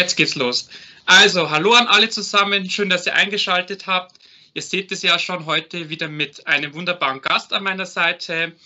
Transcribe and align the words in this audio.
Jetzt 0.00 0.16
geht's 0.16 0.34
los. 0.34 0.70
Also, 1.04 1.50
hallo 1.50 1.74
an 1.74 1.86
alle 1.86 2.08
zusammen. 2.08 2.70
Schön, 2.70 2.88
dass 2.88 3.04
ihr 3.04 3.14
eingeschaltet 3.14 3.86
habt. 3.86 4.16
Ihr 4.54 4.62
seht 4.62 4.90
es 4.92 5.02
ja 5.02 5.18
schon 5.18 5.44
heute 5.44 5.90
wieder 5.90 6.08
mit 6.08 6.46
einem 6.46 6.72
wunderbaren 6.72 7.20
Gast 7.20 7.52
an 7.52 7.64
meiner 7.64 7.84
Seite. 7.84 8.56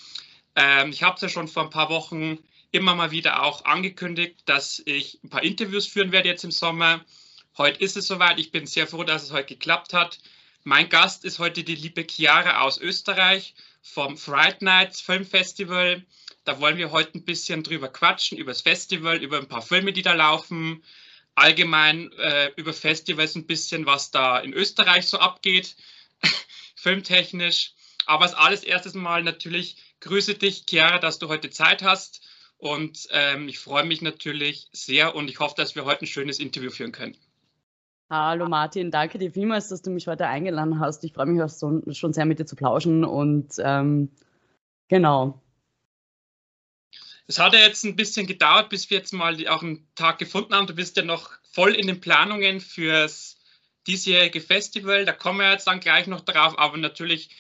Ähm, 0.54 0.90
ich 0.90 1.02
habe 1.02 1.16
es 1.16 1.22
ja 1.22 1.28
schon 1.28 1.48
vor 1.48 1.64
ein 1.64 1.70
paar 1.70 1.90
Wochen 1.90 2.38
immer 2.70 2.94
mal 2.94 3.10
wieder 3.10 3.42
auch 3.42 3.64
angekündigt, 3.64 4.42
dass 4.44 4.80
ich 4.84 5.18
ein 5.24 5.28
paar 5.28 5.42
Interviews 5.42 5.88
führen 5.88 6.12
werde 6.12 6.28
jetzt 6.28 6.44
im 6.44 6.52
Sommer. 6.52 7.04
Heute 7.58 7.80
ist 7.80 7.96
es 7.96 8.06
soweit. 8.06 8.38
Ich 8.38 8.52
bin 8.52 8.68
sehr 8.68 8.86
froh, 8.86 9.02
dass 9.02 9.24
es 9.24 9.32
heute 9.32 9.54
geklappt 9.54 9.92
hat. 9.92 10.20
Mein 10.62 10.88
Gast 10.88 11.24
ist 11.24 11.40
heute 11.40 11.64
die 11.64 11.74
liebe 11.74 12.06
Chiara 12.08 12.60
aus 12.60 12.78
Österreich 12.78 13.56
vom 13.82 14.16
Fright 14.16 14.62
Nights 14.62 15.00
Film 15.00 15.26
Festival. 15.26 16.00
Da 16.44 16.60
wollen 16.60 16.76
wir 16.76 16.92
heute 16.92 17.18
ein 17.18 17.24
bisschen 17.24 17.64
drüber 17.64 17.88
quatschen, 17.88 18.38
über 18.38 18.52
das 18.52 18.60
Festival, 18.60 19.16
über 19.16 19.38
ein 19.38 19.48
paar 19.48 19.62
Filme, 19.62 19.92
die 19.92 20.02
da 20.02 20.12
laufen, 20.12 20.80
allgemein 21.34 22.12
äh, 22.12 22.50
über 22.56 22.72
Festivals 22.72 23.34
ein 23.34 23.46
bisschen, 23.46 23.86
was 23.86 24.10
da 24.10 24.38
in 24.38 24.52
Österreich 24.52 25.06
so 25.06 25.18
abgeht, 25.18 25.76
filmtechnisch. 26.76 27.74
Aber 28.06 28.24
als 28.24 28.34
alles 28.34 28.62
erstes 28.62 28.94
Mal 28.94 29.22
natürlich 29.22 29.76
grüße 30.00 30.34
dich, 30.34 30.64
Chiara, 30.68 30.98
dass 30.98 31.18
du 31.18 31.28
heute 31.28 31.50
Zeit 31.50 31.82
hast. 31.82 32.20
Und 32.56 33.08
ähm, 33.10 33.48
ich 33.48 33.58
freue 33.58 33.84
mich 33.84 34.00
natürlich 34.00 34.68
sehr 34.72 35.14
und 35.14 35.28
ich 35.28 35.40
hoffe, 35.40 35.54
dass 35.56 35.74
wir 35.74 35.84
heute 35.84 36.04
ein 36.04 36.06
schönes 36.06 36.38
Interview 36.38 36.70
führen 36.70 36.92
können. 36.92 37.16
Hallo 38.10 38.48
Martin, 38.48 38.90
danke 38.90 39.18
dir 39.18 39.32
vielmals, 39.32 39.68
dass 39.68 39.82
du 39.82 39.90
mich 39.90 40.06
heute 40.06 40.26
eingeladen 40.26 40.78
hast. 40.78 41.02
Ich 41.04 41.14
freue 41.14 41.26
mich 41.26 41.42
auch 41.42 41.48
so, 41.48 41.82
schon 41.90 42.12
sehr 42.12 42.26
mit 42.26 42.38
dir 42.38 42.46
zu 42.46 42.54
plauschen 42.54 43.04
und 43.04 43.54
ähm, 43.58 44.10
genau. 44.88 45.43
Es 47.26 47.38
hat 47.38 47.54
ja 47.54 47.60
jetzt 47.60 47.84
ein 47.84 47.96
bisschen 47.96 48.26
gedauert, 48.26 48.68
bis 48.68 48.90
wir 48.90 48.98
jetzt 48.98 49.12
mal 49.12 49.36
auch 49.48 49.62
einen 49.62 49.86
Tag 49.94 50.18
gefunden 50.18 50.54
haben. 50.54 50.66
Du 50.66 50.74
bist 50.74 50.96
ja 50.96 51.02
noch 51.02 51.30
voll 51.52 51.74
in 51.74 51.86
den 51.86 52.00
Planungen 52.00 52.60
fürs 52.60 53.36
diesjährige 53.86 54.40
Festival. 54.40 55.04
Da 55.04 55.12
kommen 55.12 55.40
wir 55.40 55.50
jetzt 55.50 55.66
dann 55.66 55.80
gleich 55.80 56.06
noch 56.06 56.20
drauf. 56.20 56.58
Aber 56.58 56.76
natürlich, 56.76 57.30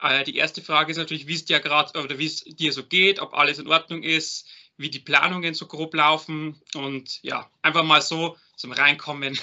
äh, 0.00 0.24
die 0.24 0.36
erste 0.36 0.62
Frage 0.62 0.92
ist 0.92 0.98
natürlich, 0.98 1.26
wie 1.26 1.34
es 1.34 1.44
dir 1.44 1.60
gerade 1.60 1.98
oder 1.98 2.18
wie 2.18 2.26
es 2.26 2.44
dir 2.44 2.72
so 2.72 2.84
geht, 2.84 3.20
ob 3.20 3.34
alles 3.34 3.58
in 3.58 3.68
Ordnung 3.68 4.02
ist, 4.02 4.46
wie 4.76 4.90
die 4.90 4.98
Planungen 4.98 5.54
so 5.54 5.66
grob 5.66 5.94
laufen 5.94 6.60
und 6.74 7.22
ja, 7.22 7.48
einfach 7.62 7.84
mal 7.84 8.02
so 8.02 8.36
zum 8.56 8.72
Reinkommen. 8.72 9.38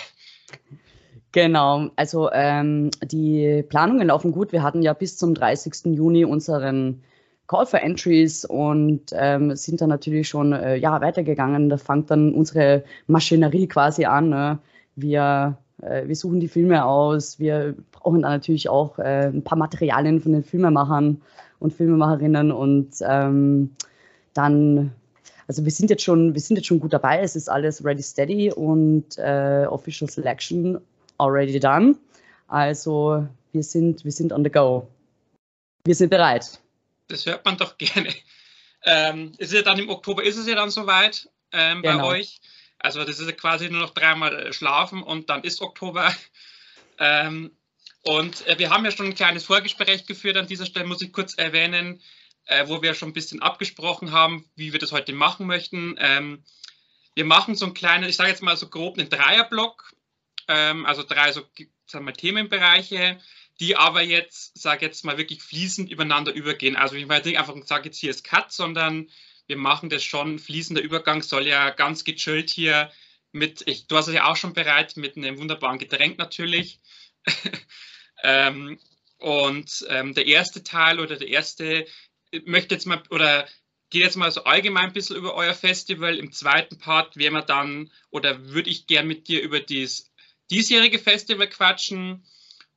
Genau, 1.32 1.90
also 1.96 2.30
ähm, 2.34 2.92
die 3.04 3.64
Planungen 3.70 4.08
laufen 4.08 4.34
gut. 4.34 4.52
Wir 4.52 4.64
hatten 4.64 4.82
ja 4.82 4.94
bis 4.94 5.18
zum 5.18 5.34
30. 5.34 5.96
Juni 5.96 6.26
unseren 6.26 7.04
Call 7.52 7.66
for 7.66 7.82
Entries 7.82 8.46
und 8.46 9.02
ähm, 9.12 9.58
sind 9.58 9.82
dann 9.82 9.90
natürlich 9.90 10.30
schon 10.30 10.54
äh, 10.54 10.78
ja, 10.78 11.02
weitergegangen. 11.02 11.68
Da 11.68 11.76
fängt 11.76 12.10
dann 12.10 12.34
unsere 12.34 12.86
Maschinerie 13.08 13.68
quasi 13.68 14.06
an. 14.06 14.30
Ne? 14.30 14.60
Wir, 14.96 15.58
äh, 15.82 16.08
wir 16.08 16.16
suchen 16.16 16.40
die 16.40 16.48
Filme 16.48 16.86
aus. 16.86 17.40
Wir 17.40 17.76
brauchen 17.92 18.22
dann 18.22 18.32
natürlich 18.32 18.70
auch 18.70 18.98
äh, 19.00 19.26
ein 19.26 19.44
paar 19.44 19.58
Materialien 19.58 20.22
von 20.22 20.32
den 20.32 20.46
Filmemachern 20.46 21.22
und 21.60 21.74
Filmemacherinnen 21.74 22.54
und 22.54 22.94
ähm, 23.06 23.72
dann 24.34 24.92
also 25.50 25.66
wir 25.66 25.72
sind 25.74 25.90
jetzt 25.90 26.04
schon, 26.04 26.34
wir 26.34 26.40
sind 26.40 26.56
jetzt 26.56 26.68
schon 26.68 26.80
gut 26.80 26.94
dabei. 26.94 27.20
Es 27.20 27.36
ist 27.36 27.50
alles 27.50 27.84
ready 27.84 28.02
steady 28.02 28.54
und 28.54 29.18
äh, 29.18 29.66
Official 29.68 30.10
Selection 30.10 30.80
already 31.18 31.60
done. 31.60 31.98
Also 32.48 33.28
wir 33.52 33.64
sind, 33.64 34.06
wir 34.06 34.14
sind 34.14 34.32
on 34.32 34.46
the 34.46 34.50
go. 34.50 34.88
Wir 35.84 35.96
sind 35.96 36.12
bereit. 36.12 36.61
Das 37.12 37.26
hört 37.26 37.46
man 37.46 37.58
doch 37.58 37.78
gerne. 37.80 38.14
Ähm, 38.84 39.34
ist 39.38 39.54
ja 39.54 39.62
dann 39.62 39.80
im 39.80 39.90
Oktober, 39.90 40.24
ist 40.24 40.38
es 40.38 40.48
ja 40.48 40.56
dann 40.56 40.72
soweit 40.72 41.30
ähm, 41.52 41.82
bei 41.82 41.92
genau. 41.92 42.08
euch. 42.08 42.40
Also 42.80 43.04
das 43.06 43.20
ist 43.20 43.28
ja 43.28 43.34
quasi 43.34 43.70
nur 43.70 43.82
noch 43.82 43.94
dreimal 43.94 44.48
äh, 44.48 44.54
schlafen 44.54 45.04
und 45.04 45.30
dann 45.30 45.44
ist 45.44 45.62
Oktober. 45.62 46.14
Ähm, 47.04 47.58
und 48.04 48.46
äh, 48.46 48.60
wir 48.60 48.70
haben 48.70 48.86
ja 48.86 48.92
schon 48.92 49.08
ein 49.08 49.16
kleines 49.16 49.46
Vorgespräch 49.46 50.06
geführt. 50.06 50.38
An 50.38 50.46
dieser 50.46 50.68
Stelle 50.68 50.86
muss 50.86 51.02
ich 51.02 51.12
kurz 51.12 51.34
erwähnen, 51.34 52.00
äh, 52.46 52.68
wo 52.68 52.84
wir 52.84 52.94
schon 52.94 53.10
ein 53.10 53.14
bisschen 53.14 53.42
abgesprochen 53.42 54.12
haben, 54.12 54.46
wie 54.56 54.72
wir 54.72 54.80
das 54.80 54.92
heute 54.92 55.12
machen 55.12 55.48
möchten. 55.48 55.96
Ähm, 55.98 56.44
wir 57.16 57.26
machen 57.26 57.56
so 57.56 57.66
einen 57.66 57.74
kleinen, 57.74 58.08
ich 58.08 58.18
sage 58.18 58.30
jetzt 58.30 58.44
mal 58.44 58.56
so 58.56 58.70
grob 58.70 59.00
einen 59.00 59.10
Dreierblock, 59.10 59.94
ähm, 60.48 60.86
also 60.86 61.02
drei 61.02 61.32
so 61.32 61.42
sagen 61.88 62.06
wir, 62.06 62.14
Themenbereiche 62.14 63.20
die 63.62 63.76
aber 63.76 64.02
jetzt, 64.02 64.58
sage 64.58 64.86
jetzt 64.88 65.06
mal, 65.06 65.20
wirklich 65.20 65.44
fließend 65.44 65.90
übereinander 65.92 66.34
übergehen. 66.34 66.76
Also 66.76 66.96
ich 66.96 67.06
meine 67.06 67.24
nicht 67.24 67.38
einfach 67.38 67.56
sage 67.66 67.86
jetzt 67.86 68.00
hier 68.00 68.10
ist 68.10 68.24
Cut, 68.24 68.52
sondern 68.52 69.08
wir 69.46 69.56
machen 69.56 69.90
das 69.90 70.04
schon. 70.04 70.40
Fließender 70.40 70.82
Übergang 70.82 71.22
soll 71.22 71.48
ja 71.48 71.70
ganz 71.70 72.04
gechillt 72.04 72.50
hier 72.50 72.92
mit, 73.32 73.62
ich, 73.68 73.86
du 73.86 73.96
hast 73.96 74.08
es 74.08 74.16
ja 74.16 74.26
auch 74.26 74.36
schon 74.36 74.54
bereit, 74.54 74.98
mit 74.98 75.16
einem 75.16 75.38
wunderbaren 75.38 75.78
Getränk 75.78 76.18
natürlich. 76.18 76.80
ähm, 78.24 78.80
und 79.20 79.86
ähm, 79.90 80.16
der 80.16 80.26
erste 80.26 80.64
Teil 80.64 81.00
oder 81.00 81.16
der 81.16 81.28
erste 81.28 81.86
möchte 82.46 82.74
jetzt 82.74 82.88
mal 82.88 83.04
oder 83.12 83.48
geht 83.92 84.02
jetzt 84.02 84.18
mal 84.18 84.32
so 84.32 84.46
allgemein 84.46 84.86
ein 84.86 84.94
bisschen 84.94 85.18
über 85.18 85.36
euer 85.36 85.54
Festival. 85.54 86.18
Im 86.18 86.32
zweiten 86.32 86.80
Part 86.80 87.16
wären 87.16 87.34
wir 87.34 87.44
dann 87.44 87.92
oder 88.10 88.44
würde 88.48 88.72
ich 88.72 88.88
gern 88.88 89.08
mit 89.08 89.28
dir 89.28 89.44
über 89.44 89.60
das 89.60 90.12
diesjährige 90.50 90.98
Festival 90.98 91.48
quatschen 91.48 92.26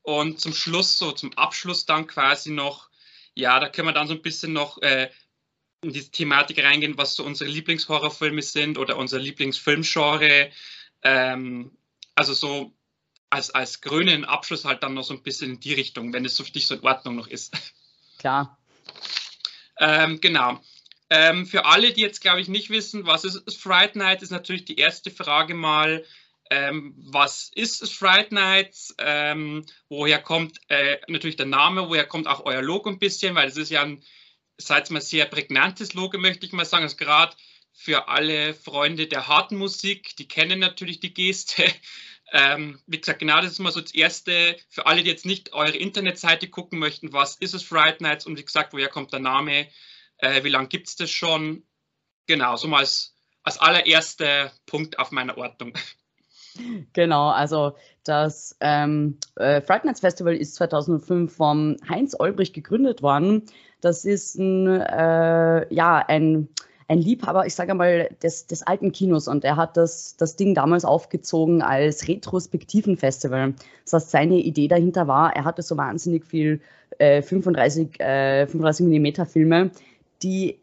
und 0.04 0.38
zum 0.38 0.52
Schluss, 0.52 0.98
so 0.98 1.12
zum 1.12 1.32
Abschluss 1.32 1.86
dann 1.86 2.06
quasi 2.06 2.50
noch, 2.50 2.90
ja, 3.34 3.58
da 3.58 3.70
können 3.70 3.88
wir 3.88 3.92
dann 3.92 4.06
so 4.06 4.12
ein 4.12 4.22
bisschen 4.22 4.52
noch 4.52 4.80
äh, 4.82 5.10
in 5.80 5.92
die 5.92 6.08
Thematik 6.08 6.62
reingehen, 6.62 6.98
was 6.98 7.14
so 7.14 7.24
unsere 7.24 7.50
Lieblingshorrorfilme 7.50 8.42
sind 8.42 8.78
oder 8.78 8.98
unser 8.98 9.18
Lieblingsfilmgenre. 9.18 10.50
Ähm, 11.02 11.72
also 12.14 12.34
so 12.34 12.74
als, 13.30 13.50
als 13.50 13.80
grünen 13.80 14.26
Abschluss 14.26 14.66
halt 14.66 14.82
dann 14.82 14.92
noch 14.92 15.04
so 15.04 15.14
ein 15.14 15.22
bisschen 15.22 15.52
in 15.52 15.60
die 15.60 15.72
Richtung, 15.72 16.12
wenn 16.12 16.26
es 16.26 16.36
für 16.36 16.44
dich 16.44 16.66
so 16.66 16.74
in 16.74 16.82
Ordnung 16.82 17.16
noch 17.16 17.26
ist. 17.26 17.56
Klar. 18.18 18.58
Ähm, 19.78 20.20
genau. 20.20 20.60
Ähm, 21.08 21.46
für 21.46 21.64
alle, 21.64 21.94
die 21.94 22.02
jetzt, 22.02 22.20
glaube 22.20 22.42
ich, 22.42 22.48
nicht 22.48 22.68
wissen, 22.68 23.06
was 23.06 23.24
ist 23.24 23.56
Fright 23.56 23.96
Night, 23.96 24.22
ist 24.22 24.30
natürlich 24.30 24.66
die 24.66 24.76
erste 24.76 25.10
Frage 25.10 25.54
mal, 25.54 26.04
ähm, 26.50 26.94
was 26.96 27.50
ist 27.54 27.92
Fright 27.92 28.32
Nights? 28.32 28.94
Ähm, 28.98 29.64
woher 29.88 30.20
kommt 30.20 30.58
äh, 30.68 30.98
natürlich 31.08 31.36
der 31.36 31.46
Name? 31.46 31.88
Woher 31.88 32.04
kommt 32.06 32.26
auch 32.26 32.44
euer 32.44 32.62
Logo 32.62 32.90
ein 32.90 32.98
bisschen? 32.98 33.34
Weil 33.34 33.48
es 33.48 33.56
ist 33.56 33.70
ja 33.70 33.82
ein, 33.82 34.02
seid 34.58 34.90
mal, 34.90 35.00
sehr 35.00 35.26
prägnantes 35.26 35.94
Logo, 35.94 36.18
möchte 36.18 36.46
ich 36.46 36.52
mal 36.52 36.64
sagen. 36.64 36.84
Also 36.84 36.96
gerade 36.96 37.34
für 37.72 38.08
alle 38.08 38.54
Freunde 38.54 39.06
der 39.06 39.26
harten 39.26 39.56
Musik, 39.56 40.16
die 40.16 40.28
kennen 40.28 40.58
natürlich 40.60 41.00
die 41.00 41.14
Geste. 41.14 41.64
Ähm, 42.32 42.80
wie 42.86 42.98
gesagt, 42.98 43.20
genau 43.20 43.36
das 43.42 43.52
ist 43.52 43.58
mal 43.60 43.70
so 43.70 43.82
das 43.82 43.94
Erste. 43.94 44.56
Für 44.68 44.86
alle, 44.86 45.04
die 45.04 45.10
jetzt 45.10 45.26
nicht 45.26 45.52
eure 45.52 45.76
Internetseite 45.76 46.48
gucken 46.48 46.80
möchten, 46.80 47.12
was 47.12 47.36
ist 47.36 47.54
es 47.54 47.62
Fright 47.62 48.00
Nights? 48.00 48.26
Und 48.26 48.38
wie 48.38 48.44
gesagt, 48.44 48.72
woher 48.72 48.88
kommt 48.88 49.12
der 49.12 49.20
Name? 49.20 49.68
Äh, 50.16 50.42
wie 50.42 50.48
lange 50.48 50.66
gibt 50.66 50.88
es 50.88 50.96
das 50.96 51.10
schon? 51.10 51.64
Genau, 52.26 52.56
so 52.56 52.66
mal 52.66 52.78
als, 52.78 53.14
als 53.44 53.58
allererster 53.58 54.52
Punkt 54.66 54.98
auf 54.98 55.12
meiner 55.12 55.36
Ordnung. 55.38 55.74
Genau, 56.92 57.28
also 57.28 57.72
das 58.04 58.56
ähm, 58.60 59.18
äh, 59.36 59.60
Fright 59.60 59.84
Nights 59.84 60.00
Festival 60.00 60.36
ist 60.36 60.54
2005 60.54 61.34
vom 61.34 61.76
Heinz 61.88 62.14
Olbrich 62.18 62.52
gegründet 62.52 63.02
worden. 63.02 63.42
Das 63.80 64.04
ist 64.04 64.36
ein, 64.36 64.66
äh, 64.66 65.74
ja, 65.74 65.98
ein, 65.98 66.48
ein 66.86 66.98
Liebhaber, 66.98 67.46
ich 67.46 67.54
sage 67.54 67.74
mal, 67.74 68.08
des, 68.22 68.46
des 68.46 68.62
alten 68.62 68.92
Kinos 68.92 69.26
und 69.26 69.44
er 69.44 69.56
hat 69.56 69.76
das, 69.76 70.16
das 70.16 70.36
Ding 70.36 70.54
damals 70.54 70.84
aufgezogen 70.84 71.62
als 71.62 72.08
retrospektiven 72.08 72.96
Festival. 72.96 73.54
Das 73.84 73.94
heißt, 73.94 74.10
seine 74.10 74.36
Idee 74.36 74.68
dahinter 74.68 75.08
war, 75.08 75.34
er 75.34 75.44
hatte 75.44 75.62
so 75.62 75.76
wahnsinnig 75.76 76.24
viel 76.24 76.60
äh, 76.98 77.22
35, 77.22 78.00
äh, 78.00 78.46
35 78.46 78.86
mm 78.86 79.24
Filme, 79.26 79.70
die 80.22 80.58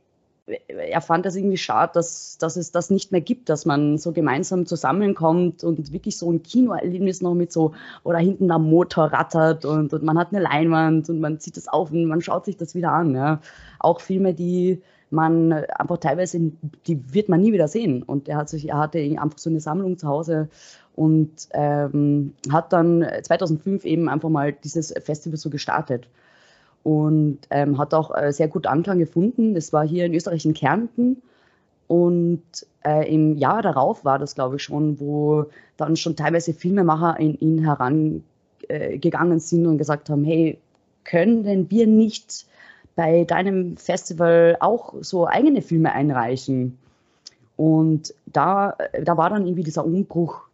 er 0.67 1.01
fand 1.01 1.25
das 1.25 1.35
irgendwie 1.35 1.57
schade, 1.57 1.91
dass, 1.93 2.37
dass 2.37 2.55
es 2.55 2.71
das 2.71 2.89
nicht 2.89 3.11
mehr 3.11 3.21
gibt, 3.21 3.49
dass 3.49 3.65
man 3.65 3.97
so 3.97 4.11
gemeinsam 4.11 4.65
zusammenkommt 4.65 5.63
und 5.63 5.91
wirklich 5.93 6.17
so 6.17 6.31
ein 6.31 6.43
Kinoerlebnis 6.43 7.21
noch 7.21 7.33
mit 7.33 7.51
so, 7.51 7.73
oder 8.03 8.19
hinten 8.19 8.51
am 8.51 8.69
Motor 8.69 9.05
rattert 9.05 9.65
und, 9.65 9.93
und 9.93 10.03
man 10.03 10.17
hat 10.17 10.33
eine 10.33 10.41
Leinwand 10.41 11.09
und 11.09 11.19
man 11.19 11.39
zieht 11.39 11.57
das 11.57 11.67
auf 11.67 11.91
und 11.91 12.05
man 12.05 12.21
schaut 12.21 12.45
sich 12.45 12.57
das 12.57 12.75
wieder 12.75 12.91
an. 12.91 13.15
Ja. 13.15 13.41
Auch 13.79 14.01
Filme, 14.01 14.33
die 14.33 14.81
man 15.09 15.51
einfach 15.51 15.97
teilweise, 15.97 16.39
die 16.87 17.13
wird 17.13 17.29
man 17.29 17.41
nie 17.41 17.53
wieder 17.53 17.67
sehen. 17.67 18.01
Und 18.03 18.29
er, 18.29 18.37
hat 18.37 18.49
sich, 18.49 18.69
er 18.69 18.77
hatte 18.77 18.99
einfach 18.99 19.37
so 19.37 19.49
eine 19.49 19.59
Sammlung 19.59 19.97
zu 19.97 20.07
Hause 20.07 20.49
und 20.95 21.49
ähm, 21.51 22.33
hat 22.49 22.73
dann 22.73 23.05
2005 23.23 23.85
eben 23.85 24.09
einfach 24.09 24.29
mal 24.29 24.53
dieses 24.53 24.93
Festival 25.03 25.37
so 25.37 25.49
gestartet 25.49 26.07
und 26.83 27.39
ähm, 27.49 27.77
hat 27.77 27.93
auch 27.93 28.15
äh, 28.15 28.31
sehr 28.31 28.47
gut 28.47 28.67
Anklang 28.67 28.99
gefunden. 28.99 29.53
Das 29.53 29.73
war 29.73 29.87
hier 29.87 30.05
in 30.05 30.13
Österreich 30.13 30.45
in 30.45 30.53
Kärnten 30.53 31.21
und 31.87 32.43
äh, 32.85 33.13
im 33.13 33.37
Jahr 33.37 33.61
darauf 33.61 34.05
war 34.05 34.19
das, 34.19 34.35
glaube 34.35 34.55
ich, 34.55 34.63
schon, 34.63 34.99
wo 34.99 35.45
dann 35.77 35.95
schon 35.95 36.15
teilweise 36.15 36.53
Filmemacher 36.53 37.19
in 37.19 37.37
ihn 37.39 37.63
herangegangen 37.63 39.37
äh, 39.37 39.39
sind 39.39 39.65
und 39.65 39.77
gesagt 39.77 40.09
haben, 40.09 40.23
hey, 40.23 40.57
können 41.03 41.69
wir 41.69 41.87
nicht 41.87 42.45
bei 42.95 43.23
deinem 43.25 43.77
Festival 43.77 44.57
auch 44.59 44.93
so 45.01 45.27
eigene 45.27 45.61
Filme 45.61 45.93
einreichen? 45.93 46.77
Und 47.57 48.13
da, 48.25 48.75
da 49.03 49.17
war 49.17 49.29
dann 49.29 49.45
irgendwie 49.45 49.63
dieser 49.63 49.85
Umbruch 49.85 50.47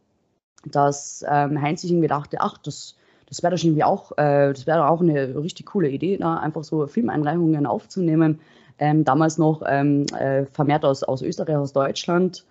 dass 0.72 1.26
ähm, 1.28 1.62
Heinz 1.62 1.82
sich 1.82 1.92
irgendwie 1.92 2.08
dachte, 2.08 2.38
ach, 2.40 2.58
das, 2.58 2.96
das 3.28 3.44
wäre 3.44 3.56
doch 3.56 3.64
irgendwie 3.64 3.84
auch, 3.84 4.12
äh, 4.18 4.54
das 4.54 4.68
wäre 4.68 4.90
auch 4.90 5.02
eine 5.02 5.36
richtig 5.36 5.68
coole 5.68 5.90
Idee, 5.90 6.18
da 6.18 6.38
einfach 6.38 6.64
so 6.64 6.88
Filmeinreichungen 6.88 7.66
aufzunehmen. 7.66 8.40
Ähm, 8.80 9.04
damals 9.04 9.38
noch 9.38 9.64
ähm, 9.68 10.06
äh, 10.18 10.46
vermehrt 10.46 10.86
aus, 10.86 11.04
aus 11.04 11.22
Österreich, 11.22 11.58
aus 11.58 11.74
Deutschland. 11.74 12.46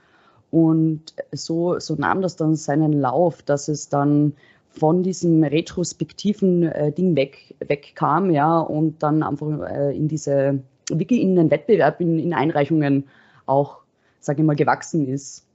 Und 0.50 1.14
so, 1.32 1.78
so 1.78 1.94
nahm 1.94 2.20
das 2.20 2.36
dann 2.36 2.56
seinen 2.56 2.92
Lauf, 2.92 3.42
dass 3.42 3.68
es 3.68 3.88
dann 3.88 4.34
von 4.70 5.02
diesem 5.02 5.42
retrospektiven 5.42 6.64
äh, 6.64 6.92
Ding 6.92 7.16
weg, 7.16 7.54
wegkam, 7.60 8.30
ja, 8.30 8.58
und 8.60 9.02
dann 9.02 9.22
einfach 9.22 9.68
äh, 9.70 9.96
in 9.96 10.08
diese, 10.08 10.60
wirklich 10.90 11.20
in 11.20 11.36
den 11.36 11.50
Wettbewerb, 11.50 12.00
in, 12.00 12.18
in 12.18 12.34
Einreichungen 12.34 13.04
auch, 13.46 13.78
sage 14.20 14.42
ich 14.42 14.46
mal, 14.46 14.56
gewachsen 14.56 15.08
ist. 15.08 15.45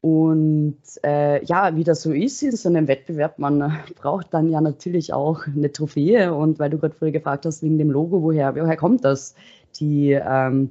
Und 0.00 0.78
äh, 1.04 1.44
ja, 1.44 1.74
wie 1.74 1.82
das 1.82 2.02
so 2.02 2.12
ist 2.12 2.42
in 2.42 2.54
so 2.54 2.68
einem 2.68 2.86
Wettbewerb, 2.86 3.38
man 3.38 3.78
braucht 4.00 4.32
dann 4.32 4.48
ja 4.48 4.60
natürlich 4.60 5.12
auch 5.12 5.46
eine 5.46 5.72
Trophäe. 5.72 6.34
Und 6.34 6.58
weil 6.58 6.70
du 6.70 6.78
gerade 6.78 6.94
vorher 6.94 7.12
gefragt 7.12 7.46
hast, 7.46 7.62
wegen 7.62 7.78
dem 7.78 7.90
Logo, 7.90 8.22
woher, 8.22 8.54
woher 8.54 8.76
kommt 8.76 9.04
das? 9.04 9.34
Die, 9.80 10.12
ähm, 10.12 10.70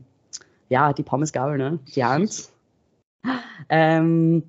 ja, 0.70 0.94
die 0.94 1.04
Pommesgabel, 1.04 1.58
ne? 1.58 1.80
Die 1.96 2.04
Hand. 2.04 2.50
Ähm, 3.70 4.44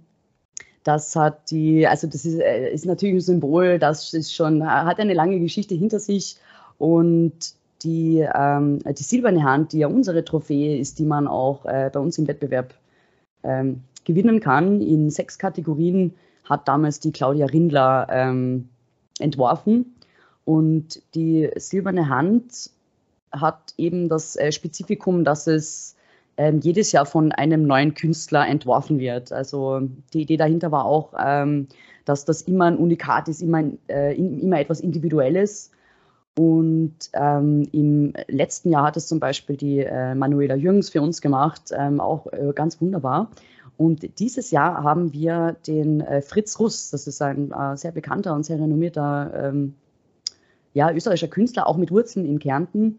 das 0.85 1.17
hat 1.17 1.51
die, 1.51 1.87
also 1.87 2.07
das 2.07 2.25
ist, 2.25 2.39
äh, 2.39 2.73
ist 2.73 2.87
natürlich 2.87 3.17
ein 3.17 3.21
Symbol, 3.21 3.79
das 3.79 4.15
ist 4.15 4.33
schon, 4.33 4.65
hat 4.65 5.01
eine 5.01 5.15
lange 5.15 5.41
Geschichte 5.41 5.75
hinter 5.75 5.99
sich 5.99 6.37
und 6.79 7.35
die, 7.83 8.27
ähm, 8.35 8.79
die 8.87 9.03
silberne 9.03 9.43
Hand, 9.43 9.73
die 9.73 9.79
ja 9.79 9.89
unsere 9.89 10.25
Trophäe 10.25 10.79
ist, 10.79 10.99
die 10.99 11.05
man 11.05 11.29
auch 11.29 11.67
äh, 11.67 11.91
bei 11.93 12.01
uns 12.01 12.19
im 12.19 12.27
Wettbewerb 12.27 12.75
ähm, 13.43 13.83
gewinnen 14.08 14.40
kann, 14.40 14.81
in 14.81 15.10
sechs 15.10 15.38
Kategorien, 15.38 16.14
hat 16.44 16.66
damals 16.66 16.99
die 16.99 17.12
Claudia 17.12 17.44
Rindler 17.46 18.08
ähm, 18.10 18.70
entworfen. 19.20 19.94
Und 20.46 21.02
die 21.14 21.50
silberne 21.56 22.08
Hand 22.08 22.70
hat 23.31 23.75
eben 23.76 24.08
das 24.08 24.34
äh, 24.37 24.50
Spezifikum, 24.50 25.25
dass 25.25 25.46
es 25.46 25.94
ähm, 26.38 26.60
jedes 26.60 26.90
Jahr 26.93 27.05
von 27.05 27.32
einem 27.32 27.66
neuen 27.66 27.93
Künstler 27.93 28.49
entworfen 28.49 28.99
wird. 28.99 29.31
Also 29.31 29.82
die 30.14 30.22
Idee 30.22 30.38
dahinter 30.38 30.72
war 30.72 30.87
auch, 30.87 31.12
ähm, 31.22 31.69
dass 32.06 32.25
das 32.25 32.40
immer 32.40 32.64
ein 32.64 32.78
Unikat 32.78 33.28
ist, 33.28 33.43
immer, 33.43 33.64
äh, 33.88 34.16
immer 34.16 34.58
etwas 34.58 34.81
Individuelles. 34.81 35.70
Und 36.38 36.94
ähm, 37.12 37.69
im 37.72 38.14
letzten 38.28 38.70
Jahr 38.70 38.84
hat 38.84 38.96
es 38.96 39.06
zum 39.06 39.20
Beispiel 39.20 39.56
die 39.56 39.81
äh, 39.81 40.14
Manuela 40.14 40.55
Jürgens 40.55 40.88
für 40.88 41.02
uns 41.02 41.20
gemacht, 41.20 41.72
ähm, 41.76 42.00
auch 42.00 42.26
äh, 42.32 42.52
ganz 42.55 42.81
wunderbar. 42.81 43.28
Und 43.79 44.19
dieses 44.19 44.51
Jahr 44.51 44.83
haben 44.83 45.13
wir 45.13 45.57
den 45.67 46.01
äh, 46.01 46.21
Fritz 46.21 46.59
Russ, 46.59 46.91
das 46.91 47.07
ist 47.07 47.23
ein 47.23 47.53
äh, 47.53 47.77
sehr 47.77 47.93
bekannter 47.93 48.35
und 48.35 48.43
sehr 48.43 48.59
renommierter 48.59 49.33
ähm, 49.35 49.75
ja, 50.75 50.93
österreichischer 50.93 51.29
Künstler, 51.29 51.69
auch 51.69 51.77
mit 51.77 51.93
Wurzeln 51.93 52.27
in 52.27 52.41
Kärnten. 52.41 52.99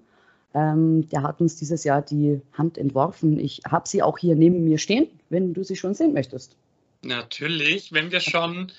Ähm, 0.53 1.07
der 1.09 1.23
hat 1.23 1.41
uns 1.41 1.57
dieses 1.57 1.83
Jahr 1.83 2.01
die 2.01 2.41
Hand 2.53 2.77
entworfen. 2.77 3.37
Ich 3.39 3.61
habe 3.69 3.89
sie 3.89 4.01
auch 4.01 4.17
hier 4.17 4.35
neben 4.35 4.63
mir 4.63 4.77
stehen, 4.77 5.07
wenn 5.29 5.53
du 5.53 5.63
sie 5.63 5.75
schon 5.75 5.93
sehen 5.93 6.13
möchtest. 6.13 6.55
Natürlich, 7.01 7.91
wenn 7.91 8.11
wir 8.11 8.21
schon 8.21 8.71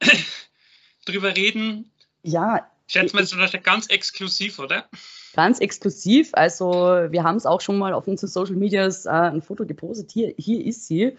drüber 1.04 1.36
reden. 1.36 1.90
Ja. 2.22 2.70
Schätze 2.86 3.16
mal, 3.16 3.22
das 3.22 3.32
ist 3.32 3.64
ganz 3.64 3.88
exklusiv, 3.88 4.60
oder? 4.60 4.88
Ganz 5.34 5.60
exklusiv. 5.60 6.30
Also, 6.32 6.72
wir 7.10 7.22
haben 7.22 7.36
es 7.36 7.46
auch 7.46 7.60
schon 7.60 7.78
mal 7.78 7.92
auf 7.92 8.08
unseren 8.08 8.28
Social 8.28 8.56
Medias 8.56 9.06
äh, 9.06 9.10
ein 9.10 9.42
Foto 9.42 9.64
gepostet. 9.64 10.10
Hier, 10.10 10.34
hier 10.36 10.64
ist 10.64 10.86
sie. 10.86 11.16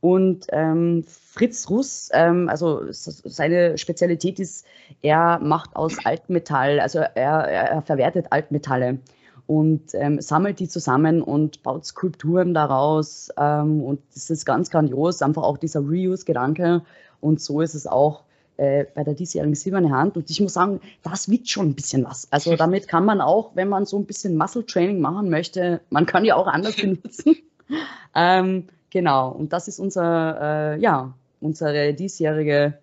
Und 0.00 0.46
ähm, 0.50 1.04
Fritz 1.06 1.68
Russ, 1.70 2.10
ähm, 2.12 2.48
also 2.48 2.82
seine 2.90 3.78
Spezialität 3.78 4.38
ist, 4.38 4.66
er 5.02 5.38
macht 5.38 5.74
aus 5.74 6.04
Altmetall, 6.04 6.80
also 6.80 6.98
er, 6.98 7.14
er 7.14 7.82
verwertet 7.82 8.26
Altmetalle 8.30 8.98
und 9.46 9.94
ähm, 9.94 10.20
sammelt 10.20 10.60
die 10.60 10.68
zusammen 10.68 11.22
und 11.22 11.62
baut 11.62 11.86
Skulpturen 11.86 12.52
daraus. 12.52 13.30
Ähm, 13.38 13.82
und 13.82 14.00
das 14.14 14.28
ist 14.30 14.44
ganz 14.44 14.70
grandios, 14.70 15.22
einfach 15.22 15.44
auch 15.44 15.56
dieser 15.56 15.80
Reuse-Gedanke. 15.80 16.82
Und 17.20 17.40
so 17.40 17.60
ist 17.60 17.74
es 17.74 17.86
auch 17.86 18.25
äh, 18.56 18.84
bei 18.94 19.04
der 19.04 19.14
diesjährigen 19.14 19.54
Silberne 19.54 19.90
Hand. 19.90 20.16
Und 20.16 20.30
ich 20.30 20.40
muss 20.40 20.54
sagen, 20.54 20.80
das 21.02 21.28
wiegt 21.28 21.48
schon 21.48 21.68
ein 21.68 21.74
bisschen 21.74 22.04
was. 22.04 22.30
Also 22.32 22.56
damit 22.56 22.88
kann 22.88 23.04
man 23.04 23.20
auch, 23.20 23.50
wenn 23.54 23.68
man 23.68 23.86
so 23.86 23.98
ein 23.98 24.06
bisschen 24.06 24.36
Muscle 24.36 24.64
Training 24.64 25.00
machen 25.00 25.30
möchte, 25.30 25.80
man 25.90 26.06
kann 26.06 26.24
ja 26.24 26.36
auch 26.36 26.46
anders 26.46 26.76
benutzen. 26.80 27.36
ähm, 28.14 28.68
genau, 28.90 29.30
und 29.30 29.52
das 29.52 29.68
ist 29.68 29.78
unser, 29.78 30.74
äh, 30.74 30.80
ja, 30.80 31.14
unsere 31.40 31.94
diesjährige 31.94 32.78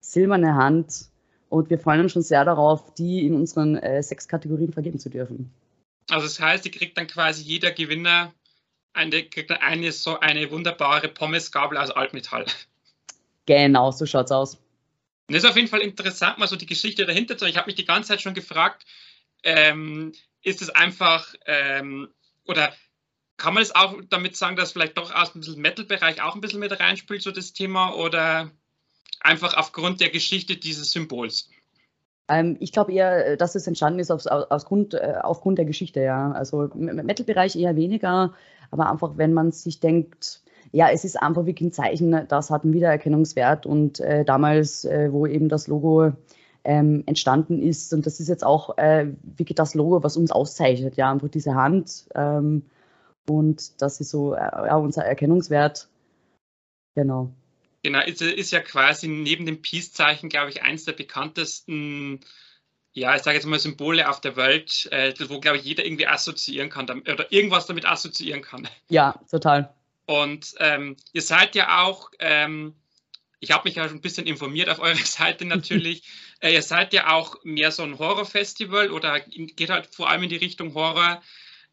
Silberne 0.00 0.54
Hand. 0.54 1.06
Und 1.48 1.70
wir 1.70 1.78
freuen 1.78 2.00
uns 2.00 2.12
schon 2.12 2.22
sehr 2.22 2.44
darauf, 2.44 2.94
die 2.94 3.26
in 3.26 3.34
unseren 3.34 3.76
äh, 3.76 4.02
sechs 4.02 4.26
Kategorien 4.26 4.72
vergeben 4.72 4.98
zu 4.98 5.10
dürfen. 5.10 5.52
Also 6.10 6.26
das 6.26 6.40
heißt, 6.40 6.64
die 6.64 6.70
kriegt 6.70 6.96
dann 6.96 7.06
quasi 7.06 7.42
jeder 7.42 7.70
Gewinner 7.70 8.32
eine, 8.92 9.22
kriegt 9.22 9.50
eine, 9.50 9.92
so 9.92 10.18
eine 10.20 10.50
wunderbare 10.50 11.08
Pommesgabel 11.08 11.78
aus 11.78 11.90
Altmetall. 11.90 12.46
Genau, 13.46 13.90
so 13.90 14.06
schaut's 14.06 14.32
aus. 14.32 14.61
Und 15.32 15.36
das 15.36 15.44
ist 15.44 15.50
auf 15.50 15.56
jeden 15.56 15.68
Fall 15.68 15.80
interessant, 15.80 16.36
mal 16.36 16.46
so 16.46 16.56
die 16.56 16.66
Geschichte 16.66 17.06
dahinter 17.06 17.38
zu. 17.38 17.46
Ich 17.46 17.56
habe 17.56 17.64
mich 17.64 17.74
die 17.74 17.86
ganze 17.86 18.08
Zeit 18.08 18.20
schon 18.20 18.34
gefragt, 18.34 18.84
ähm, 19.44 20.12
ist 20.42 20.60
es 20.60 20.68
einfach 20.68 21.34
ähm, 21.46 22.10
oder 22.46 22.70
kann 23.38 23.54
man 23.54 23.62
es 23.62 23.74
auch 23.74 23.94
damit 24.10 24.36
sagen, 24.36 24.56
dass 24.56 24.72
vielleicht 24.72 24.98
doch 24.98 25.10
aus 25.14 25.32
dem 25.32 25.40
Metal-Bereich 25.56 26.20
auch 26.20 26.34
ein 26.34 26.42
bisschen 26.42 26.60
mit 26.60 26.78
reinspielt, 26.78 27.22
so 27.22 27.30
das 27.30 27.54
Thema, 27.54 27.94
oder 27.94 28.50
einfach 29.20 29.56
aufgrund 29.56 30.02
der 30.02 30.10
Geschichte 30.10 30.56
dieses 30.56 30.90
Symbols? 30.90 31.48
Ähm, 32.28 32.58
ich 32.60 32.70
glaube 32.70 32.92
eher, 32.92 33.28
äh, 33.28 33.36
dass 33.38 33.54
es 33.54 33.66
entstanden 33.66 34.00
ist 34.00 34.10
aus, 34.10 34.26
aus 34.26 34.66
Grund, 34.66 34.92
äh, 34.92 35.14
aufgrund 35.22 35.56
der 35.56 35.64
Geschichte, 35.64 36.02
ja. 36.02 36.32
Also 36.32 36.64
im 36.64 36.94
Metal-Bereich 37.06 37.56
eher 37.56 37.74
weniger, 37.74 38.34
aber 38.70 38.90
einfach, 38.90 39.16
wenn 39.16 39.32
man 39.32 39.50
sich 39.50 39.80
denkt, 39.80 40.42
ja, 40.72 40.88
es 40.88 41.04
ist 41.04 41.20
einfach 41.22 41.44
wirklich 41.44 41.68
ein 41.68 41.72
Zeichen, 41.72 42.26
das 42.28 42.50
hat 42.50 42.64
einen 42.64 42.72
Wiedererkennungswert 42.72 43.66
und 43.66 44.00
äh, 44.00 44.24
damals, 44.24 44.84
äh, 44.86 45.12
wo 45.12 45.26
eben 45.26 45.48
das 45.48 45.68
Logo 45.68 46.12
ähm, 46.64 47.02
entstanden 47.06 47.60
ist, 47.60 47.92
und 47.92 48.06
das 48.06 48.20
ist 48.20 48.28
jetzt 48.28 48.44
auch 48.44 48.78
äh, 48.78 49.08
wirklich 49.22 49.56
das 49.56 49.74
Logo, 49.74 50.02
was 50.02 50.16
uns 50.16 50.32
auszeichnet, 50.32 50.96
ja, 50.96 51.12
einfach 51.12 51.28
diese 51.28 51.54
Hand 51.54 52.06
ähm, 52.14 52.64
und 53.28 53.82
das 53.82 54.00
ist 54.00 54.10
so 54.10 54.34
äh, 54.34 54.38
ja, 54.38 54.76
unser 54.76 55.04
Erkennungswert. 55.04 55.88
Genau. 56.94 57.32
Genau, 57.82 58.00
ist, 58.04 58.22
ist 58.22 58.52
ja 58.52 58.60
quasi 58.60 59.08
neben 59.08 59.44
dem 59.44 59.60
Peace-Zeichen, 59.60 60.28
glaube 60.28 60.50
ich, 60.50 60.62
eins 60.62 60.84
der 60.84 60.92
bekanntesten, 60.92 62.20
ja, 62.92 63.14
ich 63.16 63.22
sage 63.22 63.36
jetzt 63.36 63.46
mal 63.46 63.58
Symbole 63.58 64.08
auf 64.08 64.20
der 64.20 64.36
Welt, 64.36 64.88
äh, 64.92 65.12
wo, 65.28 65.40
glaube 65.40 65.58
ich, 65.58 65.64
jeder 65.64 65.84
irgendwie 65.84 66.06
assoziieren 66.06 66.70
kann 66.70 66.88
oder 66.88 67.30
irgendwas 67.30 67.66
damit 67.66 67.84
assoziieren 67.84 68.40
kann. 68.40 68.68
Ja, 68.88 69.20
total. 69.28 69.74
Und 70.06 70.54
ähm, 70.58 70.96
ihr 71.12 71.22
seid 71.22 71.54
ja 71.54 71.82
auch, 71.84 72.10
ähm, 72.18 72.74
ich 73.40 73.50
habe 73.50 73.68
mich 73.68 73.76
ja 73.76 73.88
schon 73.88 73.98
ein 73.98 74.02
bisschen 74.02 74.26
informiert 74.26 74.68
auf 74.68 74.78
eurer 74.78 74.96
Seite 75.04 75.44
natürlich, 75.44 76.04
äh, 76.40 76.52
ihr 76.52 76.62
seid 76.62 76.92
ja 76.92 77.12
auch 77.12 77.36
mehr 77.44 77.70
so 77.70 77.82
ein 77.82 77.98
Horrorfestival 77.98 78.90
oder 78.90 79.20
geht 79.20 79.70
halt 79.70 79.86
vor 79.94 80.10
allem 80.10 80.24
in 80.24 80.28
die 80.28 80.36
Richtung 80.36 80.74
Horror. 80.74 81.22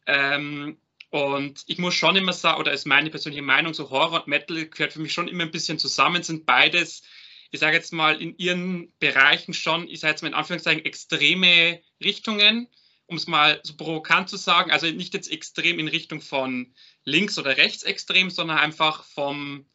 Ähm, 0.06 0.78
und 1.10 1.64
ich 1.66 1.78
muss 1.78 1.94
schon 1.94 2.14
immer 2.14 2.32
sagen, 2.32 2.60
oder 2.60 2.72
ist 2.72 2.86
meine 2.86 3.10
persönliche 3.10 3.42
Meinung, 3.42 3.74
so 3.74 3.90
Horror 3.90 4.20
und 4.20 4.28
Metal 4.28 4.66
gehört 4.66 4.92
für 4.92 5.00
mich 5.00 5.12
schon 5.12 5.26
immer 5.26 5.42
ein 5.42 5.50
bisschen 5.50 5.78
zusammen, 5.78 6.22
sind 6.22 6.46
beides, 6.46 7.02
ich 7.50 7.58
sage 7.58 7.76
jetzt 7.76 7.92
mal, 7.92 8.22
in 8.22 8.36
ihren 8.38 8.92
Bereichen 9.00 9.52
schon, 9.52 9.88
ich 9.88 9.98
sage 9.98 10.12
jetzt 10.12 10.22
mal 10.22 10.28
in 10.28 10.34
Anführungszeichen, 10.34 10.84
extreme 10.84 11.82
Richtungen, 12.02 12.68
um 13.06 13.16
es 13.16 13.26
mal 13.26 13.60
so 13.64 13.76
provokant 13.76 14.28
zu 14.28 14.36
sagen. 14.36 14.70
Also 14.70 14.86
nicht 14.86 15.14
jetzt 15.14 15.32
extrem 15.32 15.80
in 15.80 15.88
Richtung 15.88 16.20
von 16.20 16.72
links 17.04 17.38
oder 17.38 17.56
rechtsextrem, 17.56 18.30
sondern 18.30 18.58
einfach 18.58 19.04
vom, 19.04 19.66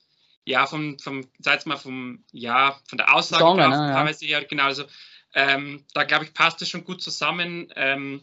ja, 0.45 0.65
vom, 0.67 0.99
vom, 0.99 1.27
sag 1.39 1.65
mal, 1.65 1.77
vom, 1.77 2.23
ja, 2.31 2.79
von 2.87 2.97
der 2.97 3.13
Aussage 3.13 3.43
Genre, 3.43 3.69
ne, 3.69 3.93
teilweise 3.93 4.25
ja, 4.25 4.43
genau. 4.43 4.65
Also 4.65 4.85
ähm, 5.33 5.83
da 5.93 6.03
glaube 6.03 6.25
ich, 6.25 6.33
passt 6.33 6.61
es 6.61 6.69
schon 6.69 6.83
gut 6.83 7.01
zusammen. 7.01 7.71
Ähm, 7.75 8.21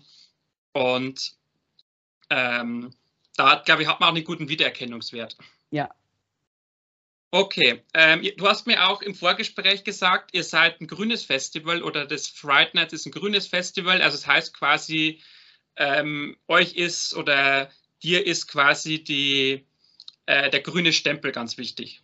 und 0.73 1.35
ähm, 2.30 2.94
da, 3.37 3.56
glaube 3.64 3.82
ich, 3.82 3.88
hat 3.88 4.00
man 4.00 4.09
auch 4.09 4.14
einen 4.14 4.25
guten 4.25 4.49
Wiedererkennungswert. 4.49 5.37
Ja. 5.71 5.90
Okay, 7.35 7.82
ähm, 7.94 8.26
du 8.37 8.47
hast 8.47 8.66
mir 8.66 8.87
auch 8.88 9.00
im 9.00 9.14
Vorgespräch 9.14 9.85
gesagt, 9.85 10.35
ihr 10.35 10.44
seid 10.44 10.80
ein 10.80 10.87
grünes 10.87 11.25
Festival 11.25 11.82
oder 11.82 12.04
das 12.04 12.28
Fright 12.28 12.75
Night 12.75 12.92
ist 12.92 13.06
ein 13.06 13.12
grünes 13.12 13.47
Festival. 13.47 14.02
Also 14.02 14.18
das 14.18 14.26
heißt 14.26 14.54
quasi, 14.54 15.23
ähm, 15.76 16.37
euch 16.47 16.75
ist 16.75 17.14
oder 17.14 17.71
dir 18.02 18.26
ist 18.26 18.49
quasi 18.49 19.02
die, 19.02 19.66
äh, 20.26 20.50
der 20.50 20.61
grüne 20.61 20.92
Stempel 20.92 21.32
ganz 21.32 21.59
wichtig. 21.59 22.02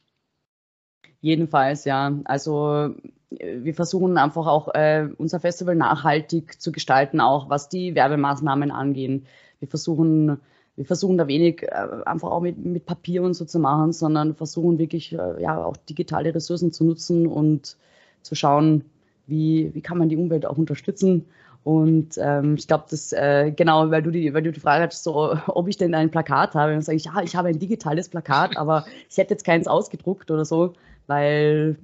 Jedenfalls, 1.21 1.85
ja. 1.85 2.17
Also 2.25 2.95
wir 3.31 3.75
versuchen 3.75 4.17
einfach 4.19 4.47
auch 4.47 4.75
äh, 4.75 5.09
unser 5.19 5.40
Festival 5.40 5.75
nachhaltig 5.75 6.61
zu 6.61 6.73
gestalten, 6.73 7.21
auch 7.21 7.50
was 7.50 7.69
die 7.69 7.95
Werbemaßnahmen 7.95 8.71
angehen. 8.71 9.26
Wir 9.59 9.69
versuchen 9.69 10.40
wir 10.78 10.85
versuchen 10.85 11.19
da 11.19 11.26
wenig 11.26 11.64
äh, 11.64 11.88
einfach 12.07 12.31
auch 12.31 12.40
mit, 12.40 12.57
mit 12.64 12.87
Papier 12.87 13.25
und 13.25 13.35
so 13.35 13.45
zu 13.45 13.59
machen, 13.59 13.93
sondern 13.93 14.37
versuchen 14.37 14.78
wirklich 14.78 15.12
äh, 15.12 15.43
ja 15.43 15.64
auch 15.64 15.76
digitale 15.76 16.33
Ressourcen 16.33 16.73
zu 16.73 16.85
nutzen 16.85 17.26
und 17.26 17.76
zu 18.23 18.37
schauen, 18.37 18.85
wie, 19.26 19.75
wie 19.75 19.81
kann 19.81 19.99
man 19.99 20.09
die 20.09 20.17
Umwelt 20.17 20.47
auch 20.47 20.57
unterstützen. 20.57 21.26
Und 21.65 22.17
ähm, 22.19 22.55
ich 22.57 22.67
glaube, 22.67 22.87
das 22.91 23.12
äh, 23.12 23.53
genau, 23.55 23.91
weil 23.91 24.03
du 24.03 24.11
die, 24.11 24.33
weil 24.33 24.43
du 24.43 24.53
die 24.53 24.61
Frage 24.61 24.85
hattest, 24.85 25.05
so, 25.05 25.38
ob 25.47 25.69
ich 25.69 25.77
denn 25.77 25.95
ein 25.95 26.11
Plakat 26.11 26.55
habe, 26.55 26.73
dann 26.73 26.83
sage 26.83 26.97
ich, 26.97 27.05
ja, 27.05 27.21
ich 27.23 27.37
habe 27.37 27.49
ein 27.49 27.59
digitales 27.59 28.09
Plakat, 28.09 28.57
aber 28.57 28.87
ich 29.11 29.19
hätte 29.19 29.35
jetzt 29.35 29.45
keins 29.45 29.67
ausgedruckt 29.67 30.31
oder 30.31 30.45
so, 30.45 30.75
weil 31.07 31.77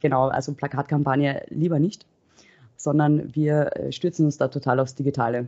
genau, 0.00 0.28
also 0.28 0.52
Plakatkampagne 0.52 1.44
lieber 1.48 1.78
nicht, 1.78 2.04
sondern 2.76 3.34
wir 3.34 3.76
äh, 3.76 3.92
stürzen 3.92 4.26
uns 4.26 4.36
da 4.36 4.48
total 4.48 4.80
aufs 4.80 4.94
Digitale 4.94 5.46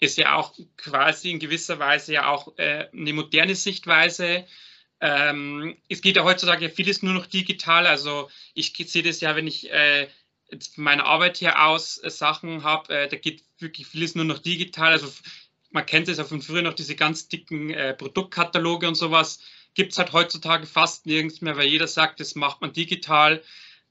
ist 0.00 0.18
ja 0.18 0.36
auch 0.36 0.54
quasi 0.76 1.30
in 1.30 1.38
gewisser 1.38 1.78
Weise 1.78 2.12
ja 2.12 2.28
auch 2.28 2.56
äh, 2.58 2.88
eine 2.92 3.12
moderne 3.12 3.54
Sichtweise. 3.54 4.44
Ähm, 5.00 5.76
es 5.88 6.02
geht 6.02 6.16
ja 6.16 6.24
heutzutage 6.24 6.68
vieles 6.70 7.02
nur 7.02 7.14
noch 7.14 7.26
digital. 7.26 7.86
Also 7.86 8.28
ich 8.54 8.74
sehe 8.74 9.02
das 9.02 9.20
ja, 9.20 9.36
wenn 9.36 9.46
ich 9.46 9.70
äh, 9.70 10.08
jetzt 10.50 10.74
von 10.74 10.84
meiner 10.84 11.04
Arbeit 11.04 11.36
hier 11.38 11.64
aus 11.64 11.98
äh, 12.02 12.10
Sachen 12.10 12.62
habe, 12.62 12.94
äh, 12.94 13.08
da 13.08 13.16
geht 13.16 13.44
wirklich 13.58 13.86
vieles 13.86 14.14
nur 14.14 14.24
noch 14.24 14.38
digital. 14.38 14.92
Also 14.92 15.08
man 15.70 15.86
kennt 15.86 16.08
es 16.08 16.18
ja 16.18 16.24
von 16.24 16.42
früher 16.42 16.62
noch, 16.62 16.74
diese 16.74 16.96
ganz 16.96 17.28
dicken 17.28 17.70
äh, 17.70 17.94
Produktkataloge 17.94 18.88
und 18.88 18.94
sowas. 18.94 19.40
Gibt 19.74 19.92
es 19.92 19.98
halt 19.98 20.12
heutzutage 20.12 20.66
fast 20.66 21.06
nirgends 21.06 21.40
mehr, 21.40 21.56
weil 21.56 21.68
jeder 21.68 21.86
sagt, 21.86 22.20
das 22.20 22.34
macht 22.34 22.60
man 22.60 22.72
digital. 22.72 23.42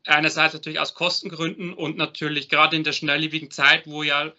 Einerseits 0.05 0.53
natürlich 0.53 0.79
aus 0.79 0.93
Kostengründen 0.93 1.73
und 1.73 1.97
natürlich 1.97 2.49
gerade 2.49 2.75
in 2.75 2.83
der 2.83 2.93
schnelllebigen 2.93 3.51
Zeit, 3.51 3.87
wo 3.87 4.03
ja 4.03 4.33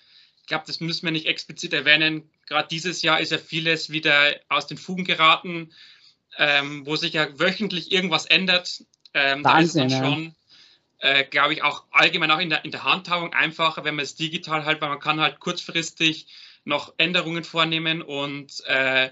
ich 0.47 0.49
glaube, 0.49 0.65
das 0.69 0.79
müssen 0.79 1.05
wir 1.05 1.11
nicht 1.11 1.27
explizit 1.27 1.73
erwähnen. 1.73 2.31
Gerade 2.47 2.69
dieses 2.69 3.03
Jahr 3.03 3.19
ist 3.19 3.33
ja 3.33 3.39
vieles 3.39 3.91
wieder 3.91 4.37
aus 4.49 4.69
den 4.69 4.79
Fugen 4.79 5.03
geraten, 5.03 5.73
ähm, 6.39 6.87
wo 6.87 6.95
sich 6.95 7.15
ja 7.15 7.37
wöchentlich 7.37 7.91
irgendwas 7.91 8.27
ändert. 8.27 8.85
Ähm, 9.13 9.43
Wahnsinn, 9.43 9.89
da 9.89 9.97
ist 9.97 10.01
man 10.01 10.15
schon, 10.15 10.35
äh, 10.99 11.25
glaube 11.25 11.53
ich, 11.53 11.63
auch 11.63 11.85
allgemein 11.91 12.31
auch 12.31 12.39
in 12.39 12.51
der, 12.51 12.65
in 12.65 12.71
der 12.71 12.85
Handhabung 12.85 13.33
einfacher, 13.33 13.85
wenn 13.85 13.97
man 13.97 14.05
es 14.05 14.15
digital 14.15 14.65
halt, 14.65 14.81
weil 14.81 14.89
man 14.89 15.01
kann 15.01 15.21
halt 15.21 15.41
kurzfristig 15.41 16.27
noch 16.65 16.95
Änderungen 16.97 17.45
vornehmen 17.45 18.03
und 18.03 18.63
äh, 18.67 19.11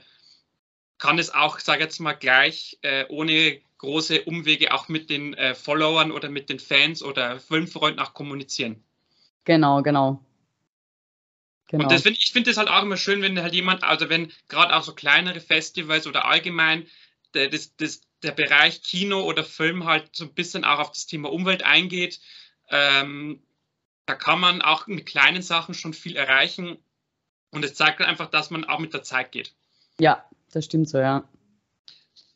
kann 0.99 1.19
es 1.19 1.33
auch, 1.33 1.59
sage 1.59 1.83
jetzt 1.83 2.01
mal 2.01 2.15
gleich, 2.15 2.79
äh, 2.83 3.05
ohne 3.09 3.61
große 3.79 4.23
Umwege 4.23 4.73
auch 4.73 4.89
mit 4.89 5.11
den 5.11 5.35
äh, 5.35 5.55
Followern 5.55 6.11
oder 6.11 6.31
mit 6.31 6.49
den 6.49 6.59
Fans 6.59 7.03
oder 7.03 7.39
Filmfreunden 7.39 8.01
auch 8.01 8.15
kommunizieren. 8.15 8.83
Genau, 9.45 9.83
genau. 9.83 10.21
Genau. 11.69 11.85
Und 11.85 11.93
das 11.93 12.03
find, 12.03 12.17
ich 12.19 12.33
finde 12.33 12.51
es 12.51 12.57
halt 12.57 12.69
auch 12.69 12.83
immer 12.83 12.97
schön, 12.97 13.23
wenn 13.23 13.41
halt 13.41 13.55
jemand, 13.55 13.83
also 13.83 14.09
wenn 14.09 14.33
gerade 14.49 14.75
auch 14.75 14.83
so 14.83 14.95
kleinere 14.95 15.41
Festivals 15.41 16.07
oder 16.07 16.27
allgemein 16.27 16.87
der, 17.35 17.49
das, 17.49 17.77
das, 17.77 18.01
der 18.23 18.33
Bereich 18.33 18.83
Kino 18.83 19.23
oder 19.23 19.45
Film 19.45 19.85
halt 19.85 20.15
so 20.17 20.25
ein 20.25 20.35
bisschen 20.35 20.65
auch 20.65 20.79
auf 20.79 20.93
das 20.93 21.07
Thema 21.07 21.31
Umwelt 21.31 21.63
eingeht. 21.63 22.21
Ähm, 22.71 23.43
da 24.07 24.15
kann 24.15 24.41
man 24.41 24.63
auch 24.63 24.87
mit 24.87 25.07
kleinen 25.07 25.43
Sachen 25.43 25.75
schon 25.75 25.95
viel 25.95 26.17
erreichen. 26.17 26.79
Und 27.51 27.65
es 27.65 27.75
zeigt 27.75 28.01
einfach, 28.01 28.31
dass 28.31 28.51
man 28.51 28.65
auch 28.65 28.81
mit 28.81 28.93
der 28.95 29.03
Zeit 29.03 29.33
geht. 29.33 29.55
Ja, 29.99 30.25
das 30.53 30.65
stimmt 30.65 30.89
so, 30.89 30.99
ja. 30.99 31.29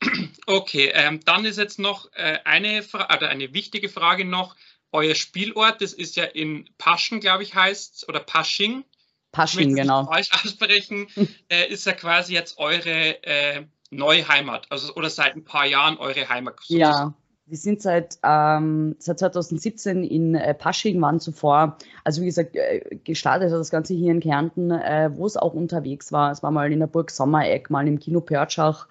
Okay, 0.46 0.90
ähm, 0.94 1.20
dann 1.24 1.44
ist 1.44 1.58
jetzt 1.58 1.78
noch 1.78 2.10
äh, 2.14 2.38
eine, 2.44 2.82
Fra 2.82 3.14
oder 3.14 3.28
eine 3.28 3.52
wichtige 3.52 3.90
Frage 3.90 4.24
noch. 4.24 4.56
Euer 4.92 5.14
Spielort, 5.14 5.82
das 5.82 5.92
ist 5.92 6.16
ja 6.16 6.24
in 6.24 6.70
Paschen, 6.78 7.20
glaube 7.20 7.42
ich, 7.42 7.54
heißt, 7.54 8.08
oder 8.08 8.20
Pasching. 8.20 8.84
Pasching, 9.32 9.74
genau. 9.74 10.06
Falsch 10.06 10.30
aussprechen, 10.32 11.08
äh, 11.50 11.68
ist 11.68 11.84
ja 11.84 11.92
quasi 11.92 12.32
jetzt 12.32 12.56
eure 12.56 13.22
äh, 13.24 13.66
neue 13.90 14.28
Heimat, 14.28 14.66
also 14.70 14.94
oder 14.94 15.10
seit 15.10 15.36
ein 15.36 15.44
paar 15.44 15.66
Jahren 15.66 15.96
eure 15.98 16.28
Heimat. 16.28 16.56
Sozusagen. 16.60 16.80
Ja, 16.80 17.14
wir 17.46 17.56
sind 17.56 17.80
seit, 17.80 18.18
ähm, 18.22 18.96
seit 18.98 19.18
2017 19.20 20.04
in 20.04 20.34
äh, 20.34 20.54
Pasching, 20.54 21.00
waren 21.00 21.18
zuvor, 21.18 21.78
also 22.04 22.20
wie 22.20 22.26
gesagt, 22.26 22.54
äh, 22.54 22.98
gestartet 23.04 23.50
hat 23.50 23.58
das 23.58 23.70
Ganze 23.70 23.94
hier 23.94 24.12
in 24.12 24.20
Kärnten, 24.20 24.70
äh, 24.70 25.10
wo 25.14 25.24
es 25.24 25.36
auch 25.36 25.54
unterwegs 25.54 26.12
war. 26.12 26.30
Es 26.30 26.42
war 26.42 26.50
mal 26.50 26.70
in 26.70 26.80
der 26.80 26.86
Burg 26.86 27.10
Sommereck, 27.10 27.70
mal 27.70 27.88
im 27.88 27.98
Kino 27.98 28.20
Pörtschach 28.20 28.86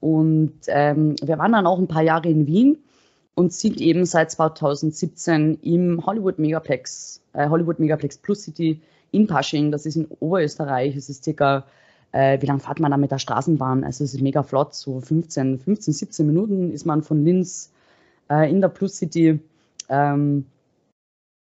und 0.00 0.54
ähm, 0.68 1.16
wir 1.22 1.38
waren 1.38 1.52
dann 1.52 1.66
auch 1.66 1.78
ein 1.78 1.88
paar 1.88 2.02
Jahre 2.02 2.28
in 2.28 2.46
Wien 2.46 2.78
und 3.34 3.52
sind 3.52 3.80
eben 3.80 4.04
seit 4.04 4.30
2017 4.30 5.58
im 5.62 6.04
Hollywood 6.06 6.38
Megaplex, 6.38 7.20
äh, 7.34 7.48
Hollywood 7.48 7.78
Megaplex 7.78 8.18
Plus 8.18 8.42
City 8.42 8.80
in 9.10 9.26
Pasching, 9.26 9.70
das 9.70 9.86
ist 9.86 9.96
in 9.96 10.06
Oberösterreich, 10.06 10.96
es 10.96 11.08
ist 11.08 11.24
circa, 11.24 11.66
äh, 12.12 12.40
wie 12.40 12.46
lange 12.46 12.60
fährt 12.60 12.80
man 12.80 12.90
da 12.90 12.96
mit 12.96 13.10
der 13.10 13.18
Straßenbahn? 13.18 13.84
Also 13.84 14.04
es 14.04 14.14
ist 14.14 14.20
mega 14.20 14.42
flott, 14.42 14.74
so 14.74 15.00
15, 15.00 15.58
15, 15.58 15.94
17 15.94 16.26
Minuten 16.26 16.72
ist 16.72 16.86
man 16.86 17.02
von 17.02 17.24
Linz 17.24 17.72
äh, 18.30 18.50
in 18.50 18.60
der 18.60 18.68
Plus 18.68 18.96
City. 18.96 19.38
Ähm, 19.88 20.46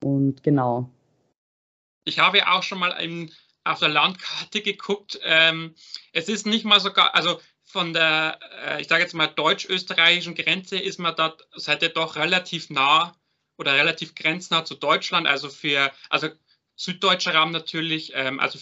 und 0.04 0.44
genau. 0.44 0.90
Ich 2.06 2.20
habe 2.20 2.40
ja 2.40 2.54
auch 2.54 2.64
schon 2.64 2.80
mal 2.80 2.92
im, 3.02 3.30
auf 3.64 3.80
der 3.80 3.90
Landkarte 3.90 4.62
geguckt. 4.62 5.20
Ähm, 5.24 5.76
es 6.14 6.30
ist 6.30 6.46
nicht 6.46 6.66
mal 6.66 6.80
sogar, 6.80 7.14
also 7.16 7.40
von 7.64 7.94
der, 7.94 8.40
äh, 8.66 8.82
ich 8.82 8.88
sage 8.88 9.04
jetzt 9.04 9.14
mal, 9.14 9.28
deutsch-österreichischen 9.28 10.36
Grenze 10.36 10.78
ist 10.80 11.00
man 11.00 11.16
da, 11.16 11.36
seid 11.56 11.84
ihr 11.84 11.90
doch 11.90 12.16
relativ 12.16 12.70
nah 12.70 13.16
oder 13.58 13.74
relativ 13.74 14.16
grenznah 14.16 14.64
zu 14.64 14.76
Deutschland. 14.76 15.28
Also 15.28 15.50
für, 15.50 15.92
also 16.10 16.30
süddeutscher 16.76 17.36
Raum 17.36 17.52
natürlich. 17.52 18.14
Ähm, 18.16 18.40
also 18.40 18.58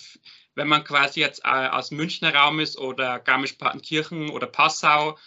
wenn 0.56 0.68
man 0.68 0.84
quasi 0.84 1.20
jetzt 1.20 1.46
äh, 1.46 1.50
aus 1.50 1.92
Münchner 1.92 2.34
Raum 2.34 2.60
ist 2.60 2.78
oder 2.78 3.20
Garmisch-Partenkirchen 3.20 4.30
oder 4.30 4.48
Passau, 4.48 5.18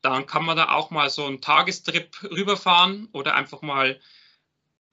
dann 0.00 0.26
kann 0.26 0.44
man 0.44 0.56
da 0.56 0.70
auch 0.70 0.90
mal 0.90 1.10
so 1.10 1.26
einen 1.26 1.40
Tagestrip 1.40 2.22
rüberfahren 2.22 3.08
oder 3.12 3.34
einfach 3.34 3.62
mal 3.62 4.00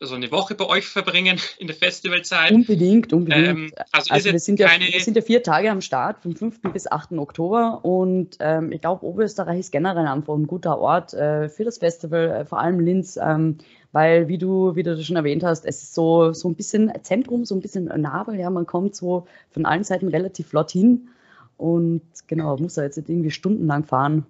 so 0.06 0.16
eine 0.16 0.32
Woche 0.32 0.56
bei 0.56 0.66
euch 0.66 0.86
verbringen 0.86 1.40
in 1.58 1.68
der 1.68 1.76
Festivalzeit. 1.76 2.52
Unbedingt, 2.52 3.14
unbedingt. 3.14 3.48
Ähm, 3.48 3.72
also, 3.92 4.14
also 4.14 4.32
wir, 4.32 4.40
sind 4.40 4.60
ja, 4.60 4.68
keine... 4.68 4.86
wir 4.86 5.00
sind 5.00 5.16
ja 5.16 5.22
vier 5.22 5.44
Tage 5.44 5.70
am 5.72 5.82
Start, 5.82 6.22
vom 6.22 6.36
5. 6.36 6.62
bis 6.74 6.92
8. 6.92 7.14
Oktober. 7.14 7.80
Und 7.84 8.38
ähm, 8.40 8.72
ich 8.72 8.82
glaube, 8.82 9.06
Oberösterreich 9.06 9.60
ist 9.60 9.72
generell 9.72 10.08
einfach 10.08 10.34
ein 10.34 10.48
guter 10.48 10.80
Ort 10.80 11.14
äh, 11.14 11.50
für 11.50 11.64
das 11.64 11.78
Festival, 11.78 12.30
äh, 12.30 12.46
vor 12.46 12.60
allem 12.60 12.80
Linz. 12.80 13.18
Ähm, 13.22 13.58
weil, 13.92 14.28
wie 14.28 14.40
du, 14.40 14.76
wie 14.76 14.84
du 14.84 15.02
schon 15.04 15.16
erwähnt 15.16 15.44
hast, 15.44 15.66
es 15.66 15.84
ist 15.84 15.94
so, 15.94 16.34
so 16.34 16.50
ein 16.50 16.56
bisschen 16.56 16.92
Zentrum, 17.04 17.46
so 17.46 17.54
ein 17.54 17.62
bisschen 17.62 17.86
Nabel. 17.86 18.40
Ja, 18.40 18.50
man 18.50 18.66
kommt 18.66 18.96
so 18.96 19.28
von 19.52 19.66
allen 19.66 19.84
Seiten 19.84 20.08
relativ 20.08 20.48
flott 20.48 20.72
hin. 20.72 21.10
Und 21.58 22.02
genau, 22.28 22.58
muss 22.58 22.74
da 22.74 22.84
jetzt 22.84 22.98
nicht 22.98 23.10
irgendwie 23.10 23.32
stundenlang 23.32 23.86
fahren, 23.86 24.26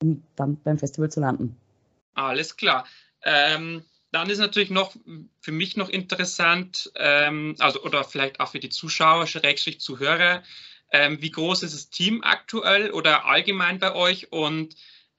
um 0.00 0.22
dann 0.36 0.56
beim 0.62 0.78
Festival 0.78 1.10
zu 1.10 1.20
landen. 1.20 1.56
Alles 2.14 2.56
klar. 2.56 2.86
Ähm, 3.22 3.82
dann 4.10 4.30
ist 4.30 4.38
natürlich 4.38 4.70
noch 4.70 4.96
für 5.40 5.52
mich 5.52 5.76
noch 5.76 5.88
interessant, 5.88 6.90
ähm, 6.96 7.56
also 7.58 7.82
oder 7.82 8.04
vielleicht 8.04 8.40
auch 8.40 8.50
für 8.52 8.60
die 8.60 8.70
Zuschauer, 8.70 9.26
Schrägstrich 9.26 9.80
Zuhörer, 9.80 10.42
ähm, 10.90 11.20
wie 11.20 11.30
groß 11.30 11.62
ist 11.62 11.74
das 11.74 11.90
Team 11.90 12.22
aktuell 12.22 12.90
oder 12.90 13.26
allgemein 13.26 13.78
bei 13.78 13.94
euch? 13.94 14.32
Und 14.32 14.74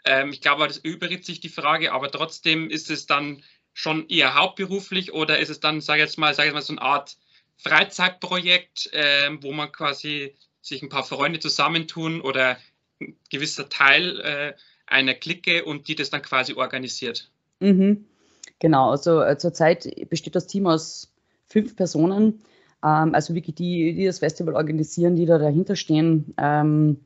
ähm, 0.05 0.31
ich 0.31 0.41
glaube, 0.41 0.67
das 0.67 0.77
übrigt 0.77 1.25
sich 1.25 1.39
die 1.39 1.50
Frage, 1.50 1.91
aber 1.91 2.10
trotzdem 2.10 2.69
ist 2.69 2.89
es 2.89 3.05
dann 3.05 3.43
schon 3.74 4.10
eher 4.10 4.34
hauptberuflich 4.34 5.13
oder 5.13 5.39
ist 5.39 5.50
es 5.50 5.60
dann, 5.60 5.81
sage 5.81 6.01
ich 6.01 6.08
jetzt 6.08 6.17
mal, 6.17 6.34
sage 6.34 6.50
ich 6.50 6.53
mal, 6.53 6.62
so 6.62 6.74
eine 6.74 6.81
Art 6.81 7.17
Freizeitprojekt, 7.58 8.89
ähm, 8.93 9.43
wo 9.43 9.51
man 9.51 9.72
quasi 9.72 10.36
sich 10.62 10.81
ein 10.81 10.89
paar 10.89 11.03
Freunde 11.03 11.39
zusammentun 11.39 12.22
oder 12.22 12.58
ein 13.00 13.15
gewisser 13.29 13.69
Teil 13.69 14.19
äh, 14.22 14.53
einer 14.88 15.13
Clique 15.13 15.63
und 15.63 15.88
die 15.88 15.96
das 15.96 16.10
dann 16.10 16.22
quasi 16.22 16.53
organisiert? 16.53 17.29
Mhm. 17.60 18.05
Genau, 18.60 18.92
also 18.92 19.22
äh, 19.22 19.38
zurzeit 19.38 19.89
besteht 20.10 20.36
das 20.36 20.48
Team 20.48 20.68
aus 20.68 21.13
fünf 21.48 21.75
Personen, 21.75 22.42
ähm, 22.84 23.16
also 23.16 23.34
wirklich 23.34 23.56
die, 23.56 23.94
die 23.94 24.06
das 24.06 24.20
Festival 24.20 24.56
organisieren, 24.56 25.16
die 25.16 25.25
da 25.25 25.38
dahinter 25.38 25.75
stehen. 25.75 26.34
Ähm, 26.38 26.98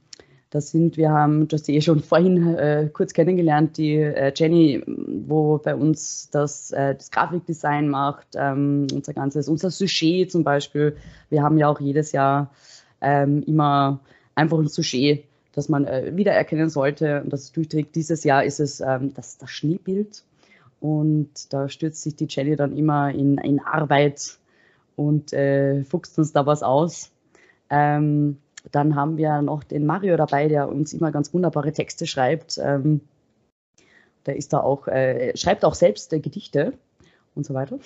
das 0.50 0.70
sind, 0.70 0.98
wir 0.98 1.10
haben, 1.10 1.48
du 1.48 1.56
hast 1.56 1.66
sie 1.66 1.76
eh 1.76 1.82
schon 1.82 2.00
vorhin 2.04 2.56
äh, 2.56 2.90
kurz 2.92 3.14
kennengelernt, 3.14 3.78
die 3.78 3.96
äh, 3.96 4.32
Jenny, 4.36 4.84
wo 4.86 5.60
bei 5.60 5.76
uns 5.76 6.30
das, 6.32 6.72
äh, 6.72 6.96
das 6.96 7.12
Grafikdesign 7.12 7.90
macht, 7.90 8.28
ähm, 8.36 8.88
unser 8.94 9.14
ganzes, 9.14 9.48
unser 9.48 9.72
Sujet 9.72 10.32
zum 10.32 10.44
Beispiel. 10.44 10.98
Wir 11.30 11.44
haben 11.44 11.58
ja 11.58 11.68
auch 11.70 11.80
jedes 11.80 12.12
Jahr 12.12 12.52
ähm, 13.02 13.44
immer 13.44 14.00
einfach 14.36 14.58
ein 14.58 14.68
Sujet, 14.68 15.26
das 15.54 15.70
man 15.70 15.86
äh, 15.86 16.16
wiedererkennen 16.16 16.70
sollte 16.70 17.22
und 17.24 17.32
das 17.32 17.52
durchträgt. 17.52 17.96
Dieses 17.96 18.24
Jahr 18.24 18.44
ist 18.44 18.60
es 18.60 18.80
ähm, 18.80 19.14
das, 19.14 19.38
das 19.38 19.50
Schneebild 19.52 20.24
und 20.84 21.54
da 21.54 21.70
stürzt 21.70 22.04
sich 22.04 22.18
die 22.18 22.28
Jenny 22.28 22.58
dann 22.58 22.76
immer 22.76 23.10
in, 23.10 23.38
in 23.38 23.62
Arbeit 23.62 24.38
und 24.98 25.32
äh, 25.32 25.86
fuchst 25.86 26.20
uns 26.20 26.34
da 26.34 26.46
was 26.46 26.62
aus. 26.62 27.10
Ähm, 27.70 28.38
dann 28.74 28.94
haben 28.94 29.16
wir 29.16 29.42
noch 29.42 29.64
den 29.64 29.86
Mario 29.86 30.18
dabei, 30.18 30.50
der 30.50 30.68
uns 30.68 30.92
immer 30.92 31.14
ganz 31.14 31.34
wunderbare 31.34 31.72
Texte 31.72 32.06
schreibt. 32.06 32.60
Ähm, 32.62 33.00
der 34.26 34.36
ist 34.36 34.52
da 34.52 34.60
auch, 34.60 34.90
äh, 34.90 35.32
schreibt 35.38 35.64
auch 35.64 35.74
selbst 35.74 36.12
äh, 36.12 36.20
Gedichte 36.20 36.74
und 37.34 37.46
so 37.46 37.54
weiter. 37.54 37.80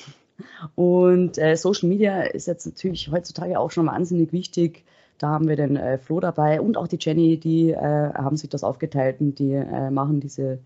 Und 0.74 1.38
äh, 1.38 1.56
Social 1.56 1.90
Media 1.90 2.24
ist 2.24 2.48
jetzt 2.48 2.66
natürlich 2.66 3.12
heutzutage 3.12 3.60
auch 3.60 3.70
schon 3.70 3.86
wahnsinnig 3.86 4.34
wichtig. 4.34 4.86
Da 5.20 5.28
haben 5.28 5.48
wir 5.48 5.56
den 5.56 5.78
äh, 5.78 6.00
Flo 6.00 6.20
dabei 6.20 6.62
und 6.62 6.78
auch 6.78 6.88
die 6.88 6.98
Jenny, 7.00 7.38
die 7.38 7.70
äh, 7.70 8.14
haben 8.14 8.38
sich 8.38 8.50
das 8.50 8.64
aufgeteilt 8.64 9.22
und 9.22 9.38
die 9.38 9.54
äh, 9.54 9.92
machen 9.92 10.20
diese, 10.20 10.58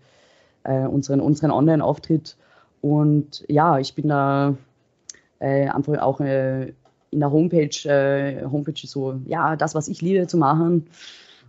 äh, 0.64 0.86
unseren, 0.86 1.20
unseren 1.20 1.50
Online-Auftritt. 1.50 2.36
Und 2.80 3.44
ja, 3.48 3.78
ich 3.78 3.94
bin 3.94 4.08
da 4.08 4.56
äh, 5.38 5.68
einfach 5.68 5.98
auch 6.00 6.20
in 6.20 7.20
der 7.20 7.30
Homepage, 7.30 8.48
Homepage 8.50 8.86
so, 8.86 9.20
ja, 9.26 9.56
das, 9.56 9.74
was 9.74 9.88
ich 9.88 10.00
liebe 10.00 10.26
zu 10.26 10.38
machen 10.38 10.86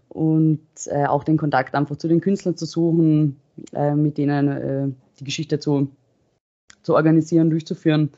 und 0.10 0.60
auch 1.08 1.24
den 1.24 1.38
Kontakt 1.38 1.74
einfach 1.74 1.96
zu 1.96 2.10
den 2.10 2.20
Künstlern 2.20 2.58
zu 2.58 2.65
suchen, 2.65 3.39
mit 3.96 4.17
denen 4.17 4.98
die 5.20 5.24
Geschichte 5.24 5.60
zu, 5.60 5.88
zu 6.82 6.96
organisieren, 6.96 7.50
durchzuführen. 7.50 8.12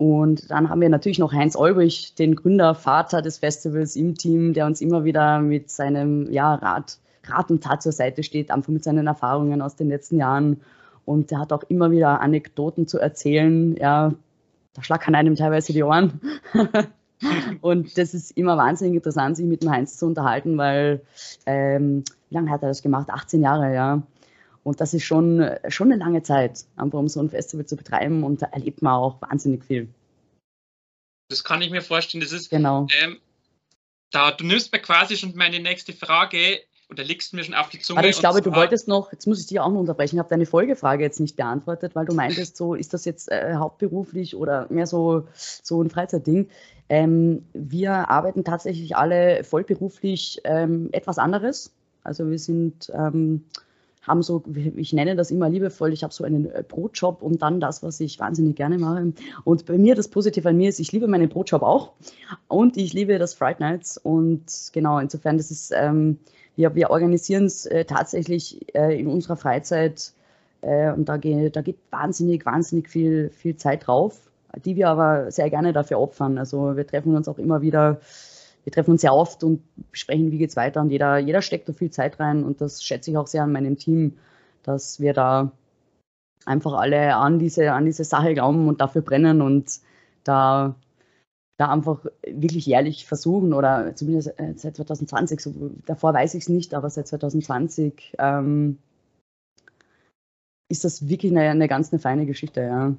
Und 0.00 0.50
dann 0.50 0.70
haben 0.70 0.80
wir 0.80 0.88
natürlich 0.88 1.18
noch 1.18 1.34
Heinz 1.34 1.56
Olbrich, 1.56 2.14
den 2.14 2.34
Gründer, 2.34 2.74
Vater 2.74 3.20
des 3.20 3.36
Festivals 3.36 3.96
im 3.96 4.14
Team, 4.14 4.54
der 4.54 4.64
uns 4.64 4.80
immer 4.80 5.04
wieder 5.04 5.40
mit 5.40 5.70
seinem 5.70 6.30
ja, 6.32 6.54
Rat, 6.54 6.98
Rat 7.24 7.50
und 7.50 7.62
Tat 7.62 7.82
zur 7.82 7.92
Seite 7.92 8.22
steht, 8.22 8.50
einfach 8.50 8.70
mit 8.70 8.84
seinen 8.84 9.06
Erfahrungen 9.06 9.62
aus 9.62 9.76
den 9.76 9.88
letzten 9.88 10.18
Jahren. 10.18 10.60
Und 11.04 11.30
der 11.30 11.40
hat 11.40 11.52
auch 11.52 11.62
immer 11.64 11.90
wieder 11.90 12.20
Anekdoten 12.20 12.86
zu 12.86 12.98
erzählen. 12.98 13.76
Ja, 13.76 14.14
da 14.74 14.82
schlackern 14.82 15.14
einem 15.14 15.34
teilweise 15.34 15.72
die 15.72 15.82
Ohren. 15.82 16.20
und 17.60 17.98
das 17.98 18.14
ist 18.14 18.36
immer 18.36 18.56
wahnsinnig 18.56 18.94
interessant, 18.94 19.36
sich 19.36 19.46
mit 19.46 19.62
dem 19.62 19.70
Heinz 19.70 19.98
zu 19.98 20.06
unterhalten, 20.06 20.56
weil, 20.56 21.02
ähm, 21.46 22.04
wie 22.28 22.34
lange 22.34 22.50
hat 22.50 22.62
er 22.62 22.68
das 22.68 22.82
gemacht? 22.82 23.10
18 23.10 23.42
Jahre, 23.42 23.74
ja. 23.74 24.02
Und 24.62 24.80
das 24.80 24.94
ist 24.94 25.04
schon, 25.04 25.48
schon 25.68 25.90
eine 25.90 26.02
lange 26.02 26.22
Zeit, 26.22 26.64
einfach 26.76 26.98
um 26.98 27.08
so 27.08 27.20
ein 27.20 27.30
Festival 27.30 27.66
zu 27.66 27.76
betreiben 27.76 28.24
und 28.24 28.42
da 28.42 28.46
erlebt 28.46 28.82
man 28.82 28.92
auch 28.92 29.20
wahnsinnig 29.22 29.64
viel. 29.64 29.88
Das 31.28 31.44
kann 31.44 31.62
ich 31.62 31.70
mir 31.70 31.80
vorstellen. 31.80 32.20
Das 32.20 32.32
ist, 32.32 32.50
genau. 32.50 32.86
Ähm, 33.02 33.18
da, 34.10 34.32
du 34.32 34.44
nimmst 34.44 34.72
mir 34.72 34.80
quasi 34.80 35.16
schon 35.16 35.34
meine 35.36 35.60
nächste 35.60 35.92
Frage 35.92 36.60
oder 36.90 37.04
legst 37.04 37.32
mir 37.32 37.44
schon 37.44 37.54
auf 37.54 37.68
die 37.68 37.78
Zunge. 37.78 38.00
Aber 38.00 38.08
ich 38.08 38.18
glaube, 38.18 38.42
du 38.42 38.54
wolltest 38.54 38.88
noch, 38.88 39.12
jetzt 39.12 39.26
muss 39.26 39.40
ich 39.40 39.46
dich 39.46 39.60
auch 39.60 39.70
noch 39.70 39.80
unterbrechen, 39.80 40.16
ich 40.16 40.18
habe 40.18 40.28
deine 40.28 40.46
Folgefrage 40.46 41.04
jetzt 41.04 41.20
nicht 41.20 41.36
beantwortet, 41.36 41.94
weil 41.94 42.04
du 42.04 42.14
meintest, 42.14 42.56
so 42.56 42.74
ist 42.74 42.92
das 42.92 43.04
jetzt 43.04 43.30
äh, 43.30 43.54
hauptberuflich 43.54 44.34
oder 44.34 44.66
mehr 44.70 44.86
so, 44.86 45.28
so 45.34 45.82
ein 45.82 45.90
Freizeitding. 45.90 46.48
Ähm, 46.88 47.44
wir 47.52 48.10
arbeiten 48.10 48.44
tatsächlich 48.44 48.96
alle 48.96 49.44
vollberuflich 49.44 50.40
ähm, 50.44 50.88
etwas 50.92 51.18
anderes. 51.18 51.72
Also 52.02 52.28
wir 52.28 52.38
sind 52.38 52.90
ähm, 52.92 53.44
haben 54.10 54.22
so, 54.22 54.42
ich 54.76 54.92
nenne 54.92 55.16
das 55.16 55.30
immer 55.30 55.48
liebevoll, 55.48 55.92
ich 55.92 56.02
habe 56.02 56.12
so 56.12 56.24
einen 56.24 56.50
äh, 56.50 56.62
Brotjob 56.66 57.22
und 57.22 57.40
dann 57.40 57.60
das, 57.60 57.82
was 57.82 58.00
ich 58.00 58.18
wahnsinnig 58.18 58.56
gerne 58.56 58.78
mache. 58.78 59.12
Und 59.44 59.66
bei 59.66 59.78
mir, 59.78 59.94
das 59.94 60.08
Positive 60.08 60.48
an 60.48 60.56
mir 60.56 60.68
ist, 60.68 60.80
ich 60.80 60.92
liebe 60.92 61.06
meinen 61.08 61.28
Brotjob 61.28 61.62
auch 61.62 61.92
und 62.48 62.76
ich 62.76 62.92
liebe 62.92 63.18
das 63.18 63.34
Fright 63.34 63.60
Nights 63.60 63.96
und 63.96 64.44
genau, 64.72 64.98
insofern, 64.98 65.38
das 65.38 65.50
ist, 65.50 65.72
ähm, 65.74 66.18
wir, 66.56 66.74
wir 66.74 66.90
organisieren 66.90 67.46
es 67.46 67.66
äh, 67.66 67.84
tatsächlich 67.84 68.74
äh, 68.74 69.00
in 69.00 69.06
unserer 69.06 69.36
Freizeit 69.36 70.12
äh, 70.62 70.92
und 70.92 71.08
da, 71.08 71.16
geht, 71.16 71.56
da 71.56 71.62
geht 71.62 71.78
wahnsinnig, 71.90 72.44
wahnsinnig 72.44 72.88
viel, 72.88 73.30
viel 73.30 73.56
Zeit 73.56 73.86
drauf, 73.86 74.30
die 74.64 74.76
wir 74.76 74.88
aber 74.88 75.30
sehr 75.30 75.48
gerne 75.48 75.72
dafür 75.72 76.00
opfern. 76.00 76.36
Also 76.36 76.76
wir 76.76 76.86
treffen 76.86 77.14
uns 77.14 77.28
auch 77.28 77.38
immer 77.38 77.62
wieder 77.62 78.00
wir 78.64 78.72
treffen 78.72 78.92
uns 78.92 79.00
sehr 79.00 79.14
oft 79.14 79.42
und 79.44 79.62
besprechen, 79.90 80.30
wie 80.30 80.38
geht 80.38 80.50
es 80.50 80.56
weiter. 80.56 80.80
Und 80.80 80.90
jeder, 80.90 81.18
jeder 81.18 81.42
steckt 81.42 81.68
da 81.68 81.72
viel 81.72 81.90
Zeit 81.90 82.20
rein 82.20 82.44
und 82.44 82.60
das 82.60 82.82
schätze 82.82 83.10
ich 83.10 83.16
auch 83.16 83.26
sehr 83.26 83.42
an 83.42 83.52
meinem 83.52 83.78
Team, 83.78 84.18
dass 84.62 85.00
wir 85.00 85.14
da 85.14 85.52
einfach 86.44 86.72
alle 86.74 87.14
an 87.16 87.38
diese, 87.38 87.72
an 87.72 87.84
diese 87.84 88.04
Sache 88.04 88.34
glauben 88.34 88.68
und 88.68 88.80
dafür 88.80 89.02
brennen 89.02 89.42
und 89.42 89.80
da, 90.24 90.74
da 91.58 91.70
einfach 91.70 92.04
wirklich 92.26 92.66
jährlich 92.66 93.06
versuchen 93.06 93.52
oder 93.52 93.94
zumindest 93.94 94.38
äh, 94.38 94.54
seit 94.56 94.76
2020, 94.76 95.40
so, 95.40 95.70
davor 95.86 96.14
weiß 96.14 96.34
ich 96.34 96.44
es 96.44 96.48
nicht, 96.48 96.74
aber 96.74 96.90
seit 96.90 97.08
2020 97.08 98.14
ähm, 98.18 98.78
ist 100.68 100.84
das 100.84 101.08
wirklich 101.08 101.32
eine, 101.32 101.50
eine 101.50 101.68
ganz 101.68 101.92
eine 101.92 102.00
feine 102.00 102.26
Geschichte, 102.26 102.62
ja. 102.62 102.94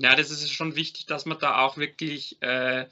Ja, 0.00 0.14
das 0.14 0.30
ist 0.30 0.52
schon 0.52 0.76
wichtig, 0.76 1.06
dass 1.06 1.26
man 1.26 1.38
da 1.40 1.64
auch 1.64 1.76
wirklich 1.76 2.40
äh, 2.40 2.86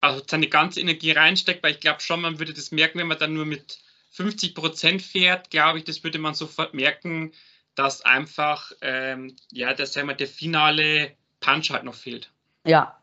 also 0.00 0.22
seine 0.26 0.48
ganze 0.48 0.80
Energie 0.80 1.12
reinsteckt, 1.12 1.62
weil 1.62 1.72
ich 1.72 1.80
glaube 1.80 2.00
schon, 2.00 2.20
man 2.20 2.38
würde 2.38 2.54
das 2.54 2.70
merken, 2.70 2.98
wenn 2.98 3.08
man 3.08 3.18
dann 3.18 3.34
nur 3.34 3.46
mit 3.46 3.78
50 4.10 4.54
Prozent 4.54 5.02
fährt, 5.02 5.50
glaube 5.50 5.78
ich, 5.78 5.84
das 5.84 6.02
würde 6.04 6.18
man 6.18 6.34
sofort 6.34 6.74
merken, 6.74 7.32
dass 7.74 8.02
einfach, 8.02 8.72
ähm, 8.80 9.36
ja, 9.52 9.74
dass 9.74 9.92
sagen 9.92 10.08
wir, 10.08 10.14
der 10.14 10.26
finale 10.28 11.14
Punch 11.40 11.70
halt 11.70 11.84
noch 11.84 11.94
fehlt. 11.94 12.30
Ja, 12.64 12.98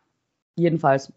jedenfalls. 0.55 1.13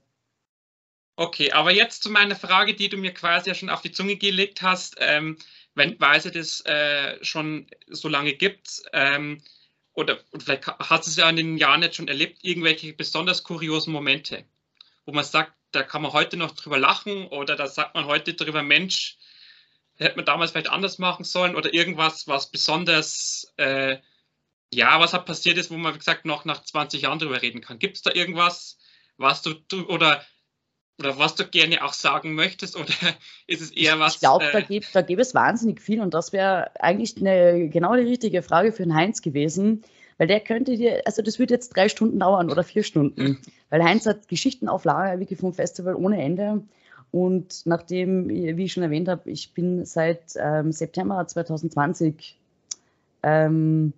Okay, 1.17 1.51
aber 1.53 1.73
jetzt 1.73 2.03
zu 2.03 2.11
meiner 2.11 2.37
Frage, 2.37 2.75
die 2.75 2.91
du 2.91 2.99
mir 2.99 3.13
quasi 3.15 3.49
ja 3.49 3.55
schon 3.55 3.71
auf 3.71 3.81
die 3.81 3.91
Zunge 3.91 4.17
gelegt 4.17 4.61
hast, 4.61 4.97
ähm, 4.99 5.39
wenn 5.75 5.99
Weise 5.99 6.31
das 6.31 6.61
äh, 6.67 7.23
schon 7.25 7.67
so 7.87 8.09
lange 8.09 8.35
gibt, 8.35 8.83
ähm, 8.93 9.41
oder, 9.95 10.19
oder 10.33 10.45
vielleicht 10.45 10.67
hast 10.67 11.07
du 11.07 11.11
es 11.11 11.17
ja 11.17 11.29
in 11.31 11.37
den 11.37 11.57
Jahren 11.57 11.83
jetzt 11.83 11.97
schon 11.97 12.09
erlebt, 12.09 12.41
irgendwelche 12.43 12.93
besonders 12.93 13.45
kuriosen 13.45 13.95
Momente, 13.95 14.45
wo 15.07 15.13
man 15.13 15.25
sagt, 15.25 15.53
da 15.77 15.83
kann 15.83 16.03
man 16.03 16.13
heute 16.13 16.37
noch 16.37 16.53
drüber 16.53 16.79
lachen 16.79 17.27
oder 17.29 17.55
da 17.55 17.67
sagt 17.67 17.95
man 17.95 18.07
heute 18.07 18.35
drüber, 18.35 18.63
Mensch, 18.63 19.19
hätte 19.97 20.17
man 20.17 20.25
damals 20.25 20.53
vielleicht 20.53 20.71
anders 20.71 20.99
machen 20.99 21.25
sollen 21.25 21.55
oder 21.55 21.73
irgendwas, 21.73 22.27
was 22.27 22.51
besonders, 22.51 23.53
äh, 23.57 23.99
ja, 24.73 24.99
was 25.01 25.13
hat 25.13 25.27
passiert 25.27 25.59
ist, 25.59 25.71
wo 25.71 25.77
man, 25.77 25.95
wie 25.95 25.99
gesagt, 25.99 26.25
noch 26.25 26.45
nach 26.45 26.63
20 26.63 27.03
Jahren 27.03 27.19
drüber 27.19 27.43
reden 27.43 27.61
kann. 27.61 27.79
Gibt 27.79 27.97
es 27.97 28.03
da 28.03 28.13
irgendwas, 28.13 28.79
was 29.17 29.43
du, 29.43 29.55
du 29.55 29.87
oder 29.89 30.25
oder 30.99 31.19
was 31.19 31.35
du 31.35 31.47
gerne 31.47 31.85
auch 31.85 31.93
sagen 31.93 32.35
möchtest 32.35 32.75
oder 32.75 32.89
ist 33.47 33.61
es 33.61 33.71
eher 33.71 33.99
was? 33.99 34.15
Ich 34.15 34.21
glaube, 34.21 34.47
äh, 34.47 34.53
da, 34.53 34.61
gibt, 34.61 34.95
da 34.95 35.03
gäbe 35.03 35.21
es 35.21 35.35
wahnsinnig 35.35 35.81
viel 35.81 36.01
und 36.01 36.15
das 36.15 36.33
wäre 36.33 36.71
eigentlich 36.81 37.19
eine, 37.19 37.69
genau 37.69 37.95
die 37.97 38.09
richtige 38.09 38.43
Frage 38.43 38.73
für 38.73 38.85
den 38.85 38.95
Heinz 38.95 39.21
gewesen. 39.21 39.85
Weil 40.19 40.29
der 40.29 40.41
könnte 40.41 40.77
dir, 40.77 41.03
also 41.05 41.23
das 41.23 41.39
würde 41.39 41.55
jetzt 41.55 41.77
drei 41.77 41.89
Stunden 41.89 42.19
dauern 42.19 42.51
oder 42.51 42.63
vier 42.63 42.83
Stunden. 42.83 43.39
Weil 43.71 43.85
Heinz 43.85 44.07
hat 44.07 44.29
Geschichten 44.29 44.69
auf 44.69 44.85
Lager, 44.85 45.21
wie 45.21 45.35
vom 45.35 45.53
Festival 45.53 45.95
ohne 45.95 46.23
Ende. 46.23 46.63
Und 47.11 47.67
nachdem, 47.67 48.29
wie 48.29 48.65
ich 48.65 48.73
schon 48.73 48.83
erwähnt 48.83 49.09
habe, 49.09 49.31
ich 49.31 49.53
bin 49.53 49.85
seit 49.85 50.35
ähm, 50.37 50.73
September 50.73 51.27
2020, 51.27 52.39
ähm, 53.23 53.93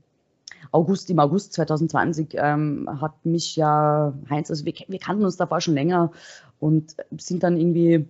August, 0.72 1.08
im 1.10 1.18
August 1.18 1.52
2020 1.54 2.34
ähm, 2.34 2.88
hat 3.00 3.24
mich 3.24 3.56
ja 3.56 4.12
Heinz, 4.28 4.50
also 4.50 4.64
wir, 4.64 4.74
wir 4.86 4.98
kannten 4.98 5.24
uns 5.24 5.36
davor 5.36 5.60
schon 5.60 5.74
länger 5.74 6.12
und 6.60 6.96
sind 7.16 7.42
dann 7.42 7.56
irgendwie 7.56 8.06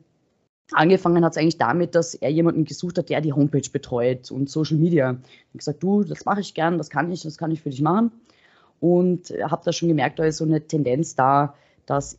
Angefangen 0.72 1.24
hat 1.24 1.32
es 1.32 1.38
eigentlich 1.38 1.58
damit, 1.58 1.94
dass 1.94 2.14
er 2.14 2.30
jemanden 2.30 2.64
gesucht 2.64 2.98
hat, 2.98 3.08
der 3.08 3.22
die 3.22 3.32
Homepage 3.32 3.70
betreut 3.72 4.30
und 4.30 4.50
Social 4.50 4.76
Media. 4.76 5.12
Ich 5.12 5.48
habe 5.48 5.58
gesagt, 5.58 5.82
du, 5.82 6.04
das 6.04 6.26
mache 6.26 6.40
ich 6.40 6.52
gern, 6.52 6.76
das 6.76 6.90
kann 6.90 7.10
ich, 7.10 7.22
das 7.22 7.38
kann 7.38 7.50
ich 7.50 7.62
für 7.62 7.70
dich 7.70 7.80
machen. 7.80 8.12
Und 8.80 9.32
habe 9.42 9.64
da 9.64 9.72
schon 9.72 9.88
gemerkt, 9.88 10.18
da 10.18 10.24
ist 10.24 10.36
so 10.36 10.44
eine 10.44 10.66
Tendenz 10.66 11.14
da, 11.14 11.54
dass 11.86 12.18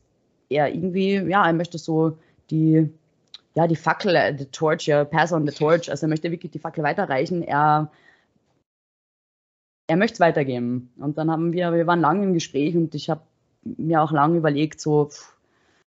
er 0.49 0.73
irgendwie, 0.73 1.13
ja, 1.13 1.45
er 1.45 1.53
möchte 1.53 1.77
so 1.77 2.17
die, 2.49 2.89
ja, 3.53 3.67
die 3.67 3.75
Fackel, 3.75 4.15
äh, 4.15 4.35
the 4.38 4.45
torch, 4.45 4.88
ja, 4.88 5.05
pass 5.05 5.31
on 5.31 5.47
the 5.47 5.53
torch, 5.53 5.89
also 5.89 6.05
er 6.05 6.09
möchte 6.09 6.31
wirklich 6.31 6.51
die 6.51 6.59
Fackel 6.59 6.83
weiterreichen. 6.83 7.43
Er, 7.43 7.91
er 9.88 9.97
möchte 9.97 10.15
es 10.15 10.19
weitergeben. 10.19 10.91
Und 10.97 11.17
dann 11.17 11.29
haben 11.29 11.53
wir, 11.53 11.71
wir 11.73 11.85
waren 11.85 12.01
lange 12.01 12.23
im 12.23 12.33
Gespräch 12.33 12.75
und 12.75 12.95
ich 12.95 13.09
habe 13.09 13.21
mir 13.63 14.01
auch 14.01 14.12
lange 14.12 14.38
überlegt, 14.38 14.81
so, 14.81 15.05
pff, 15.05 15.35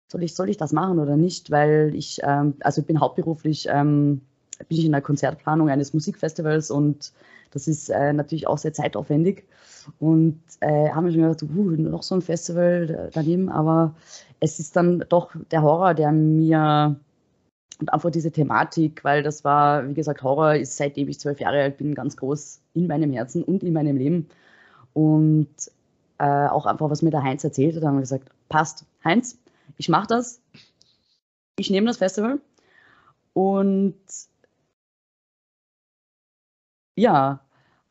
soll 0.09 0.23
ich, 0.23 0.35
soll 0.35 0.51
ich 0.51 0.57
das 0.57 0.73
machen 0.73 0.99
oder 0.99 1.17
nicht? 1.17 1.51
Weil 1.51 1.93
ich, 1.95 2.21
ähm, 2.23 2.55
also 2.61 2.81
ich 2.81 2.87
bin 2.87 3.01
hauptberuflich, 3.01 3.69
ähm, 3.71 4.23
bin 4.69 4.79
ich 4.79 4.85
in 4.85 4.93
der 4.93 5.03
Konzertplanung 5.03 5.69
eines 5.69 5.95
Musikfestivals 5.95 6.71
und 6.71 7.13
das 7.51 7.69
ist 7.69 7.89
äh, 7.89 8.13
natürlich 8.13 8.47
auch 8.47 8.59
sehr 8.59 8.73
zeitaufwendig. 8.73 9.45
Und 10.01 10.41
äh, 10.61 10.91
haben 10.91 11.07
wir 11.07 11.13
schon 11.13 11.23
gedacht, 11.23 11.43
uh, 11.43 11.71
noch 11.71 12.03
so 12.03 12.15
ein 12.15 12.23
Festival 12.23 13.11
daneben, 13.15 13.49
aber 13.49 13.95
es 14.41 14.59
ist 14.59 14.77
dann 14.77 15.05
doch 15.09 15.31
der 15.51 15.63
Horror, 15.63 15.95
der 15.95 16.13
mir 16.13 16.97
und 17.81 17.93
einfach 17.93 18.11
diese 18.11 18.33
Thematik, 18.33 19.05
weil 19.05 19.23
das 19.23 19.45
war, 19.45 19.89
wie 19.89 19.95
gesagt, 19.95 20.23
Horror 20.23 20.55
ist 20.57 20.77
seitdem 20.77 21.09
ich 21.09 21.21
zwölf 21.21 21.39
Jahre 21.41 21.63
alt 21.63 21.79
bin, 21.79 21.95
ganz 21.95 22.17
groß 22.17 22.61
in 22.75 22.89
meinem 22.89 23.13
Herzen 23.13 23.45
und 23.45 23.63
in 23.63 23.73
meinem 23.73 23.97
Leben. 23.97 24.29
Und 24.95 25.49
äh, 26.19 26.49
auch 26.49 26.67
einfach, 26.67 26.91
was 26.91 27.03
mir 27.03 27.11
der 27.11 27.23
Heinz 27.23 27.45
erzählt 27.45 27.77
hat, 27.77 27.85
haben 27.85 27.95
wir 27.95 28.01
gesagt, 28.01 28.31
passt, 28.49 28.85
Heinz, 29.05 29.39
ich 29.77 29.89
mache 29.89 30.07
das, 30.07 30.41
ich 31.57 31.71
nehme 31.71 31.87
das 31.87 31.99
Festival 31.99 32.41
und 33.33 33.97
ja, 36.97 37.41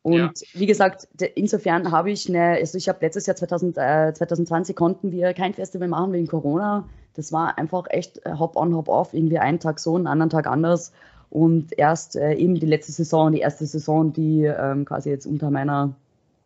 und 0.07 0.13
ja. 0.15 0.31
wie 0.53 0.65
gesagt, 0.65 1.07
insofern 1.35 1.91
habe 1.91 2.11
ich 2.11 2.29
eine, 2.29 2.51
also 2.51 2.77
ich 2.77 2.87
habe 2.87 2.99
letztes 3.01 3.25
Jahr 3.25 3.35
2000, 3.35 3.77
äh, 3.77 4.13
2020 4.13 4.73
konnten 4.73 5.11
wir 5.11 5.33
kein 5.33 5.53
Festival 5.53 5.89
machen 5.89 6.13
wegen 6.13 6.27
Corona. 6.27 6.87
Das 7.13 7.33
war 7.33 7.57
einfach 7.57 7.87
echt 7.89 8.25
äh, 8.25 8.31
hop 8.31 8.55
on, 8.55 8.73
hop 8.73 8.87
off, 8.87 9.13
irgendwie 9.13 9.37
einen 9.37 9.59
Tag 9.59 9.79
so, 9.79 9.97
einen 9.97 10.07
anderen 10.07 10.29
Tag 10.29 10.47
anders. 10.47 10.93
Und 11.29 11.77
erst 11.77 12.15
äh, 12.15 12.35
eben 12.35 12.55
die 12.55 12.65
letzte 12.65 12.93
Saison, 12.93 13.33
die 13.33 13.39
erste 13.39 13.65
Saison, 13.65 14.13
die 14.13 14.45
ähm, 14.45 14.85
quasi 14.85 15.09
jetzt 15.09 15.25
unter 15.25 15.51
meiner, 15.51 15.93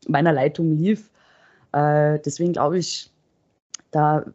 meiner 0.07 0.33
Leitung 0.33 0.75
lief. 0.75 1.11
Äh, 1.71 2.17
deswegen 2.25 2.53
glaube 2.53 2.79
ich, 2.79 3.11
da 3.91 4.25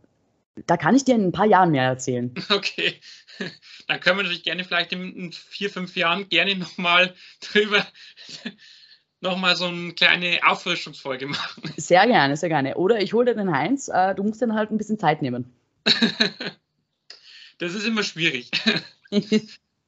da 0.67 0.77
kann 0.77 0.97
ich 0.97 1.05
dir 1.05 1.15
in 1.15 1.27
ein 1.27 1.33
paar 1.33 1.47
Jahren 1.47 1.71
mehr 1.71 1.85
erzählen. 1.85 2.35
Okay, 2.49 2.95
dann 3.89 4.01
können 4.01 4.19
wir 4.19 4.23
natürlich 4.23 4.45
gerne 4.45 4.65
vielleicht 4.65 4.93
in 4.93 5.33
vier, 5.33 5.71
fünf 5.71 5.97
Jahren 5.97 6.29
gerne 6.29 6.57
nochmal 6.57 7.15
drüber 7.41 7.87
nochmal 9.21 9.57
so 9.57 9.67
eine 9.67 9.93
kleine 9.93 10.41
Auffrischungsfolge 10.45 11.27
machen. 11.27 11.75
Sehr 11.77 12.07
gerne, 12.07 12.37
sehr 12.37 12.49
gerne. 12.49 12.77
Oder 12.77 13.01
ich 13.01 13.13
hole 13.13 13.27
dir 13.27 13.35
den 13.35 13.51
Heinz, 13.51 13.89
äh, 13.89 14.15
du 14.15 14.23
musst 14.23 14.43
dann 14.43 14.55
halt 14.55 14.71
ein 14.71 14.79
bisschen 14.79 14.99
Zeit 14.99 15.23
nehmen. 15.23 15.53
das 17.59 17.75
ist 17.75 17.87
immer 17.87 18.03
schwierig. 18.03 18.51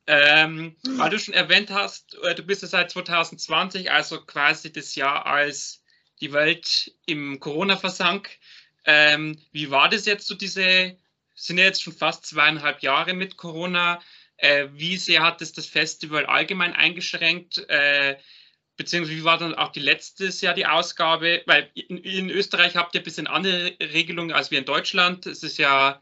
ähm, 0.07 0.77
weil 0.97 1.11
du 1.11 1.19
schon 1.19 1.35
erwähnt 1.35 1.71
hast, 1.71 2.17
äh, 2.23 2.35
du 2.35 2.43
bist 2.43 2.63
ja 2.63 2.69
seit 2.69 2.91
2020, 2.91 3.91
also 3.91 4.21
quasi 4.23 4.73
das 4.73 4.95
Jahr, 4.95 5.27
als 5.27 5.83
die 6.21 6.33
Welt 6.33 6.93
im 7.07 7.39
Corona 7.41 7.77
versank. 7.77 8.31
Ähm, 8.89 9.37
wie 9.53 9.71
war 9.71 9.91
das 9.91 10.07
jetzt 10.07 10.27
so 10.27 10.35
diese, 10.35 10.97
sind 11.35 11.59
ja 11.59 11.65
jetzt 11.65 11.83
schon 11.83 11.93
fast 11.93 12.25
zweieinhalb 12.25 12.83
Jahre 12.83 13.13
mit 13.13 13.37
Corona. 13.37 14.01
Äh, 14.39 14.69
wie 14.73 14.97
sehr 14.97 15.23
hat 15.23 15.43
es 15.43 15.53
das 15.53 15.67
Festival 15.67 16.25
allgemein 16.25 16.73
eingeschränkt? 16.73 17.59
Äh, 17.69 18.17
beziehungsweise 18.79 19.19
wie 19.19 19.25
war 19.25 19.37
dann 19.37 19.55
auch 19.55 19.73
die 19.73 19.81
letztes 19.81 20.41
Jahr 20.41 20.55
die 20.55 20.65
Ausgabe? 20.65 21.43
Weil 21.45 21.71
in, 21.75 21.99
in, 21.99 22.31
Österreich 22.31 22.77
habt 22.77 22.95
ihr 22.95 23.03
ein 23.03 23.05
bisschen 23.05 23.27
andere 23.27 23.77
Regelungen 23.79 24.33
als 24.33 24.51
wir 24.51 24.59
in 24.59 24.65
Deutschland. 24.65 25.27
Es 25.27 25.43
ist 25.43 25.59
ja, 25.59 26.01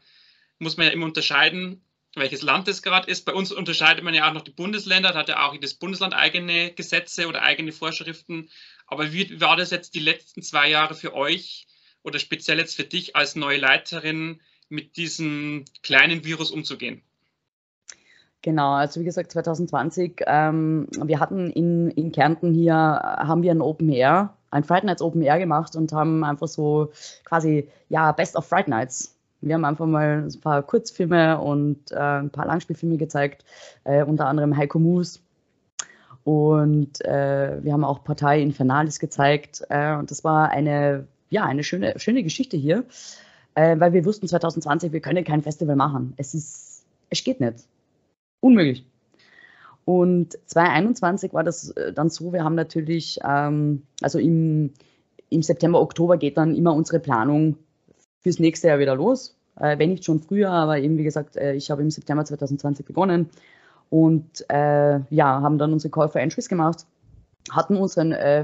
muss 0.57 0.77
man 0.77 0.87
ja 0.87 0.93
immer 0.93 1.07
unterscheiden, 1.07 1.83
welches 2.15 2.41
Land 2.41 2.69
es 2.69 2.81
gerade 2.81 3.11
ist. 3.11 3.25
Bei 3.25 3.33
uns 3.33 3.51
unterscheidet 3.51 4.05
man 4.05 4.13
ja 4.13 4.29
auch 4.29 4.33
noch 4.33 4.43
die 4.43 4.51
Bundesländer, 4.51 5.11
da 5.11 5.19
hat 5.19 5.27
ja 5.27 5.45
auch 5.45 5.53
jedes 5.53 5.73
Bundesland 5.73 6.13
eigene 6.13 6.71
Gesetze 6.71 7.27
oder 7.27 7.41
eigene 7.41 7.73
Vorschriften. 7.73 8.49
Aber 8.85 9.11
wie 9.11 9.41
war 9.41 9.57
das 9.57 9.71
jetzt 9.71 9.93
die 9.93 9.99
letzten 9.99 10.41
zwei 10.41 10.69
Jahre 10.69 10.95
für 10.95 11.13
euch 11.13 11.66
oder 12.07 12.19
speziell 12.19 12.57
jetzt 12.57 12.75
für 12.75 12.85
dich 12.85 13.15
als 13.15 13.35
neue 13.35 13.57
Leiterin 13.57 14.39
mit 14.69 14.97
diesem 14.97 15.65
kleinen 15.83 16.23
Virus 16.23 16.51
umzugehen? 16.51 17.01
Genau, 18.41 18.73
also 18.73 19.01
wie 19.01 19.05
gesagt 19.05 19.31
2020, 19.31 20.23
ähm, 20.25 20.87
wir 21.03 21.19
hatten 21.19 21.51
in, 21.51 21.91
in 21.91 22.11
Kärnten 22.11 22.53
hier, 22.53 22.75
haben 22.75 23.43
wir 23.43 23.51
ein 23.51 23.61
Open 23.61 23.89
Air, 23.89 24.35
ein 24.51 24.63
Friday 24.63 24.85
Nights 24.85 25.01
Open 25.01 25.21
Air 25.21 25.37
gemacht 25.37 25.75
und 25.75 25.91
haben 25.91 26.23
einfach 26.23 26.47
so 26.47 26.91
quasi, 27.25 27.67
ja, 27.89 28.11
Best 28.13 28.37
of 28.37 28.45
Friday 28.45 28.69
Nights. 28.69 29.15
Wir 29.41 29.55
haben 29.55 29.65
einfach 29.65 29.85
mal 29.85 30.27
ein 30.27 30.39
paar 30.39 30.63
Kurzfilme 30.63 31.39
und 31.39 31.91
äh, 31.91 31.95
ein 31.95 32.29
paar 32.29 32.45
Langspielfilme 32.45 32.97
gezeigt, 32.97 33.43
äh, 33.83 34.03
unter 34.03 34.27
anderem 34.27 34.55
Heiko 34.55 34.79
Moos. 34.79 35.21
Und 36.23 37.03
äh, 37.05 37.63
wir 37.63 37.73
haben 37.73 37.83
auch 37.83 38.03
Partei 38.03 38.41
Infernalis 38.41 38.99
gezeigt. 38.99 39.63
Äh, 39.69 39.95
und 39.95 40.11
das 40.11 40.23
war 40.23 40.49
eine, 40.49 41.07
ja, 41.29 41.45
eine 41.45 41.63
schöne, 41.63 41.93
schöne 41.97 42.23
Geschichte 42.23 42.57
hier, 42.57 42.85
äh, 43.55 43.79
weil 43.79 43.93
wir 43.93 44.05
wussten 44.05 44.27
2020, 44.27 44.91
wir 44.91 45.01
können 45.01 45.23
kein 45.23 45.43
Festival 45.43 45.75
machen. 45.75 46.13
Es 46.17 46.33
ist, 46.33 46.85
es 47.09 47.23
geht 47.23 47.39
nicht 47.39 47.67
unmöglich. 48.39 48.85
Und 49.85 50.37
2021 50.47 51.33
war 51.33 51.43
das 51.43 51.69
äh, 51.71 51.93
dann 51.93 52.09
so, 52.09 52.33
wir 52.33 52.43
haben 52.43 52.55
natürlich, 52.55 53.19
ähm, 53.23 53.83
also 54.01 54.19
im, 54.19 54.73
im 55.29 55.41
September, 55.41 55.79
Oktober 55.81 56.17
geht 56.17 56.37
dann 56.37 56.55
immer 56.55 56.73
unsere 56.73 56.99
Planung 56.99 57.57
fürs 58.19 58.39
nächste 58.39 58.67
Jahr 58.67 58.79
wieder 58.79 58.95
los. 58.95 59.37
Äh, 59.59 59.79
wenn 59.79 59.91
nicht 59.91 60.05
schon 60.05 60.19
früher, 60.19 60.51
aber 60.51 60.77
eben 60.79 60.97
wie 60.97 61.03
gesagt, 61.03 61.37
äh, 61.37 61.53
ich 61.53 61.71
habe 61.71 61.81
im 61.81 61.89
September 61.89 62.25
2020 62.25 62.85
begonnen 62.85 63.29
und 63.89 64.45
äh, 64.49 64.99
ja, 65.09 65.41
haben 65.41 65.57
dann 65.57 65.73
unsere 65.73 65.91
Call 65.91 66.09
for 66.09 66.21
Entries 66.21 66.49
gemacht, 66.49 66.85
hatten 67.49 67.77
unseren 67.77 68.11
äh, 68.11 68.43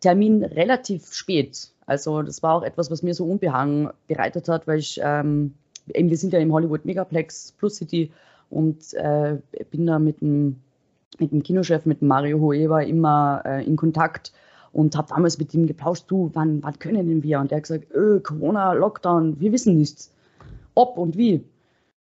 Festivaltermin 0.00 0.44
relativ 0.44 1.12
spät. 1.12 1.68
Also 1.86 2.22
das 2.22 2.42
war 2.42 2.54
auch 2.54 2.62
etwas, 2.62 2.90
was 2.90 3.02
mir 3.02 3.14
so 3.14 3.24
Unbehagen 3.24 3.90
bereitet 4.08 4.48
hat, 4.48 4.66
weil 4.66 4.78
ich, 4.78 5.00
ähm, 5.02 5.54
eben 5.92 6.08
wir 6.08 6.16
sind 6.16 6.32
ja 6.32 6.38
im 6.38 6.52
Hollywood 6.52 6.84
Megaplex 6.84 7.52
Plus 7.52 7.76
City 7.76 8.10
und 8.48 8.94
äh, 8.94 9.38
bin 9.70 9.86
da 9.86 9.98
mit 9.98 10.20
dem, 10.20 10.56
mit 11.18 11.32
dem 11.32 11.42
Kinochef, 11.42 11.84
mit 11.86 12.02
Mario 12.02 12.38
Hoever 12.40 12.84
immer 12.84 13.42
äh, 13.44 13.64
in 13.64 13.76
Kontakt 13.76 14.32
und 14.72 14.96
habe 14.96 15.08
damals 15.08 15.38
mit 15.38 15.52
ihm 15.52 15.66
geplauscht, 15.66 16.04
du, 16.08 16.30
wann, 16.32 16.62
wann 16.62 16.78
können 16.78 17.08
denn 17.08 17.22
wir? 17.22 17.40
Und 17.40 17.50
er 17.52 17.56
hat 17.56 17.64
gesagt, 17.64 17.92
öh, 17.92 18.20
Corona, 18.20 18.72
Lockdown, 18.72 19.40
wir 19.40 19.52
wissen 19.52 19.76
nichts, 19.76 20.12
ob 20.74 20.96
und 20.96 21.16
wie. 21.16 21.44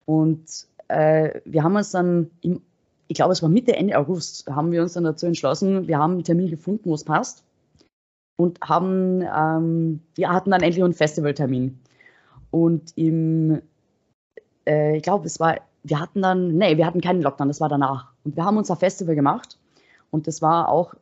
Und 0.06 0.44
äh, 0.88 1.40
wir 1.44 1.62
haben 1.62 1.76
uns 1.76 1.90
dann, 1.90 2.30
im, 2.40 2.62
ich 3.06 3.16
glaube, 3.16 3.32
es 3.32 3.42
war 3.42 3.50
Mitte, 3.50 3.76
Ende 3.76 3.98
August, 3.98 4.46
haben 4.48 4.72
wir 4.72 4.80
uns 4.82 4.94
dann 4.94 5.04
dazu 5.04 5.26
entschlossen, 5.26 5.86
wir 5.86 5.98
haben 5.98 6.12
einen 6.12 6.24
Termin 6.24 6.48
gefunden, 6.48 6.88
wo 6.88 6.94
es 6.94 7.04
passt 7.04 7.44
und 8.36 8.60
haben, 8.62 9.22
ähm, 9.22 10.00
wir 10.14 10.30
hatten 10.30 10.50
dann 10.50 10.62
endlich 10.62 10.82
einen 10.82 10.92
Festivaltermin. 10.92 11.78
Und 12.50 12.92
im, 12.96 13.62
äh, 14.66 14.96
ich 14.96 15.02
glaube, 15.02 15.26
es 15.26 15.40
war 15.40 15.56
wir 15.84 16.00
hatten 16.00 16.22
dann, 16.22 16.56
nee, 16.56 16.76
wir 16.76 16.86
hatten 16.86 17.00
keinen 17.00 17.22
Lockdown, 17.22 17.48
das 17.48 17.60
war 17.60 17.68
danach. 17.68 18.06
Und 18.24 18.36
wir 18.36 18.44
haben 18.44 18.56
unser 18.56 18.74
Festival 18.74 19.14
gemacht 19.14 19.58
und 20.10 20.26
das 20.26 20.42
war 20.42 20.68
auch, 20.70 20.94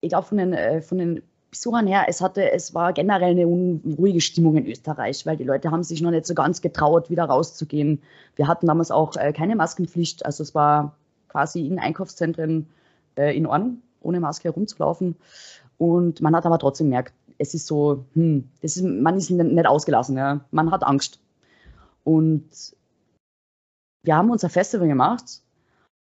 ich 0.00 0.10
glaube, 0.10 0.26
von 0.26 0.38
den, 0.38 0.52
äh, 0.54 0.80
von 0.80 0.98
den 0.98 1.22
Besuchern 1.50 1.86
her, 1.86 2.04
es 2.08 2.20
hatte, 2.20 2.52
es 2.52 2.74
war 2.74 2.92
generell 2.92 3.30
eine 3.30 3.48
unruhige 3.48 4.20
Stimmung 4.20 4.56
in 4.56 4.66
Österreich, 4.66 5.26
weil 5.26 5.36
die 5.36 5.44
Leute 5.44 5.70
haben 5.70 5.82
sich 5.82 6.00
noch 6.00 6.10
nicht 6.10 6.26
so 6.26 6.34
ganz 6.34 6.60
getraut, 6.60 7.10
wieder 7.10 7.24
rauszugehen. 7.24 8.02
Wir 8.36 8.46
hatten 8.46 8.66
damals 8.66 8.90
auch 8.90 9.16
äh, 9.16 9.32
keine 9.32 9.56
Maskenpflicht, 9.56 10.24
also 10.24 10.42
es 10.42 10.54
war 10.54 10.94
quasi 11.28 11.66
in 11.66 11.78
Einkaufszentren 11.78 12.68
äh, 13.16 13.36
in 13.36 13.46
Ordnung, 13.46 13.82
ohne 14.00 14.20
Maske 14.20 14.44
herumzulaufen. 14.44 15.16
Und 15.78 16.20
man 16.20 16.34
hat 16.34 16.44
aber 16.44 16.58
trotzdem 16.58 16.88
gemerkt, 16.88 17.14
es 17.38 17.54
ist 17.54 17.66
so, 17.66 18.04
hm, 18.14 18.50
das 18.60 18.76
ist, 18.76 18.84
man 18.84 19.16
ist 19.16 19.30
nicht 19.30 19.66
ausgelassen, 19.66 20.16
ja. 20.16 20.40
man 20.50 20.70
hat 20.70 20.84
Angst. 20.84 21.20
Und 22.04 22.74
wir 24.02 24.16
haben 24.16 24.30
unser 24.30 24.48
Festival 24.48 24.88
gemacht 24.88 25.42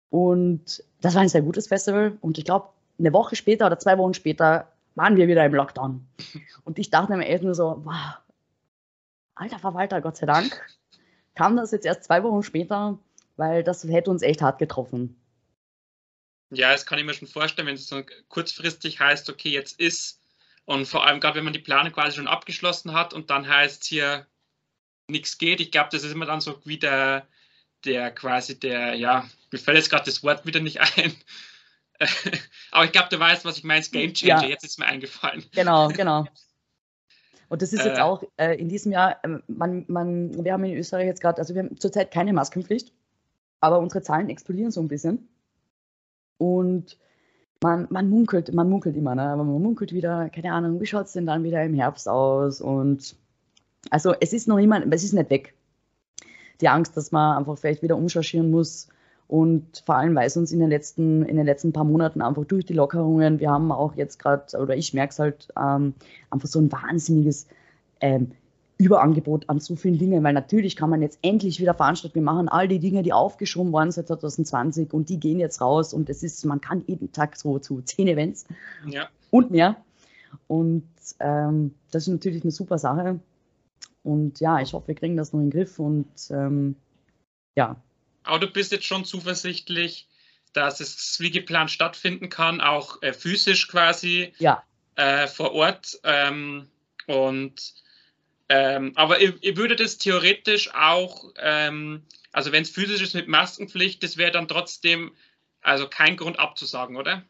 und 0.09 0.83
das 1.01 1.15
war 1.15 1.21
ein 1.21 1.29
sehr 1.29 1.41
gutes 1.41 1.67
Festival 1.67 2.17
und 2.21 2.37
ich 2.37 2.45
glaube, 2.45 2.69
eine 2.99 3.13
Woche 3.13 3.35
später 3.35 3.65
oder 3.65 3.79
zwei 3.79 3.97
Wochen 3.97 4.13
später 4.13 4.67
waren 4.95 5.17
wir 5.17 5.27
wieder 5.27 5.45
im 5.45 5.55
Lockdown. 5.55 6.05
Und 6.65 6.77
ich 6.79 6.89
dachte 6.89 7.15
mir 7.17 7.25
echt 7.25 7.43
nur 7.43 7.55
so, 7.55 7.81
wow, 7.83 8.19
alter 9.35 9.59
Verwalter, 9.59 10.01
Gott 10.01 10.17
sei 10.17 10.27
Dank, 10.27 10.61
kam 11.35 11.55
das 11.55 11.71
jetzt 11.71 11.85
erst 11.85 12.03
zwei 12.03 12.23
Wochen 12.23 12.43
später, 12.43 12.99
weil 13.37 13.63
das 13.63 13.83
hätte 13.85 14.11
uns 14.11 14.21
echt 14.21 14.41
hart 14.41 14.59
getroffen. 14.59 15.15
Ja, 16.55 16.71
das 16.71 16.85
kann 16.85 16.99
ich 16.99 17.05
mir 17.05 17.13
schon 17.13 17.27
vorstellen, 17.27 17.67
wenn 17.67 17.75
es 17.75 17.87
so 17.87 18.03
kurzfristig 18.29 18.99
heißt, 18.99 19.29
okay, 19.29 19.49
jetzt 19.49 19.79
ist, 19.79 20.21
und 20.65 20.85
vor 20.85 21.05
allem 21.05 21.19
gerade 21.19 21.35
wenn 21.35 21.43
man 21.43 21.53
die 21.53 21.59
Planung 21.59 21.91
quasi 21.91 22.17
schon 22.17 22.27
abgeschlossen 22.27 22.93
hat 22.93 23.13
und 23.13 23.29
dann 23.29 23.47
heißt 23.47 23.83
es 23.83 23.87
hier, 23.87 24.27
nichts 25.07 25.37
geht. 25.37 25.59
Ich 25.59 25.71
glaube, 25.71 25.89
das 25.91 26.03
ist 26.03 26.11
immer 26.11 26.25
dann 26.25 26.41
so 26.41 26.59
wie 26.65 26.77
der, 26.77 27.27
der 27.85 28.11
quasi 28.11 28.59
der, 28.59 28.95
ja, 28.95 29.29
mir 29.51 29.59
fällt 29.59 29.77
jetzt 29.77 29.89
gerade 29.89 30.05
das 30.05 30.23
Wort 30.23 30.45
wieder 30.45 30.59
nicht 30.59 30.79
ein. 30.79 31.13
Aber 32.71 32.85
ich 32.85 32.91
glaube, 32.91 33.09
du 33.09 33.19
weißt, 33.19 33.45
was 33.45 33.57
ich 33.57 33.63
meine, 33.63 33.85
Game 33.85 34.13
Changer. 34.13 34.43
Ja. 34.43 34.49
Jetzt 34.49 34.63
ist 34.63 34.79
mir 34.79 34.85
eingefallen. 34.85 35.45
Genau, 35.51 35.89
genau. 35.89 36.25
Und 37.49 37.61
das 37.61 37.71
ist 37.71 37.85
jetzt 37.85 37.99
äh, 37.99 38.01
auch 38.01 38.23
äh, 38.37 38.55
in 38.55 38.67
diesem 38.67 38.91
Jahr, 38.91 39.23
äh, 39.23 39.39
man, 39.47 39.85
man, 39.87 40.43
wir 40.43 40.53
haben 40.53 40.63
in 40.63 40.77
Österreich 40.77 41.05
jetzt 41.05 41.21
gerade, 41.21 41.37
also 41.37 41.53
wir 41.53 41.63
haben 41.63 41.79
zurzeit 41.79 42.11
keine 42.11 42.33
Maskenpflicht, 42.33 42.91
aber 43.59 43.79
unsere 43.79 44.01
Zahlen 44.01 44.29
explodieren 44.29 44.71
so 44.71 44.81
ein 44.81 44.87
bisschen. 44.87 45.29
Und 46.37 46.97
man, 47.61 47.87
man 47.89 48.09
munkelt, 48.09 48.53
man 48.53 48.69
munkelt 48.69 48.97
immer, 48.97 49.15
ne? 49.15 49.23
aber 49.23 49.43
man 49.43 49.61
munkelt 49.61 49.93
wieder, 49.93 50.29
keine 50.29 50.51
Ahnung, 50.53 50.81
wie 50.81 50.85
schaut 50.85 51.05
es 51.05 51.13
denn 51.13 51.25
dann 51.25 51.43
wieder 51.43 51.63
im 51.63 51.73
Herbst 51.73 52.09
aus? 52.09 52.61
Und 52.61 53.15
also 53.89 54.13
es 54.19 54.33
ist 54.33 54.47
noch 54.47 54.57
immer, 54.57 54.85
es 54.91 55.03
ist 55.03 55.13
nicht 55.13 55.29
weg 55.29 55.53
die 56.61 56.69
Angst, 56.69 56.95
dass 56.97 57.11
man 57.11 57.37
einfach 57.37 57.57
vielleicht 57.57 57.83
wieder 57.83 57.97
umschargieren 57.97 58.49
muss. 58.49 58.87
Und 59.27 59.83
vor 59.85 59.95
allem, 59.95 60.15
weil 60.15 60.27
es 60.27 60.37
uns 60.37 60.51
in 60.51 60.59
den 60.59 60.69
letzten, 60.69 61.23
in 61.23 61.37
den 61.37 61.45
letzten 61.45 61.73
paar 61.73 61.83
Monaten 61.83 62.21
einfach 62.21 62.45
durch 62.45 62.65
die 62.65 62.73
Lockerungen, 62.73 63.39
wir 63.39 63.49
haben 63.49 63.71
auch 63.71 63.95
jetzt 63.95 64.19
gerade, 64.19 64.57
oder 64.57 64.75
ich 64.75 64.93
merke 64.93 65.11
es 65.11 65.19
halt, 65.19 65.47
ähm, 65.57 65.93
einfach 66.29 66.47
so 66.47 66.59
ein 66.59 66.71
wahnsinniges 66.71 67.47
ähm, 67.99 68.31
Überangebot 68.77 69.49
an 69.49 69.59
so 69.59 69.75
vielen 69.75 69.97
Dingen, 69.97 70.23
weil 70.23 70.33
natürlich 70.33 70.75
kann 70.75 70.89
man 70.89 71.01
jetzt 71.01 71.19
endlich 71.21 71.59
wieder 71.59 71.73
veranstalten. 71.73 72.15
Wir 72.15 72.23
machen 72.23 72.49
all 72.49 72.67
die 72.67 72.79
Dinge, 72.79 73.03
die 73.03 73.13
aufgeschoben 73.13 73.71
waren 73.71 73.91
seit 73.91 74.07
2020 74.07 74.93
und 74.93 75.09
die 75.09 75.19
gehen 75.19 75.39
jetzt 75.39 75.61
raus 75.61 75.93
und 75.93 76.09
es 76.09 76.23
ist, 76.23 76.43
man 76.45 76.59
kann 76.59 76.83
jeden 76.87 77.11
Tag 77.11 77.37
so 77.37 77.59
zu 77.59 77.81
zehn 77.81 78.07
Events 78.07 78.45
ja. 78.87 79.07
und 79.31 79.51
mehr. 79.51 79.77
Und 80.47 80.87
ähm, 81.19 81.75
das 81.91 82.03
ist 82.03 82.13
natürlich 82.13 82.43
eine 82.43 82.51
super 82.51 82.77
Sache. 82.77 83.19
Und 84.03 84.39
ja, 84.39 84.59
ich 84.59 84.73
hoffe, 84.73 84.89
wir 84.89 84.95
kriegen 84.95 85.15
das 85.15 85.31
noch 85.31 85.39
in 85.39 85.49
den 85.49 85.57
Griff 85.57 85.79
und 85.79 86.07
ähm, 86.29 86.75
ja. 87.55 87.77
Aber 88.23 88.39
du 88.39 88.47
bist 88.47 88.71
jetzt 88.71 88.85
schon 88.85 89.05
zuversichtlich, 89.05 90.07
dass 90.53 90.79
es 90.79 91.19
wie 91.19 91.31
geplant 91.31 91.71
stattfinden 91.71 92.29
kann, 92.29 92.59
auch 92.61 93.01
äh, 93.01 93.13
physisch 93.13 93.67
quasi 93.67 94.33
ja. 94.39 94.63
äh, 94.95 95.27
vor 95.27 95.53
Ort. 95.53 95.99
Ähm, 96.03 96.67
und 97.07 97.82
ähm, 98.49 98.91
aber 98.95 99.19
ihr, 99.19 99.35
ihr, 99.41 99.57
würdet 99.57 99.79
es 99.79 99.97
theoretisch 99.97 100.73
auch, 100.73 101.31
ähm, 101.37 102.03
also 102.31 102.51
wenn 102.51 102.63
es 102.63 102.69
physisch 102.69 103.01
ist 103.01 103.15
mit 103.15 103.27
Maskenpflicht, 103.27 104.03
das 104.03 104.17
wäre 104.17 104.31
dann 104.31 104.47
trotzdem 104.47 105.11
also 105.61 105.87
kein 105.87 106.17
Grund 106.17 106.39
abzusagen, 106.39 106.97
oder? 106.97 107.23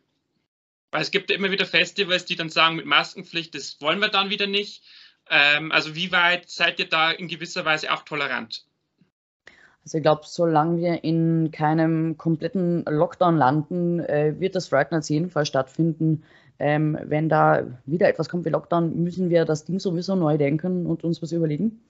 Weil 0.91 1.01
es 1.01 1.11
gibt 1.11 1.29
ja 1.29 1.35
immer 1.35 1.51
wieder 1.51 1.65
Festivals, 1.65 2.25
die 2.25 2.35
dann 2.35 2.49
sagen, 2.49 2.75
mit 2.75 2.85
Maskenpflicht, 2.85 3.55
das 3.55 3.79
wollen 3.79 3.99
wir 3.99 4.09
dann 4.09 4.29
wieder 4.29 4.47
nicht. 4.47 4.83
Ähm, 5.29 5.71
also 5.71 5.95
wie 5.95 6.11
weit 6.11 6.49
seid 6.49 6.79
ihr 6.79 6.89
da 6.89 7.11
in 7.11 7.27
gewisser 7.27 7.63
Weise 7.65 7.91
auch 7.91 8.03
tolerant? 8.03 8.65
Also 9.83 9.97
ich 9.97 10.03
glaube, 10.03 10.21
solange 10.25 10.77
wir 10.77 11.03
in 11.03 11.51
keinem 11.51 12.17
kompletten 12.17 12.85
Lockdown 12.85 13.37
landen, 13.37 13.99
äh, 13.99 14.39
wird 14.39 14.55
das 14.55 14.69
Fright 14.69 14.91
Nights 14.91 15.09
jeden 15.09 15.29
Fall 15.29 15.45
stattfinden. 15.45 16.23
Ähm, 16.65 16.97
wenn 17.03 17.27
da 17.27 17.65
wieder 17.85 18.07
etwas 18.07 18.29
kommt 18.29 18.45
wie 18.45 18.49
Lockdown, 18.49 19.03
müssen 19.03 19.29
wir 19.29 19.43
das 19.43 19.65
Ding 19.65 19.79
sowieso 19.79 20.15
neu 20.15 20.37
denken 20.37 20.85
und 20.85 21.03
uns 21.03 21.21
was 21.21 21.33
überlegen. 21.33 21.81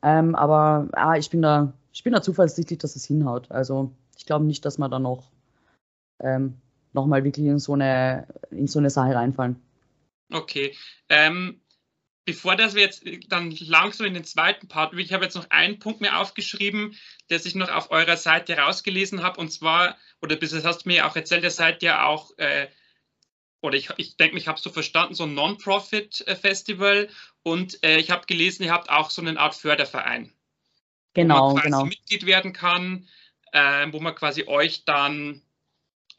Ähm, 0.00 0.36
aber 0.36 0.88
ah, 0.92 1.16
ich, 1.16 1.28
bin 1.28 1.42
da, 1.42 1.72
ich 1.92 2.04
bin 2.04 2.12
da 2.12 2.22
zuversichtlich, 2.22 2.78
dass 2.78 2.94
es 2.94 3.04
hinhaut. 3.04 3.50
Also 3.50 3.90
ich 4.16 4.24
glaube 4.24 4.44
nicht, 4.44 4.64
dass 4.64 4.78
wir 4.78 4.88
da 4.88 5.00
noch, 5.00 5.32
ähm, 6.20 6.54
noch 6.92 7.06
mal 7.06 7.24
wirklich 7.24 7.46
in 7.46 7.58
so, 7.58 7.72
eine, 7.72 8.28
in 8.52 8.68
so 8.68 8.78
eine 8.78 8.90
Sache 8.90 9.12
reinfallen. 9.12 9.56
Okay. 10.32 10.72
Ähm, 11.08 11.60
bevor 12.24 12.54
das 12.54 12.76
wir 12.76 12.82
jetzt 12.82 13.02
dann 13.28 13.50
langsam 13.50 14.06
in 14.06 14.14
den 14.14 14.22
zweiten 14.22 14.68
Part, 14.68 14.94
ich 14.94 15.12
habe 15.12 15.24
jetzt 15.24 15.34
noch 15.34 15.50
einen 15.50 15.80
Punkt 15.80 16.00
mir 16.00 16.16
aufgeschrieben, 16.16 16.94
der 17.28 17.44
ich 17.44 17.56
noch 17.56 17.72
auf 17.72 17.90
eurer 17.90 18.16
Seite 18.16 18.56
rausgelesen 18.56 19.24
habe, 19.24 19.40
und 19.40 19.50
zwar, 19.50 19.96
oder 20.20 20.36
bis 20.36 20.52
jetzt 20.52 20.64
hast 20.64 20.84
du 20.84 20.90
mir 20.90 21.08
auch 21.08 21.16
erzählt, 21.16 21.42
ihr 21.42 21.50
seid 21.50 21.82
ja 21.82 22.06
auch, 22.06 22.30
äh, 22.38 22.68
oder 23.62 23.76
ich, 23.76 23.88
ich 23.96 24.16
denke, 24.16 24.36
ich 24.36 24.48
habe 24.48 24.58
es 24.58 24.64
so 24.64 24.70
verstanden, 24.70 25.14
so 25.14 25.24
ein 25.24 25.34
Non-Profit-Festival 25.34 27.08
und 27.42 27.82
äh, 27.84 27.96
ich 27.96 28.10
habe 28.10 28.26
gelesen, 28.26 28.64
ihr 28.64 28.72
habt 28.72 28.90
auch 28.90 29.10
so 29.10 29.22
eine 29.22 29.38
Art 29.38 29.54
Förderverein. 29.54 30.32
Genau, 31.14 31.50
wo 31.50 31.54
man 31.54 31.62
quasi 31.62 31.68
genau. 31.68 31.84
Mitglied 31.84 32.26
werden 32.26 32.52
kann, 32.52 33.08
äh, 33.52 33.86
wo 33.90 34.00
man 34.00 34.14
quasi 34.14 34.44
euch 34.46 34.84
dann 34.84 35.42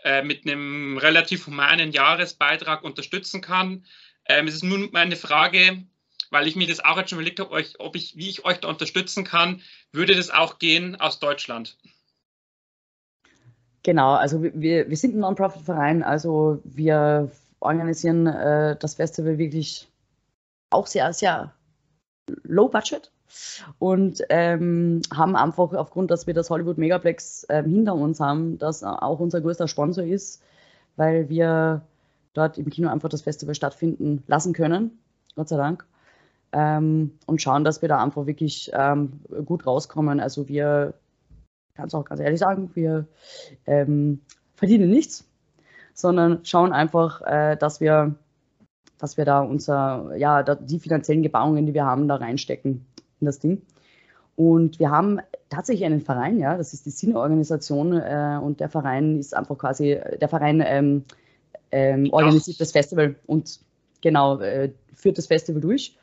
äh, 0.04 0.24
mit 0.24 0.46
einem 0.46 0.98
relativ 0.98 1.48
humanen 1.48 1.92
Jahresbeitrag 1.92 2.84
unterstützen 2.84 3.42
kann. 3.42 3.86
Ähm, 4.26 4.48
es 4.48 4.56
ist 4.56 4.64
nun 4.64 4.90
meine 4.94 5.18
Frage, 5.18 5.84
weil 6.30 6.48
ich 6.48 6.56
mir 6.56 6.68
das 6.68 6.84
auch 6.84 6.98
jetzt 6.98 7.10
schon 7.10 7.20
überlegt 7.20 7.40
habe, 7.40 7.52
euch, 7.52 7.80
ob 7.80 7.96
ich, 7.96 8.16
wie 8.16 8.30
ich 8.30 8.46
euch 8.46 8.58
da 8.58 8.70
unterstützen 8.70 9.26
kann, 9.26 9.62
würde 9.92 10.16
das 10.16 10.30
auch 10.30 10.60
gehen 10.60 11.00
aus 11.00 11.20
Deutschland? 11.20 11.78
Genau, 13.84 14.14
also 14.14 14.42
wir, 14.42 14.90
wir 14.90 14.98
sind 14.98 15.16
ein 15.16 15.20
Non-Profit-Verein, 15.20 16.04
also 16.04 16.60
wir 16.64 17.30
organisieren 17.60 18.28
äh, 18.28 18.78
das 18.78 18.96
Festival 18.96 19.38
wirklich 19.38 19.90
auch 20.70 20.88
sehr, 20.88 21.12
sehr 21.14 21.54
low 22.44 22.70
budget 22.70 23.12
und 23.80 24.24
ähm, 24.30 25.02
haben 25.14 25.36
einfach 25.36 25.74
aufgrund, 25.74 26.12
dass 26.12 26.28
wir 26.28 26.34
das 26.34 26.50
Hollywood 26.50 26.78
Megaplex 26.78 27.46
äh, 27.50 27.64
hinter 27.64 27.96
uns 27.96 28.20
haben, 28.20 28.58
das 28.58 28.84
auch 28.84 29.20
unser 29.20 29.42
größter 29.42 29.68
Sponsor 29.68 30.06
ist, 30.06 30.42
weil 30.96 31.28
wir 31.30 31.82
dort 32.34 32.58
im 32.58 32.70
Kino 32.70 32.90
einfach 32.90 33.10
das 33.10 33.22
Festival 33.22 33.56
stattfinden 33.56 34.24
lassen 34.28 34.54
können, 34.54 34.98
Gott 35.36 35.50
sei 35.50 35.58
Dank 35.58 35.86
ähm, 36.54 37.12
und 37.26 37.42
schauen, 37.42 37.64
dass 37.64 37.82
wir 37.82 37.90
da 37.90 38.02
einfach 38.02 38.26
wirklich 38.26 38.72
ähm, 38.74 39.20
gut 39.46 39.66
rauskommen. 39.66 40.20
Also 40.20 40.48
wir, 40.48 40.94
kann 41.76 41.88
es 41.88 41.94
auch 41.94 42.06
ganz 42.06 42.22
ehrlich 42.22 42.40
sagen, 42.40 42.72
wir 42.76 43.08
ähm, 43.66 44.22
verdienen 44.56 44.90
nichts, 44.90 45.28
sondern 45.94 46.46
schauen 46.46 46.72
einfach, 46.74 47.22
äh, 47.22 47.58
dass 47.58 47.82
wir 47.82 48.16
dass 49.00 49.18
wir 49.18 49.26
da 49.26 49.42
unser, 49.42 50.16
ja, 50.16 50.44
die 50.44 50.80
finanziellen 50.80 51.24
Gebauungen, 51.24 51.66
die 51.66 51.74
wir 51.74 51.84
haben, 51.84 52.08
da 52.08 52.16
reinstecken 52.16 52.86
in 53.20 53.26
das 53.26 53.40
Ding. 53.40 53.62
Und 54.38 54.80
wir 54.80 54.92
haben 54.92 55.20
tatsächlich 55.50 55.86
einen 55.86 56.00
Verein, 56.00 56.40
ja, 56.40 56.56
das 56.56 56.74
ist 56.74 56.86
die 56.86 56.90
Sinneorganisation 56.90 57.98
äh, 57.98 58.40
und 58.42 58.62
der 58.62 58.70
Verein 58.70 59.20
ist 59.20 59.36
einfach 59.36 59.58
quasi, 59.58 60.00
der 60.22 60.30
Verein 60.30 60.64
ähm, 60.66 61.04
ähm, 61.72 62.14
organisiert 62.14 62.62
das 62.62 62.72
Festival 62.72 63.16
und 63.26 63.60
genau 64.02 64.40
äh, 64.40 64.72
führt 64.94 65.18
das 65.18 65.28
Festival 65.28 65.60
durch. 65.60 65.98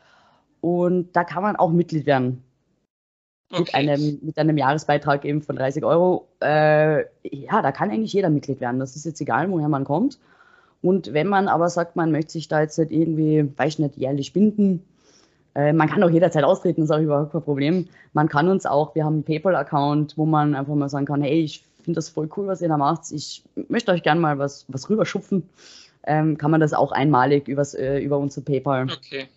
Und 0.61 1.17
da 1.17 1.25
kann 1.25 1.43
man 1.43 1.57
auch 1.57 1.71
Mitglied 1.71 2.05
werden. 2.05 2.45
Okay. 3.53 3.61
Mit, 3.63 3.75
einem, 3.75 4.19
mit 4.23 4.39
einem 4.39 4.57
Jahresbeitrag 4.57 5.25
eben 5.25 5.43
von 5.43 5.57
30 5.57 5.85
Euro. 5.85 6.29
Äh, 6.41 7.01
ja, 7.25 7.63
da 7.63 7.73
kann 7.73 7.91
eigentlich 7.91 8.13
jeder 8.13 8.31
Mitglied 8.31 8.61
werden. 8.61 8.79
Das 8.79 8.95
ist 8.95 9.05
jetzt 9.05 9.21
egal, 9.21 9.51
woher 9.51 9.69
man 9.69 9.85
kommt. 9.85 10.19
Und 10.83 11.13
wenn 11.13 11.27
man 11.27 11.49
aber 11.49 11.69
sagt, 11.69 11.97
man 11.97 12.13
möchte 12.13 12.33
sich 12.33 12.49
da 12.49 12.61
jetzt 12.61 12.79
nicht 12.79 12.93
irgendwie, 12.93 13.51
weiß 13.57 13.81
nicht, 13.81 13.97
jährlich 13.97 14.33
binden, 14.33 14.85
äh, 15.55 15.73
man 15.73 15.89
kann 15.89 16.03
auch 16.03 16.11
jederzeit 16.11 16.45
austreten, 16.45 16.83
das 16.83 16.91
ist 16.91 16.97
auch 16.97 17.03
überhaupt 17.03 17.33
kein 17.33 17.43
Problem. 17.43 17.89
Man 18.13 18.29
kann 18.29 18.49
uns 18.49 18.67
auch, 18.67 18.95
wir 18.95 19.05
haben 19.05 19.15
einen 19.15 19.25
PayPal-Account, 19.25 20.17
wo 20.17 20.27
man 20.27 20.55
einfach 20.55 20.75
mal 20.75 20.89
sagen 20.89 21.07
kann, 21.07 21.23
hey, 21.23 21.41
ich 21.43 21.65
finde 21.83 21.97
das 21.97 22.09
voll 22.09 22.29
cool, 22.37 22.47
was 22.47 22.63
ihr 22.63 22.69
da 22.69 22.77
macht. 22.77 23.11
Ich 23.11 23.43
möchte 23.69 23.91
euch 23.93 24.03
gerne 24.03 24.21
mal 24.21 24.39
was, 24.39 24.65
was 24.69 24.89
rüberschupfen. 24.89 25.43
Ähm, 26.05 26.39
kann 26.39 26.51
man 26.51 26.61
das 26.61 26.73
auch 26.73 26.93
einmalig 26.93 27.49
übers, 27.49 27.75
äh, 27.75 27.99
über 27.99 28.19
unser 28.19 28.41
PayPal. 28.43 28.85
Okay. 28.85 29.29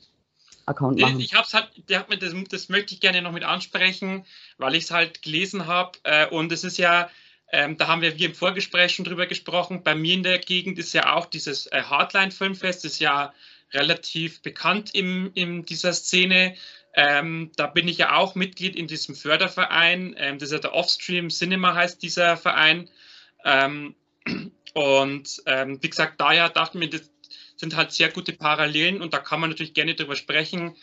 Account 0.66 1.00
machen. 1.00 1.20
Ich 1.20 1.34
habe 1.34 1.46
es 1.46 1.54
halt, 1.54 1.70
der 1.90 2.00
hat 2.00 2.10
mir 2.10 2.18
das, 2.18 2.34
das 2.50 2.70
möchte 2.70 2.94
ich 2.94 3.02
gerne 3.02 3.22
noch 3.22 3.32
mit 3.32 3.44
ansprechen, 3.44 4.26
weil 4.58 4.76
ich 4.76 4.86
es 4.86 4.92
halt 4.92 5.22
gelesen 5.22 5.68
habe. 5.68 6.00
Äh, 6.04 6.28
und 6.28 6.52
es 6.52 6.64
ist 6.64 6.78
ja, 6.78 7.10
ähm, 7.52 7.78
da 7.78 7.88
haben 7.88 8.02
wir 8.02 8.18
wie 8.18 8.26
im 8.26 8.36
Vorgespräch 8.36 8.96
schon 8.96 9.06
drüber 9.06 9.26
gesprochen. 9.26 9.84
Bei 9.84 9.96
mir 9.96 10.14
in 10.14 10.24
der 10.24 10.40
Gegend 10.40 10.80
ist 10.80 10.94
ja 10.94 11.14
auch 11.16 11.26
dieses 11.26 11.68
äh, 11.68 11.84
Hardline 11.84 12.32
Filmfest, 12.32 12.86
ist 12.86 13.00
ja 13.00 13.34
relativ 13.74 14.42
bekannt 14.42 14.92
in, 14.94 15.32
in 15.34 15.66
dieser 15.66 15.94
Szene. 15.94 16.56
Ähm, 16.96 17.52
da 17.56 17.68
bin 17.68 17.88
ich 17.88 17.98
ja 17.98 18.16
auch 18.16 18.36
Mitglied 18.36 18.76
in 18.76 18.88
diesem 18.88 19.16
Förderverein. 19.16 20.16
Ähm, 20.18 20.38
das 20.38 20.50
ist 20.50 20.54
ja 20.54 20.60
der 20.60 20.74
Offstream 20.74 21.30
Cinema 21.30 21.74
heißt 21.74 22.02
dieser 22.02 22.38
Verein. 22.38 22.90
Ähm, 23.44 23.96
und 24.74 25.42
ähm, 25.46 25.82
wie 25.82 25.90
gesagt, 25.90 26.22
daher 26.22 26.50
dachte 26.50 26.78
mir, 26.78 26.90
das, 26.90 27.10
sind 27.56 27.76
halt 27.76 27.92
sehr 27.92 28.10
gute 28.10 28.34
Parallelen 28.34 29.02
und 29.02 29.14
da 29.14 29.20
kann 29.20 29.40
man 29.40 29.50
natürlich 29.50 29.74
gerne 29.74 29.96
drüber 29.96 30.16
sprechen. 30.16 30.76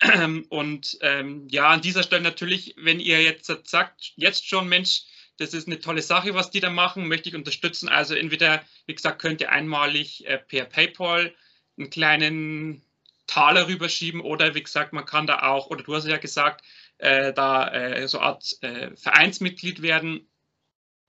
Und 0.48 0.98
ähm, 1.02 1.46
ja, 1.50 1.68
an 1.68 1.82
dieser 1.82 2.02
Stelle 2.02 2.22
natürlich, 2.22 2.74
wenn 2.78 3.00
ihr 3.00 3.22
jetzt 3.22 3.52
sagt, 3.68 4.12
jetzt 4.16 4.48
schon, 4.48 4.68
Mensch, 4.68 5.02
das 5.36 5.54
ist 5.54 5.66
eine 5.66 5.80
tolle 5.80 6.02
Sache, 6.02 6.34
was 6.34 6.50
die 6.50 6.60
da 6.60 6.70
machen, 6.70 7.08
möchte 7.08 7.28
ich 7.28 7.34
unterstützen. 7.34 7.88
Also 7.88 8.14
entweder, 8.14 8.62
wie 8.86 8.94
gesagt, 8.94 9.20
könnt 9.20 9.40
ihr 9.40 9.50
einmalig 9.50 10.26
äh, 10.26 10.38
per 10.38 10.64
PayPal 10.64 11.34
einen 11.78 11.90
kleinen 11.90 12.82
Taler 13.26 13.68
rüberschieben 13.68 14.20
oder 14.20 14.54
wie 14.54 14.62
gesagt, 14.62 14.92
man 14.92 15.06
kann 15.06 15.26
da 15.26 15.42
auch, 15.42 15.68
oder 15.68 15.82
du 15.82 15.94
hast 15.94 16.06
ja 16.06 16.16
gesagt, 16.16 16.64
äh, 16.98 17.32
da 17.32 17.68
äh, 17.68 18.08
so 18.08 18.18
eine 18.18 18.26
Art 18.26 18.56
äh, 18.62 18.94
Vereinsmitglied 18.96 19.82
werden, 19.82 20.28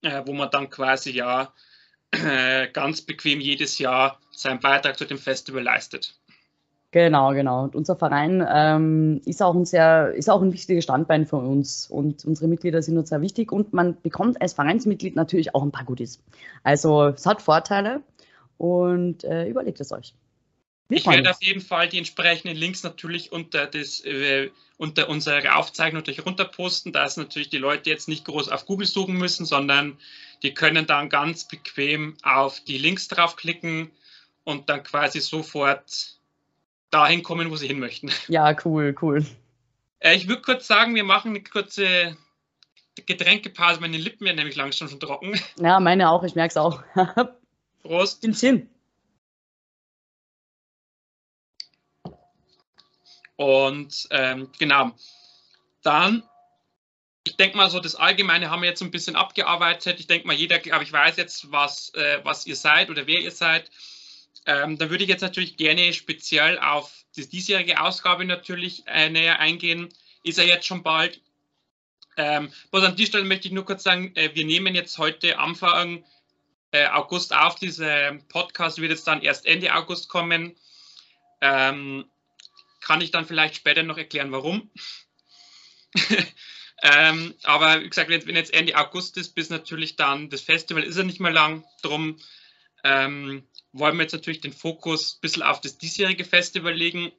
äh, 0.01 0.21
wo 0.25 0.33
man 0.33 0.49
dann 0.51 0.69
quasi 0.69 1.11
ja 1.11 1.53
ganz 2.73 3.01
bequem 3.01 3.39
jedes 3.39 3.79
Jahr 3.79 4.19
seinen 4.31 4.59
Beitrag 4.59 4.97
zu 4.97 5.05
dem 5.05 5.17
Festival 5.17 5.63
leistet. 5.63 6.15
Genau, 6.91 7.31
genau. 7.31 7.63
Und 7.63 7.75
unser 7.75 7.95
Verein 7.95 8.45
ähm, 8.53 9.21
ist, 9.23 9.41
auch 9.41 9.55
ein 9.55 9.63
sehr, 9.63 10.13
ist 10.13 10.29
auch 10.29 10.41
ein 10.41 10.51
wichtiges 10.51 10.83
Standbein 10.83 11.25
für 11.25 11.37
uns 11.37 11.89
und 11.89 12.25
unsere 12.25 12.49
Mitglieder 12.49 12.81
sind 12.81 12.97
uns 12.97 13.09
sehr 13.09 13.21
wichtig 13.21 13.53
und 13.53 13.71
man 13.71 14.01
bekommt 14.01 14.41
als 14.41 14.53
Vereinsmitglied 14.53 15.15
natürlich 15.15 15.55
auch 15.55 15.63
ein 15.63 15.71
paar 15.71 15.85
Goodies. 15.85 16.21
Also 16.63 17.05
es 17.07 17.25
hat 17.25 17.41
Vorteile 17.41 18.01
und 18.57 19.23
äh, 19.23 19.47
überlegt 19.47 19.79
es 19.79 19.93
euch. 19.93 20.13
Ich 20.91 21.05
werde 21.05 21.29
auf 21.29 21.41
jeden 21.41 21.61
Fall 21.61 21.87
die 21.87 21.97
entsprechenden 21.97 22.57
Links 22.57 22.83
natürlich 22.83 23.31
unter, 23.31 23.65
das, 23.65 24.01
äh, 24.01 24.49
unter 24.77 25.09
unsere 25.09 25.55
Aufzeichnung 25.55 26.01
natürlich 26.01 26.25
runterposten, 26.25 26.91
dass 26.91 27.17
natürlich 27.17 27.49
die 27.49 27.57
Leute 27.57 27.89
jetzt 27.89 28.07
nicht 28.07 28.25
groß 28.25 28.49
auf 28.49 28.65
Google 28.65 28.87
suchen 28.87 29.15
müssen, 29.15 29.45
sondern 29.45 29.97
die 30.43 30.53
können 30.53 30.85
dann 30.87 31.09
ganz 31.09 31.47
bequem 31.47 32.17
auf 32.23 32.59
die 32.61 32.77
Links 32.77 33.07
draufklicken 33.07 33.91
und 34.43 34.69
dann 34.69 34.83
quasi 34.83 35.21
sofort 35.21 36.17
dahin 36.89 37.23
kommen, 37.23 37.49
wo 37.51 37.55
sie 37.55 37.67
hin 37.67 37.79
möchten. 37.79 38.11
Ja, 38.27 38.55
cool, 38.65 38.95
cool. 39.01 39.25
Äh, 39.99 40.15
ich 40.15 40.27
würde 40.27 40.41
kurz 40.41 40.67
sagen, 40.67 40.95
wir 40.95 41.03
machen 41.03 41.29
eine 41.29 41.43
kurze 41.43 42.17
Getränkepause. 43.05 43.79
Meine 43.79 43.97
Lippen 43.97 44.25
werden 44.25 44.37
nämlich 44.37 44.55
langsam 44.55 44.89
schon 44.89 44.99
trocken. 44.99 45.39
Ja, 45.59 45.79
meine 45.79 46.09
auch, 46.09 46.23
ich 46.23 46.35
merke 46.35 46.51
es 46.51 46.57
auch. 46.57 46.83
Prost. 47.83 48.23
Ins 48.23 48.41
hin. 48.41 48.69
Und 53.41 54.07
ähm, 54.11 54.51
genau, 54.59 54.91
dann, 55.81 56.21
ich 57.23 57.37
denke 57.37 57.57
mal 57.57 57.71
so, 57.71 57.79
das 57.79 57.95
Allgemeine 57.95 58.51
haben 58.51 58.61
wir 58.61 58.69
jetzt 58.69 58.83
ein 58.83 58.91
bisschen 58.91 59.15
abgearbeitet. 59.15 59.99
Ich 59.99 60.05
denke 60.05 60.27
mal, 60.27 60.35
jeder, 60.35 60.59
glaube 60.59 60.83
ich, 60.83 60.93
weiß 60.93 61.17
jetzt, 61.17 61.51
was, 61.51 61.91
äh, 61.95 62.19
was 62.21 62.45
ihr 62.45 62.55
seid 62.55 62.91
oder 62.91 63.07
wer 63.07 63.19
ihr 63.19 63.31
seid. 63.31 63.71
Ähm, 64.45 64.77
da 64.77 64.91
würde 64.91 65.03
ich 65.03 65.09
jetzt 65.09 65.21
natürlich 65.21 65.57
gerne 65.57 65.91
speziell 65.91 66.59
auf 66.59 67.03
die 67.15 67.27
diesjährige 67.27 67.81
Ausgabe 67.81 68.25
natürlich 68.25 68.83
äh, 68.85 69.09
näher 69.09 69.39
eingehen. 69.39 69.89
Ist 70.21 70.37
ja 70.37 70.43
jetzt 70.43 70.67
schon 70.67 70.83
bald. 70.83 71.19
Ähm, 72.17 72.53
bloß 72.69 72.83
an 72.83 72.95
dieser 72.95 73.07
Stelle 73.07 73.25
möchte 73.25 73.47
ich 73.47 73.55
nur 73.55 73.65
kurz 73.65 73.81
sagen, 73.81 74.15
äh, 74.17 74.35
wir 74.35 74.45
nehmen 74.45 74.75
jetzt 74.75 74.99
heute 74.99 75.39
Anfang 75.39 76.05
äh, 76.73 76.85
August 76.89 77.33
auf. 77.33 77.55
Dieser 77.55 78.13
Podcast 78.29 78.79
wird 78.79 78.91
jetzt 78.91 79.07
dann 79.07 79.23
erst 79.23 79.47
Ende 79.47 79.73
August 79.73 80.09
kommen. 80.09 80.55
Ähm, 81.41 82.05
kann 82.81 83.01
ich 83.01 83.11
dann 83.11 83.25
vielleicht 83.25 83.55
später 83.55 83.83
noch 83.83 83.97
erklären, 83.97 84.31
warum. 84.31 84.71
ähm, 86.83 87.35
aber 87.43 87.81
wie 87.81 87.89
gesagt, 87.89 88.09
wenn 88.09 88.35
jetzt 88.35 88.53
Ende 88.53 88.75
August 88.77 89.17
ist, 89.17 89.35
bis 89.35 89.49
natürlich 89.49 89.95
dann 89.95 90.29
das 90.29 90.41
Festival 90.41 90.83
ist 90.83 90.97
ja 90.97 91.03
nicht 91.03 91.19
mehr 91.19 91.31
lang. 91.31 91.63
Darum 91.81 92.17
ähm, 92.83 93.47
wollen 93.71 93.95
wir 93.97 94.03
jetzt 94.03 94.13
natürlich 94.13 94.41
den 94.41 94.53
Fokus 94.53 95.15
ein 95.15 95.21
bisschen 95.21 95.43
auf 95.43 95.61
das 95.61 95.77
diesjährige 95.77 96.25
Festival 96.25 96.73
legen. 96.73 97.11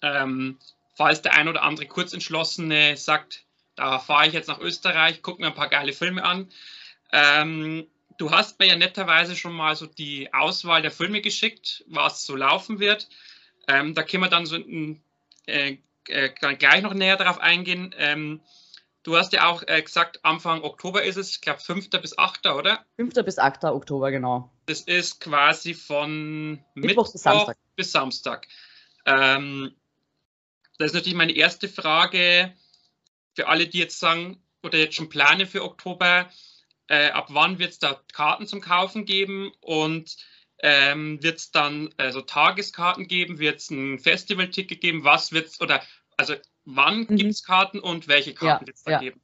Ähm, 0.00 0.58
falls 0.96 1.22
der 1.22 1.34
ein 1.34 1.48
oder 1.48 1.62
andere 1.62 1.86
Kurzentschlossene 1.86 2.96
sagt, 2.96 3.44
da 3.76 3.98
fahre 3.98 4.26
ich 4.26 4.32
jetzt 4.32 4.48
nach 4.48 4.58
Österreich, 4.58 5.22
gucke 5.22 5.40
mir 5.40 5.48
ein 5.48 5.54
paar 5.54 5.68
geile 5.68 5.92
Filme 5.92 6.24
an. 6.24 6.50
Ähm, 7.12 7.86
du 8.18 8.30
hast 8.30 8.58
mir 8.58 8.66
ja 8.66 8.76
netterweise 8.76 9.36
schon 9.36 9.52
mal 9.52 9.76
so 9.76 9.86
die 9.86 10.32
Auswahl 10.32 10.82
der 10.82 10.90
Filme 10.90 11.20
geschickt, 11.20 11.84
was 11.86 12.24
so 12.24 12.36
laufen 12.36 12.80
wird. 12.80 13.08
Ähm, 13.68 13.94
da 13.94 14.02
können 14.02 14.22
wir 14.22 14.30
dann 14.30 14.46
so 14.46 14.56
ein, 14.56 15.02
äh, 15.46 15.78
äh, 16.08 16.30
gleich 16.30 16.82
noch 16.82 16.94
näher 16.94 17.16
darauf 17.16 17.38
eingehen. 17.38 17.94
Ähm, 17.98 18.40
du 19.02 19.16
hast 19.16 19.32
ja 19.32 19.46
auch 19.48 19.62
äh, 19.66 19.82
gesagt, 19.82 20.24
Anfang 20.24 20.62
Oktober 20.62 21.02
ist 21.02 21.16
es, 21.16 21.30
ich 21.30 21.40
glaube 21.40 21.60
5. 21.60 21.90
bis 21.90 22.18
8. 22.18 22.46
oder? 22.46 22.84
5. 22.96 23.14
bis 23.24 23.38
8. 23.38 23.64
Oktober, 23.64 24.10
genau. 24.10 24.50
Das 24.66 24.80
ist 24.80 25.20
quasi 25.20 25.74
von 25.74 26.52
Mittwoch, 26.74 26.74
Mittwoch 26.74 27.12
bis 27.12 27.22
Samstag. 27.22 27.56
Bis 27.76 27.92
Samstag. 27.92 28.48
Ähm, 29.06 29.74
das 30.78 30.88
ist 30.88 30.94
natürlich 30.94 31.16
meine 31.16 31.34
erste 31.34 31.68
Frage 31.68 32.52
für 33.34 33.48
alle, 33.48 33.66
die 33.66 33.78
jetzt 33.78 33.98
sagen 33.98 34.42
oder 34.62 34.78
jetzt 34.78 34.96
schon 34.96 35.08
planen 35.08 35.46
für 35.46 35.62
Oktober. 35.62 36.28
Äh, 36.88 37.10
ab 37.10 37.28
wann 37.30 37.58
wird 37.58 37.70
es 37.70 37.78
da 37.78 38.00
Karten 38.12 38.46
zum 38.46 38.60
Kaufen 38.60 39.04
geben 39.04 39.52
und 39.60 40.16
ähm, 40.62 41.22
wird 41.22 41.38
es 41.38 41.50
dann 41.50 41.90
also 41.96 42.20
Tageskarten 42.20 43.08
geben? 43.08 43.38
Wird 43.38 43.58
es 43.58 43.70
ein 43.70 43.98
Festivalticket 43.98 44.80
geben? 44.80 45.04
Was 45.04 45.32
wird 45.32 45.48
es 45.48 45.60
oder 45.60 45.82
also 46.16 46.34
wann 46.64 47.00
mhm. 47.00 47.16
gibt 47.16 47.30
es 47.32 47.44
Karten 47.44 47.80
und 47.80 48.08
welche 48.08 48.32
Karten 48.34 48.64
ja, 48.64 48.66
wird 48.66 48.76
es 48.76 48.84
da 48.84 48.92
ja. 48.92 48.98
geben? 49.00 49.20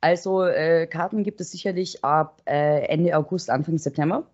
Also 0.00 0.44
äh, 0.44 0.86
Karten 0.86 1.24
gibt 1.24 1.40
es 1.40 1.50
sicherlich 1.50 2.04
ab 2.04 2.42
äh, 2.44 2.86
Ende 2.88 3.16
August, 3.16 3.48
Anfang 3.48 3.78
September. 3.78 4.26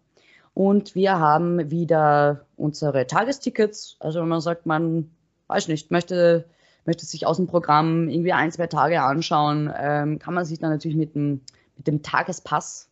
Und 0.53 0.97
wir 0.97 1.19
haben 1.21 1.71
wieder 1.71 2.45
unsere 2.57 3.07
Tagestickets. 3.07 3.97
Also 4.01 4.21
wenn 4.21 4.29
man 4.29 4.41
sagt, 4.41 4.67
man 4.67 5.11
weiß 5.47 5.69
nicht, 5.69 5.93
möchte, 5.93 6.45
möchte 6.87 7.07
sich 7.07 7.25
aus 7.25 7.37
dem 7.37 7.47
Programm 7.47 8.09
irgendwie 8.09 8.33
ein, 8.33 8.51
zwei 8.51 8.67
Tage 8.67 9.01
anschauen, 9.01 9.73
ähm, 9.79 10.19
kann 10.19 10.35
man 10.35 10.45
sich 10.45 10.59
dann 10.59 10.71
natürlich 10.71 10.97
mit 10.97 11.15
dem, 11.15 11.43
mit 11.77 11.87
dem 11.87 12.03
Tagespass 12.03 12.90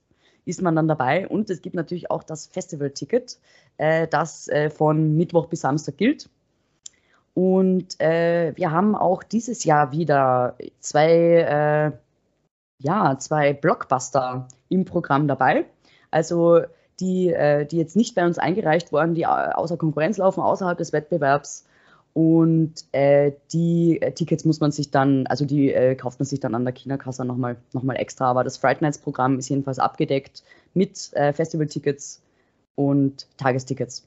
ist 0.48 0.62
man 0.62 0.74
dann 0.74 0.88
dabei. 0.88 1.28
Und 1.28 1.50
es 1.50 1.62
gibt 1.62 1.76
natürlich 1.76 2.10
auch 2.10 2.22
das 2.22 2.46
Festival-Ticket, 2.46 3.38
äh, 3.76 4.08
das 4.08 4.48
äh, 4.48 4.70
von 4.70 5.16
Mittwoch 5.16 5.46
bis 5.46 5.60
Samstag 5.60 5.96
gilt. 5.96 6.28
Und 7.34 8.00
äh, 8.00 8.52
wir 8.56 8.72
haben 8.72 8.96
auch 8.96 9.22
dieses 9.22 9.62
Jahr 9.62 9.92
wieder 9.92 10.56
zwei, 10.80 11.12
äh, 11.12 11.92
ja, 12.82 13.18
zwei 13.18 13.52
Blockbuster 13.52 14.48
im 14.68 14.84
Programm 14.84 15.28
dabei. 15.28 15.66
Also 16.10 16.62
die, 16.98 17.28
äh, 17.28 17.64
die 17.64 17.76
jetzt 17.76 17.94
nicht 17.94 18.14
bei 18.16 18.26
uns 18.26 18.38
eingereicht 18.38 18.92
wurden, 18.92 19.14
die 19.14 19.26
außer 19.26 19.76
Konkurrenz 19.76 20.16
laufen, 20.16 20.40
außerhalb 20.40 20.78
des 20.78 20.92
Wettbewerbs. 20.92 21.67
Und 22.18 22.74
äh, 22.90 23.30
die 23.52 24.02
äh, 24.02 24.10
Tickets 24.10 24.44
muss 24.44 24.58
man 24.58 24.72
sich 24.72 24.90
dann, 24.90 25.28
also 25.28 25.44
die 25.44 25.72
äh, 25.72 25.94
kauft 25.94 26.18
man 26.18 26.26
sich 26.26 26.40
dann 26.40 26.56
an 26.56 26.64
der 26.64 26.74
Kinakasse 26.74 27.24
nochmal 27.24 27.62
noch 27.72 27.84
mal 27.84 27.94
extra. 27.94 28.28
Aber 28.28 28.42
das 28.42 28.56
Fright 28.56 28.82
Nights 28.82 28.98
Programm 28.98 29.38
ist 29.38 29.48
jedenfalls 29.48 29.78
abgedeckt 29.78 30.42
mit 30.74 31.12
äh, 31.12 31.32
Festival-Tickets 31.32 32.20
und 32.74 33.28
Tagestickets. 33.36 34.04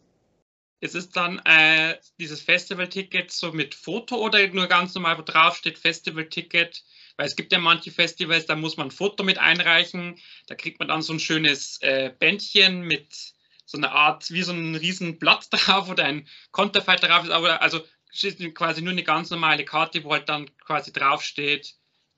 Ist 0.82 0.96
es 0.96 1.10
dann 1.12 1.40
äh, 1.46 1.96
dieses 2.20 2.42
Festival-Ticket 2.42 3.32
so 3.32 3.54
mit 3.54 3.76
Foto 3.76 4.18
oder 4.18 4.46
nur 4.50 4.68
ganz 4.68 4.94
normal, 4.94 5.18
wo 5.18 5.22
drauf 5.22 5.56
steht 5.56 5.80
Festival-Ticket? 5.80 6.84
Weil 7.16 7.28
es 7.28 7.38
gibt 7.38 7.54
ja 7.54 7.60
manche 7.60 7.92
Festivals, 7.92 8.46
da 8.46 8.58
muss 8.58 8.76
man 8.76 8.88
ein 8.88 8.92
Foto 8.92 9.24
mit 9.24 9.38
einreichen. 9.38 10.18
Da 10.48 10.56
kriegt 10.56 10.80
man 10.80 10.90
dann 10.90 11.02
so 11.02 11.14
ein 11.14 11.20
schönes 11.22 11.82
äh, 11.82 12.12
Bändchen 12.20 12.82
mit 12.82 13.08
so 13.66 13.78
einer 13.78 13.94
Art, 13.94 14.32
wie 14.32 14.44
so 14.44 14.52
ein 14.52 14.76
riesen 14.76 15.18
Blatt 15.18 15.48
drauf 15.52 15.90
oder 15.90 16.04
ein 16.04 16.28
Konterfei 16.52 16.98
drauf 16.98 17.24
ist. 17.24 17.32
Aber 17.32 17.62
also 18.14 18.52
quasi 18.52 18.82
nur 18.82 18.92
eine 18.92 19.04
ganz 19.04 19.30
normale 19.30 19.66
Karte, 19.66 20.04
wo 20.04 20.12
halt 20.12 20.30
dann 20.30 20.50
quasi 20.66 20.92
draufsteht, 20.92 21.76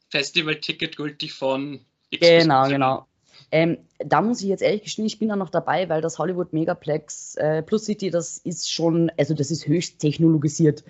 Festival-Ticket 0.10 0.98
gültig 0.98 1.34
von 1.34 1.80
X 2.10 2.28
Genau, 2.28 2.68
genau. 2.68 3.08
Ähm, 3.52 3.78
da 4.00 4.22
muss 4.22 4.42
ich 4.42 4.48
jetzt 4.48 4.64
ehrlich 4.64 4.84
gestehen, 4.84 5.06
ich 5.06 5.20
bin 5.20 5.30
da 5.30 5.36
noch 5.36 5.50
dabei, 5.50 5.88
weil 5.90 6.02
das 6.02 6.18
Hollywood 6.18 6.54
Megaplex 6.54 7.36
äh, 7.36 7.62
Plus 7.62 7.86
City, 7.86 8.10
das 8.10 8.40
ist 8.40 8.72
schon, 8.72 9.12
also 9.18 9.34
das 9.34 9.52
ist 9.52 9.68
höchst 9.68 10.00
technologisiert. 10.00 10.84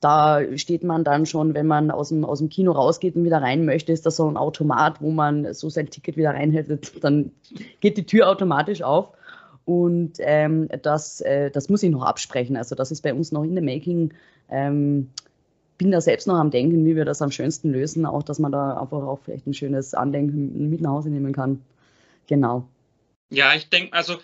Da 0.00 0.40
steht 0.56 0.84
man 0.84 1.04
dann 1.04 1.26
schon, 1.26 1.54
wenn 1.54 1.66
man 1.66 1.90
aus 1.90 2.10
dem, 2.10 2.24
aus 2.24 2.38
dem 2.38 2.48
Kino 2.48 2.72
rausgeht 2.72 3.16
und 3.16 3.24
wieder 3.24 3.42
rein 3.42 3.64
möchte, 3.64 3.92
ist 3.92 4.06
das 4.06 4.16
so 4.16 4.30
ein 4.30 4.36
Automat, 4.36 5.00
wo 5.00 5.10
man 5.10 5.52
so 5.54 5.68
sein 5.68 5.90
Ticket 5.90 6.16
wieder 6.16 6.30
reinhält. 6.30 6.92
Dann 7.02 7.32
geht 7.80 7.96
die 7.96 8.06
Tür 8.06 8.28
automatisch 8.28 8.82
auf. 8.82 9.08
Und 9.66 10.14
ähm, 10.20 10.68
das, 10.82 11.20
äh, 11.20 11.50
das 11.50 11.68
muss 11.68 11.82
ich 11.82 11.90
noch 11.90 12.04
absprechen. 12.04 12.56
Also 12.56 12.74
das 12.74 12.90
ist 12.92 13.02
bei 13.02 13.12
uns 13.12 13.32
noch 13.32 13.42
in 13.42 13.54
der 13.54 13.64
Making. 13.64 14.14
Ähm, 14.48 15.10
bin 15.76 15.90
da 15.90 16.00
selbst 16.00 16.28
noch 16.28 16.36
am 16.36 16.50
Denken, 16.50 16.86
wie 16.86 16.96
wir 16.96 17.04
das 17.04 17.20
am 17.20 17.32
schönsten 17.32 17.72
lösen. 17.72 18.06
Auch, 18.06 18.22
dass 18.22 18.38
man 18.38 18.52
da 18.52 18.80
einfach 18.80 19.02
auch 19.02 19.18
vielleicht 19.24 19.46
ein 19.46 19.54
schönes 19.54 19.92
Andenken 19.92 20.70
mit 20.70 20.80
nach 20.80 20.92
Hause 20.92 21.10
nehmen 21.10 21.32
kann. 21.32 21.60
Genau. 22.28 22.68
Ja, 23.28 23.54
ich 23.54 23.68
denke, 23.68 23.92
also 23.92 24.18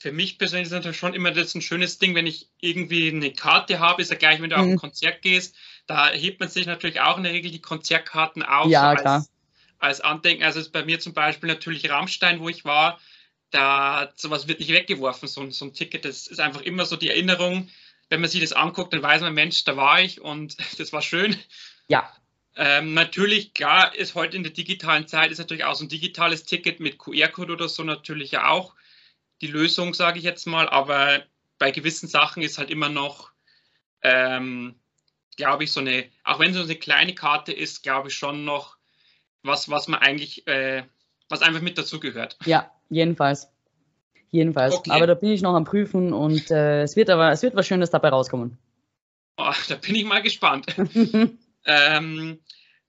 für 0.00 0.10
mich 0.10 0.38
persönlich 0.38 0.66
ist 0.66 0.72
natürlich 0.72 0.96
schon 0.96 1.14
immer 1.14 1.30
das 1.30 1.54
ein 1.54 1.62
schönes 1.62 1.98
Ding, 1.98 2.16
wenn 2.16 2.26
ich 2.26 2.48
irgendwie 2.60 3.10
eine 3.10 3.32
Karte 3.32 3.78
habe, 3.78 4.02
ist 4.02 4.10
ja 4.10 4.16
gleich, 4.16 4.42
wenn 4.42 4.50
du 4.50 4.56
mhm. 4.56 4.62
auf 4.62 4.68
ein. 4.68 4.76
Konzert 4.76 5.22
gehst, 5.22 5.54
da 5.86 6.08
hebt 6.08 6.40
man 6.40 6.48
sich 6.48 6.66
natürlich 6.66 7.00
auch 7.00 7.16
in 7.16 7.22
der 7.22 7.32
Regel 7.32 7.52
die 7.52 7.62
Konzertkarten 7.62 8.42
auf. 8.42 8.68
Ja, 8.68 8.96
so 8.96 9.04
als, 9.04 9.30
Als 9.78 10.00
Andenken. 10.00 10.42
Also 10.42 10.58
ist 10.58 10.72
bei 10.72 10.84
mir 10.84 10.98
zum 10.98 11.12
Beispiel 11.12 11.48
natürlich 11.48 11.88
Rammstein, 11.88 12.40
wo 12.40 12.48
ich 12.48 12.64
war, 12.64 12.98
da 13.50 14.12
sowas 14.16 14.48
wird 14.48 14.60
nicht 14.60 14.72
weggeworfen, 14.72 15.28
so, 15.28 15.48
so 15.50 15.64
ein 15.64 15.74
Ticket. 15.74 16.04
Das 16.04 16.26
ist 16.26 16.40
einfach 16.40 16.62
immer 16.62 16.86
so 16.86 16.96
die 16.96 17.08
Erinnerung. 17.08 17.68
Wenn 18.08 18.20
man 18.20 18.30
sich 18.30 18.40
das 18.40 18.52
anguckt, 18.52 18.92
dann 18.92 19.02
weiß 19.02 19.22
man, 19.22 19.34
Mensch, 19.34 19.64
da 19.64 19.76
war 19.76 20.00
ich 20.00 20.20
und 20.20 20.56
das 20.78 20.92
war 20.92 21.02
schön. 21.02 21.36
Ja. 21.88 22.12
Ähm, 22.56 22.94
natürlich, 22.94 23.54
klar, 23.54 23.94
ist 23.94 24.14
heute 24.14 24.36
in 24.36 24.42
der 24.42 24.52
digitalen 24.52 25.06
Zeit 25.06 25.30
ist 25.30 25.38
natürlich 25.38 25.64
auch 25.64 25.74
so 25.74 25.84
ein 25.84 25.88
digitales 25.88 26.44
Ticket 26.44 26.80
mit 26.80 26.98
QR-Code 26.98 27.52
oder 27.52 27.68
so 27.68 27.84
natürlich 27.84 28.32
ja 28.32 28.48
auch 28.48 28.74
die 29.40 29.46
Lösung, 29.46 29.94
sage 29.94 30.18
ich 30.18 30.24
jetzt 30.24 30.46
mal. 30.46 30.68
Aber 30.68 31.22
bei 31.58 31.70
gewissen 31.70 32.08
Sachen 32.08 32.42
ist 32.42 32.58
halt 32.58 32.70
immer 32.70 32.88
noch, 32.88 33.30
ähm, 34.02 34.80
glaube 35.36 35.64
ich, 35.64 35.72
so 35.72 35.80
eine, 35.80 36.10
auch 36.24 36.40
wenn 36.40 36.50
es 36.50 36.56
so 36.56 36.62
eine 36.62 36.76
kleine 36.76 37.14
Karte 37.14 37.52
ist, 37.52 37.82
glaube 37.82 38.08
ich 38.08 38.14
schon 38.14 38.44
noch 38.44 38.76
was, 39.42 39.70
was 39.70 39.88
man 39.88 40.00
eigentlich, 40.00 40.46
äh, 40.46 40.84
was 41.28 41.42
einfach 41.42 41.62
mit 41.62 41.78
dazugehört. 41.78 42.36
Ja, 42.44 42.70
jedenfalls. 42.90 43.48
Jedenfalls. 44.30 44.76
Okay. 44.76 44.90
Aber 44.90 45.06
da 45.06 45.14
bin 45.14 45.30
ich 45.30 45.42
noch 45.42 45.54
am 45.54 45.64
Prüfen 45.64 46.12
und 46.12 46.50
äh, 46.50 46.82
es 46.82 46.94
wird 46.94 47.10
aber, 47.10 47.32
es 47.32 47.42
wird 47.42 47.56
was 47.56 47.66
Schönes 47.66 47.90
dabei 47.90 48.10
rauskommen. 48.10 48.58
Oh, 49.36 49.52
da 49.68 49.74
bin 49.76 49.96
ich 49.96 50.04
mal 50.04 50.22
gespannt. 50.22 50.66
ähm, 51.64 52.38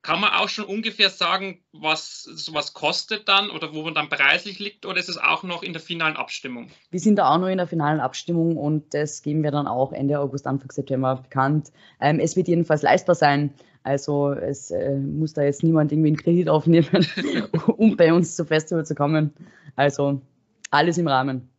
kann 0.02 0.20
man 0.20 0.32
auch 0.34 0.50
schon 0.50 0.66
ungefähr 0.66 1.10
sagen, 1.10 1.64
was 1.72 2.24
sowas 2.24 2.74
kostet 2.74 3.30
dann 3.30 3.52
oder 3.52 3.74
wo 3.74 3.84
man 3.84 3.94
dann 3.94 4.10
preislich 4.10 4.58
liegt 4.60 4.86
oder 4.86 5.00
ist 5.00 5.10
es 5.10 5.18
auch 5.18 5.44
noch 5.44 5.62
in 5.62 5.74
der 5.74 5.82
finalen 5.82 6.16
Abstimmung? 6.16 6.72
Wir 6.90 7.00
sind 7.00 7.18
da 7.18 7.30
auch 7.30 7.38
noch 7.38 7.48
in 7.48 7.58
der 7.58 7.68
finalen 7.68 8.00
Abstimmung 8.00 8.58
und 8.58 8.94
das 8.94 9.22
geben 9.22 9.44
wir 9.44 9.52
dann 9.52 9.68
auch 9.68 9.94
Ende 9.94 10.20
August, 10.20 10.48
Anfang 10.48 10.72
September 10.72 11.18
bekannt. 11.18 11.72
Ähm, 12.00 12.20
es 12.20 12.36
wird 12.36 12.48
jedenfalls 12.48 12.82
leistbar 12.82 13.16
sein. 13.16 13.54
Also 13.84 14.32
es 14.32 14.72
äh, 14.72 14.96
muss 14.96 15.34
da 15.34 15.44
jetzt 15.44 15.64
niemand 15.64 15.92
irgendwie 15.92 16.10
einen 16.10 16.18
Kredit 16.18 16.50
aufnehmen, 16.50 17.08
um 17.78 17.98
bei 17.98 18.14
uns 18.14 18.36
zum 18.36 18.48
Festival 18.48 18.86
zu 18.86 18.96
kommen. 18.96 19.34
Also 19.76 20.22
alles 20.70 20.98
im 20.98 21.08
Rahmen. 21.08 21.50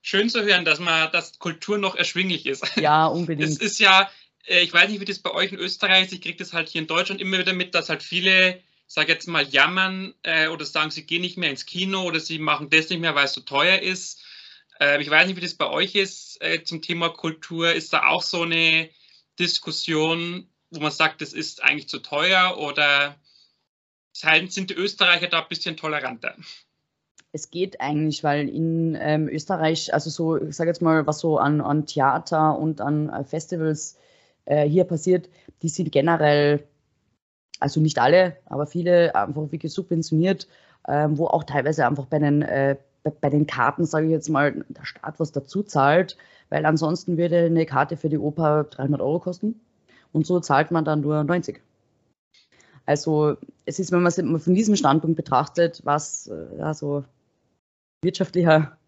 Schön 0.00 0.28
zu 0.28 0.42
hören, 0.42 0.64
dass 0.64 0.80
man, 0.80 1.10
dass 1.12 1.38
Kultur 1.38 1.78
noch 1.78 1.96
erschwinglich 1.96 2.46
ist. 2.46 2.76
Ja, 2.76 3.06
unbedingt. 3.06 3.48
Es 3.48 3.58
ist 3.58 3.78
ja, 3.78 4.10
äh, 4.46 4.60
ich 4.60 4.72
weiß 4.72 4.90
nicht, 4.90 5.00
wie 5.00 5.06
das 5.06 5.18
bei 5.18 5.30
euch 5.30 5.52
in 5.52 5.58
Österreich 5.58 6.06
ist, 6.06 6.12
ich 6.12 6.20
kriege 6.20 6.36
das 6.36 6.52
halt 6.52 6.68
hier 6.68 6.82
in 6.82 6.86
Deutschland 6.86 7.20
immer 7.20 7.38
wieder 7.38 7.52
mit, 7.52 7.74
dass 7.74 7.88
halt 7.88 8.02
viele, 8.02 8.60
sag 8.86 9.08
jetzt 9.08 9.28
mal, 9.28 9.46
jammern 9.46 10.14
äh, 10.22 10.48
oder 10.48 10.64
sagen, 10.64 10.90
sie 10.90 11.06
gehen 11.06 11.22
nicht 11.22 11.38
mehr 11.38 11.50
ins 11.50 11.66
Kino 11.66 12.02
oder 12.02 12.20
sie 12.20 12.38
machen 12.38 12.70
das 12.70 12.88
nicht 12.90 13.00
mehr, 13.00 13.14
weil 13.14 13.26
es 13.26 13.34
so 13.34 13.40
teuer 13.40 13.80
ist. 13.80 14.22
Äh, 14.80 15.00
ich 15.00 15.08
weiß 15.08 15.26
nicht, 15.26 15.36
wie 15.36 15.42
das 15.42 15.54
bei 15.54 15.70
euch 15.70 15.94
ist 15.94 16.36
äh, 16.42 16.62
zum 16.62 16.82
Thema 16.82 17.08
Kultur. 17.10 17.72
Ist 17.72 17.92
da 17.92 18.06
auch 18.06 18.22
so 18.22 18.42
eine 18.42 18.90
Diskussion, 19.38 20.48
wo 20.74 20.80
man 20.80 20.92
sagt, 20.92 21.20
das 21.20 21.32
ist 21.32 21.62
eigentlich 21.62 21.88
zu 21.88 22.00
teuer 22.00 22.58
oder 22.58 23.16
sind 24.14 24.70
die 24.70 24.74
Österreicher 24.74 25.28
da 25.28 25.40
ein 25.40 25.48
bisschen 25.48 25.76
toleranter? 25.76 26.34
Es 27.32 27.50
geht 27.50 27.80
eigentlich, 27.80 28.22
weil 28.22 28.48
in 28.48 28.96
ähm, 29.00 29.28
Österreich, 29.28 29.92
also 29.92 30.08
so, 30.08 30.40
ich 30.40 30.54
sage 30.54 30.70
jetzt 30.70 30.82
mal, 30.82 31.04
was 31.06 31.18
so 31.18 31.38
an, 31.38 31.60
an 31.60 31.84
Theater 31.84 32.56
und 32.56 32.80
an 32.80 33.08
äh, 33.08 33.24
Festivals 33.24 33.98
äh, 34.44 34.68
hier 34.68 34.84
passiert, 34.84 35.28
die 35.62 35.68
sind 35.68 35.90
generell, 35.90 36.62
also 37.58 37.80
nicht 37.80 37.98
alle, 37.98 38.36
aber 38.46 38.66
viele 38.66 39.14
einfach 39.16 39.50
wirklich 39.50 39.72
subventioniert, 39.72 40.46
äh, 40.84 41.08
wo 41.10 41.26
auch 41.26 41.42
teilweise 41.42 41.86
einfach 41.86 42.06
bei 42.06 42.20
den, 42.20 42.42
äh, 42.42 42.76
bei, 43.02 43.10
bei, 43.10 43.30
den 43.30 43.48
Karten, 43.48 43.84
sage 43.84 44.06
ich 44.06 44.12
jetzt 44.12 44.28
mal, 44.28 44.64
der 44.68 44.84
Staat 44.84 45.18
was 45.18 45.32
dazu 45.32 45.64
zahlt, 45.64 46.16
weil 46.50 46.64
ansonsten 46.64 47.16
würde 47.16 47.46
eine 47.46 47.66
Karte 47.66 47.96
für 47.96 48.08
die 48.08 48.18
Oper 48.18 48.64
300 48.64 49.00
Euro 49.00 49.18
kosten 49.18 49.60
und 50.14 50.26
so 50.26 50.40
zahlt 50.40 50.70
man 50.70 50.84
dann 50.84 51.02
nur 51.02 51.22
90. 51.24 51.60
Also 52.86 53.36
es 53.66 53.78
ist, 53.78 53.92
wenn 53.92 54.02
man 54.02 54.12
es 54.12 54.44
von 54.44 54.54
diesem 54.54 54.76
Standpunkt 54.76 55.16
betrachtet, 55.16 55.80
was 55.84 56.28
äh, 56.28 56.60
also 56.60 57.04
wirtschaftlicher 58.02 58.78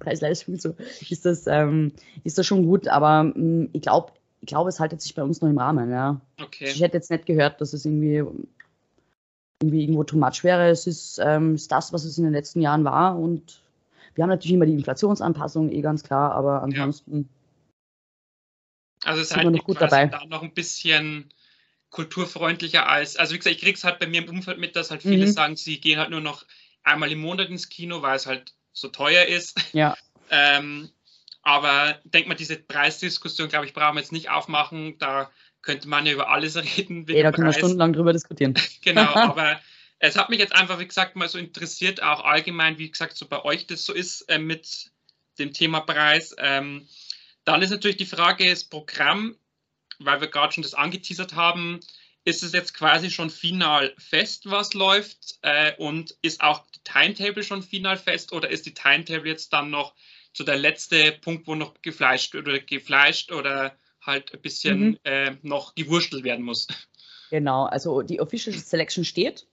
Preis-Leistung 0.00 0.58
so 0.58 0.74
ist 1.08 1.24
das, 1.24 1.46
ähm, 1.46 1.92
ist 2.24 2.38
das 2.38 2.46
schon 2.46 2.66
gut, 2.66 2.88
aber 2.88 3.24
mh, 3.24 3.34
mm, 3.36 3.70
ich 3.72 3.82
glaube, 3.82 4.12
ich 4.40 4.46
glaube, 4.46 4.68
es 4.68 4.80
haltet 4.80 5.00
sich 5.00 5.14
bei 5.14 5.22
uns 5.22 5.40
noch 5.40 5.48
im 5.48 5.58
Rahmen, 5.58 5.90
ja. 5.90 6.20
Okay. 6.40 6.66
Ich 6.68 6.80
hätte 6.80 6.96
jetzt 6.96 7.10
nicht 7.10 7.26
gehört, 7.26 7.60
dass 7.60 7.72
es 7.72 7.84
irgendwie, 7.84 8.24
irgendwie 9.62 9.82
irgendwo 9.82 10.04
too 10.04 10.16
much 10.16 10.44
wäre. 10.44 10.68
Es 10.68 10.86
ist, 10.86 11.20
ähm, 11.22 11.56
ist 11.56 11.72
das, 11.72 11.92
was 11.92 12.04
es 12.04 12.18
in 12.18 12.24
den 12.24 12.32
letzten 12.32 12.60
Jahren 12.60 12.84
war 12.84 13.18
und 13.18 13.62
wir 14.14 14.22
haben 14.22 14.30
natürlich 14.30 14.54
immer 14.54 14.66
die 14.66 14.74
Inflationsanpassung, 14.74 15.70
eh 15.70 15.80
ganz 15.80 16.02
klar, 16.02 16.32
aber 16.32 16.62
ansonsten. 16.62 17.20
Ja. 17.20 17.37
Also 19.04 19.20
es 19.20 19.30
ist 19.30 19.36
halt 19.36 19.50
noch 19.50 19.64
gut 19.64 19.80
dabei. 19.80 20.06
da 20.06 20.24
noch 20.26 20.42
ein 20.42 20.54
bisschen 20.54 21.32
kulturfreundlicher 21.90 22.86
als, 22.86 23.16
also 23.16 23.34
wie 23.34 23.38
gesagt, 23.38 23.56
ich 23.56 23.62
kriege 23.62 23.76
es 23.76 23.84
halt 23.84 23.98
bei 23.98 24.06
mir 24.06 24.22
im 24.22 24.28
Umfeld 24.28 24.58
mit, 24.58 24.76
dass 24.76 24.90
halt 24.90 25.02
viele 25.02 25.26
mhm. 25.26 25.32
sagen, 25.32 25.56
sie 25.56 25.80
gehen 25.80 25.98
halt 25.98 26.10
nur 26.10 26.20
noch 26.20 26.44
einmal 26.82 27.10
im 27.10 27.20
Monat 27.20 27.48
ins 27.48 27.68
Kino, 27.68 28.02
weil 28.02 28.16
es 28.16 28.26
halt 28.26 28.52
so 28.72 28.88
teuer 28.88 29.24
ist. 29.24 29.58
Ja. 29.72 29.96
ähm, 30.30 30.90
aber 31.42 31.98
denkt 32.04 32.28
mal, 32.28 32.34
diese 32.34 32.56
Preisdiskussion, 32.56 33.48
glaube 33.48 33.66
ich, 33.66 33.72
brauchen 33.72 33.94
wir 33.94 34.00
jetzt 34.00 34.12
nicht 34.12 34.30
aufmachen. 34.30 34.98
Da 34.98 35.30
könnte 35.62 35.88
man 35.88 36.04
ja 36.04 36.12
über 36.12 36.28
alles 36.28 36.56
reden. 36.76 37.06
Ja, 37.08 37.22
da 37.22 37.32
können 37.32 37.46
wir 37.46 37.54
stundenlang 37.54 37.92
drüber 37.92 38.12
diskutieren. 38.12 38.54
genau, 38.82 39.14
aber 39.14 39.60
es 39.98 40.16
hat 40.16 40.30
mich 40.30 40.38
jetzt 40.38 40.54
einfach, 40.54 40.78
wie 40.78 40.86
gesagt, 40.86 41.16
mal 41.16 41.28
so 41.28 41.38
interessiert, 41.38 42.02
auch 42.02 42.24
allgemein, 42.24 42.78
wie 42.78 42.90
gesagt, 42.90 43.16
so 43.16 43.26
bei 43.26 43.44
euch 43.44 43.66
das 43.66 43.84
so 43.84 43.92
ist 43.92 44.22
äh, 44.22 44.38
mit 44.38 44.92
dem 45.38 45.52
Thema 45.52 45.80
Preis. 45.80 46.34
Ähm, 46.38 46.86
dann 47.48 47.62
ist 47.62 47.70
natürlich 47.70 47.96
die 47.96 48.04
Frage, 48.04 48.48
das 48.48 48.64
Programm, 48.64 49.34
weil 49.98 50.20
wir 50.20 50.28
gerade 50.28 50.52
schon 50.52 50.62
das 50.62 50.74
angeteasert 50.74 51.34
haben, 51.34 51.80
ist 52.24 52.42
es 52.42 52.52
jetzt 52.52 52.74
quasi 52.74 53.10
schon 53.10 53.30
final 53.30 53.94
fest, 53.96 54.50
was 54.50 54.74
läuft? 54.74 55.38
Äh, 55.40 55.72
und 55.78 56.14
ist 56.20 56.42
auch 56.42 56.66
die 56.74 56.80
Timetable 56.84 57.42
schon 57.42 57.62
final 57.62 57.96
fest 57.96 58.32
oder 58.32 58.50
ist 58.50 58.66
die 58.66 58.74
Timetable 58.74 59.26
jetzt 59.26 59.54
dann 59.54 59.70
noch 59.70 59.94
so 60.34 60.44
der 60.44 60.58
letzte 60.58 61.12
Punkt, 61.12 61.46
wo 61.46 61.54
noch 61.54 61.80
gefleischt 61.80 62.34
oder 62.34 62.58
gefleischt 62.58 63.32
oder 63.32 63.74
halt 64.02 64.34
ein 64.34 64.42
bisschen 64.42 64.80
mhm. 64.80 64.98
äh, 65.04 65.36
noch 65.40 65.74
gewurstelt 65.74 66.24
werden 66.24 66.44
muss? 66.44 66.66
Genau, 67.30 67.64
also 67.64 68.02
die 68.02 68.20
Official 68.20 68.54
Selection 68.54 69.06
steht. 69.06 69.46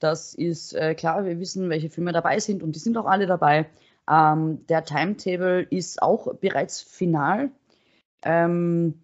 Das 0.00 0.34
ist 0.34 0.72
äh, 0.72 0.96
klar, 0.96 1.24
wir 1.24 1.38
wissen, 1.38 1.70
welche 1.70 1.90
Filme 1.90 2.12
dabei 2.12 2.40
sind 2.40 2.64
und 2.64 2.74
die 2.74 2.80
sind 2.80 2.96
auch 2.96 3.06
alle 3.06 3.28
dabei. 3.28 3.70
Ähm, 4.10 4.66
der 4.66 4.84
Timetable 4.84 5.62
ist 5.62 6.02
auch 6.02 6.34
bereits 6.40 6.82
final. 6.82 7.50
Ähm, 8.22 9.00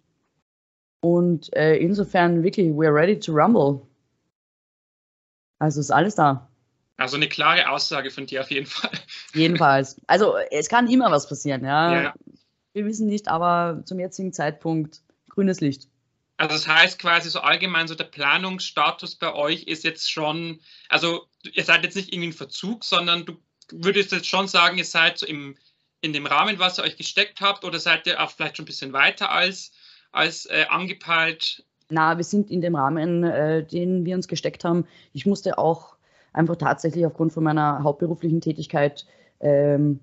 und 0.99 1.55
äh, 1.55 1.77
insofern 1.77 2.43
wirklich, 2.43 2.67
we're 2.71 2.93
ready 2.93 3.17
to 3.17 3.31
rumble. 3.31 3.87
Also 5.59 5.79
ist 5.79 5.91
alles 5.91 6.15
da. 6.15 6.49
Also 6.97 7.15
eine 7.15 7.29
klare 7.29 7.69
Aussage 7.69 8.11
von 8.11 8.25
dir 8.25 8.41
auf 8.41 8.51
jeden 8.51 8.65
Fall. 8.65 8.91
Jedenfalls. 9.33 10.01
Also 10.07 10.35
es 10.51 10.67
kann 10.67 10.89
immer 10.89 11.11
was 11.11 11.29
passieren, 11.29 11.63
ja. 11.63 12.01
ja. 12.01 12.13
Wir 12.73 12.85
wissen 12.85 13.07
nicht, 13.07 13.27
aber 13.27 13.83
zum 13.85 13.99
jetzigen 13.99 14.33
Zeitpunkt 14.33 15.01
grünes 15.29 15.61
Licht. 15.61 15.87
Also 16.37 16.55
das 16.55 16.67
heißt 16.67 16.99
quasi 16.99 17.29
so 17.29 17.39
allgemein 17.39 17.87
so 17.87 17.95
der 17.95 18.03
Planungsstatus 18.03 19.15
bei 19.15 19.33
euch 19.33 19.63
ist 19.63 19.83
jetzt 19.83 20.11
schon, 20.11 20.59
also 20.89 21.27
ihr 21.51 21.63
seid 21.63 21.83
jetzt 21.83 21.95
nicht 21.95 22.13
irgendwie 22.13 22.27
in 22.27 22.33
Verzug, 22.33 22.83
sondern 22.83 23.25
du 23.25 23.37
würdest 23.71 24.11
jetzt 24.11 24.27
schon 24.27 24.47
sagen, 24.47 24.77
ihr 24.77 24.85
seid 24.85 25.17
so 25.17 25.25
im, 25.25 25.55
in 26.01 26.13
dem 26.13 26.25
Rahmen, 26.25 26.59
was 26.59 26.79
ihr 26.79 26.83
euch 26.83 26.97
gesteckt 26.97 27.41
habt 27.41 27.63
oder 27.63 27.79
seid 27.79 28.07
ihr 28.07 28.21
auch 28.21 28.31
vielleicht 28.31 28.57
schon 28.57 28.63
ein 28.63 28.67
bisschen 28.67 28.93
weiter 28.93 29.31
als 29.31 29.71
als 30.11 30.45
äh, 30.45 30.65
angepeilt? 30.69 31.63
Na, 31.89 32.17
wir 32.17 32.23
sind 32.23 32.51
in 32.51 32.61
dem 32.61 32.75
Rahmen, 32.75 33.23
äh, 33.23 33.65
den 33.65 34.05
wir 34.05 34.15
uns 34.15 34.27
gesteckt 34.27 34.63
haben. 34.63 34.85
Ich 35.13 35.25
musste 35.25 35.57
auch 35.57 35.95
einfach 36.33 36.55
tatsächlich 36.55 37.05
aufgrund 37.05 37.33
von 37.33 37.43
meiner 37.43 37.83
hauptberuflichen 37.83 38.41
Tätigkeit 38.41 39.05
ähm, 39.39 39.99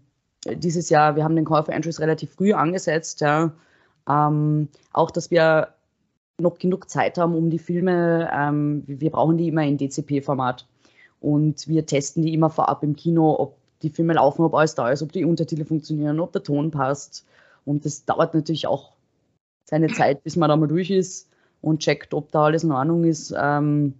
dieses 0.46 0.90
Jahr, 0.90 1.16
wir 1.16 1.24
haben 1.24 1.36
den 1.36 1.44
Call 1.44 1.64
for 1.64 1.74
Entries 1.74 2.00
relativ 2.00 2.32
früh 2.32 2.52
angesetzt, 2.52 3.20
ja. 3.20 3.52
Ähm, 4.08 4.68
auch, 4.92 5.10
dass 5.10 5.30
wir 5.30 5.68
noch 6.38 6.58
genug 6.58 6.90
Zeit 6.90 7.16
haben, 7.16 7.34
um 7.34 7.48
die 7.48 7.58
Filme, 7.58 8.30
ähm, 8.32 8.82
wir 8.86 9.10
brauchen 9.10 9.38
die 9.38 9.48
immer 9.48 9.62
in 9.62 9.78
DCP-Format. 9.78 10.66
Und 11.24 11.68
wir 11.68 11.86
testen 11.86 12.22
die 12.22 12.34
immer 12.34 12.50
vorab 12.50 12.82
im 12.82 12.96
Kino, 12.96 13.34
ob 13.38 13.56
die 13.80 13.88
Filme 13.88 14.12
laufen, 14.12 14.42
ob 14.42 14.54
alles 14.54 14.74
da 14.74 14.90
ist, 14.90 15.02
ob 15.02 15.10
die 15.10 15.24
Untertitel 15.24 15.64
funktionieren, 15.64 16.20
ob 16.20 16.32
der 16.32 16.42
Ton 16.42 16.70
passt. 16.70 17.24
Und 17.64 17.86
das 17.86 18.04
dauert 18.04 18.34
natürlich 18.34 18.66
auch 18.66 18.92
seine 19.64 19.86
Zeit, 19.86 20.22
bis 20.22 20.36
man 20.36 20.50
da 20.50 20.56
mal 20.56 20.66
durch 20.66 20.90
ist 20.90 21.30
und 21.62 21.78
checkt, 21.78 22.12
ob 22.12 22.30
da 22.30 22.44
alles 22.44 22.62
in 22.62 22.72
Ordnung 22.72 23.04
ist. 23.04 23.34
Ähm, 23.34 23.94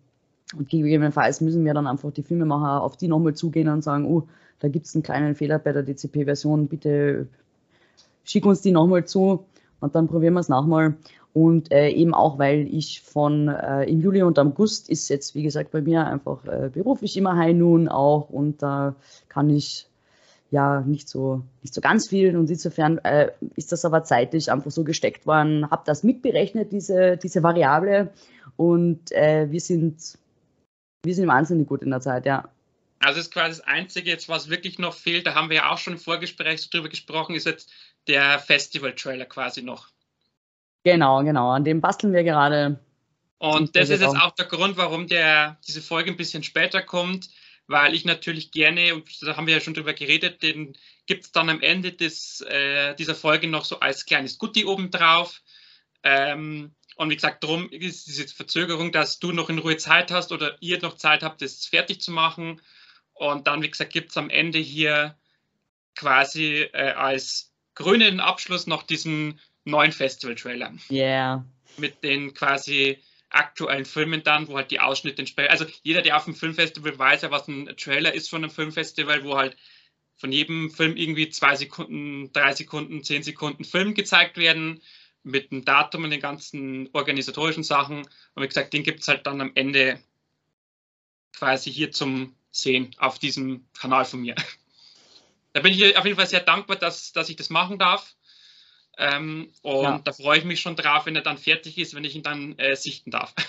und 0.54 0.68
gegebenenfalls 0.68 1.40
müssen 1.40 1.64
wir 1.64 1.72
dann 1.72 1.86
einfach 1.86 2.12
die 2.12 2.22
Filmemacher 2.22 2.82
auf 2.82 2.98
die 2.98 3.08
nochmal 3.08 3.32
zugehen 3.32 3.68
und 3.68 3.82
sagen, 3.82 4.04
oh, 4.04 4.28
da 4.58 4.68
gibt 4.68 4.84
es 4.84 4.94
einen 4.94 5.02
kleinen 5.02 5.34
Fehler 5.34 5.58
bei 5.58 5.72
der 5.72 5.82
DCP-Version, 5.82 6.68
bitte 6.68 7.26
schick 8.22 8.44
uns 8.44 8.60
die 8.60 8.70
nochmal 8.70 9.06
zu 9.06 9.46
und 9.80 9.94
dann 9.94 10.08
probieren 10.08 10.34
wir 10.34 10.40
es 10.40 10.50
nochmal. 10.50 10.94
Und 11.34 11.72
äh, 11.72 11.88
eben 11.88 12.14
auch, 12.14 12.38
weil 12.38 12.72
ich 12.72 13.02
von 13.02 13.48
äh, 13.48 13.84
im 13.84 14.00
Juli 14.00 14.22
und 14.22 14.38
August 14.38 14.88
ist 14.88 15.08
jetzt, 15.08 15.34
wie 15.34 15.42
gesagt, 15.42 15.72
bei 15.72 15.82
mir 15.82 16.06
einfach 16.06 16.44
äh, 16.44 16.70
beruflich 16.72 17.16
immer 17.16 17.36
High 17.36 17.56
Noon 17.56 17.88
auch 17.88 18.30
und 18.30 18.62
da 18.62 18.94
kann 19.28 19.50
ich 19.50 19.88
ja 20.52 20.82
nicht 20.82 21.08
so, 21.08 21.42
nicht 21.62 21.74
so 21.74 21.80
ganz 21.80 22.08
viel. 22.08 22.36
Und 22.36 22.48
insofern 22.48 22.98
äh, 22.98 23.32
ist 23.56 23.72
das 23.72 23.84
aber 23.84 24.04
zeitlich 24.04 24.52
einfach 24.52 24.70
so 24.70 24.84
gesteckt 24.84 25.26
worden, 25.26 25.68
habe 25.72 25.82
das 25.84 26.04
mitberechnet, 26.04 26.70
diese, 26.70 27.16
diese 27.16 27.42
Variable. 27.42 28.12
Und 28.56 29.10
äh, 29.10 29.50
wir, 29.50 29.60
sind, 29.60 30.16
wir 31.04 31.14
sind 31.16 31.26
wahnsinnig 31.26 31.66
gut 31.66 31.82
in 31.82 31.90
der 31.90 32.00
Zeit, 32.00 32.26
ja. 32.26 32.48
Also 33.00 33.18
ist 33.18 33.32
quasi 33.32 33.58
das 33.58 33.66
Einzige 33.66 34.08
jetzt, 34.08 34.28
was 34.28 34.48
wirklich 34.48 34.78
noch 34.78 34.94
fehlt, 34.94 35.26
da 35.26 35.34
haben 35.34 35.50
wir 35.50 35.56
ja 35.56 35.72
auch 35.72 35.78
schon 35.78 35.94
im 35.94 35.98
Vorgespräch 35.98 36.70
drüber 36.70 36.88
gesprochen, 36.88 37.34
ist 37.34 37.44
jetzt 37.44 37.70
der 38.06 38.38
Festival-Trailer 38.38 39.26
quasi 39.26 39.62
noch. 39.62 39.88
Genau, 40.84 41.24
genau. 41.24 41.50
An 41.50 41.64
dem 41.64 41.80
basteln 41.80 42.12
wir 42.12 42.24
gerade. 42.24 42.78
Und 43.38 43.74
das 43.74 43.90
ist 43.90 44.00
jetzt 44.00 44.16
auch 44.16 44.30
der 44.32 44.46
Grund, 44.46 44.76
warum 44.76 45.06
der, 45.06 45.58
diese 45.66 45.82
Folge 45.82 46.10
ein 46.10 46.16
bisschen 46.16 46.42
später 46.42 46.82
kommt 46.82 47.28
weil 47.66 47.94
ich 47.94 48.04
natürlich 48.04 48.50
gerne, 48.50 48.94
und 48.94 49.22
da 49.22 49.36
haben 49.36 49.46
wir 49.46 49.54
ja 49.54 49.60
schon 49.60 49.74
drüber 49.74 49.94
geredet, 49.94 50.42
den 50.42 50.76
gibt 51.06 51.24
es 51.24 51.32
dann 51.32 51.48
am 51.48 51.62
Ende 51.62 51.92
des, 51.92 52.40
äh, 52.42 52.94
dieser 52.96 53.14
Folge 53.14 53.48
noch 53.48 53.64
so 53.64 53.80
als 53.80 54.04
kleines 54.04 54.38
Gutti 54.38 54.64
obendrauf. 54.64 55.40
Ähm, 56.02 56.74
und 56.96 57.10
wie 57.10 57.14
gesagt, 57.14 57.42
darum 57.42 57.70
ist 57.70 58.06
diese 58.06 58.28
Verzögerung, 58.28 58.92
dass 58.92 59.18
du 59.18 59.32
noch 59.32 59.48
in 59.48 59.58
Ruhe 59.58 59.76
Zeit 59.76 60.10
hast 60.10 60.32
oder 60.32 60.56
ihr 60.60 60.80
noch 60.80 60.96
Zeit 60.96 61.22
habt, 61.22 61.42
das 61.42 61.66
fertig 61.66 62.00
zu 62.00 62.12
machen. 62.12 62.60
Und 63.14 63.46
dann, 63.46 63.62
wie 63.62 63.70
gesagt, 63.70 63.92
gibt 63.92 64.10
es 64.10 64.16
am 64.16 64.30
Ende 64.30 64.58
hier 64.58 65.16
quasi 65.96 66.68
äh, 66.72 66.92
als 66.92 67.52
grünen 67.74 68.20
Abschluss 68.20 68.66
noch 68.66 68.82
diesen 68.82 69.40
neuen 69.64 69.92
Festival-Trailer. 69.92 70.72
Ja. 70.88 71.04
Yeah. 71.04 71.44
Mit 71.76 72.02
den 72.04 72.34
quasi 72.34 72.98
aktuellen 73.30 73.84
Filmen 73.84 74.22
dann, 74.22 74.46
wo 74.48 74.56
halt 74.56 74.70
die 74.70 74.80
Ausschnitte 74.80 75.20
entsprechen. 75.20 75.50
Also 75.50 75.66
jeder, 75.82 76.02
der 76.02 76.16
auf 76.16 76.24
dem 76.24 76.34
Filmfestival 76.34 76.98
weiß 76.98 77.22
ja, 77.22 77.30
was 77.30 77.48
ein 77.48 77.66
Trailer 77.76 78.14
ist 78.14 78.30
von 78.30 78.44
einem 78.44 78.50
Filmfestival, 78.50 79.24
wo 79.24 79.36
halt 79.36 79.56
von 80.16 80.30
jedem 80.30 80.70
Film 80.70 80.96
irgendwie 80.96 81.28
zwei 81.30 81.56
Sekunden, 81.56 82.32
drei 82.32 82.52
Sekunden, 82.52 83.02
zehn 83.02 83.22
Sekunden 83.22 83.64
Film 83.64 83.94
gezeigt 83.94 84.36
werden, 84.36 84.80
mit 85.24 85.50
dem 85.50 85.64
Datum 85.64 86.04
und 86.04 86.10
den 86.10 86.20
ganzen 86.20 86.88
organisatorischen 86.92 87.64
Sachen. 87.64 88.06
Und 88.34 88.42
wie 88.42 88.46
gesagt, 88.46 88.72
den 88.72 88.84
gibt 88.84 89.00
es 89.00 89.08
halt 89.08 89.26
dann 89.26 89.40
am 89.40 89.52
Ende 89.54 89.98
quasi 91.34 91.72
hier 91.72 91.90
zum 91.90 92.34
Sehen 92.50 92.94
auf 92.98 93.18
diesem 93.18 93.66
Kanal 93.78 94.04
von 94.04 94.20
mir. 94.20 94.36
Da 95.56 95.60
bin 95.60 95.72
ich 95.72 95.96
auf 95.96 96.04
jeden 96.04 96.16
Fall 96.16 96.26
sehr 96.26 96.40
dankbar, 96.40 96.74
dass, 96.74 97.12
dass 97.12 97.28
ich 97.28 97.36
das 97.36 97.48
machen 97.48 97.78
darf. 97.78 98.16
Ähm, 98.98 99.50
und 99.62 99.82
ja. 99.82 99.98
da 99.98 100.12
freue 100.12 100.38
ich 100.38 100.44
mich 100.44 100.60
schon 100.60 100.76
drauf, 100.76 101.06
wenn 101.06 101.16
er 101.16 101.22
dann 101.22 101.38
fertig 101.38 101.78
ist, 101.78 101.94
wenn 101.94 102.04
ich 102.04 102.14
ihn 102.14 102.22
dann 102.22 102.58
äh, 102.58 102.76
sichten 102.76 103.10
darf. 103.10 103.34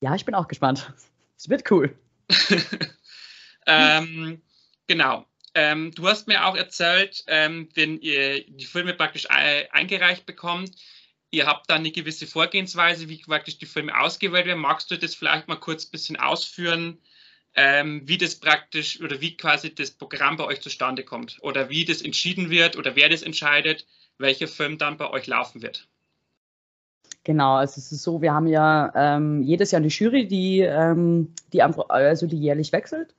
Ja, 0.00 0.14
ich 0.14 0.24
bin 0.24 0.36
auch 0.36 0.46
gespannt. 0.46 0.92
Es 1.36 1.48
wird 1.48 1.68
cool. 1.72 1.92
ähm, 3.66 4.40
genau. 4.86 5.26
Ähm, 5.54 5.90
du 5.92 6.06
hast 6.06 6.28
mir 6.28 6.46
auch 6.46 6.54
erzählt, 6.54 7.24
ähm, 7.26 7.68
wenn 7.74 8.00
ihr 8.00 8.44
die 8.48 8.64
Filme 8.64 8.94
praktisch 8.94 9.28
eingereicht 9.28 10.24
bekommt, 10.24 10.76
ihr 11.32 11.46
habt 11.46 11.68
da 11.68 11.74
eine 11.74 11.90
gewisse 11.90 12.28
Vorgehensweise, 12.28 13.08
wie 13.08 13.18
praktisch 13.18 13.58
die 13.58 13.66
Filme 13.66 13.98
ausgewählt 13.98 14.46
werden. 14.46 14.60
Magst 14.60 14.88
du 14.90 14.96
das 14.96 15.16
vielleicht 15.16 15.48
mal 15.48 15.56
kurz 15.56 15.86
ein 15.86 15.90
bisschen 15.90 16.16
ausführen, 16.16 17.02
ähm, 17.60 18.02
wie 18.04 18.18
das 18.18 18.36
praktisch 18.36 19.02
oder 19.02 19.20
wie 19.20 19.36
quasi 19.36 19.74
das 19.74 19.90
Programm 19.90 20.36
bei 20.36 20.44
euch 20.44 20.60
zustande 20.60 21.02
kommt 21.02 21.38
oder 21.42 21.68
wie 21.68 21.84
das 21.84 22.02
entschieden 22.02 22.50
wird 22.50 22.76
oder 22.76 22.94
wer 22.94 23.08
das 23.08 23.22
entscheidet, 23.22 23.84
welcher 24.16 24.46
Film 24.46 24.78
dann 24.78 24.96
bei 24.96 25.10
euch 25.10 25.26
laufen 25.26 25.60
wird. 25.60 25.88
Genau, 27.24 27.56
also 27.56 27.80
es 27.80 27.90
ist 27.90 28.04
so, 28.04 28.22
wir 28.22 28.32
haben 28.32 28.46
ja 28.46 28.92
ähm, 28.94 29.42
jedes 29.42 29.72
Jahr 29.72 29.80
eine 29.80 29.88
Jury, 29.88 30.28
die, 30.28 30.60
ähm, 30.60 31.34
die, 31.52 31.60
also 31.60 32.28
die 32.28 32.38
jährlich 32.38 32.70
wechselt. 32.70 33.16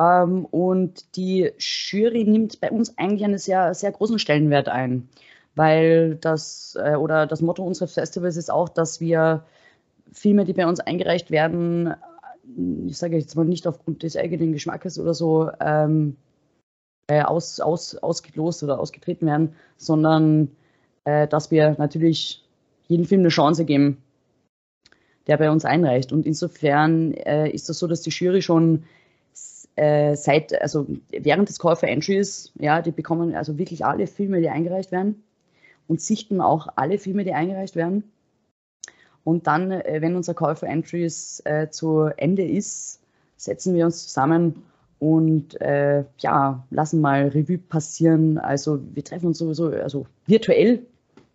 Ähm, 0.00 0.46
und 0.46 1.16
die 1.16 1.52
Jury 1.58 2.24
nimmt 2.24 2.60
bei 2.60 2.72
uns 2.72 2.98
eigentlich 2.98 3.24
einen 3.24 3.38
sehr, 3.38 3.72
sehr 3.74 3.92
großen 3.92 4.18
Stellenwert 4.18 4.68
ein, 4.68 5.08
weil 5.54 6.16
das 6.16 6.76
äh, 6.82 6.96
oder 6.96 7.28
das 7.28 7.40
Motto 7.40 7.62
unseres 7.62 7.94
Festivals 7.94 8.36
ist 8.36 8.50
auch, 8.50 8.68
dass 8.68 9.00
wir 9.00 9.44
Filme, 10.12 10.44
die 10.44 10.54
bei 10.54 10.66
uns 10.66 10.80
eingereicht 10.80 11.30
werden, 11.30 11.94
ich 12.86 12.98
sage 12.98 13.16
jetzt 13.16 13.36
mal 13.36 13.44
nicht 13.44 13.66
aufgrund 13.66 14.02
des 14.02 14.16
eigenen 14.16 14.52
Geschmackes 14.52 14.98
oder 14.98 15.14
so, 15.14 15.50
ähm, 15.60 16.16
äh, 17.08 17.22
aus, 17.22 17.60
aus, 17.60 17.96
ausgelost 17.96 18.62
oder 18.62 18.78
ausgetreten 18.78 19.26
werden, 19.26 19.54
sondern 19.76 20.48
äh, 21.04 21.26
dass 21.26 21.50
wir 21.50 21.76
natürlich 21.78 22.44
jeden 22.86 23.04
Film 23.04 23.22
eine 23.22 23.28
Chance 23.28 23.64
geben, 23.64 23.98
der 25.26 25.36
bei 25.36 25.50
uns 25.50 25.64
einreicht. 25.64 26.12
Und 26.12 26.26
insofern 26.26 27.14
äh, 27.14 27.50
ist 27.50 27.68
das 27.68 27.78
so, 27.78 27.86
dass 27.86 28.02
die 28.02 28.10
Jury 28.10 28.42
schon 28.42 28.84
äh, 29.76 30.14
seit, 30.16 30.60
also 30.60 30.86
während 31.10 31.48
des 31.48 31.58
Call 31.58 31.76
for 31.76 31.88
Entries, 31.88 32.52
ja, 32.58 32.82
die 32.82 32.92
bekommen 32.92 33.34
also 33.34 33.58
wirklich 33.58 33.84
alle 33.84 34.06
Filme, 34.06 34.40
die 34.40 34.48
eingereicht 34.48 34.92
werden 34.92 35.22
und 35.88 36.00
sichten 36.00 36.40
auch 36.40 36.68
alle 36.76 36.98
Filme, 36.98 37.24
die 37.24 37.32
eingereicht 37.32 37.76
werden. 37.76 38.04
Und 39.24 39.46
dann, 39.46 39.70
äh, 39.70 39.98
wenn 40.00 40.16
unser 40.16 40.34
Call 40.34 40.56
for 40.56 40.68
Entries 40.68 41.42
äh, 41.44 41.68
zu 41.70 42.10
Ende 42.16 42.44
ist, 42.44 43.00
setzen 43.36 43.74
wir 43.74 43.86
uns 43.86 44.02
zusammen 44.04 44.62
und 44.98 45.60
äh, 45.60 46.04
ja, 46.18 46.64
lassen 46.70 47.00
mal 47.00 47.28
Revue 47.28 47.58
passieren. 47.58 48.38
Also 48.38 48.80
wir 48.94 49.02
treffen 49.02 49.26
uns 49.26 49.38
sowieso, 49.38 49.68
also 49.68 50.06
virtuell 50.26 50.82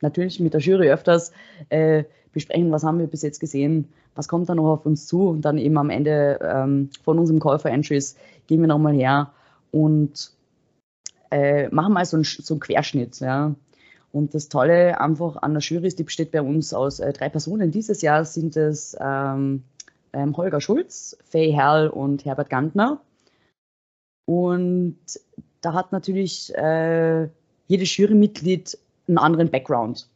natürlich 0.01 0.39
mit 0.39 0.53
der 0.53 0.61
Jury 0.61 0.91
öfters, 0.91 1.31
äh, 1.69 2.03
besprechen, 2.31 2.71
was 2.71 2.83
haben 2.83 2.99
wir 2.99 3.07
bis 3.07 3.21
jetzt 3.21 3.39
gesehen, 3.39 3.87
was 4.13 4.27
kommt 4.27 4.49
da 4.49 4.55
noch 4.55 4.71
auf 4.71 4.85
uns 4.85 5.07
zu 5.07 5.29
und 5.29 5.41
dann 5.41 5.57
eben 5.57 5.77
am 5.77 5.89
Ende 5.89 6.39
ähm, 6.41 6.89
von 7.03 7.17
unserem 7.17 7.39
Call 7.39 7.59
for 7.59 7.71
Entries 7.71 8.15
gehen 8.47 8.61
wir 8.61 8.67
nochmal 8.67 8.93
her 8.93 9.31
und 9.71 10.31
äh, 11.31 11.69
machen 11.69 11.93
mal 11.93 12.05
so 12.05 12.17
einen, 12.17 12.23
so 12.23 12.53
einen 12.53 12.61
Querschnitt. 12.61 13.19
Ja. 13.19 13.55
Und 14.15 14.33
das 14.33 14.47
Tolle 14.47 15.01
einfach 15.01 15.35
an 15.41 15.53
der 15.53 15.61
Jury 15.61 15.87
ist, 15.87 15.99
die 15.99 16.05
besteht 16.05 16.31
bei 16.31 16.41
uns 16.41 16.73
aus 16.73 17.01
äh, 17.01 17.11
drei 17.11 17.27
Personen. 17.27 17.71
Dieses 17.71 18.01
Jahr 18.01 18.23
sind 18.23 18.55
es 18.55 18.95
ähm, 18.97 19.63
ähm, 20.13 20.37
Holger 20.37 20.61
Schulz, 20.61 21.17
Faye 21.25 21.51
Herrl 21.51 21.89
und 21.89 22.23
Herbert 22.23 22.49
Gantner. 22.49 23.01
Und 24.25 24.97
da 25.59 25.73
hat 25.73 25.91
natürlich 25.91 26.55
äh, 26.55 27.27
jedes 27.67 27.97
Jurymitglied 27.97 28.77
einen 29.09 29.17
anderen 29.17 29.51
Background. 29.51 30.07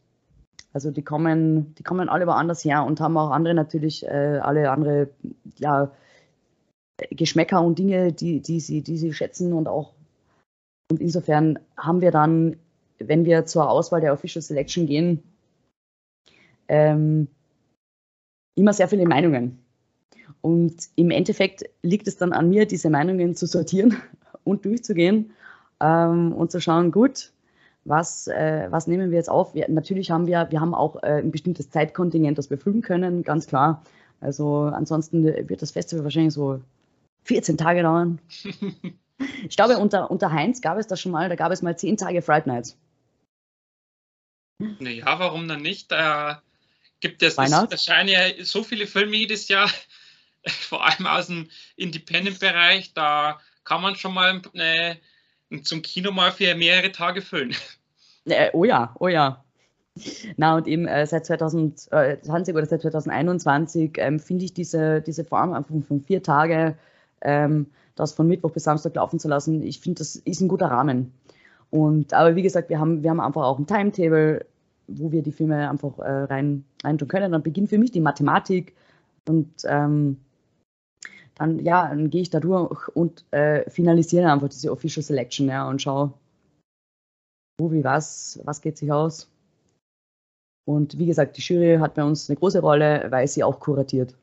Also 0.72 0.90
die 0.90 1.02
kommen, 1.02 1.74
die 1.74 1.82
kommen 1.82 2.08
alle 2.08 2.26
woanders 2.26 2.64
her 2.64 2.84
und 2.84 3.00
haben 3.00 3.18
auch 3.18 3.30
andere 3.30 3.52
natürlich, 3.52 4.06
äh, 4.06 4.38
alle 4.42 4.70
andere 4.70 5.10
ja, 5.58 5.92
Geschmäcker 7.10 7.60
und 7.60 7.78
Dinge, 7.78 8.14
die, 8.14 8.40
die, 8.40 8.60
sie, 8.60 8.80
die 8.80 8.96
sie 8.96 9.12
schätzen 9.12 9.52
und 9.52 9.68
auch. 9.68 9.92
Und 10.90 11.02
insofern 11.02 11.58
haben 11.76 12.00
wir 12.00 12.12
dann, 12.12 12.56
wenn 13.00 13.24
wir 13.24 13.46
zur 13.46 13.68
Auswahl 13.68 14.00
der 14.00 14.12
Official 14.12 14.42
Selection 14.42 14.86
gehen, 14.86 15.22
ähm, 16.68 17.28
immer 18.54 18.72
sehr 18.72 18.88
viele 18.88 19.06
Meinungen. 19.06 19.58
Und 20.40 20.74
im 20.96 21.10
Endeffekt 21.10 21.64
liegt 21.82 22.06
es 22.08 22.16
dann 22.16 22.32
an 22.32 22.48
mir, 22.48 22.66
diese 22.66 22.90
Meinungen 22.90 23.34
zu 23.34 23.46
sortieren 23.46 23.96
und 24.44 24.64
durchzugehen 24.64 25.32
ähm, 25.80 26.32
und 26.32 26.50
zu 26.50 26.60
schauen, 26.60 26.92
gut, 26.92 27.32
was, 27.84 28.28
äh, 28.28 28.66
was 28.70 28.86
nehmen 28.86 29.10
wir 29.10 29.18
jetzt 29.18 29.30
auf? 29.30 29.54
Wir, 29.54 29.68
natürlich 29.68 30.10
haben 30.10 30.26
wir, 30.26 30.48
wir 30.50 30.60
haben 30.60 30.74
auch 30.74 31.02
äh, 31.02 31.22
ein 31.22 31.30
bestimmtes 31.30 31.70
Zeitkontingent, 31.70 32.38
das 32.38 32.50
wir 32.50 32.58
füllen 32.58 32.82
können, 32.82 33.22
ganz 33.22 33.46
klar. 33.46 33.82
Also 34.20 34.64
ansonsten 34.64 35.24
wird 35.24 35.62
das 35.62 35.70
Festival 35.70 36.04
wahrscheinlich 36.04 36.34
so 36.34 36.60
14 37.24 37.56
Tage 37.56 37.82
dauern. 37.82 38.18
ich 39.48 39.56
glaube, 39.56 39.78
unter, 39.78 40.10
unter 40.10 40.30
Heinz 40.30 40.60
gab 40.60 40.78
es 40.78 40.86
das 40.86 41.00
schon 41.00 41.12
mal, 41.12 41.28
da 41.28 41.36
gab 41.36 41.52
es 41.52 41.62
mal 41.62 41.76
10 41.76 41.96
Tage 41.96 42.20
Fright 42.20 42.46
Nights. 42.46 42.76
Naja, 44.78 45.18
warum 45.18 45.48
dann 45.48 45.62
nicht? 45.62 45.90
Da 45.90 46.42
gibt 47.00 47.22
es, 47.22 47.36
ja 47.36 48.44
so 48.44 48.62
viele 48.62 48.86
Filme 48.86 49.16
jedes 49.16 49.48
Jahr, 49.48 49.70
vor 50.46 50.84
allem 50.86 51.06
aus 51.06 51.26
dem 51.28 51.48
Independent-Bereich, 51.76 52.92
da 52.94 53.40
kann 53.64 53.82
man 53.82 53.96
schon 53.96 54.14
mal 54.14 54.40
eine, 54.54 54.98
zum 55.62 55.82
Kino 55.82 56.12
mal 56.12 56.32
für 56.32 56.54
mehrere 56.54 56.92
Tage 56.92 57.22
füllen. 57.22 57.54
Äh, 58.26 58.50
oh 58.52 58.64
ja, 58.64 58.94
oh 59.00 59.08
ja. 59.08 59.42
Na 60.36 60.54
und 60.56 60.68
eben 60.68 60.86
äh, 60.86 61.06
seit 61.06 61.24
2020 61.24 62.54
oder 62.54 62.66
seit 62.66 62.82
2021 62.82 63.92
ähm, 63.96 64.20
finde 64.20 64.44
ich 64.44 64.52
diese, 64.52 65.00
diese 65.00 65.24
Form 65.24 65.54
einfach 65.54 65.74
von 65.88 66.02
vier 66.02 66.22
Tage, 66.22 66.76
ähm, 67.22 67.70
das 67.96 68.12
von 68.12 68.28
Mittwoch 68.28 68.52
bis 68.52 68.64
Samstag 68.64 68.94
laufen 68.94 69.18
zu 69.18 69.26
lassen, 69.26 69.62
ich 69.62 69.80
finde, 69.80 70.00
das 70.00 70.16
ist 70.16 70.40
ein 70.42 70.48
guter 70.48 70.66
Rahmen. 70.66 71.14
Und 71.70 72.12
aber 72.12 72.36
wie 72.36 72.42
gesagt, 72.42 72.68
wir 72.68 72.78
haben, 72.78 73.02
wir 73.02 73.10
haben 73.10 73.20
einfach 73.20 73.42
auch 73.42 73.58
ein 73.58 73.66
Timetable, 73.66 74.44
wo 74.98 75.12
wir 75.12 75.22
die 75.22 75.32
Filme 75.32 75.70
einfach 75.70 75.98
äh, 75.98 76.24
rein, 76.24 76.64
rein 76.82 76.98
tun 76.98 77.08
können. 77.08 77.32
Dann 77.32 77.42
beginnt 77.42 77.70
für 77.70 77.78
mich 77.78 77.90
die 77.90 78.00
Mathematik 78.00 78.74
und 79.28 79.48
ähm, 79.64 80.18
dann, 81.36 81.58
ja, 81.60 81.88
dann 81.88 82.10
gehe 82.10 82.22
ich 82.22 82.30
da 82.30 82.40
durch 82.40 82.88
und 82.88 83.24
äh, 83.32 83.68
finalisiere 83.70 84.30
einfach 84.30 84.48
diese 84.48 84.70
Official 84.70 85.02
Selection 85.02 85.48
ja, 85.48 85.68
und 85.68 85.80
schaue, 85.80 86.12
wo, 87.58 87.72
wie, 87.72 87.84
was, 87.84 88.40
was 88.44 88.60
geht 88.60 88.76
sich 88.78 88.92
aus. 88.92 89.30
Und 90.66 90.98
wie 90.98 91.06
gesagt, 91.06 91.36
die 91.36 91.42
Jury 91.42 91.78
hat 91.78 91.94
bei 91.94 92.04
uns 92.04 92.28
eine 92.28 92.38
große 92.38 92.60
Rolle, 92.60 93.06
weil 93.10 93.26
sie 93.26 93.42
auch 93.42 93.58
kuratiert. 93.58 94.14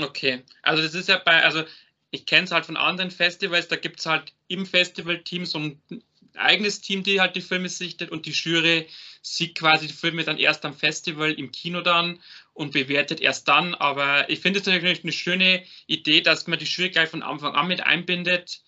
Okay, 0.00 0.42
also 0.62 0.82
das 0.82 0.94
ist 0.94 1.08
ja 1.08 1.20
bei, 1.24 1.44
also 1.44 1.62
ich 2.10 2.26
kenne 2.26 2.44
es 2.44 2.52
halt 2.52 2.66
von 2.66 2.76
anderen 2.76 3.10
Festivals, 3.10 3.68
da 3.68 3.76
gibt 3.76 4.00
es 4.00 4.06
halt 4.06 4.32
im 4.48 4.66
Festivalteam 4.66 5.44
so 5.44 5.58
ein 5.58 5.82
eigenes 6.36 6.80
Team, 6.80 7.02
die 7.02 7.20
halt 7.20 7.36
die 7.36 7.40
Filme 7.40 7.68
sichtet 7.68 8.10
und 8.10 8.26
die 8.26 8.32
Jury 8.32 8.88
sieht 9.22 9.56
quasi 9.56 9.86
die 9.86 9.92
Filme 9.92 10.24
dann 10.24 10.38
erst 10.38 10.64
am 10.64 10.74
Festival 10.74 11.32
im 11.32 11.50
Kino 11.50 11.80
dann 11.80 12.20
und 12.52 12.72
bewertet 12.72 13.20
erst 13.20 13.48
dann. 13.48 13.74
Aber 13.74 14.28
ich 14.28 14.40
finde 14.40 14.60
es 14.60 14.66
natürlich 14.66 15.02
eine 15.02 15.12
schöne 15.12 15.64
Idee, 15.86 16.20
dass 16.20 16.46
man 16.46 16.58
die 16.58 16.66
Jury 16.66 16.90
gleich 16.90 17.08
von 17.08 17.22
Anfang 17.22 17.54
an 17.54 17.68
mit 17.68 17.80
einbindet, 17.80 18.60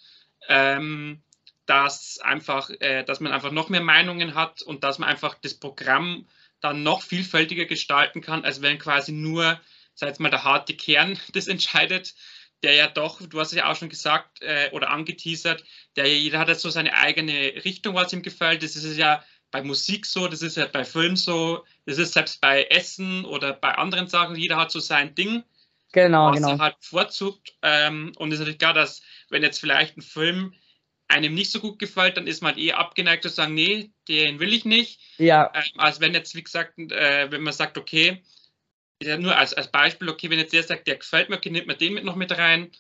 ähm, 0.49 1.23
dass 1.67 2.19
einfach, 2.21 2.71
äh, 2.81 3.05
dass 3.05 3.21
man 3.21 3.33
einfach 3.33 3.51
noch 3.51 3.69
mehr 3.69 3.83
Meinungen 3.83 4.35
hat 4.35 4.63
und 4.63 4.85
dass 4.85 4.99
man 4.99 5.09
einfach 5.09 5.35
das 5.35 5.55
Programm 5.55 6.27
dann 6.61 6.83
noch 6.83 7.03
vielfältiger 7.03 7.67
gestalten 7.67 8.21
kann, 8.21 8.45
als 8.45 8.63
wenn 8.63 8.79
quasi 8.79 9.13
nur, 9.13 9.61
sag 9.95 10.09
jetzt 10.09 10.21
mal, 10.21 10.31
der 10.31 10.45
harte 10.45 10.75
Kern 10.75 11.19
das 11.33 11.49
entscheidet, 11.49 12.15
der 12.63 12.75
ja 12.75 12.89
doch, 12.89 13.21
du 13.23 13.41
hast 13.41 13.53
es 13.53 13.59
ja 13.59 13.71
auch 13.71 13.77
schon 13.77 13.89
gesagt 13.89 14.43
äh, 14.43 14.71
oder 14.73 14.91
angeteasert, 14.91 15.65
der 15.97 16.09
jeder 16.09 16.39
hat 16.39 16.49
jetzt 16.49 16.63
so 16.63 16.71
seine 16.71 16.95
eigene 16.95 17.65
Richtung, 17.65 17.95
was 17.95 18.13
ihm 18.13 18.23
gefällt. 18.23 18.63
Das 18.63 18.77
ist 18.77 18.97
ja 18.97 19.23
bei 19.51 19.63
Musik 19.63 20.07
so, 20.07 20.29
das 20.29 20.43
ist 20.43 20.57
ja 20.57 20.67
bei 20.67 20.85
Film 20.85 21.17
so, 21.17 21.65
das 21.85 21.99
ist 21.99 22.15
selbst 22.15 22.41
bei 22.41 22.65
Essen 22.65 23.25
oder 23.25 23.53
bei 23.53 23.75
anderen 23.75 24.09
Sachen, 24.09 24.37
jeder 24.37 24.57
hat 24.57 24.71
so 24.71 24.81
sein 24.81 25.15
Ding, 25.15 25.45
genau, 25.93 26.31
was 26.31 26.37
genau. 26.37 26.51
er 26.51 26.59
halt 26.59 26.81
bevorzugt. 26.81 27.55
Ähm, 27.63 28.13
und 28.17 28.29
es 28.29 28.35
ist 28.35 28.41
natürlich 28.41 28.59
klar, 28.59 28.75
dass 28.75 29.03
wenn 29.31 29.43
jetzt 29.43 29.61
vielleicht 29.61 29.97
ein 29.97 30.03
Film 30.03 30.55
einem 31.09 31.35
nicht 31.35 31.53
so 31.53 31.61
gut 31.61 31.79
gefällt, 31.79 32.17
dann 32.17 32.27
ist 32.27 32.43
man 32.43 32.59
eh 32.59 32.73
abgeneigt 32.73 33.23
zu 33.23 33.29
sagen, 33.29 33.55
nee, 33.55 33.93
den 34.09 34.41
will 34.41 34.53
ich 34.53 34.65
nicht. 34.65 35.01
Ja. 35.19 35.53
Ähm, 35.55 35.63
als 35.77 36.01
wenn 36.01 36.15
jetzt, 36.15 36.35
wie 36.35 36.43
gesagt, 36.43 36.79
äh, 36.79 37.31
wenn 37.31 37.43
man 37.43 37.53
sagt, 37.53 37.79
okay, 37.79 38.23
ja, 39.03 39.19
nur 39.19 39.37
als, 39.37 39.55
als 39.55 39.71
Beispiel, 39.71 40.09
okay, 40.09 40.31
wenn 40.31 40.39
jetzt 40.39 40.53
der 40.53 40.63
sagt, 40.63 40.87
der 40.87 40.97
gefällt 40.97 41.29
mir, 41.29 41.37
okay, 41.37 41.51
nimmt 41.51 41.67
man 41.67 41.79
den 41.79 41.95
mit 41.95 42.05
noch 42.05 42.17
mit 42.17 42.37
rein. 42.37 42.71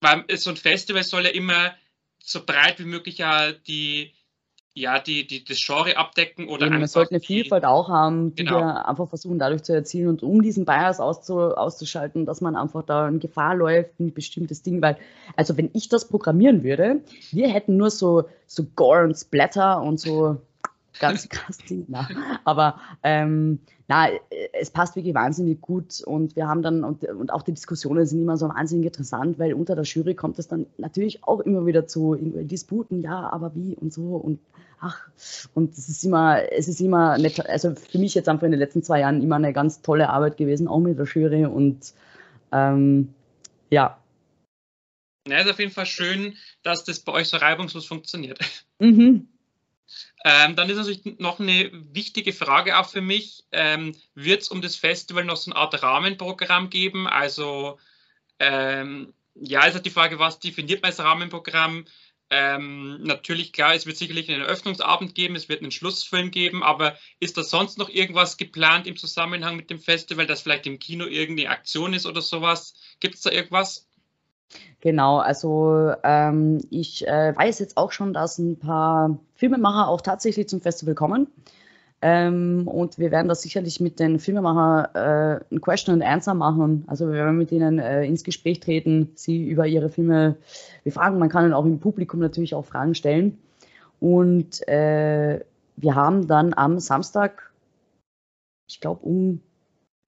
Weil 0.00 0.24
so 0.36 0.50
ein 0.50 0.56
Festival 0.56 1.02
soll 1.02 1.24
ja 1.24 1.30
immer 1.30 1.74
so 2.18 2.44
breit 2.44 2.78
wie 2.78 2.84
möglich 2.84 3.18
ja 3.18 3.52
die, 3.52 4.12
ja, 4.74 4.98
die, 4.98 5.26
die, 5.26 5.42
das 5.42 5.58
Genre 5.64 5.96
abdecken 5.96 6.48
oder 6.48 6.66
Eben, 6.66 6.80
Man 6.80 6.86
sollte 6.86 7.12
eine 7.12 7.20
Vielfalt 7.20 7.64
auch 7.64 7.88
haben, 7.88 8.34
die 8.34 8.44
genau. 8.44 8.58
wir 8.58 8.86
einfach 8.86 9.08
versuchen 9.08 9.38
dadurch 9.38 9.62
zu 9.62 9.72
erzielen 9.72 10.08
und 10.08 10.22
um 10.22 10.42
diesen 10.42 10.66
Bias 10.66 11.00
auszu, 11.00 11.38
auszuschalten, 11.38 12.26
dass 12.26 12.42
man 12.42 12.56
einfach 12.56 12.82
da 12.84 13.08
in 13.08 13.18
Gefahr 13.18 13.54
läuft, 13.54 13.98
ein 13.98 14.12
bestimmtes 14.12 14.62
Ding, 14.62 14.82
weil, 14.82 14.98
also 15.34 15.56
wenn 15.56 15.70
ich 15.72 15.88
das 15.88 16.08
programmieren 16.08 16.62
wir 17.32 17.48
hätten 17.48 17.78
nur 17.78 17.90
so, 17.90 18.28
so 18.46 18.64
Gore 18.76 19.04
und 19.04 19.14
Splatter 19.14 19.80
und 19.80 19.98
so 19.98 20.42
ganz 21.00 21.26
krass 21.30 21.56
Ding. 21.56 21.86
Aber 22.44 22.78
ähm, 23.02 23.60
na, 23.88 24.08
es 24.52 24.70
passt 24.70 24.96
wirklich 24.96 25.14
wahnsinnig 25.14 25.60
gut 25.60 26.02
und 26.04 26.34
wir 26.34 26.48
haben 26.48 26.62
dann, 26.62 26.82
und, 26.82 27.04
und 27.04 27.32
auch 27.32 27.42
die 27.42 27.52
Diskussionen 27.52 28.04
sind 28.04 28.20
immer 28.20 28.36
so 28.36 28.48
wahnsinnig 28.48 28.86
interessant, 28.86 29.38
weil 29.38 29.54
unter 29.54 29.76
der 29.76 29.84
Jury 29.84 30.14
kommt 30.14 30.38
es 30.38 30.48
dann 30.48 30.66
natürlich 30.76 31.22
auch 31.22 31.40
immer 31.40 31.66
wieder 31.66 31.86
zu 31.86 32.16
Disputen, 32.16 33.02
ja, 33.02 33.30
aber 33.30 33.54
wie 33.54 33.76
und 33.76 33.92
so 33.92 34.16
und 34.16 34.40
ach, 34.80 35.08
und 35.54 35.72
es 35.72 35.88
ist 35.88 36.04
immer, 36.04 36.52
es 36.52 36.66
ist 36.66 36.80
immer 36.80 37.16
nett, 37.18 37.46
also 37.48 37.74
für 37.74 37.98
mich 37.98 38.14
jetzt 38.14 38.28
einfach 38.28 38.44
in 38.44 38.50
den 38.50 38.60
letzten 38.60 38.82
zwei 38.82 39.00
Jahren 39.00 39.22
immer 39.22 39.36
eine 39.36 39.52
ganz 39.52 39.82
tolle 39.82 40.08
Arbeit 40.08 40.36
gewesen, 40.36 40.66
auch 40.66 40.80
mit 40.80 40.98
der 40.98 41.06
Jury 41.06 41.46
und 41.46 41.94
ähm, 42.52 43.14
ja. 43.70 43.98
Ja, 45.28 45.38
ist 45.38 45.50
auf 45.50 45.58
jeden 45.58 45.72
Fall 45.72 45.86
schön, 45.86 46.36
dass 46.62 46.84
das 46.84 47.00
bei 47.00 47.12
euch 47.12 47.28
so 47.28 47.36
reibungslos 47.36 47.86
funktioniert. 47.86 48.38
Mhm. 48.78 49.28
Ähm, 50.28 50.56
dann 50.56 50.68
ist 50.68 50.76
natürlich 50.76 51.20
noch 51.20 51.38
eine 51.38 51.70
wichtige 51.92 52.32
Frage 52.32 52.80
auch 52.80 52.88
für 52.88 53.00
mich. 53.00 53.44
Ähm, 53.52 53.94
Wird 54.16 54.42
es 54.42 54.48
um 54.48 54.60
das 54.60 54.74
Festival 54.74 55.24
noch 55.24 55.36
so 55.36 55.52
eine 55.52 55.60
Art 55.60 55.80
Rahmenprogramm 55.80 56.68
geben? 56.68 57.06
Also 57.06 57.78
ähm, 58.40 59.14
ja, 59.36 59.64
ist 59.64 59.74
halt 59.74 59.86
die 59.86 59.90
Frage, 59.90 60.18
was 60.18 60.40
definiert 60.40 60.82
man 60.82 60.90
als 60.90 60.98
Rahmenprogramm? 60.98 61.84
Ähm, 62.28 63.04
natürlich, 63.04 63.52
klar, 63.52 63.76
es 63.76 63.86
wird 63.86 63.98
sicherlich 63.98 64.28
einen 64.28 64.40
Eröffnungsabend 64.40 65.14
geben, 65.14 65.36
es 65.36 65.48
wird 65.48 65.62
einen 65.62 65.70
Schlussfilm 65.70 66.32
geben, 66.32 66.64
aber 66.64 66.96
ist 67.20 67.38
da 67.38 67.44
sonst 67.44 67.78
noch 67.78 67.88
irgendwas 67.88 68.36
geplant 68.36 68.88
im 68.88 68.96
Zusammenhang 68.96 69.54
mit 69.54 69.70
dem 69.70 69.78
Festival, 69.78 70.26
dass 70.26 70.40
vielleicht 70.40 70.66
im 70.66 70.80
Kino 70.80 71.04
irgendeine 71.04 71.50
Aktion 71.50 71.94
ist 71.94 72.04
oder 72.04 72.20
sowas? 72.20 72.74
Gibt 72.98 73.14
es 73.14 73.20
da 73.20 73.30
irgendwas? 73.30 73.86
Genau, 74.80 75.18
also 75.18 75.92
ähm, 76.02 76.66
ich 76.70 77.06
äh, 77.06 77.32
weiß 77.36 77.60
jetzt 77.60 77.76
auch 77.76 77.92
schon, 77.92 78.12
dass 78.12 78.38
ein 78.38 78.58
paar 78.58 79.20
Filmemacher 79.36 79.88
auch 79.88 80.00
tatsächlich 80.00 80.48
zum 80.48 80.60
Festival 80.60 80.94
kommen. 80.94 81.28
Ähm, 82.02 82.68
und 82.68 82.98
wir 82.98 83.10
werden 83.10 83.28
das 83.28 83.42
sicherlich 83.42 83.80
mit 83.80 83.98
den 84.00 84.18
Filmemachern 84.18 84.94
äh, 84.94 85.44
ein 85.50 85.60
Question 85.60 85.94
and 85.94 86.04
Answer 86.04 86.34
machen. 86.34 86.84
Also 86.88 87.06
wir 87.06 87.14
werden 87.14 87.38
mit 87.38 87.52
ihnen 87.52 87.78
äh, 87.78 88.04
ins 88.04 88.22
Gespräch 88.22 88.60
treten, 88.60 89.12
sie 89.14 89.48
über 89.48 89.66
ihre 89.66 89.88
Filme 89.88 90.36
befragen. 90.84 91.18
Man 91.18 91.30
kann 91.30 91.44
dann 91.44 91.54
auch 91.54 91.64
im 91.64 91.80
Publikum 91.80 92.20
natürlich 92.20 92.54
auch 92.54 92.66
Fragen 92.66 92.94
stellen. 92.94 93.38
Und 93.98 94.66
äh, 94.68 95.40
wir 95.76 95.94
haben 95.94 96.26
dann 96.26 96.52
am 96.54 96.78
Samstag, 96.78 97.50
ich 98.68 98.80
glaube 98.80 99.00
um, 99.02 99.40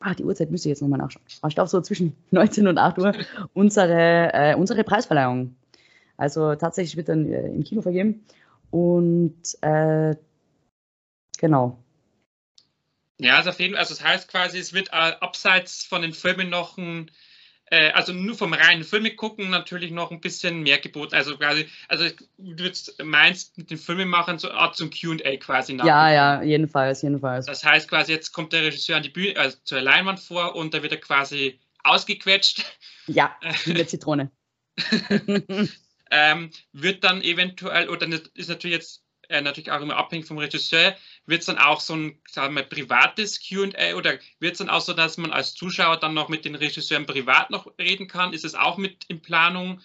ah, 0.00 0.14
die 0.14 0.24
Uhrzeit 0.24 0.50
müsste 0.50 0.68
ich 0.68 0.72
jetzt 0.72 0.82
nochmal 0.82 0.98
nachschauen. 0.98 1.24
Ich 1.26 1.54
glaube 1.54 1.70
so 1.70 1.80
zwischen 1.80 2.14
19 2.30 2.68
und 2.68 2.76
8 2.76 2.98
Uhr 2.98 3.12
unsere, 3.54 4.30
äh, 4.34 4.54
unsere 4.56 4.84
Preisverleihung. 4.84 5.54
Also 6.18 6.54
tatsächlich 6.54 6.96
wird 6.98 7.08
dann 7.08 7.32
äh, 7.32 7.46
im 7.48 7.64
Kino 7.64 7.80
vergeben. 7.80 8.26
Und 8.70 9.42
äh, 9.62 10.14
Genau. 11.38 11.82
Ja, 13.20 13.36
also 13.36 13.50
auf 13.50 13.58
jeden 13.58 13.74
Fall, 13.74 13.80
also 13.80 13.94
das 13.94 14.04
heißt 14.04 14.28
quasi, 14.28 14.58
es 14.58 14.72
wird 14.72 14.88
äh, 14.88 14.92
abseits 14.92 15.84
von 15.84 16.02
den 16.02 16.12
Filmen 16.12 16.50
noch 16.50 16.76
ein, 16.76 17.10
äh, 17.66 17.90
also 17.92 18.12
nur 18.12 18.36
vom 18.36 18.52
reinen 18.52 18.84
Filme 18.84 19.14
gucken 19.14 19.50
natürlich 19.50 19.90
noch 19.90 20.12
ein 20.12 20.20
bisschen 20.20 20.62
mehr 20.62 20.78
geboten. 20.78 21.14
Also 21.14 21.36
quasi, 21.36 21.68
also 21.88 22.08
du 22.38 22.64
würdest, 22.64 23.02
meinst 23.02 23.58
mit 23.58 23.70
den 23.70 23.78
Filmen 23.78 24.08
machen 24.08 24.38
so 24.38 24.50
Art 24.50 24.76
zum 24.76 24.90
QA 24.90 25.36
quasi 25.38 25.72
nach. 25.72 25.84
Ja, 25.84 26.10
ja, 26.12 26.42
jedenfalls, 26.42 27.02
jedenfalls. 27.02 27.46
Das 27.46 27.64
heißt 27.64 27.88
quasi, 27.88 28.12
jetzt 28.12 28.32
kommt 28.32 28.52
der 28.52 28.62
Regisseur 28.62 28.96
an 28.96 29.02
die 29.02 29.08
Bühne, 29.08 29.36
also 29.36 29.56
zur 29.64 29.80
Leinwand 29.80 30.20
vor 30.20 30.54
und 30.54 30.74
da 30.74 30.82
wird 30.82 30.92
er 30.92 31.00
quasi 31.00 31.58
ausgequetscht. 31.82 32.64
Ja, 33.06 33.36
wie 33.64 33.74
eine 33.74 33.86
Zitrone. 33.86 34.30
ähm, 36.10 36.50
wird 36.72 37.04
dann 37.04 37.22
eventuell, 37.22 37.88
oder 37.88 38.06
ist 38.34 38.48
natürlich 38.48 38.76
jetzt 38.76 39.04
äh, 39.28 39.40
natürlich 39.40 39.70
auch 39.70 39.80
immer 39.80 39.96
abhängig 39.96 40.26
vom 40.26 40.38
Regisseur, 40.38 40.96
wird 41.26 41.40
es 41.40 41.46
dann 41.46 41.58
auch 41.58 41.80
so 41.80 41.94
ein, 41.94 42.18
sagen 42.30 42.54
wir, 42.54 42.62
privates 42.62 43.40
QA 43.46 43.94
oder 43.94 44.18
wird 44.40 44.52
es 44.52 44.58
dann 44.58 44.70
auch 44.70 44.80
so, 44.80 44.94
dass 44.94 45.18
man 45.18 45.32
als 45.32 45.54
Zuschauer 45.54 45.98
dann 45.98 46.14
noch 46.14 46.28
mit 46.28 46.44
den 46.44 46.54
Regisseuren 46.54 47.06
privat 47.06 47.50
noch 47.50 47.70
reden 47.78 48.08
kann? 48.08 48.32
Ist 48.32 48.44
es 48.44 48.54
auch 48.54 48.78
mit 48.78 49.04
in 49.08 49.20
Planung? 49.20 49.80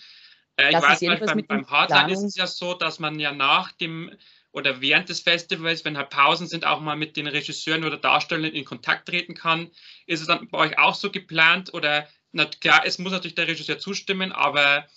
Äh, 0.55 0.69
ich 0.69 0.82
weiß, 0.82 0.99
beim, 1.01 1.45
beim 1.45 1.69
Hardline 1.69 2.13
ist 2.13 2.24
es 2.24 2.36
ja 2.36 2.47
so, 2.47 2.74
dass 2.74 2.99
man 2.99 3.19
ja 3.19 3.32
nach 3.32 3.71
dem 3.74 4.11
oder 4.53 4.82
während 4.82 5.09
des 5.09 5.19
Festivals, 5.19 5.84
wenn 5.84 5.97
halt 5.97 6.11
Pausen 6.11 6.47
sind, 6.47 6.63
auch 6.63 6.80
mal 6.80 6.95
mit 6.95 7.17
den 7.17 7.26
Regisseuren 7.26 7.84
oder 7.84 7.97
Darstellern 7.97 8.51
in 8.51 8.65
Kontakt 8.65 9.07
treten 9.09 9.34
kann. 9.34 9.71
Ist 10.05 10.21
es 10.21 10.28
dann 10.28 10.47
bei 10.47 10.59
euch 10.59 10.78
auch 10.78 10.93
so 10.93 11.09
geplant 11.09 11.74
oder 11.74 12.07
na, 12.32 12.45
klar, 12.45 12.84
es 12.86 12.97
muss 12.99 13.11
natürlich 13.11 13.36
der 13.36 13.47
Regisseur 13.47 13.80
zustimmen, 13.80 14.32
aber 14.32 14.88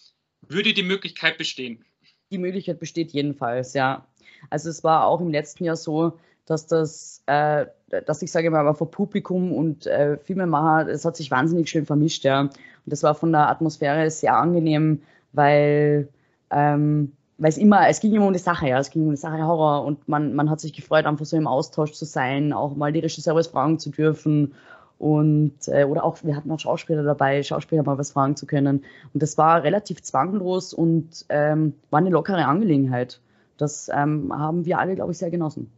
würde 0.49 0.73
die 0.73 0.83
Möglichkeit 0.83 1.39
bestehen? 1.39 1.85
Die 2.31 2.39
Möglichkeit 2.39 2.81
besteht 2.81 3.13
jedenfalls, 3.13 3.75
ja. 3.75 4.07
Also 4.51 4.71
es 4.71 4.85
war 4.85 5.07
auch 5.07 5.21
im 5.21 5.31
letzten 5.31 5.65
Jahr 5.65 5.77
so, 5.77 6.19
dass 6.45 6.67
das, 6.67 7.23
äh, 7.27 7.67
dass 8.07 8.23
ich 8.23 8.31
sage 8.31 8.51
mal, 8.51 8.73
vor 8.75 8.91
Publikum 8.91 9.53
und 9.53 9.87
äh, 9.87 10.17
Filmemacher, 10.19 10.89
es 10.89 11.05
hat 11.05 11.17
sich 11.17 11.31
wahnsinnig 11.31 11.69
schön 11.69 11.87
vermischt, 11.87 12.25
ja. 12.25 12.43
Und 12.43 12.53
das 12.85 13.03
war 13.03 13.15
von 13.15 13.33
der 13.33 13.49
Atmosphäre 13.49 14.11
sehr 14.11 14.37
angenehm, 14.37 15.03
weil 15.33 16.09
ähm, 16.51 17.13
weil 17.39 17.51
es 17.51 17.59
immer, 17.59 17.87
es 17.89 18.01
ging 18.01 18.15
immer 18.15 18.27
um 18.27 18.33
die 18.33 18.39
Sache, 18.39 18.69
ja, 18.69 18.79
es 18.79 18.91
ging 18.91 19.05
um 19.05 19.11
die 19.11 19.17
Sache 19.17 19.45
Horror 19.45 19.85
und 19.85 20.09
man, 20.09 20.35
man 20.35 20.49
hat 20.49 20.61
sich 20.61 20.73
gefreut, 20.73 21.05
einfach 21.05 21.27
so 21.27 21.37
im 21.37 21.47
Austausch 21.47 21.93
zu 21.93 22.07
sein, 22.07 22.53
auch 22.53 22.75
mal 22.77 22.93
die 22.93 23.01
Regisseure 23.01 23.45
fragen 23.45 23.79
zu 23.79 23.91
dürfen 23.91 24.55
und 24.99 25.57
äh, 25.69 25.85
oder 25.85 26.05
auch, 26.05 26.23
wir 26.23 26.37
hatten 26.37 26.51
auch 26.51 26.61
Schauspieler 26.61 27.03
dabei, 27.03 27.43
Schauspieler 27.43 27.83
mal 27.83 27.99
was 27.99 28.13
fragen 28.13 28.37
zu 28.37 28.47
können 28.47 28.85
und 29.13 29.23
das 29.23 29.37
war 29.37 29.63
relativ 29.63 30.03
zwanglos 30.03 30.73
und 30.73 31.27
ähm, 31.29 31.75
war 31.91 31.99
eine 31.99 32.11
lockere 32.11 32.47
Angelegenheit. 32.47 33.21
Das 33.59 33.89
ähm, 33.89 34.33
haben 34.33 34.65
wir 34.65 34.79
alle, 34.79 34.95
glaube 34.95 35.13
ich, 35.13 35.19
sehr 35.19 35.31
genossen. 35.31 35.71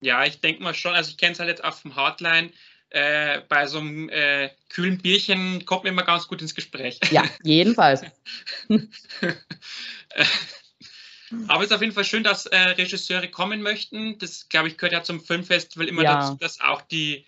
Ja, 0.00 0.24
ich 0.24 0.40
denke 0.40 0.62
mal 0.62 0.74
schon. 0.74 0.94
Also 0.94 1.10
ich 1.10 1.18
kenne 1.18 1.32
es 1.32 1.38
halt 1.38 1.48
jetzt 1.48 1.64
auch 1.64 1.74
vom 1.74 1.96
Hardline. 1.96 2.50
Äh, 2.90 3.40
bei 3.48 3.66
so 3.66 3.78
einem 3.78 4.08
äh, 4.08 4.50
kühlen 4.68 4.98
Bierchen 4.98 5.64
kommt 5.64 5.82
man 5.84 5.92
immer 5.92 6.04
ganz 6.04 6.28
gut 6.28 6.40
ins 6.40 6.54
Gespräch. 6.54 7.00
Ja, 7.10 7.24
jedenfalls. 7.42 8.02
Aber 11.48 11.60
es 11.60 11.66
ist 11.66 11.72
auf 11.72 11.80
jeden 11.80 11.92
Fall 11.92 12.04
schön, 12.04 12.22
dass 12.22 12.46
äh, 12.46 12.56
Regisseure 12.56 13.28
kommen 13.28 13.60
möchten. 13.60 14.18
Das, 14.18 14.48
glaube 14.48 14.68
ich, 14.68 14.78
gehört 14.78 14.92
ja 14.92 15.02
zum 15.02 15.20
Filmfestival 15.20 15.88
immer 15.88 16.04
ja. 16.04 16.20
dazu, 16.20 16.36
dass 16.36 16.60
auch 16.60 16.82
die 16.82 17.26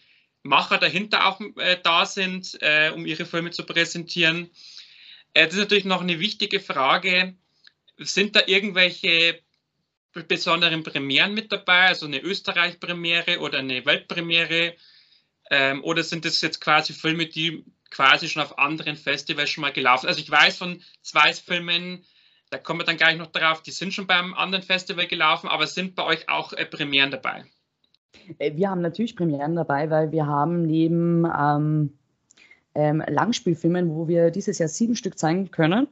Macher 0.48 0.78
dahinter 0.78 1.26
auch 1.26 1.40
äh, 1.56 1.76
da 1.82 2.06
sind, 2.06 2.58
äh, 2.60 2.90
um 2.94 3.06
ihre 3.06 3.26
Filme 3.26 3.50
zu 3.50 3.64
präsentieren. 3.64 4.50
Äh, 5.34 5.44
das 5.46 5.54
ist 5.54 5.60
natürlich 5.60 5.84
noch 5.84 6.00
eine 6.00 6.18
wichtige 6.18 6.60
Frage. 6.60 7.34
Sind 7.98 8.34
da 8.34 8.42
irgendwelche 8.46 9.40
besonderen 10.26 10.82
Premieren 10.82 11.34
mit 11.34 11.52
dabei, 11.52 11.86
also 11.88 12.06
eine 12.06 12.20
Österreich-Premiere 12.20 13.40
oder 13.40 13.58
eine 13.58 13.84
Weltpremiere? 13.84 14.74
Ähm, 15.50 15.84
oder 15.84 16.02
sind 16.02 16.24
das 16.24 16.40
jetzt 16.40 16.60
quasi 16.60 16.92
Filme, 16.92 17.26
die 17.26 17.64
quasi 17.90 18.28
schon 18.28 18.42
auf 18.42 18.58
anderen 18.58 18.96
Festivals 18.96 19.50
schon 19.50 19.62
mal 19.62 19.72
gelaufen 19.72 20.02
sind? 20.02 20.08
Also 20.08 20.20
ich 20.20 20.30
weiß 20.30 20.58
von 20.58 20.82
zwei 21.02 21.32
Filmen, 21.34 22.04
da 22.50 22.58
kommen 22.58 22.80
wir 22.80 22.84
dann 22.84 22.96
gleich 22.96 23.16
noch 23.16 23.32
drauf, 23.32 23.62
die 23.62 23.70
sind 23.70 23.92
schon 23.92 24.06
beim 24.06 24.34
anderen 24.34 24.64
Festival 24.64 25.06
gelaufen, 25.06 25.48
aber 25.48 25.66
sind 25.66 25.94
bei 25.94 26.04
euch 26.04 26.28
auch 26.28 26.52
äh, 26.52 26.64
Premieren 26.64 27.10
dabei? 27.10 27.44
Äh, 28.38 28.56
wir 28.56 28.70
haben 28.70 28.80
natürlich 28.80 29.16
Premieren 29.16 29.54
dabei, 29.54 29.90
weil 29.90 30.12
wir 30.12 30.26
haben 30.26 30.62
neben 30.62 31.26
ähm, 31.26 31.92
ähm, 32.74 33.02
Langspielfilmen, 33.06 33.94
wo 33.94 34.08
wir 34.08 34.30
dieses 34.30 34.58
Jahr 34.58 34.68
sieben 34.68 34.94
Stück 34.94 35.18
zeigen 35.18 35.50
können, 35.50 35.88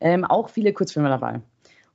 ähm, 0.00 0.24
auch 0.24 0.48
viele 0.48 0.72
Kurzfilme 0.72 1.08
dabei. 1.08 1.40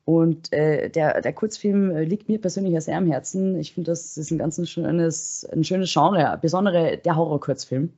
Und 0.05 0.51
äh, 0.51 0.89
der, 0.89 1.21
der 1.21 1.33
Kurzfilm 1.33 1.91
äh, 1.91 2.03
liegt 2.03 2.27
mir 2.27 2.39
persönlich 2.39 2.77
sehr 2.83 2.97
am 2.97 3.07
Herzen. 3.07 3.57
Ich 3.57 3.73
finde, 3.73 3.91
das 3.91 4.17
ist 4.17 4.31
ein 4.31 4.37
ganz 4.37 4.69
schönes, 4.69 5.47
ein 5.53 5.63
schönes 5.63 5.93
Genre, 5.93 6.37
besondere 6.41 6.97
der 6.97 7.15
Horror-Kurzfilm, 7.15 7.89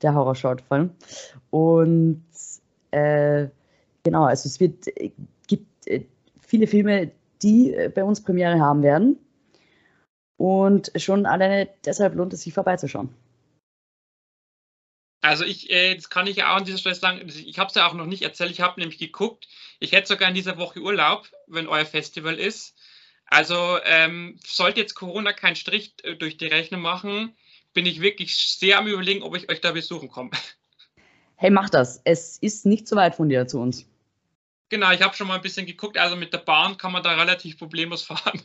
der 0.00 0.14
Horror-Shortfilm. 0.14 0.90
Und 1.50 2.22
äh, 2.92 3.48
genau, 4.02 4.24
also 4.24 4.48
es 4.48 4.58
wird, 4.58 4.88
äh, 4.96 5.10
gibt 5.48 5.86
äh, 5.86 6.04
viele 6.40 6.66
Filme, 6.66 7.10
die 7.42 7.74
bei 7.94 8.04
uns 8.04 8.22
Premiere 8.22 8.58
haben 8.58 8.82
werden. 8.82 9.18
Und 10.40 10.90
schon 10.96 11.26
alleine 11.26 11.68
deshalb 11.84 12.14
lohnt 12.14 12.32
es 12.32 12.40
sich 12.40 12.54
vorbeizuschauen. 12.54 13.14
Also 15.20 15.44
ich, 15.44 15.68
äh, 15.68 15.94
das 15.94 16.08
kann 16.08 16.26
ich 16.26 16.36
ja 16.36 16.50
auch 16.50 16.56
an 16.56 16.64
dieser 16.64 16.78
Stelle 16.78 16.94
sagen, 16.94 17.28
ich 17.28 17.58
habe 17.58 17.68
es 17.68 17.74
ja 17.74 17.86
auch 17.86 17.92
noch 17.92 18.06
nicht 18.06 18.22
erzählt, 18.22 18.50
ich 18.50 18.62
habe 18.62 18.80
nämlich 18.80 18.96
geguckt, 18.96 19.48
ich 19.80 19.92
hätte 19.92 20.08
sogar 20.08 20.30
in 20.30 20.34
dieser 20.34 20.56
Woche 20.56 20.80
Urlaub, 20.80 21.28
wenn 21.46 21.68
euer 21.68 21.84
Festival 21.84 22.38
ist. 22.38 22.74
Also 23.26 23.80
ähm, 23.84 24.38
sollte 24.42 24.80
jetzt 24.80 24.94
Corona 24.94 25.34
keinen 25.34 25.56
Strich 25.56 25.92
äh, 26.04 26.16
durch 26.16 26.38
die 26.38 26.46
Rechnung 26.46 26.80
machen, 26.80 27.36
bin 27.74 27.84
ich 27.84 28.00
wirklich 28.00 28.34
sehr 28.34 28.78
am 28.78 28.86
überlegen, 28.86 29.22
ob 29.22 29.36
ich 29.36 29.50
euch 29.50 29.60
da 29.60 29.72
besuchen 29.72 30.08
komme. 30.08 30.30
Hey, 31.36 31.48
mach 31.50 31.70
das. 31.70 32.02
Es 32.04 32.36
ist 32.36 32.66
nicht 32.66 32.86
so 32.86 32.96
weit 32.96 33.14
von 33.14 33.30
dir 33.30 33.46
zu 33.46 33.60
uns. 33.60 33.86
Genau, 34.68 34.90
ich 34.90 35.00
habe 35.00 35.16
schon 35.16 35.26
mal 35.26 35.36
ein 35.36 35.40
bisschen 35.40 35.64
geguckt. 35.64 35.96
Also 35.96 36.14
mit 36.14 36.34
der 36.34 36.38
Bahn 36.38 36.76
kann 36.76 36.92
man 36.92 37.02
da 37.02 37.14
relativ 37.14 37.56
problemlos 37.56 38.02
fahren. 38.10 38.42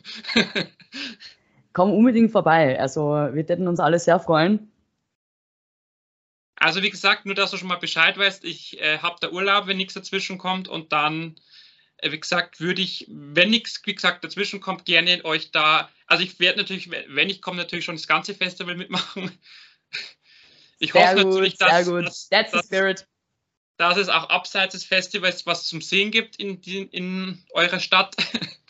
Komm 1.76 1.92
unbedingt 1.92 2.32
vorbei. 2.32 2.80
Also 2.80 3.10
wir 3.10 3.46
würden 3.50 3.68
uns 3.68 3.80
alle 3.80 3.98
sehr 3.98 4.18
freuen. 4.18 4.72
Also 6.54 6.82
wie 6.82 6.88
gesagt, 6.88 7.26
nur 7.26 7.34
dass 7.34 7.50
du 7.50 7.58
schon 7.58 7.68
mal 7.68 7.76
Bescheid 7.76 8.16
weißt, 8.16 8.44
ich 8.46 8.80
äh, 8.80 9.00
habe 9.00 9.16
da 9.20 9.28
Urlaub, 9.28 9.66
wenn 9.66 9.76
nichts 9.76 9.92
dazwischen 9.92 10.38
kommt 10.38 10.68
und 10.68 10.94
dann, 10.94 11.38
äh, 11.98 12.12
wie 12.12 12.18
gesagt, 12.18 12.60
würde 12.60 12.80
ich, 12.80 13.04
wenn 13.10 13.50
nichts, 13.50 13.82
wie 13.84 13.94
gesagt, 13.94 14.24
dazwischen 14.24 14.58
kommt, 14.58 14.86
gerne 14.86 15.22
euch 15.26 15.50
da, 15.50 15.90
also 16.06 16.24
ich 16.24 16.40
werde 16.40 16.60
natürlich, 16.60 16.88
wenn 16.90 17.28
ich 17.28 17.42
komme, 17.42 17.58
natürlich 17.58 17.84
schon 17.84 17.96
das 17.96 18.08
ganze 18.08 18.32
Festival 18.34 18.76
mitmachen. 18.76 19.30
Ich 20.78 20.92
sehr 20.92 21.10
hoffe 21.10 21.24
gut, 21.24 21.32
natürlich, 21.32 21.56
dass, 21.56 21.86
dass, 21.86 22.28
That's 22.28 22.52
dass, 22.52 22.66
spirit. 22.66 23.06
dass 23.78 23.96
es 23.96 24.10
auch 24.10 24.28
abseits 24.28 24.72
des 24.72 24.84
Festivals 24.84 25.46
was 25.46 25.66
zum 25.66 25.80
Sehen 25.80 26.10
gibt 26.10 26.36
in, 26.36 26.60
in 26.60 27.42
eurer 27.52 27.80
Stadt. 27.80 28.14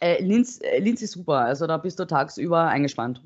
Äh, 0.00 0.22
Linz, 0.22 0.60
äh, 0.60 0.78
Linz 0.78 1.02
ist 1.02 1.12
super, 1.12 1.40
also 1.40 1.66
da 1.66 1.78
bist 1.78 1.98
du 1.98 2.06
tagsüber 2.06 2.68
eingespannt. 2.68 3.22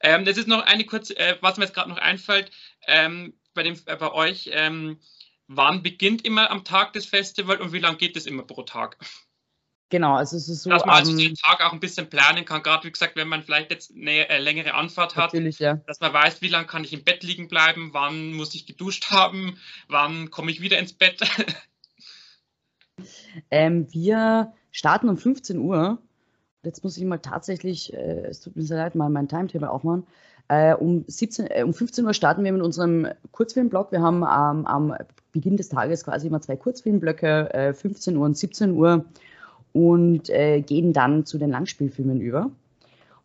Ähm, 0.00 0.24
das 0.24 0.36
ist 0.36 0.48
noch 0.48 0.62
eine 0.62 0.84
kurze, 0.84 1.16
äh, 1.16 1.36
was 1.40 1.56
mir 1.56 1.64
jetzt 1.64 1.74
gerade 1.74 1.90
noch 1.90 1.98
einfällt, 1.98 2.50
ähm, 2.86 3.34
bei, 3.54 3.62
dem, 3.62 3.78
äh, 3.86 3.96
bei 3.96 4.12
euch, 4.12 4.50
ähm, 4.52 4.98
wann 5.46 5.82
beginnt 5.82 6.24
immer 6.24 6.50
am 6.50 6.64
Tag 6.64 6.92
des 6.92 7.06
Festivals 7.06 7.60
und 7.60 7.72
wie 7.72 7.78
lange 7.78 7.96
geht 7.96 8.16
es 8.16 8.26
immer 8.26 8.42
pro 8.42 8.62
Tag? 8.62 8.98
Genau, 9.90 10.16
also 10.16 10.36
es 10.36 10.48
ist 10.48 10.62
so. 10.62 10.70
Dass 10.70 10.84
man 10.84 10.96
also 10.96 11.16
den 11.16 11.34
Tag 11.34 11.60
auch 11.60 11.72
ein 11.72 11.80
bisschen 11.80 12.08
planen 12.08 12.44
kann, 12.44 12.62
gerade 12.62 12.84
wie 12.84 12.90
gesagt, 12.90 13.16
wenn 13.16 13.28
man 13.28 13.42
vielleicht 13.42 13.70
jetzt 13.70 13.92
eine 13.92 14.28
äh, 14.28 14.38
längere 14.38 14.74
Anfahrt 14.74 15.14
hat, 15.14 15.34
ja. 15.34 15.74
dass 15.86 16.00
man 16.00 16.12
weiß, 16.12 16.42
wie 16.42 16.48
lange 16.48 16.66
kann 16.66 16.84
ich 16.84 16.92
im 16.92 17.04
Bett 17.04 17.22
liegen 17.22 17.48
bleiben, 17.48 17.90
wann 17.92 18.32
muss 18.32 18.54
ich 18.54 18.66
geduscht 18.66 19.10
haben, 19.10 19.58
wann 19.86 20.30
komme 20.30 20.50
ich 20.50 20.60
wieder 20.60 20.78
ins 20.78 20.94
Bett. 20.94 21.20
ähm, 23.50 23.86
wir 23.92 24.54
starten 24.74 25.08
um 25.08 25.16
15 25.16 25.58
Uhr 25.58 25.98
jetzt 26.64 26.82
muss 26.82 26.96
ich 26.96 27.04
mal 27.04 27.18
tatsächlich, 27.18 27.92
äh, 27.92 28.26
es 28.26 28.40
tut 28.40 28.56
mir 28.56 28.62
sehr 28.62 28.78
leid, 28.78 28.94
mal 28.94 29.10
mein 29.10 29.28
Timetable 29.28 29.70
aufmachen. 29.70 30.04
Äh, 30.48 30.74
um, 30.74 31.04
17, 31.06 31.46
äh, 31.46 31.62
um 31.64 31.72
15 31.72 32.04
Uhr 32.04 32.14
starten 32.14 32.44
wir 32.44 32.52
mit 32.52 32.62
unserem 32.62 33.06
Kurzfilmblock. 33.32 33.92
Wir 33.92 34.02
haben 34.02 34.18
ähm, 34.18 34.66
am 34.66 34.94
Beginn 35.32 35.56
des 35.56 35.68
Tages 35.68 36.04
quasi 36.04 36.26
immer 36.26 36.40
zwei 36.40 36.56
Kurzfilmblöcke, 36.56 37.74
15 37.74 38.14
äh, 38.14 38.18
Uhr 38.18 38.26
und 38.26 38.36
17 38.36 38.72
Uhr, 38.72 39.04
und 39.72 40.30
äh, 40.30 40.60
gehen 40.60 40.92
dann 40.92 41.26
zu 41.26 41.38
den 41.38 41.50
Langspielfilmen 41.50 42.20
über. 42.20 42.50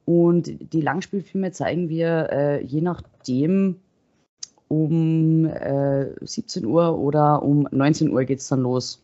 Und 0.05 0.73
die 0.73 0.81
Langspielfilme 0.81 1.51
zeigen 1.51 1.89
wir 1.89 2.29
äh, 2.31 2.63
je 2.63 2.81
nachdem 2.81 3.75
um 4.67 5.45
äh, 5.45 6.07
17 6.21 6.65
Uhr 6.65 6.97
oder 6.97 7.43
um 7.43 7.67
19 7.69 8.09
Uhr 8.11 8.23
geht 8.23 8.39
es 8.39 8.47
dann 8.47 8.61
los. 8.61 9.03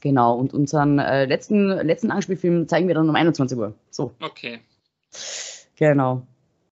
Genau, 0.00 0.36
und 0.36 0.54
unseren 0.54 0.98
äh, 0.98 1.24
letzten, 1.24 1.68
letzten 1.68 2.08
Langspielfilm 2.08 2.68
zeigen 2.68 2.88
wir 2.88 2.94
dann 2.94 3.08
um 3.08 3.16
21 3.16 3.58
Uhr. 3.58 3.74
So. 3.90 4.14
Okay. 4.20 4.60
Genau. 5.76 6.26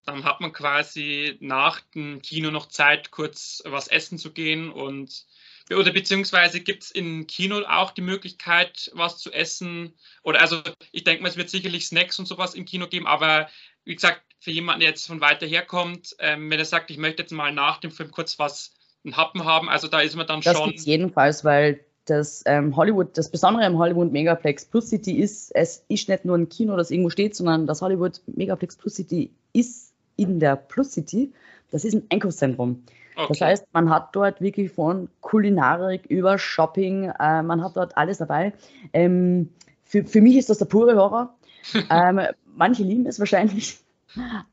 Dann 0.05 0.25
hat 0.25 0.41
man 0.41 0.53
quasi 0.53 1.37
nach 1.41 1.81
dem 1.95 2.23
Kino 2.23 2.51
noch 2.51 2.67
Zeit, 2.69 3.11
kurz 3.11 3.63
was 3.67 3.89
essen 3.89 4.19
zu 4.19 4.33
gehen 4.33 4.71
und 4.71 5.27
oder 5.75 5.93
beziehungsweise 5.93 6.61
gibt 6.61 6.85
es 6.85 6.91
im 6.93 7.27
Kino 7.27 7.63
auch 7.67 7.91
die 7.91 8.03
Möglichkeit, 8.03 8.91
was 8.95 9.19
zu 9.19 9.33
essen? 9.33 9.95
Oder 10.23 10.41
also 10.41 10.63
ich 10.93 11.03
denke 11.03 11.23
mal, 11.25 11.29
es 11.29 11.37
wird 11.37 11.51
sicherlich 11.51 11.87
Snacks 11.87 12.21
und 12.21 12.27
sowas 12.27 12.55
im 12.55 12.65
Kino 12.65 12.87
geben, 12.87 13.09
aber 13.09 13.49
wie 13.85 13.95
gesagt, 13.97 14.23
für 14.39 14.53
jemanden, 14.53 14.81
der 14.81 14.91
jetzt 14.91 15.07
von 15.07 15.21
weiter 15.21 15.47
her 15.47 15.63
kommt, 15.63 16.15
ähm, 16.21 16.51
wenn 16.51 16.59
er 16.59 16.65
sagt, 16.65 16.91
ich 16.91 16.99
möchte 16.99 17.23
jetzt 17.23 17.33
mal 17.33 17.53
nach 17.53 17.79
dem 17.79 17.91
Film 17.91 18.13
kurz 18.13 18.39
was 18.39 18.75
ein 19.05 19.17
Happen 19.17 19.45
haben, 19.45 19.69
also 19.69 19.89
da 19.89 20.01
ist 20.01 20.15
man 20.15 20.27
dann 20.27 20.41
das 20.41 20.57
schon. 20.57 20.73
Das 20.73 20.85
jedenfalls, 20.85 21.45
weil 21.45 21.85
das 22.07 22.43
ähm, 22.47 22.75
Hollywood, 22.77 23.17
das 23.19 23.31
Besondere 23.31 23.67
im 23.67 23.79
Hollywood 23.79 24.13
Megaplex 24.13 24.65
Plus 24.65 24.89
City 24.89 25.19
ist, 25.19 25.51
es 25.55 25.85
ist 25.89 26.09
nicht 26.09 26.25
nur 26.25 26.37
ein 26.37 26.49
Kino, 26.49 26.77
das 26.77 26.91
irgendwo 26.91 27.11
steht, 27.11 27.37
sondern 27.37 27.67
das 27.67 27.83
Hollywood 27.83 28.21
Megaplex 28.27 28.77
Plus 28.77 28.95
City 28.95 29.31
ist 29.53 29.93
in 30.17 30.41
der 30.41 30.57
Plus 30.57 30.93
City. 30.93 31.33
Das 31.71 31.85
ist 31.85 31.95
ein 31.95 32.05
Einkaufszentrum. 32.11 32.85
Okay. 33.17 33.27
Das 33.29 33.41
heißt, 33.41 33.67
man 33.73 33.91
hat 33.91 34.15
dort 34.15 34.41
wirklich 34.41 34.71
von 34.71 35.09
Kulinarik 35.21 36.07
über 36.07 36.39
Shopping, 36.39 37.05
äh, 37.19 37.43
man 37.43 37.63
hat 37.65 37.77
dort 37.77 37.97
alles 37.97 38.19
dabei. 38.19 38.53
Ähm, 38.93 39.51
für, 39.85 40.05
für 40.05 40.21
mich 40.21 40.37
ist 40.37 40.51
das 40.51 40.59
der 40.59 40.67
pure 40.67 40.97
Horror. 40.97 41.35
ähm, 41.91 42.21
manche 42.55 42.83
lieben 42.83 43.07
es 43.07 43.19
wahrscheinlich, 43.19 43.79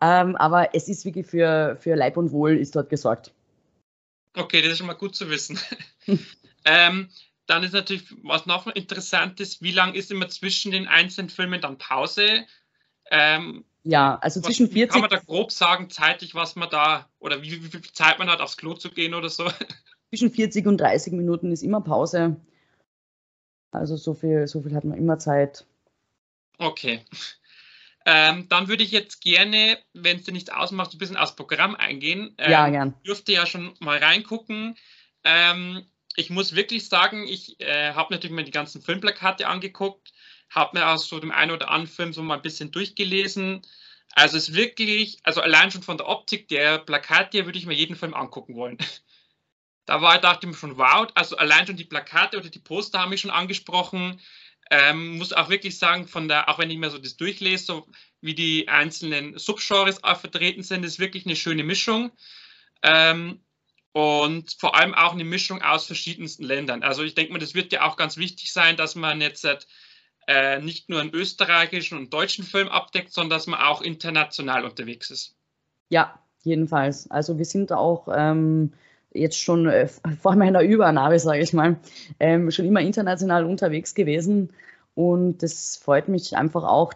ähm, 0.01 0.35
aber 0.35 0.73
es 0.73 0.87
ist 0.87 1.05
wirklich 1.05 1.27
für, 1.27 1.77
für 1.79 1.95
Leib 1.95 2.17
und 2.17 2.31
Wohl 2.31 2.57
ist 2.57 2.75
dort 2.75 2.89
gesorgt. 2.89 3.31
Okay, 4.35 4.61
das 4.61 4.71
ist 4.71 4.77
schon 4.79 4.87
mal 4.87 4.93
gut 4.93 5.15
zu 5.15 5.29
wissen. 5.29 5.59
ähm, 6.65 7.09
dann 7.45 7.63
ist 7.63 7.73
natürlich, 7.73 8.05
was 8.23 8.45
noch 8.45 8.67
interessant 8.67 9.39
ist, 9.39 9.61
wie 9.61 9.71
lange 9.71 9.97
ist 9.97 10.11
immer 10.11 10.29
zwischen 10.29 10.71
den 10.71 10.87
einzelnen 10.87 11.29
Filmen 11.29 11.61
dann 11.61 11.77
Pause? 11.77 12.45
Ähm, 13.11 13.65
ja, 13.83 14.17
also 14.21 14.39
was, 14.39 14.47
zwischen 14.47 14.69
40. 14.69 14.91
Kann 14.91 15.01
man 15.01 15.09
da 15.09 15.19
grob 15.19 15.51
sagen, 15.51 15.89
zeitlich, 15.89 16.35
was 16.35 16.55
man 16.55 16.69
da, 16.69 17.09
oder 17.19 17.41
wie, 17.41 17.63
wie, 17.63 17.69
viel 17.69 17.81
Zeit 17.81 18.17
man 18.17 18.29
hat, 18.29 18.39
aufs 18.39 18.57
Klo 18.57 18.73
zu 18.75 18.89
gehen 18.89 19.13
oder 19.13 19.29
so? 19.29 19.49
Zwischen 20.09 20.31
40 20.31 20.65
und 20.67 20.77
30 20.77 21.13
Minuten 21.13 21.51
ist 21.51 21.63
immer 21.63 21.81
Pause. 21.81 22.37
Also 23.71 23.97
so 23.97 24.13
viel, 24.13 24.47
so 24.47 24.61
viel 24.61 24.75
hat 24.75 24.85
man 24.85 24.97
immer 24.97 25.17
Zeit. 25.17 25.65
Okay. 26.59 27.01
Ähm, 28.05 28.47
dann 28.49 28.67
würde 28.67 28.83
ich 28.83 28.91
jetzt 28.91 29.21
gerne, 29.21 29.77
wenn 29.93 30.17
es 30.17 30.23
dir 30.23 30.33
nichts 30.33 30.49
ausmacht, 30.49 30.93
ein 30.93 30.97
bisschen 30.97 31.17
aufs 31.17 31.35
Programm 31.35 31.75
eingehen. 31.75 32.35
Ähm, 32.37 32.51
ja, 32.51 32.69
gern. 32.69 32.93
Ich 32.97 33.07
dürfte 33.07 33.31
ja 33.33 33.45
schon 33.45 33.73
mal 33.79 33.97
reingucken. 33.97 34.75
Ähm, 35.23 35.85
ich 36.15 36.29
muss 36.29 36.55
wirklich 36.55 36.87
sagen, 36.87 37.27
ich 37.27 37.59
äh, 37.59 37.93
habe 37.93 38.13
natürlich 38.13 38.35
mal 38.35 38.43
die 38.43 38.51
ganzen 38.51 38.81
Filmplakate 38.81 39.47
angeguckt, 39.47 40.13
habe 40.49 40.77
mir 40.77 40.87
aus 40.87 41.07
so 41.07 41.19
dem 41.19 41.31
einen 41.31 41.51
oder 41.51 41.69
anderen 41.69 41.93
Film 41.93 42.13
so 42.13 42.21
mal 42.21 42.35
ein 42.35 42.41
bisschen 42.41 42.71
durchgelesen. 42.71 43.61
Also 44.13 44.37
es 44.37 44.49
ist 44.49 44.55
wirklich, 44.55 45.19
also 45.23 45.41
allein 45.41 45.71
schon 45.71 45.81
von 45.81 45.97
der 45.97 46.07
Optik 46.07 46.47
der 46.47 46.77
Plakate 46.79 47.45
würde 47.45 47.57
ich 47.57 47.65
mir 47.65 47.73
jeden 47.73 47.95
Film 47.95 48.13
angucken 48.13 48.55
wollen. 48.55 48.77
Da 49.85 50.01
war, 50.01 50.17
dachte 50.17 50.47
ich 50.47 50.53
mir 50.53 50.57
schon, 50.57 50.77
wow, 50.77 51.09
also 51.13 51.35
allein 51.35 51.67
schon 51.67 51.75
die 51.75 51.83
Plakate 51.83 52.37
oder 52.37 52.47
die 52.47 52.59
Poster 52.59 52.99
haben 52.99 53.09
mich 53.09 53.19
schon 53.19 53.31
angesprochen. 53.31 54.21
Ähm, 54.71 55.17
muss 55.17 55.33
auch 55.33 55.49
wirklich 55.49 55.77
sagen, 55.77 56.07
von 56.07 56.29
der, 56.29 56.47
auch 56.47 56.57
wenn 56.57 56.71
ich 56.71 56.77
mir 56.77 56.89
so 56.89 56.97
das 56.97 57.17
durchlese, 57.17 57.65
so 57.65 57.87
wie 58.21 58.33
die 58.33 58.69
einzelnen 58.69 59.37
Subgenres 59.37 60.01
auch 60.01 60.17
vertreten 60.17 60.63
sind, 60.63 60.85
ist 60.85 60.99
wirklich 60.99 61.25
eine 61.25 61.35
schöne 61.35 61.65
Mischung. 61.65 62.13
Ähm, 62.81 63.43
und 63.93 64.55
vor 64.59 64.75
allem 64.75 64.93
auch 64.93 65.13
eine 65.13 65.23
Mischung 65.23 65.61
aus 65.61 65.85
verschiedensten 65.85 66.43
Ländern. 66.43 66.83
Also 66.83 67.03
ich 67.03 67.15
denke 67.15 67.31
mal, 67.31 67.39
das 67.39 67.53
wird 67.53 67.71
ja 67.71 67.87
auch 67.87 67.95
ganz 67.95 68.17
wichtig 68.17 68.51
sein, 68.51 68.75
dass 68.75 68.95
man 68.95 69.21
jetzt 69.21 69.47
äh, 70.27 70.59
nicht 70.59 70.89
nur 70.89 70.99
einen 70.99 71.13
österreichischen 71.13 71.97
und 71.97 72.13
deutschen 72.13 72.43
Film 72.43 72.67
abdeckt, 72.67 73.13
sondern 73.13 73.37
dass 73.37 73.47
man 73.47 73.59
auch 73.59 73.81
international 73.81 74.65
unterwegs 74.65 75.11
ist. 75.11 75.35
Ja, 75.89 76.19
jedenfalls. 76.41 77.09
Also 77.11 77.37
wir 77.37 77.45
sind 77.45 77.71
auch 77.71 78.07
ähm, 78.13 78.73
jetzt 79.13 79.39
schon 79.39 79.67
äh, 79.67 79.87
vor 80.21 80.35
meiner 80.35 80.61
Übernahme, 80.61 81.19
sage 81.19 81.43
ich 81.43 81.53
mal, 81.53 81.77
ähm, 82.19 82.49
schon 82.49 82.65
immer 82.65 82.81
international 82.81 83.45
unterwegs 83.45 83.93
gewesen. 83.93 84.51
Und 84.95 85.43
das 85.43 85.77
freut 85.77 86.07
mich 86.07 86.35
einfach 86.35 86.63
auch 86.63 86.93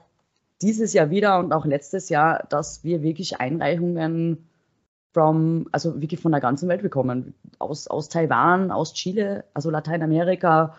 dieses 0.63 0.93
Jahr 0.93 1.11
wieder 1.11 1.37
und 1.37 1.53
auch 1.53 1.65
letztes 1.65 2.09
Jahr, 2.09 2.45
dass 2.49 2.83
wir 2.83 3.03
wirklich 3.03 3.39
Einreichungen 3.39 4.47
from, 5.17 5.65
also 5.71 5.99
wirklich 5.99 6.19
von 6.19 6.31
der 6.31 6.41
ganzen 6.41 6.69
Welt 6.69 6.83
bekommen. 6.83 7.33
Aus, 7.57 7.87
aus 7.87 8.07
Taiwan, 8.07 8.69
aus 8.69 8.93
Chile, 8.93 9.45
also 9.55 9.71
Lateinamerika. 9.71 10.75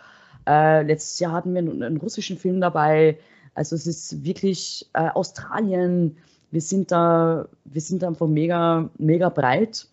Äh, 0.47 0.85
letztes 0.85 1.19
Jahr 1.19 1.33
hatten 1.33 1.55
wir 1.55 1.59
einen, 1.59 1.83
einen, 1.83 1.97
russischen 1.97 2.39
Film 2.39 2.61
dabei. 2.61 3.19
Also 3.55 3.75
es 3.75 3.89
ist 3.89 4.25
wirklich 4.25 4.89
äh, 4.93 5.09
Australien. 5.09 6.19
Wir 6.53 6.61
sind 6.61 6.93
da, 6.93 7.49
wir 7.65 7.81
sind 7.81 8.05
da 8.05 8.07
einfach 8.07 8.29
mega, 8.29 8.89
mega 8.97 9.29
breit. 9.29 9.89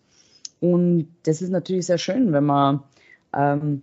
Und 0.60 1.08
das 1.24 1.42
ist 1.42 1.50
natürlich 1.50 1.86
sehr 1.86 1.98
schön, 1.98 2.32
wenn 2.32 2.44
man 2.44 2.84
ähm, 3.34 3.82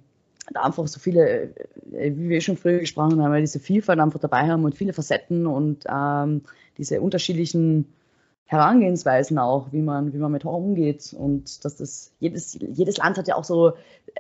da 0.53 0.61
einfach 0.61 0.87
so 0.87 1.01
viele, 1.01 1.53
äh, 1.91 2.15
wie 2.15 2.29
wir 2.29 2.39
schon 2.39 2.55
früher 2.55 2.79
gesprochen 2.79 3.21
haben, 3.21 3.35
diese 3.41 3.59
Vielfalt 3.59 3.99
einfach 3.99 4.21
dabei 4.21 4.47
haben 4.47 4.63
und 4.63 4.75
viele 4.75 4.93
Facetten 4.93 5.45
und 5.45 5.83
ähm, 5.89 6.43
diese 6.77 7.01
unterschiedlichen 7.01 7.85
Herangehensweisen 8.45 9.39
auch, 9.39 9.71
wie 9.71 9.81
man, 9.81 10.13
wie 10.13 10.17
man 10.17 10.31
mit 10.31 10.43
Horror 10.43 10.59
umgeht 10.59 11.13
und 11.17 11.63
dass 11.65 11.77
das 11.77 12.11
jedes, 12.19 12.57
jedes 12.59 12.97
Land 12.97 13.17
hat 13.17 13.27
ja 13.27 13.35
auch 13.35 13.43
so 13.43 13.73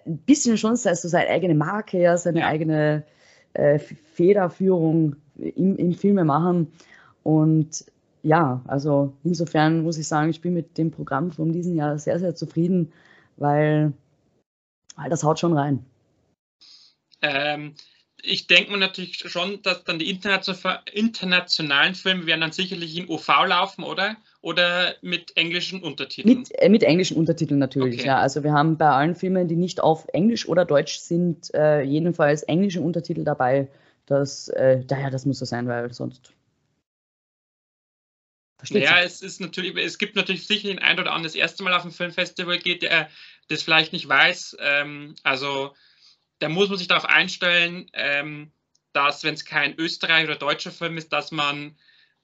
ein 0.05 0.17
bisschen 0.17 0.57
schon 0.57 0.75
so 0.75 0.93
seine 0.93 1.29
eigene 1.29 1.55
Marke, 1.55 1.99
ja, 1.99 2.17
seine 2.17 2.45
eigene 2.45 3.03
äh, 3.53 3.79
Federführung 3.79 5.17
im, 5.35 5.75
im 5.77 5.93
Filme 5.93 6.23
machen 6.23 6.71
und 7.23 7.85
ja, 8.23 8.61
also 8.67 9.13
insofern 9.23 9.83
muss 9.83 9.97
ich 9.97 10.07
sagen, 10.07 10.29
ich 10.29 10.41
bin 10.41 10.53
mit 10.53 10.77
dem 10.77 10.91
Programm 10.91 11.31
von 11.31 11.51
diesem 11.51 11.75
Jahr 11.75 11.99
sehr, 11.99 12.19
sehr 12.19 12.35
zufrieden, 12.35 12.93
weil, 13.35 13.91
weil 14.95 15.09
das 15.09 15.23
haut 15.23 15.39
schon 15.39 15.57
rein. 15.57 15.85
Ähm, 17.21 17.75
ich 18.25 18.47
denke 18.47 18.71
mir 18.71 18.77
natürlich 18.77 19.19
schon, 19.19 19.61
dass 19.61 19.83
dann 19.83 19.99
die 19.99 20.09
internationalen 20.09 21.93
Filme 21.93 22.25
werden 22.25 22.41
dann 22.41 22.53
sicherlich 22.53 22.97
in 22.97 23.09
OV 23.09 23.27
laufen, 23.45 23.83
oder? 23.83 24.15
Oder 24.41 24.95
mit 25.01 25.35
englischen 25.35 25.83
Untertiteln? 25.83 26.39
Mit, 26.39 26.51
äh, 26.57 26.69
mit 26.69 26.83
englischen 26.83 27.17
Untertiteln 27.17 27.59
natürlich, 27.59 27.99
okay. 27.99 28.07
ja. 28.07 28.19
Also 28.19 28.43
wir 28.43 28.53
haben 28.53 28.77
bei 28.77 28.89
allen 28.89 29.15
Filmen, 29.15 29.49
die 29.49 29.57
nicht 29.57 29.81
auf 29.81 30.07
Englisch 30.13 30.47
oder 30.47 30.63
Deutsch 30.63 30.99
sind, 30.99 31.53
äh, 31.53 31.81
jedenfalls 31.81 32.43
englische 32.43 32.79
Untertitel 32.81 33.25
dabei. 33.25 33.67
Das, 34.05 34.47
äh, 34.47 34.83
daher, 34.85 35.11
das 35.11 35.25
muss 35.25 35.39
so 35.39 35.45
sein, 35.45 35.67
weil 35.67 35.91
sonst 35.93 36.33
Versteht 38.57 38.83
ja, 38.83 39.01
es 39.01 39.21
ist 39.21 39.41
natürlich, 39.41 39.75
es 39.75 39.97
gibt 39.97 40.15
natürlich 40.15 40.47
sicher 40.47 40.69
den 40.69 40.79
ein 40.79 40.97
oder 40.97 41.11
anderen 41.11 41.23
das 41.23 41.35
erste 41.35 41.63
Mal 41.63 41.73
auf 41.73 41.83
ein 41.83 41.91
Filmfestival 41.91 42.59
geht, 42.59 42.81
der 42.83 43.09
das 43.49 43.63
vielleicht 43.63 43.91
nicht 43.91 44.07
weiß. 44.07 44.55
Ähm, 44.61 45.15
also 45.23 45.73
da 46.43 46.49
muss 46.49 46.67
man 46.67 46.77
sich 46.77 46.89
darauf 46.89 47.05
einstellen, 47.05 47.89
ähm, 47.93 48.51
dass 48.91 49.23
wenn 49.23 49.33
es 49.33 49.45
kein 49.45 49.75
Österreich 49.79 50.25
oder 50.25 50.35
deutscher 50.35 50.71
Film 50.71 50.97
ist, 50.97 51.13
dass 51.13 51.31
man 51.31 51.77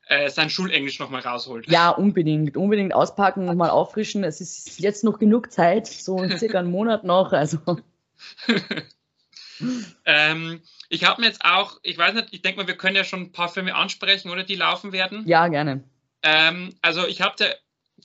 äh, 0.08 0.30
sein 0.30 0.50
Schulenglisch 0.50 1.00
nochmal 1.00 1.22
rausholt. 1.22 1.72
Ja, 1.72 1.90
unbedingt. 1.92 2.58
Unbedingt 2.58 2.94
auspacken, 2.94 3.46
nochmal 3.46 3.70
auffrischen. 3.70 4.26
Es 4.26 4.42
ist 4.42 4.80
jetzt 4.80 5.06
noch 5.06 5.20
genug 5.20 5.54
Zeit, 5.54 5.88
so 5.88 6.28
circa 6.38 6.60
einen 6.60 6.70
Monat 6.70 7.06
noch. 7.06 7.32
Also. 7.32 7.60
ähm, 10.06 10.62
ich 10.90 11.06
habe 11.06 11.22
mir 11.22 11.28
jetzt 11.28 11.46
auch, 11.46 11.80
ich 11.84 11.98
weiß 11.98 12.14
nicht, 12.16 12.28
ich 12.32 12.42
denke 12.42 12.60
mal, 12.60 12.68
wir 12.68 12.76
können 12.76 12.98
ja 12.98 13.06
schon 13.06 13.22
ein 13.22 13.32
paar 13.32 13.48
Filme 13.48 13.74
ansprechen, 13.74 14.30
oder 14.30 14.44
die 14.44 14.56
laufen 14.56 14.92
werden. 14.92 15.26
Ja, 15.28 15.48
gerne. 15.48 15.86
Ähm, 16.24 16.76
also 16.82 17.08
ich 17.08 17.22
habe 17.22 17.56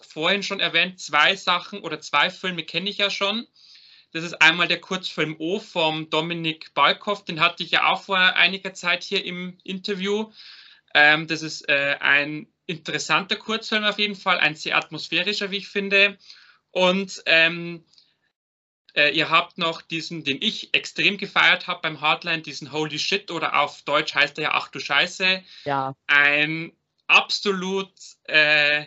vorhin 0.00 0.44
schon 0.44 0.60
erwähnt, 0.60 1.00
zwei 1.00 1.34
Sachen 1.34 1.80
oder 1.80 2.00
zwei 2.00 2.30
Filme 2.30 2.62
kenne 2.62 2.88
ich 2.88 2.98
ja 2.98 3.10
schon. 3.10 3.48
Das 4.14 4.22
ist 4.22 4.40
einmal 4.40 4.68
der 4.68 4.80
Kurzfilm 4.80 5.34
O 5.40 5.58
vom 5.58 6.08
Dominik 6.08 6.72
Balkow, 6.72 7.24
den 7.24 7.40
hatte 7.40 7.64
ich 7.64 7.72
ja 7.72 7.88
auch 7.90 8.04
vor 8.04 8.16
einiger 8.16 8.72
Zeit 8.72 9.02
hier 9.02 9.24
im 9.24 9.58
Interview. 9.64 10.30
Ähm, 10.94 11.26
das 11.26 11.42
ist 11.42 11.68
äh, 11.68 11.96
ein 11.98 12.46
interessanter 12.66 13.34
Kurzfilm 13.34 13.82
auf 13.82 13.98
jeden 13.98 14.14
Fall, 14.14 14.38
ein 14.38 14.54
sehr 14.54 14.76
atmosphärischer, 14.76 15.50
wie 15.50 15.56
ich 15.56 15.66
finde. 15.66 16.16
Und 16.70 17.24
ähm, 17.26 17.84
äh, 18.94 19.10
ihr 19.10 19.30
habt 19.30 19.58
noch 19.58 19.82
diesen, 19.82 20.22
den 20.22 20.40
ich 20.40 20.72
extrem 20.74 21.18
gefeiert 21.18 21.66
habe 21.66 21.82
beim 21.82 22.00
Hardline, 22.00 22.42
diesen 22.42 22.70
Holy 22.70 23.00
Shit 23.00 23.32
oder 23.32 23.58
auf 23.58 23.82
Deutsch 23.82 24.14
heißt 24.14 24.38
er 24.38 24.44
ja 24.44 24.50
Ach 24.52 24.68
du 24.68 24.78
Scheiße. 24.78 25.42
Ja. 25.64 25.96
Ein 26.06 26.70
absolut, 27.08 27.90
äh, 28.28 28.84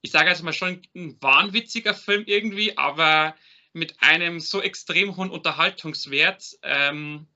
ich 0.00 0.10
sage 0.10 0.30
jetzt 0.30 0.42
mal 0.42 0.54
schon 0.54 0.80
ein 0.96 1.20
wahnwitziger 1.20 1.92
Film 1.92 2.24
irgendwie, 2.26 2.78
aber 2.78 3.34
mit 3.72 4.02
einem 4.02 4.40
so 4.40 4.60
extrem 4.60 5.16
hohen 5.16 5.30
Unterhaltungswert. 5.30 6.58
Ähm, 6.62 7.26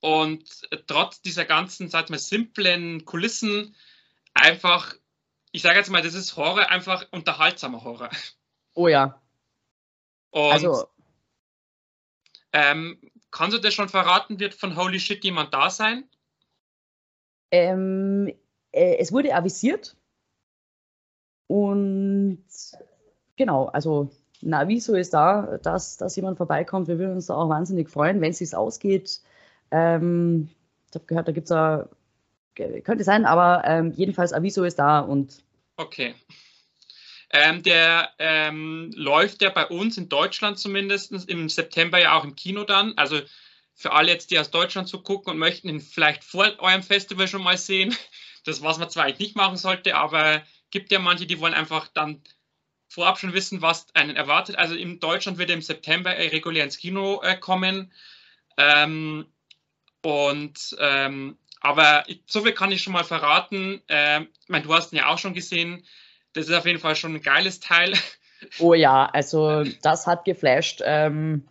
und 0.00 0.68
trotz 0.86 1.20
dieser 1.20 1.44
ganzen, 1.44 1.88
sag 1.88 2.10
mal, 2.10 2.18
simplen 2.18 3.04
Kulissen 3.04 3.74
einfach 4.34 4.94
ich 5.52 5.62
sage 5.62 5.78
jetzt 5.78 5.90
mal, 5.90 6.02
das 6.02 6.14
ist 6.14 6.36
Horror, 6.36 6.68
einfach 6.68 7.06
unterhaltsamer 7.10 7.82
Horror. 7.82 8.10
Oh 8.74 8.88
ja. 8.88 9.20
Und 10.30 10.52
also, 10.52 10.86
ähm, 12.52 13.00
kannst 13.30 13.56
du 13.56 13.60
das 13.60 13.74
schon 13.74 13.88
verraten, 13.88 14.38
wird 14.38 14.54
von 14.54 14.76
Holy 14.76 15.00
Shit 15.00 15.24
jemand 15.24 15.52
da 15.52 15.70
sein? 15.70 16.08
Ähm, 17.50 18.28
äh, 18.70 18.96
es 18.98 19.10
wurde 19.10 19.34
avisiert. 19.34 19.96
Und 21.48 22.44
genau, 23.34 23.66
also 23.66 24.08
ein 24.42 24.54
Aviso 24.54 24.94
ist 24.94 25.12
da, 25.12 25.58
dass, 25.62 25.96
dass 25.96 26.16
jemand 26.16 26.36
vorbeikommt. 26.36 26.88
Wir 26.88 26.98
würden 26.98 27.16
uns 27.16 27.26
da 27.26 27.34
auch 27.34 27.48
wahnsinnig 27.48 27.88
freuen, 27.90 28.20
wenn 28.20 28.30
es 28.30 28.38
sich 28.38 28.54
ausgeht. 28.54 29.20
Ähm, 29.70 30.50
ich 30.88 30.94
habe 30.94 31.06
gehört, 31.06 31.28
da 31.28 31.32
gibt 31.32 31.44
es 31.46 31.50
ja, 31.50 31.88
könnte 32.82 33.04
sein, 33.04 33.24
aber 33.26 33.62
ähm, 33.64 33.92
jedenfalls 33.96 34.32
Aviso 34.32 34.64
ist 34.64 34.78
da 34.78 35.00
und. 35.00 35.42
Okay. 35.76 36.14
Ähm, 37.32 37.62
der 37.62 38.10
ähm, 38.18 38.90
läuft 38.96 39.40
ja 39.40 39.50
bei 39.50 39.66
uns 39.66 39.96
in 39.96 40.08
Deutschland 40.08 40.58
zumindest 40.58 41.12
im 41.28 41.48
September 41.48 41.98
ja 41.98 42.18
auch 42.18 42.24
im 42.24 42.34
Kino 42.34 42.64
dann. 42.64 42.94
Also 42.96 43.20
für 43.74 43.92
alle 43.92 44.10
jetzt, 44.10 44.30
die 44.30 44.38
aus 44.38 44.50
Deutschland 44.50 44.88
zu 44.88 45.00
gucken 45.00 45.32
und 45.32 45.38
möchten 45.38 45.68
ihn 45.68 45.80
vielleicht 45.80 46.24
vor 46.24 46.50
eurem 46.58 46.82
Festival 46.82 47.28
schon 47.28 47.42
mal 47.42 47.56
sehen. 47.56 47.94
Das, 48.44 48.62
was 48.62 48.78
man 48.78 48.88
zwar 48.88 49.04
eigentlich 49.04 49.18
nicht 49.18 49.36
machen 49.36 49.58
sollte, 49.58 49.96
aber 49.96 50.40
gibt 50.70 50.90
ja 50.90 50.98
manche, 50.98 51.26
die 51.26 51.40
wollen 51.40 51.52
einfach 51.52 51.88
dann 51.88 52.22
vorab 52.90 53.18
schon 53.18 53.32
wissen, 53.32 53.62
was 53.62 53.86
einen 53.94 54.16
erwartet. 54.16 54.58
Also 54.58 54.74
in 54.74 55.00
Deutschland 55.00 55.38
wird 55.38 55.48
er 55.48 55.54
im 55.54 55.62
September 55.62 56.10
regulär 56.10 56.64
ins 56.64 56.76
Kino 56.76 57.22
äh, 57.22 57.36
kommen. 57.36 57.92
Ähm, 58.58 59.26
und 60.02 60.76
ähm, 60.78 61.38
aber 61.60 62.04
so 62.26 62.42
viel 62.42 62.52
kann 62.52 62.72
ich 62.72 62.82
schon 62.82 62.92
mal 62.92 63.04
verraten. 63.04 63.80
Ähm, 63.88 64.28
ich 64.42 64.48
meine, 64.48 64.64
du 64.64 64.74
hast 64.74 64.92
ihn 64.92 64.96
ja 64.96 65.06
auch 65.06 65.18
schon 65.18 65.34
gesehen. 65.34 65.86
Das 66.32 66.48
ist 66.48 66.54
auf 66.54 66.66
jeden 66.66 66.80
Fall 66.80 66.96
schon 66.96 67.14
ein 67.14 67.22
geiles 67.22 67.60
Teil. 67.60 67.94
Oh 68.58 68.74
ja, 68.74 69.06
also 69.06 69.64
das 69.82 70.06
hat 70.06 70.24
geflasht. 70.24 70.80
Ähm, 70.84 71.46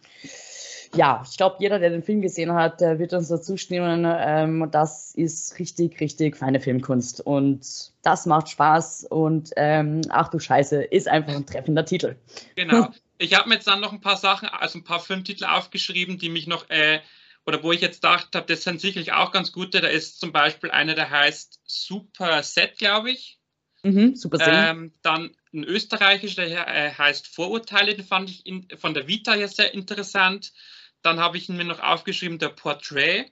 ja, 0.96 1.24
ich 1.30 1.38
glaube, 1.38 1.58
jeder, 1.60 1.80
der 1.80 1.92
den 1.92 2.04
Film 2.04 2.22
gesehen 2.22 2.54
hat, 2.54 2.82
der 2.82 2.98
wird 2.98 3.14
uns 3.14 3.28
dazu 3.28 3.58
stimmen. 3.58 4.06
Ähm, 4.08 4.70
das 4.72 5.14
ist 5.14 5.60
richtig, 5.60 6.00
richtig 6.00 6.36
feine 6.36 6.60
Filmkunst. 6.60 7.22
Und 7.22 7.92
das 8.02 8.26
macht 8.26 8.50
Spaß. 8.50 9.06
Und 9.10 9.52
ähm, 9.56 10.02
ach 10.10 10.30
du 10.30 10.40
Scheiße, 10.40 10.84
ist 10.84 11.08
einfach 11.08 11.36
ein 11.36 11.46
treffender 11.46 11.86
Titel. 11.86 12.16
Genau. 12.56 12.90
Ich 13.22 13.38
habe 13.38 13.50
mir 13.50 13.56
jetzt 13.56 13.68
dann 13.68 13.82
noch 13.82 13.92
ein 13.92 14.00
paar 14.00 14.16
Sachen, 14.16 14.48
also 14.48 14.80
ein 14.80 14.86
paar 14.86 15.02
Filmtitel 15.02 15.44
aufgeschrieben, 15.44 16.20
die 16.20 16.30
mich 16.30 16.48
noch, 16.48 16.70
äh, 16.70 17.02
oder 17.46 17.62
wo 17.64 17.74
ich 17.74 17.82
jetzt 17.82 18.02
gedacht 18.02 18.30
habe, 18.34 18.46
das 18.46 18.64
sind 18.64 18.80
sicherlich 18.80 19.12
auch 19.12 19.34
ganz 19.34 19.52
gute. 19.52 19.82
Da 19.82 19.90
ist 19.90 20.22
zum 20.22 20.32
Beispiel 20.32 20.72
einer, 20.72 20.96
der 20.96 21.10
heißt 21.10 21.60
Super 21.66 22.42
Set, 22.44 22.78
glaube 22.78 23.12
ich. 23.12 23.38
Mhm, 23.84 24.16
super 24.16 24.38
Set. 24.38 24.48
Ähm, 24.50 24.94
dann 25.02 25.32
ein 25.54 25.66
österreichischer, 25.66 26.46
der 26.46 26.68
äh, 26.68 26.92
heißt 26.92 27.28
Vorurteile, 27.28 27.94
den 27.94 28.06
fand 28.06 28.30
ich 28.30 28.46
in, 28.46 28.68
von 28.78 28.94
der 28.94 29.10
Vita 29.10 29.34
her 29.34 29.50
sehr 29.50 29.74
interessant. 29.74 30.54
Dann 31.02 31.20
habe 31.20 31.38
ich 31.38 31.50
mir 31.50 31.64
noch 31.64 31.80
aufgeschrieben, 31.80 32.40
der 32.40 32.50
Portrait, 32.50 33.32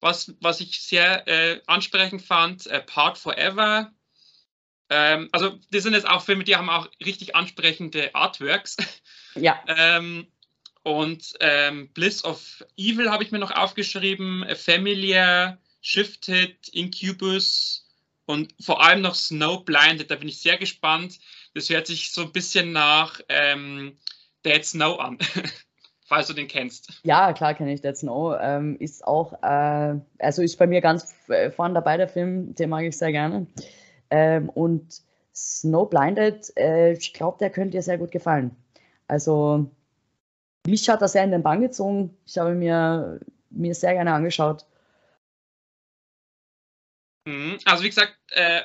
was, 0.00 0.34
was 0.40 0.60
ich 0.60 0.80
sehr 0.80 1.26
äh, 1.28 1.60
ansprechend 1.66 2.22
fand, 2.22 2.66
äh, 2.66 2.80
Part 2.80 3.18
Forever. 3.18 3.92
Ähm, 4.90 5.28
also, 5.32 5.58
das 5.70 5.84
sind 5.84 5.94
jetzt 5.94 6.08
auch 6.08 6.22
Filme, 6.22 6.44
die 6.44 6.56
haben 6.56 6.70
auch 6.70 6.90
richtig 7.04 7.36
ansprechende 7.36 8.14
Artworks. 8.14 8.76
Ja. 9.34 9.62
ähm, 9.66 10.26
und 10.82 11.34
ähm, 11.40 11.88
Bliss 11.92 12.24
of 12.24 12.64
Evil 12.76 13.10
habe 13.10 13.22
ich 13.22 13.30
mir 13.30 13.38
noch 13.38 13.52
aufgeschrieben, 13.52 14.44
Familiar, 14.56 15.58
Shifted, 15.80 16.68
Incubus 16.68 17.86
und 18.26 18.54
vor 18.60 18.82
allem 18.82 19.02
noch 19.02 19.14
Snow 19.14 19.64
Blinded. 19.64 20.10
Da 20.10 20.16
bin 20.16 20.28
ich 20.28 20.40
sehr 20.40 20.56
gespannt. 20.56 21.18
Das 21.54 21.68
hört 21.68 21.86
sich 21.86 22.10
so 22.10 22.22
ein 22.22 22.32
bisschen 22.32 22.72
nach 22.72 23.20
ähm, 23.28 23.98
Dead 24.44 24.64
Snow 24.64 24.98
an. 24.98 25.18
falls 26.12 26.26
du 26.26 26.34
den 26.34 26.46
kennst. 26.46 27.00
Ja, 27.04 27.32
klar 27.32 27.54
kenne 27.54 27.72
ich 27.72 27.80
Dead 27.80 27.96
Snow. 27.96 28.36
Ähm, 28.38 28.76
ist 28.78 29.02
auch, 29.06 29.32
äh, 29.42 29.98
also 30.18 30.42
ist 30.42 30.58
bei 30.58 30.66
mir 30.66 30.82
ganz 30.82 31.14
äh, 31.28 31.50
vorne 31.50 31.72
dabei, 31.72 31.96
der 31.96 32.08
Film, 32.08 32.54
den 32.54 32.68
mag 32.68 32.84
ich 32.84 32.98
sehr 32.98 33.12
gerne. 33.12 33.46
Ähm, 34.10 34.50
und 34.50 35.00
Snow 35.34 35.88
Blinded, 35.88 36.54
äh, 36.58 36.92
ich 36.92 37.14
glaube, 37.14 37.38
der 37.38 37.48
könnte 37.48 37.78
dir 37.78 37.82
sehr 37.82 37.96
gut 37.96 38.10
gefallen. 38.10 38.54
Also, 39.08 39.70
mich 40.66 40.86
hat 40.90 41.00
er 41.00 41.08
sehr 41.08 41.24
in 41.24 41.30
den 41.30 41.42
Bann 41.42 41.62
gezogen. 41.62 42.14
Ich 42.26 42.36
habe 42.36 42.52
mir, 42.54 43.18
mir 43.48 43.74
sehr 43.74 43.94
gerne 43.94 44.12
angeschaut. 44.12 44.66
Mhm. 47.24 47.58
Also, 47.64 47.84
wie 47.84 47.88
gesagt, 47.88 48.18
äh, 48.32 48.60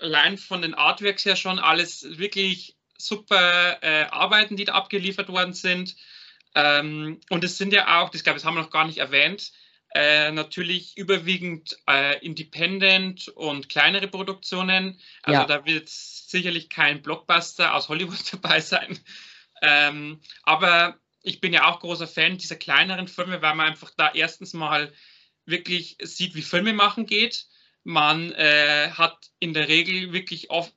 allein 0.00 0.38
von 0.38 0.62
den 0.62 0.72
Artworks 0.72 1.26
her 1.26 1.36
schon 1.36 1.58
alles 1.58 2.18
wirklich 2.18 2.78
super 2.96 3.76
äh, 3.82 4.04
Arbeiten, 4.04 4.56
die 4.56 4.64
da 4.64 4.72
abgeliefert 4.72 5.28
worden 5.28 5.52
sind. 5.52 5.94
Ähm, 6.54 7.20
und 7.30 7.44
es 7.44 7.58
sind 7.58 7.72
ja 7.72 8.00
auch, 8.00 8.10
das 8.10 8.24
glaube 8.24 8.38
ich, 8.38 8.44
haben 8.44 8.54
wir 8.54 8.62
noch 8.62 8.70
gar 8.70 8.86
nicht 8.86 8.98
erwähnt, 8.98 9.52
äh, 9.94 10.30
natürlich 10.32 10.96
überwiegend 10.96 11.76
äh, 11.88 12.18
Independent 12.24 13.28
und 13.28 13.68
kleinere 13.68 14.08
Produktionen. 14.08 15.00
Also 15.22 15.40
ja. 15.40 15.46
da 15.46 15.64
wird 15.64 15.88
sicherlich 15.88 16.68
kein 16.68 17.00
Blockbuster 17.02 17.74
aus 17.74 17.88
Hollywood 17.88 18.20
dabei 18.32 18.60
sein. 18.60 18.98
Ähm, 19.62 20.20
aber 20.42 20.98
ich 21.22 21.40
bin 21.40 21.52
ja 21.52 21.66
auch 21.66 21.80
großer 21.80 22.06
Fan 22.06 22.38
dieser 22.38 22.56
kleineren 22.56 23.08
Filme, 23.08 23.42
weil 23.42 23.54
man 23.54 23.66
einfach 23.66 23.90
da 23.96 24.12
erstens 24.12 24.52
mal 24.52 24.92
wirklich 25.46 25.96
sieht, 26.02 26.34
wie 26.34 26.42
Filme 26.42 26.74
machen 26.74 27.06
geht. 27.06 27.46
Man 27.82 28.32
äh, 28.32 28.90
hat 28.90 29.30
in 29.38 29.54
der 29.54 29.68
Regel 29.68 30.12
wirklich 30.12 30.50
oft 30.50 30.72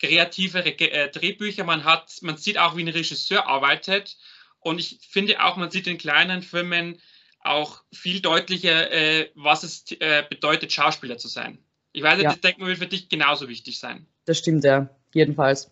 kreativere 0.00 0.76
äh, 0.78 1.10
Drehbücher. 1.10 1.62
Man 1.62 1.84
hat, 1.84 2.18
man 2.22 2.36
sieht 2.36 2.58
auch, 2.58 2.76
wie 2.76 2.82
ein 2.82 2.88
Regisseur 2.88 3.46
arbeitet. 3.46 4.16
Und 4.62 4.78
ich 4.78 4.98
finde 5.08 5.42
auch, 5.42 5.56
man 5.56 5.70
sieht 5.70 5.86
in 5.86 5.98
kleinen 5.98 6.42
Filmen 6.42 7.00
auch 7.40 7.82
viel 7.92 8.20
deutlicher, 8.20 8.90
äh, 8.90 9.30
was 9.34 9.64
es 9.64 9.84
äh, 10.00 10.24
bedeutet, 10.28 10.72
Schauspieler 10.72 11.18
zu 11.18 11.28
sein. 11.28 11.58
Ich 11.92 12.02
weiß 12.02 12.14
nicht, 12.14 12.24
ja. 12.24 12.30
das 12.30 12.40
denke 12.40 12.64
wird 12.64 12.78
für 12.78 12.86
dich 12.86 13.08
genauso 13.08 13.48
wichtig 13.48 13.78
sein. 13.78 14.06
Das 14.24 14.38
stimmt, 14.38 14.64
ja, 14.64 14.88
jedenfalls. 15.12 15.70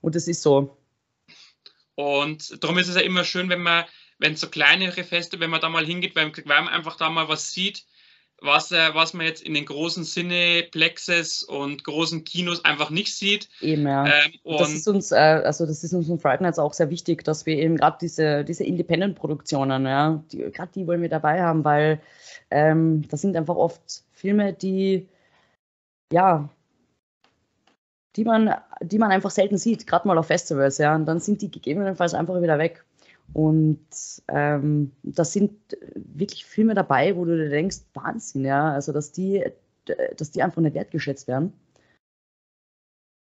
Und 0.00 0.16
es 0.16 0.28
ist 0.28 0.42
so. 0.42 0.76
Und 1.94 2.62
darum 2.62 2.78
ist 2.78 2.88
es 2.88 2.96
ja 2.96 3.02
immer 3.02 3.24
schön, 3.24 3.48
wenn 3.48 3.62
man, 3.62 3.84
wenn 4.18 4.36
so 4.36 4.48
kleinere 4.48 5.04
Feste, 5.04 5.38
wenn 5.38 5.50
man 5.50 5.60
da 5.60 5.68
mal 5.68 5.86
hingeht, 5.86 6.16
weil 6.16 6.32
man 6.44 6.68
einfach 6.68 6.96
da 6.96 7.08
mal 7.08 7.28
was 7.28 7.52
sieht, 7.52 7.84
was, 8.44 8.70
äh, 8.72 8.94
was 8.94 9.14
man 9.14 9.26
jetzt 9.26 9.42
in 9.42 9.54
den 9.54 9.64
großen 9.64 10.04
Cineplexes 10.04 11.42
und 11.42 11.84
großen 11.84 12.24
Kinos 12.24 12.64
einfach 12.64 12.90
nicht 12.90 13.14
sieht. 13.14 13.48
Eben, 13.60 13.86
ja. 13.86 14.06
Ähm, 14.06 14.32
das 14.44 14.72
ist 14.72 14.86
uns, 14.86 15.12
äh, 15.12 15.16
also 15.16 15.66
das 15.66 15.82
ist 15.82 15.92
uns 15.92 16.06
von 16.06 16.18
Friday 16.18 16.42
Nights 16.42 16.58
auch 16.58 16.72
sehr 16.72 16.90
wichtig, 16.90 17.24
dass 17.24 17.46
wir 17.46 17.56
eben 17.56 17.76
gerade 17.76 17.98
diese, 18.00 18.44
diese 18.44 18.64
Independent-Produktionen, 18.64 19.86
ja, 19.86 20.22
gerade 20.30 20.72
die 20.74 20.86
wollen 20.86 21.02
wir 21.02 21.08
dabei 21.08 21.42
haben, 21.42 21.64
weil 21.64 22.00
ähm, 22.50 23.06
das 23.08 23.20
sind 23.20 23.36
einfach 23.36 23.56
oft 23.56 24.04
Filme, 24.12 24.52
die, 24.52 25.08
ja, 26.12 26.48
die 28.16 28.24
man, 28.24 28.54
die 28.80 28.98
man 28.98 29.10
einfach 29.10 29.30
selten 29.30 29.58
sieht, 29.58 29.86
gerade 29.86 30.06
mal 30.06 30.18
auf 30.18 30.26
Festivals, 30.26 30.78
ja, 30.78 30.94
und 30.94 31.06
dann 31.06 31.20
sind 31.20 31.42
die 31.42 31.50
gegebenenfalls 31.50 32.14
einfach 32.14 32.40
wieder 32.40 32.58
weg. 32.58 32.84
Und 33.32 33.86
ähm, 34.28 34.92
da 35.02 35.24
sind 35.24 35.52
wirklich 35.94 36.44
Filme 36.44 36.74
dabei, 36.74 37.16
wo 37.16 37.24
du 37.24 37.36
dir 37.36 37.48
denkst, 37.48 37.78
Wahnsinn, 37.94 38.44
ja, 38.44 38.72
also 38.72 38.92
dass 38.92 39.12
die, 39.12 39.44
dass 40.16 40.30
die 40.30 40.42
einfach 40.42 40.62
nicht 40.62 40.74
wertgeschätzt 40.74 41.26
werden. 41.26 41.52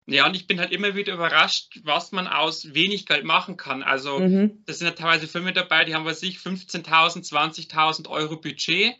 Ja, 0.07 0.27
und 0.27 0.35
ich 0.35 0.45
bin 0.45 0.59
halt 0.59 0.71
immer 0.71 0.93
wieder 0.93 1.13
überrascht, 1.13 1.79
was 1.83 2.11
man 2.11 2.27
aus 2.27 2.75
wenig 2.75 3.07
Geld 3.07 3.25
machen 3.25 3.57
kann. 3.57 3.81
Also, 3.81 4.19
mhm. 4.19 4.63
das 4.65 4.77
sind 4.77 4.87
ja 4.87 4.93
teilweise 4.93 5.27
Filme 5.27 5.51
dabei, 5.51 5.83
die 5.83 5.95
haben, 5.95 6.05
was 6.05 6.21
ich, 6.21 6.37
15.000, 6.37 7.27
20.000 7.27 8.07
Euro 8.09 8.37
Budget. 8.37 8.93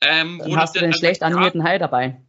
Ähm, 0.00 0.38
Dann 0.38 0.56
hast 0.56 0.76
du 0.76 0.80
den 0.80 0.92
schlecht 0.92 1.24
animierten 1.24 1.64
Hai 1.64 1.78
dabei. 1.78 2.20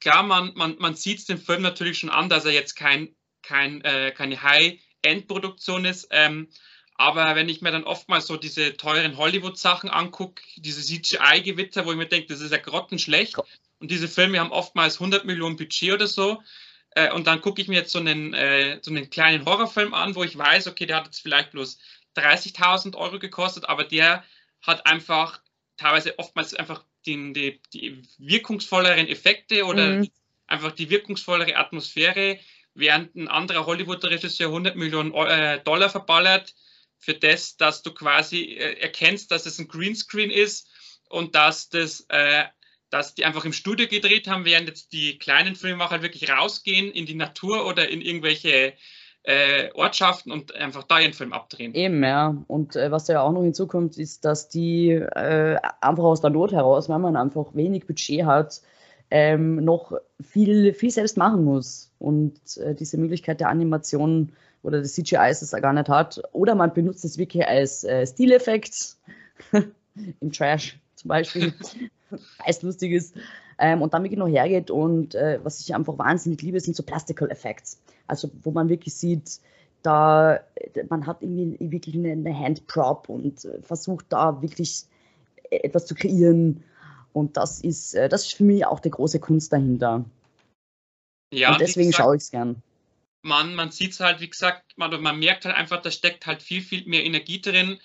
Klar, 0.00 0.24
man, 0.24 0.52
man, 0.56 0.76
man 0.80 0.96
sieht 0.96 1.18
es 1.18 1.26
dem 1.26 1.38
Film 1.38 1.62
natürlich 1.62 1.98
schon 1.98 2.10
an, 2.10 2.28
dass 2.28 2.44
er 2.44 2.50
jetzt 2.50 2.74
kein, 2.74 3.14
kein, 3.42 3.82
äh, 3.82 4.10
keine 4.10 4.42
High-End-Produktion 4.42 5.84
ist. 5.84 6.08
Ähm, 6.10 6.48
aber 6.96 7.34
wenn 7.34 7.48
ich 7.48 7.60
mir 7.60 7.72
dann 7.72 7.84
oftmals 7.84 8.26
so 8.26 8.36
diese 8.36 8.76
teuren 8.76 9.16
Hollywood-Sachen 9.16 9.90
angucke, 9.90 10.42
diese 10.56 10.80
CGI-Gewitter, 10.80 11.84
wo 11.86 11.90
ich 11.90 11.98
mir 11.98 12.06
denke, 12.06 12.28
das 12.28 12.40
ist 12.40 12.52
ja 12.52 12.58
grottenschlecht. 12.58 13.36
Und 13.80 13.90
diese 13.90 14.06
Filme 14.06 14.38
haben 14.38 14.52
oftmals 14.52 15.00
100 15.00 15.24
Millionen 15.24 15.56
Budget 15.56 15.92
oder 15.92 16.06
so. 16.06 16.40
Äh, 16.90 17.10
und 17.12 17.26
dann 17.26 17.40
gucke 17.40 17.60
ich 17.60 17.66
mir 17.66 17.80
jetzt 17.80 17.90
so 17.90 17.98
einen, 17.98 18.32
äh, 18.32 18.78
so 18.80 18.92
einen 18.92 19.10
kleinen 19.10 19.44
Horrorfilm 19.44 19.92
an, 19.92 20.14
wo 20.14 20.22
ich 20.22 20.38
weiß, 20.38 20.68
okay, 20.68 20.86
der 20.86 20.96
hat 20.96 21.06
jetzt 21.06 21.20
vielleicht 21.20 21.50
bloß 21.50 21.78
30.000 22.16 22.96
Euro 22.96 23.18
gekostet, 23.18 23.68
aber 23.68 23.82
der 23.82 24.22
hat 24.62 24.86
einfach 24.86 25.40
teilweise 25.76 26.16
oftmals 26.20 26.54
einfach 26.54 26.84
den, 27.06 27.34
die, 27.34 27.60
die 27.72 28.02
wirkungsvolleren 28.18 29.08
Effekte 29.08 29.64
oder 29.64 29.96
mhm. 29.96 30.10
einfach 30.46 30.70
die 30.70 30.90
wirkungsvollere 30.90 31.56
Atmosphäre, 31.56 32.38
während 32.74 33.16
ein 33.16 33.26
anderer 33.26 33.66
Hollywood-Regisseur 33.66 34.46
100 34.46 34.76
Millionen 34.76 35.12
äh, 35.12 35.60
Dollar 35.64 35.90
verballert 35.90 36.54
für 36.98 37.14
das, 37.14 37.56
dass 37.56 37.82
du 37.82 37.92
quasi 37.92 38.42
äh, 38.42 38.80
erkennst, 38.80 39.30
dass 39.30 39.46
es 39.46 39.58
ein 39.58 39.68
Greenscreen 39.68 40.30
ist 40.30 40.68
und 41.08 41.34
dass 41.34 41.68
das, 41.68 42.06
äh, 42.08 42.44
dass 42.90 43.14
die 43.14 43.24
einfach 43.24 43.44
im 43.44 43.52
Studio 43.52 43.86
gedreht 43.86 44.28
haben, 44.28 44.44
während 44.44 44.68
jetzt 44.68 44.92
die 44.92 45.18
kleinen 45.18 45.56
Filmemacher 45.56 45.92
halt 45.92 46.02
wirklich 46.02 46.30
rausgehen 46.30 46.90
in 46.92 47.06
die 47.06 47.14
Natur 47.14 47.66
oder 47.66 47.88
in 47.88 48.00
irgendwelche 48.00 48.74
äh, 49.24 49.70
Ortschaften 49.74 50.30
und 50.30 50.54
einfach 50.54 50.84
da 50.84 51.00
ihren 51.00 51.14
Film 51.14 51.32
abdrehen. 51.32 51.74
Eben, 51.74 52.02
ja. 52.04 52.36
Und 52.46 52.76
äh, 52.76 52.90
was 52.90 53.06
da 53.06 53.14
ja 53.14 53.22
auch 53.22 53.32
noch 53.32 53.42
hinzukommt, 53.42 53.96
ist, 53.96 54.24
dass 54.24 54.48
die 54.48 54.90
äh, 54.90 55.56
einfach 55.80 56.04
aus 56.04 56.20
der 56.20 56.30
Not 56.30 56.52
heraus, 56.52 56.88
weil 56.88 56.98
man 56.98 57.16
einfach 57.16 57.54
wenig 57.54 57.86
Budget 57.86 58.24
hat, 58.24 58.60
ähm, 59.10 59.64
noch 59.64 59.92
viel, 60.20 60.74
viel 60.74 60.90
selbst 60.90 61.16
machen 61.16 61.44
muss. 61.44 61.90
Und 61.98 62.38
äh, 62.58 62.74
diese 62.74 62.98
Möglichkeit 62.98 63.40
der 63.40 63.48
Animation 63.48 64.32
oder 64.64 64.80
des 64.80 64.94
CGIs 64.94 65.42
es 65.42 65.50
gar 65.52 65.72
nicht 65.72 65.88
hat. 65.88 66.20
Oder 66.32 66.54
man 66.54 66.72
benutzt 66.72 67.04
es 67.04 67.18
wirklich 67.18 67.46
als 67.46 67.84
äh, 67.84 68.06
Stileffekt 68.06 68.96
im 70.20 70.32
Trash 70.32 70.80
zum 70.96 71.08
Beispiel, 71.08 71.52
weil 72.10 72.18
es 72.46 72.62
lustig 72.62 72.92
ist. 72.92 73.14
Ähm, 73.58 73.82
und 73.82 73.94
dann 73.94 74.02
wirklich 74.02 74.18
noch 74.18 74.26
hergeht 74.26 74.70
und 74.70 75.14
äh, 75.14 75.38
was 75.44 75.60
ich 75.60 75.72
einfach 75.74 75.96
wahnsinnig 75.96 76.42
liebe, 76.42 76.58
sind 76.58 76.74
so 76.74 76.82
Plastical 76.82 77.30
Effects. 77.30 77.78
Also 78.08 78.28
wo 78.42 78.50
man 78.50 78.68
wirklich 78.68 78.94
sieht, 78.94 79.38
da 79.82 80.40
man 80.88 81.06
hat 81.06 81.18
irgendwie 81.20 81.56
wirklich 81.70 81.94
eine, 81.94 82.36
Handprop 82.36 83.08
und 83.08 83.44
äh, 83.44 83.60
versucht 83.62 84.06
da 84.08 84.42
wirklich 84.42 84.84
e-, 85.50 85.58
etwas 85.58 85.86
zu 85.86 85.94
kreieren. 85.94 86.64
Und 87.12 87.36
das 87.36 87.60
ist, 87.60 87.94
äh, 87.94 88.08
das 88.08 88.24
ist 88.24 88.34
für 88.34 88.44
mich 88.44 88.66
auch 88.66 88.80
die 88.80 88.90
große 88.90 89.20
Kunst 89.20 89.52
dahinter. 89.52 90.04
Ja, 91.32 91.52
und 91.52 91.60
deswegen 91.60 91.92
schaue 91.92 92.16
ich 92.16 92.22
es 92.22 92.30
gern. 92.30 92.62
Man, 93.24 93.54
man 93.54 93.70
sieht 93.70 93.92
es 93.92 94.00
halt, 94.00 94.20
wie 94.20 94.30
gesagt, 94.30 94.72
man, 94.76 95.02
man 95.02 95.18
merkt 95.18 95.44
halt 95.44 95.56
einfach, 95.56 95.82
da 95.82 95.90
steckt 95.90 96.26
halt 96.26 96.42
viel, 96.42 96.62
viel 96.62 96.84
mehr 96.86 97.04
Energie 97.04 97.40
drin. 97.40 97.80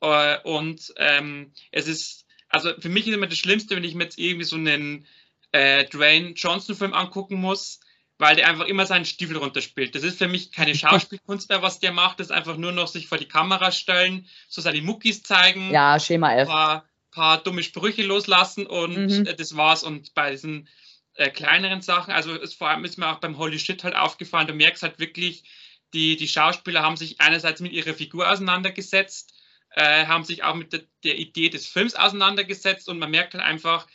Äh, 0.00 0.38
und 0.42 0.92
ähm, 0.98 1.52
es 1.70 1.88
ist 1.88 2.22
also 2.52 2.70
für 2.78 2.90
mich 2.90 3.08
ist 3.08 3.14
immer 3.14 3.26
das 3.26 3.38
Schlimmste, 3.38 3.74
wenn 3.74 3.84
ich 3.84 3.94
mir 3.94 4.04
jetzt 4.04 4.18
irgendwie 4.18 4.44
so 4.44 4.56
einen 4.56 5.06
äh, 5.52 5.84
Dwayne 5.86 6.32
Johnson-Film 6.32 6.92
angucken 6.92 7.36
muss, 7.36 7.80
weil 8.18 8.36
der 8.36 8.46
einfach 8.46 8.66
immer 8.66 8.86
seinen 8.86 9.06
Stiefel 9.06 9.38
runterspielt. 9.38 9.94
Das 9.94 10.02
ist 10.02 10.18
für 10.18 10.28
mich 10.28 10.52
keine 10.52 10.74
Schauspielkunst 10.76 11.48
mehr, 11.48 11.62
was 11.62 11.80
der 11.80 11.92
macht. 11.92 12.20
Das 12.20 12.28
ist 12.28 12.32
einfach 12.32 12.58
nur 12.58 12.72
noch 12.72 12.88
sich 12.88 13.08
vor 13.08 13.18
die 13.18 13.26
Kamera 13.26 13.72
stellen, 13.72 14.28
so 14.48 14.60
seine 14.60 14.82
Muckis 14.82 15.22
zeigen. 15.22 15.70
Ja, 15.72 15.98
Schema 15.98 16.34
F. 16.34 16.40
Ein 16.40 16.46
paar, 16.46 16.84
paar 17.10 17.42
dumme 17.42 17.62
Sprüche 17.62 18.02
loslassen 18.02 18.66
und 18.66 19.08
mhm. 19.08 19.26
Äh, 19.26 19.34
das 19.34 19.56
war's. 19.56 19.82
Und 19.82 20.12
bei 20.14 20.30
diesen 20.30 20.68
äh, 21.14 21.30
kleineren 21.30 21.82
Sachen, 21.82 22.12
also 22.12 22.34
es, 22.34 22.54
vor 22.54 22.68
allem 22.68 22.84
ist 22.84 22.98
mir 22.98 23.08
auch 23.08 23.20
beim 23.20 23.38
Holy 23.38 23.58
Shit 23.58 23.84
halt 23.84 23.94
aufgefallen, 23.94 24.46
du 24.46 24.54
merkst 24.54 24.82
halt 24.82 24.98
wirklich, 24.98 25.44
die, 25.92 26.16
die 26.16 26.28
Schauspieler 26.28 26.82
haben 26.82 26.96
sich 26.96 27.20
einerseits 27.20 27.60
mit 27.60 27.72
ihrer 27.72 27.94
Figur 27.94 28.30
auseinandergesetzt 28.30 29.34
äh, 29.74 30.06
haben 30.06 30.24
sich 30.24 30.42
auch 30.42 30.54
mit 30.54 30.72
der, 30.72 30.82
der, 31.04 31.18
Idee 31.18 31.48
des 31.48 31.66
Films 31.66 31.94
auseinandergesetzt 31.94 32.88
und 32.88 32.98
man 32.98 33.10
merkt 33.10 33.34
halt 33.34 33.44
einfach, 33.44 33.86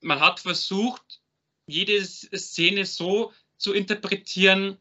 man 0.00 0.20
hat 0.20 0.40
versucht, 0.40 1.20
jede 1.66 2.04
Szene 2.04 2.84
so 2.86 3.32
zu 3.56 3.72
interpretieren, 3.72 4.78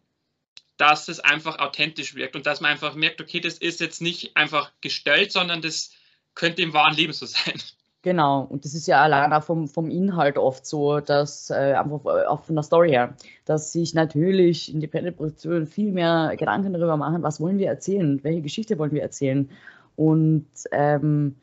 dass 0.77 1.07
es 1.07 1.19
einfach 1.19 1.57
authentisch 1.57 2.13
wirkt 2.13 2.35
und 2.35 2.45
dass 2.45 2.61
man 2.61 2.71
einfach 2.71 2.93
merkt, 2.93 3.19
okay, 3.19 3.39
das 3.39 3.57
ist 3.57 3.79
jetzt 3.79 4.01
nicht 4.01 4.37
einfach 4.37 4.71
gestellt, 4.81 5.31
sondern 5.31 5.61
das 5.61 5.91
könnte 6.35 6.61
im 6.61 6.73
wahren 6.73 6.95
Leben 6.95 7.13
so 7.13 7.25
sein. 7.25 7.61
Genau, 8.07 8.43
und 8.43 8.63
das 8.63 8.73
ist 8.73 8.87
ja 8.87 9.01
allein 9.01 9.33
auch 9.33 9.43
vom, 9.43 9.67
vom 9.67 9.89
Inhalt 9.89 10.37
oft 10.37 10.65
so, 10.65 11.01
dass 11.01 11.49
äh, 11.49 11.73
einfach 11.73 12.05
auch 12.05 12.41
von 12.41 12.55
der 12.55 12.63
Story 12.63 12.91
her, 12.91 13.17
dass 13.43 13.73
sich 13.73 13.93
natürlich 13.93 14.73
Independent-Produktionen 14.73 15.67
viel 15.67 15.91
mehr 15.91 16.33
Gedanken 16.37 16.71
darüber 16.71 16.95
machen, 16.95 17.21
was 17.21 17.41
wollen 17.41 17.57
wir 17.57 17.67
erzählen, 17.67 18.23
welche 18.23 18.41
Geschichte 18.43 18.79
wollen 18.79 18.93
wir 18.93 19.01
erzählen. 19.01 19.49
Und 19.97 20.47
ähm, 20.71 21.35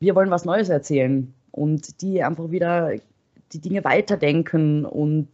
wir 0.00 0.16
wollen 0.16 0.32
was 0.32 0.44
Neues 0.44 0.68
erzählen 0.68 1.32
und 1.52 2.02
die 2.02 2.24
einfach 2.24 2.50
wieder 2.50 2.96
die 3.52 3.60
Dinge 3.60 3.84
weiterdenken 3.84 4.84
und 4.84 5.28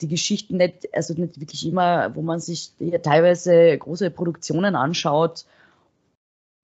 die 0.00 0.06
Geschichten 0.06 0.58
nicht, 0.58 0.94
also 0.94 1.12
nicht 1.14 1.40
wirklich 1.40 1.66
immer, 1.66 2.14
wo 2.14 2.22
man 2.22 2.38
sich 2.38 2.70
teilweise 3.02 3.76
große 3.78 4.12
Produktionen 4.12 4.76
anschaut 4.76 5.44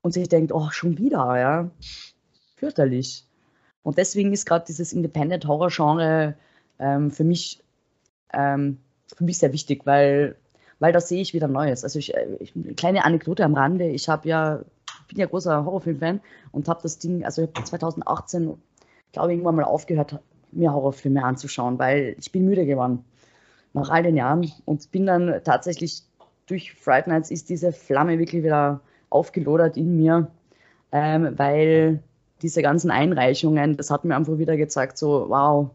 und 0.02 0.12
sich 0.12 0.28
denkt, 0.28 0.52
oh, 0.52 0.70
schon 0.70 0.98
wieder, 0.98 1.36
ja, 1.36 1.70
fürchterlich. 2.58 3.24
Und 3.82 3.98
deswegen 3.98 4.32
ist 4.32 4.46
gerade 4.46 4.64
dieses 4.66 4.92
Independent 4.92 5.46
Horror 5.46 5.70
Genre 5.70 6.34
ähm, 6.78 7.10
für 7.10 7.24
mich 7.24 7.62
ähm, 8.32 8.78
für 9.14 9.24
mich 9.24 9.38
sehr 9.38 9.52
wichtig, 9.52 9.86
weil 9.86 10.36
weil 10.80 10.92
da 10.92 11.00
sehe 11.00 11.20
ich 11.20 11.34
wieder 11.34 11.48
Neues. 11.48 11.82
Also 11.84 11.98
ich, 11.98 12.14
äh, 12.14 12.36
ich 12.40 12.54
eine 12.54 12.74
kleine 12.74 13.04
Anekdote 13.04 13.44
am 13.44 13.54
Rande. 13.54 13.88
Ich 13.88 14.08
habe 14.08 14.28
ja 14.28 14.60
bin 15.08 15.18
ja 15.18 15.26
großer 15.26 15.64
Horrorfilm-Fan 15.64 16.20
und 16.52 16.68
habe 16.68 16.80
das 16.82 16.98
Ding, 16.98 17.24
also 17.24 17.42
ich 17.42 17.48
habe 17.48 17.64
2018, 17.64 18.54
glaube 19.12 19.28
ich, 19.28 19.36
irgendwann 19.36 19.56
mal 19.56 19.64
aufgehört, 19.64 20.20
mir 20.52 20.72
Horrorfilme 20.72 21.24
anzuschauen, 21.24 21.78
weil 21.78 22.14
ich 22.18 22.30
bin 22.30 22.44
müde 22.44 22.66
geworden 22.66 23.04
nach 23.72 23.90
all 23.90 24.02
den 24.02 24.16
Jahren 24.16 24.50
und 24.64 24.90
bin 24.90 25.06
dann 25.06 25.40
tatsächlich 25.44 26.02
durch 26.46 26.72
Fright 26.72 27.06
Nights 27.06 27.30
ist 27.30 27.50
diese 27.50 27.72
Flamme 27.72 28.18
wirklich 28.18 28.42
wieder 28.42 28.80
aufgelodert 29.10 29.76
in 29.76 29.96
mir, 29.96 30.30
ähm, 30.92 31.34
weil 31.36 32.02
diese 32.42 32.62
ganzen 32.62 32.90
Einreichungen, 32.90 33.76
das 33.76 33.90
hat 33.90 34.04
mir 34.04 34.16
einfach 34.16 34.38
wieder 34.38 34.56
gezeigt, 34.56 34.98
so 34.98 35.28
wow, 35.28 35.70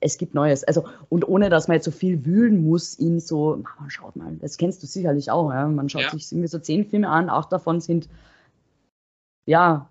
es 0.00 0.18
gibt 0.18 0.34
Neues. 0.34 0.64
Also, 0.64 0.86
und 1.08 1.26
ohne 1.26 1.50
dass 1.50 1.68
man 1.68 1.76
jetzt 1.76 1.84
so 1.84 1.90
viel 1.90 2.24
wühlen 2.24 2.64
muss 2.64 2.94
in 2.94 3.20
so, 3.20 3.62
man 3.78 3.90
schaut 3.90 4.16
mal, 4.16 4.36
das 4.36 4.56
kennst 4.56 4.82
du 4.82 4.86
sicherlich 4.86 5.30
auch, 5.30 5.50
ja? 5.50 5.66
man 5.66 5.88
schaut 5.88 6.02
ja. 6.02 6.10
sich 6.10 6.30
irgendwie 6.30 6.48
so 6.48 6.58
zehn 6.58 6.88
Filme 6.88 7.08
an, 7.08 7.28
acht 7.28 7.52
davon 7.52 7.80
sind, 7.80 8.08
ja, 9.46 9.88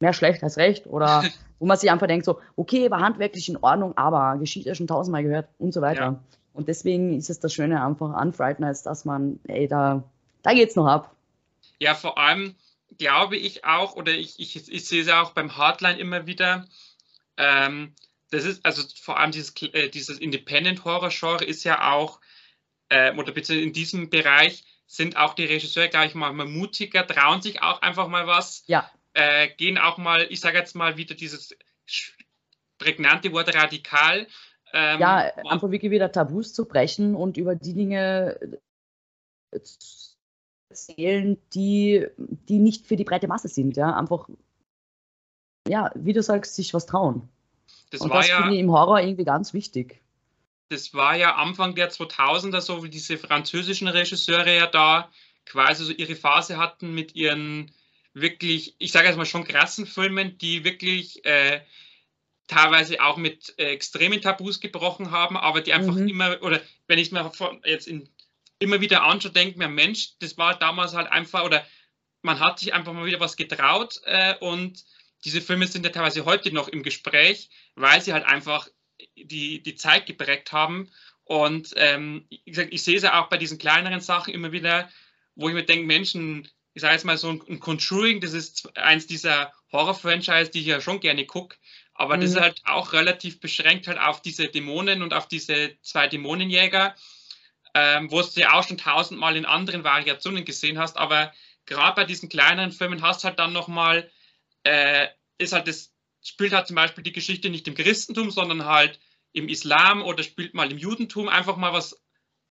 mehr 0.00 0.12
schlecht 0.12 0.42
als 0.42 0.56
recht 0.56 0.86
oder 0.86 1.22
wo 1.58 1.66
man 1.66 1.78
sich 1.78 1.90
einfach 1.90 2.08
denkt 2.08 2.24
so, 2.24 2.40
okay, 2.56 2.90
war 2.90 3.00
handwerklich 3.00 3.48
in 3.48 3.56
Ordnung, 3.56 3.96
aber 3.96 4.38
Geschichte 4.38 4.74
schon 4.74 4.88
tausendmal 4.88 5.22
gehört 5.22 5.48
und 5.58 5.72
so 5.72 5.80
weiter. 5.80 6.02
Ja. 6.02 6.20
Und 6.54 6.68
deswegen 6.68 7.16
ist 7.16 7.30
es 7.30 7.40
das 7.40 7.54
Schöne 7.54 7.82
einfach 7.82 8.12
an 8.12 8.32
Fright 8.32 8.60
Nights, 8.60 8.82
dass 8.82 9.04
man, 9.04 9.38
ey, 9.44 9.68
da, 9.68 10.02
da 10.42 10.52
geht's 10.52 10.76
noch 10.76 10.86
ab. 10.86 11.14
Ja, 11.78 11.94
vor 11.94 12.18
allem 12.18 12.54
glaube 12.98 13.36
ich 13.36 13.64
auch, 13.64 13.96
oder 13.96 14.12
ich, 14.12 14.38
ich, 14.38 14.56
ich 14.68 14.86
sehe 14.86 15.02
es 15.02 15.08
ja 15.08 15.22
auch 15.22 15.32
beim 15.32 15.56
Hardline 15.56 15.98
immer 15.98 16.26
wieder, 16.26 16.66
ähm, 17.36 17.94
das 18.30 18.44
ist, 18.44 18.64
also 18.64 18.82
vor 19.00 19.18
allem 19.18 19.30
dieses, 19.30 19.54
äh, 19.62 19.88
dieses 19.88 20.18
Independent-Horror-Genre 20.18 21.44
ist 21.44 21.64
ja 21.64 21.92
auch, 21.92 22.20
äh, 22.88 23.14
oder 23.14 23.32
bitte 23.32 23.54
in 23.54 23.72
diesem 23.72 24.10
Bereich 24.10 24.64
sind 24.86 25.16
auch 25.16 25.34
die 25.34 25.44
Regisseure, 25.44 25.88
glaube 25.88 26.06
ich, 26.06 26.14
mal, 26.14 26.32
mal 26.32 26.46
mutiger, 26.46 27.06
trauen 27.06 27.42
sich 27.42 27.62
auch 27.62 27.82
einfach 27.82 28.08
mal 28.08 28.26
was, 28.26 28.64
ja. 28.66 28.90
äh, 29.14 29.48
gehen 29.48 29.78
auch 29.78 29.98
mal, 29.98 30.26
ich 30.30 30.40
sage 30.40 30.58
jetzt 30.58 30.74
mal 30.74 30.96
wieder 30.96 31.14
dieses 31.14 31.56
prägnante 32.78 33.32
Wort 33.32 33.54
radikal. 33.54 34.26
Ähm, 34.72 35.00
ja, 35.00 35.18
einfach 35.48 35.70
wirklich 35.70 35.92
wieder 35.92 36.10
Tabus 36.10 36.54
zu 36.54 36.66
brechen 36.66 37.14
und 37.14 37.36
über 37.36 37.54
die 37.54 37.74
Dinge 37.74 38.38
zu 39.62 40.11
erzählen, 40.72 41.36
die, 41.54 42.06
die 42.16 42.58
nicht 42.58 42.86
für 42.86 42.96
die 42.96 43.04
breite 43.04 43.28
Masse 43.28 43.48
sind. 43.48 43.76
Ja, 43.76 43.94
einfach, 43.94 44.28
ja, 45.68 45.90
wie 45.94 46.12
du 46.12 46.22
sagst, 46.22 46.54
sich 46.56 46.72
was 46.74 46.86
trauen. 46.86 47.28
Das 47.90 48.00
und 48.00 48.12
das 48.12 48.28
ja, 48.28 48.38
finde 48.38 48.54
ich 48.54 48.60
im 48.60 48.72
Horror 48.72 49.00
irgendwie 49.00 49.24
ganz 49.24 49.52
wichtig. 49.52 50.00
Das 50.70 50.94
war 50.94 51.16
ja 51.16 51.34
Anfang 51.34 51.74
der 51.74 51.90
2000er 51.90 52.60
so, 52.60 52.82
wie 52.82 52.88
diese 52.88 53.18
französischen 53.18 53.88
Regisseure 53.88 54.56
ja 54.56 54.66
da 54.66 55.10
quasi 55.44 55.84
so 55.84 55.92
ihre 55.92 56.16
Phase 56.16 56.56
hatten 56.56 56.94
mit 56.94 57.14
ihren 57.14 57.70
wirklich, 58.14 58.74
ich 58.78 58.92
sage 58.92 59.08
jetzt 59.08 59.16
mal 59.16 59.26
schon 59.26 59.44
krassen 59.44 59.86
Filmen, 59.86 60.38
die 60.38 60.64
wirklich 60.64 61.24
äh, 61.26 61.60
teilweise 62.46 63.02
auch 63.02 63.16
mit 63.16 63.54
äh, 63.58 63.64
extremen 63.64 64.20
Tabus 64.20 64.60
gebrochen 64.60 65.10
haben, 65.10 65.36
aber 65.36 65.60
die 65.60 65.72
einfach 65.72 65.94
mhm. 65.94 66.08
immer, 66.08 66.42
oder 66.42 66.60
wenn 66.86 66.98
ich 66.98 67.12
mir 67.12 67.30
jetzt 67.64 67.86
in, 67.86 68.08
immer 68.62 68.80
wieder 68.80 69.02
anschaue, 69.02 69.32
denke 69.32 69.58
mir, 69.58 69.68
Mensch, 69.68 70.18
das 70.20 70.38
war 70.38 70.58
damals 70.58 70.94
halt 70.94 71.10
einfach, 71.10 71.44
oder 71.44 71.66
man 72.22 72.40
hat 72.40 72.58
sich 72.58 72.72
einfach 72.72 72.92
mal 72.92 73.04
wieder 73.04 73.20
was 73.20 73.36
getraut 73.36 74.00
äh, 74.04 74.34
und 74.38 74.84
diese 75.24 75.40
Filme 75.40 75.66
sind 75.66 75.84
ja 75.84 75.92
teilweise 75.92 76.24
heute 76.24 76.52
noch 76.52 76.68
im 76.68 76.82
Gespräch, 76.82 77.50
weil 77.74 78.00
sie 78.00 78.12
halt 78.12 78.24
einfach 78.24 78.68
die, 79.16 79.62
die 79.62 79.74
Zeit 79.74 80.06
geprägt 80.06 80.52
haben. 80.52 80.90
Und 81.24 81.72
ähm, 81.76 82.26
ich, 82.28 82.58
ich 82.58 82.82
sehe 82.82 82.96
es 82.96 83.02
ja 83.02 83.22
auch 83.22 83.28
bei 83.28 83.36
diesen 83.36 83.58
kleineren 83.58 84.00
Sachen 84.00 84.34
immer 84.34 84.52
wieder, 84.52 84.90
wo 85.34 85.48
ich 85.48 85.54
mir 85.54 85.64
denke, 85.64 85.86
Menschen, 85.86 86.48
ich 86.74 86.82
sage 86.82 86.94
jetzt 86.94 87.04
mal 87.04 87.16
so 87.16 87.30
ein, 87.30 87.42
ein 87.48 87.60
Conjuring, 87.60 88.20
das 88.20 88.32
ist 88.32 88.76
eins 88.76 89.06
dieser 89.06 89.52
Horror-Franchise, 89.70 90.50
die 90.50 90.60
ich 90.60 90.66
ja 90.66 90.80
schon 90.80 91.00
gerne 91.00 91.24
gucke, 91.24 91.56
aber 91.94 92.16
mhm. 92.16 92.22
das 92.22 92.30
ist 92.30 92.40
halt 92.40 92.60
auch 92.64 92.92
relativ 92.92 93.40
beschränkt 93.40 93.86
halt 93.86 93.98
auf 93.98 94.22
diese 94.22 94.48
Dämonen 94.48 95.02
und 95.02 95.14
auf 95.14 95.28
diese 95.28 95.76
zwei 95.82 96.08
Dämonenjäger, 96.08 96.94
ähm, 97.74 98.10
wo 98.10 98.20
du 98.20 98.40
ja 98.40 98.52
auch 98.54 98.66
schon 98.66 98.78
tausendmal 98.78 99.36
in 99.36 99.46
anderen 99.46 99.84
Variationen 99.84 100.44
gesehen 100.44 100.78
hast, 100.78 100.96
aber 100.96 101.32
gerade 101.66 101.96
bei 101.96 102.04
diesen 102.04 102.28
kleineren 102.28 102.72
Filmen 102.72 103.02
hast 103.02 103.22
du 103.22 103.28
halt 103.28 103.38
dann 103.38 103.52
nochmal 103.52 104.10
äh, 104.64 105.08
ist 105.38 105.52
halt 105.52 105.68
das, 105.68 105.92
spielt 106.22 106.52
halt 106.52 106.66
zum 106.66 106.76
Beispiel 106.76 107.04
die 107.04 107.12
Geschichte 107.12 107.50
nicht 107.50 107.66
im 107.68 107.74
Christentum, 107.74 108.30
sondern 108.30 108.64
halt 108.64 109.00
im 109.32 109.48
Islam 109.48 110.02
oder 110.02 110.22
spielt 110.22 110.54
mal 110.54 110.70
im 110.70 110.78
Judentum 110.78 111.28
einfach 111.28 111.56
mal 111.56 111.72
was, 111.72 112.00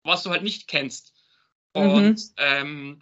was 0.03 0.23
du 0.23 0.29
halt 0.29 0.43
nicht 0.43 0.67
kennst. 0.67 1.13
Und 1.73 2.17
mhm. 2.17 2.33
ähm, 2.37 3.01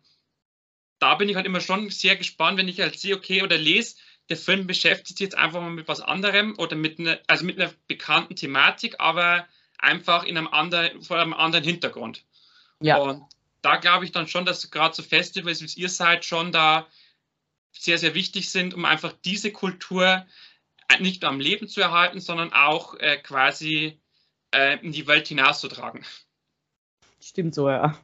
da 0.99 1.15
bin 1.15 1.29
ich 1.29 1.35
halt 1.35 1.45
immer 1.45 1.61
schon 1.61 1.89
sehr 1.89 2.15
gespannt, 2.15 2.57
wenn 2.57 2.67
ich 2.67 2.79
halt 2.79 2.99
sehe, 2.99 3.15
okay, 3.15 3.43
oder 3.43 3.57
lese, 3.57 3.95
der 4.29 4.37
Film 4.37 4.65
beschäftigt 4.65 5.17
sich 5.17 5.25
jetzt 5.25 5.37
einfach 5.37 5.61
mal 5.61 5.69
mit 5.69 5.87
was 5.87 6.01
anderem 6.01 6.55
oder 6.57 6.75
mit 6.75 6.99
einer, 6.99 7.19
also 7.27 7.45
mit 7.45 7.59
einer 7.59 7.71
bekannten 7.87 8.35
Thematik, 8.35 8.95
aber 8.99 9.47
einfach 9.77 10.23
in 10.23 10.37
einem 10.37 10.47
anderen, 10.47 11.01
vor 11.01 11.17
einem 11.17 11.33
anderen 11.33 11.63
Hintergrund. 11.63 12.23
Ja. 12.79 12.97
Und 12.97 13.23
da 13.61 13.77
glaube 13.77 14.05
ich 14.05 14.11
dann 14.11 14.27
schon, 14.27 14.45
dass 14.45 14.69
gerade 14.71 14.95
so 14.95 15.03
Festivals, 15.03 15.61
wie 15.61 15.81
ihr 15.81 15.89
seid, 15.89 16.25
schon 16.25 16.51
da 16.51 16.87
sehr, 17.71 17.97
sehr 17.97 18.13
wichtig 18.13 18.49
sind, 18.49 18.73
um 18.73 18.85
einfach 18.85 19.13
diese 19.23 19.51
Kultur 19.51 20.25
nicht 20.99 21.21
nur 21.21 21.31
am 21.31 21.39
Leben 21.39 21.67
zu 21.67 21.81
erhalten, 21.81 22.19
sondern 22.19 22.53
auch 22.53 22.95
äh, 22.95 23.17
quasi 23.17 23.99
äh, 24.53 24.77
in 24.83 24.91
die 24.91 25.07
Welt 25.07 25.27
hinauszutragen. 25.27 26.05
Stimmt 27.19 27.55
so, 27.55 27.69
ja. 27.69 27.97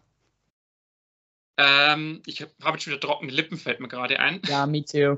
Ähm, 1.58 2.24
ich 2.26 2.42
habe 2.42 2.52
hab 2.62 2.74
jetzt 2.74 2.88
wieder 2.88 3.00
trockene 3.00 3.32
Lippen, 3.32 3.58
fällt 3.58 3.80
mir 3.80 3.88
gerade 3.88 4.20
ein. 4.20 4.42
Ja, 4.48 4.66
me 4.66 4.84
too. 4.84 5.18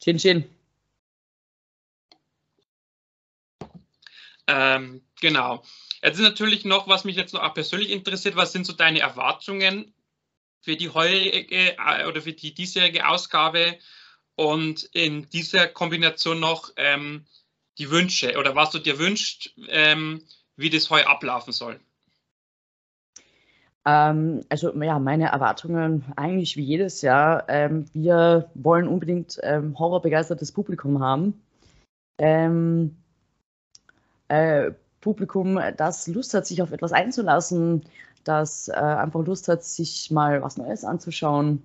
Chin 0.00 0.18
Chin. 0.18 0.44
Ähm, 4.46 5.02
genau. 5.20 5.62
Jetzt 6.02 6.16
ist 6.16 6.22
natürlich 6.22 6.64
noch, 6.64 6.88
was 6.88 7.04
mich 7.04 7.16
jetzt 7.16 7.34
noch 7.34 7.42
auch 7.42 7.54
persönlich 7.54 7.90
interessiert, 7.90 8.36
was 8.36 8.52
sind 8.52 8.66
so 8.66 8.72
deine 8.72 9.00
Erwartungen 9.00 9.92
für 10.60 10.76
die 10.76 10.90
heutige 10.90 11.76
äh, 11.78 12.06
oder 12.06 12.22
für 12.22 12.32
die 12.32 12.54
diesjährige 12.54 13.06
Ausgabe 13.06 13.78
und 14.36 14.84
in 14.92 15.28
dieser 15.30 15.66
Kombination 15.66 16.40
noch 16.40 16.72
ähm, 16.76 17.26
die 17.78 17.90
Wünsche 17.90 18.38
oder 18.38 18.54
was 18.54 18.70
du 18.70 18.78
dir 18.78 18.98
wünschst, 18.98 19.54
ähm, 19.68 20.22
wie 20.56 20.70
das 20.70 20.90
heu 20.90 21.02
ablaufen 21.04 21.52
soll? 21.52 21.78
Ähm, 23.86 24.44
also 24.48 24.74
ja, 24.82 24.98
meine 24.98 25.28
Erwartungen 25.28 26.04
eigentlich 26.16 26.56
wie 26.56 26.64
jedes 26.64 27.02
Jahr. 27.02 27.44
Ähm, 27.48 27.86
wir 27.94 28.50
wollen 28.54 28.88
unbedingt 28.88 29.38
ähm, 29.42 29.78
horrorbegeistertes 29.78 30.52
Publikum 30.52 31.02
haben. 31.02 31.42
Äh, 34.28 34.72
Publikum, 35.00 35.58
das 35.76 36.06
Lust 36.06 36.34
hat, 36.34 36.46
sich 36.46 36.62
auf 36.62 36.72
etwas 36.72 36.92
einzulassen, 36.92 37.82
das 38.24 38.68
äh, 38.68 38.72
einfach 38.72 39.24
Lust 39.24 39.48
hat, 39.48 39.64
sich 39.64 40.10
mal 40.10 40.42
was 40.42 40.56
Neues 40.56 40.84
anzuschauen. 40.84 41.62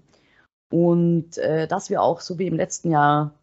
Und 0.71 1.38
äh, 1.38 1.67
dass 1.67 1.89
wir 1.89 2.01
auch, 2.01 2.21
so 2.21 2.39
wie 2.39 2.47
im 2.47 2.55
letzten 2.55 2.91
Jahr, 2.91 3.33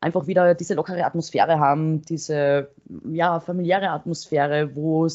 einfach 0.00 0.26
wieder 0.26 0.54
diese 0.54 0.74
lockere 0.74 1.04
Atmosphäre 1.04 1.60
haben, 1.60 2.02
diese 2.02 2.70
ja, 3.08 3.38
familiäre 3.38 3.90
Atmosphäre, 3.90 4.74
wo 4.74 5.06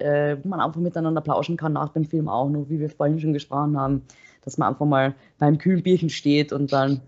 äh, 0.00 0.34
man 0.44 0.60
einfach 0.60 0.80
miteinander 0.80 1.20
plauschen 1.20 1.56
kann 1.56 1.72
nach 1.74 1.90
dem 1.90 2.04
Film 2.04 2.28
auch 2.28 2.48
noch, 2.48 2.68
wie 2.68 2.80
wir 2.80 2.90
vorhin 2.90 3.20
schon 3.20 3.32
gesprochen 3.32 3.78
haben, 3.78 4.02
dass 4.44 4.58
man 4.58 4.70
einfach 4.70 4.86
mal 4.86 5.14
beim 5.38 5.58
kühlen 5.58 5.82
Bierchen 5.82 6.10
steht 6.10 6.52
und 6.52 6.72
dann 6.72 7.00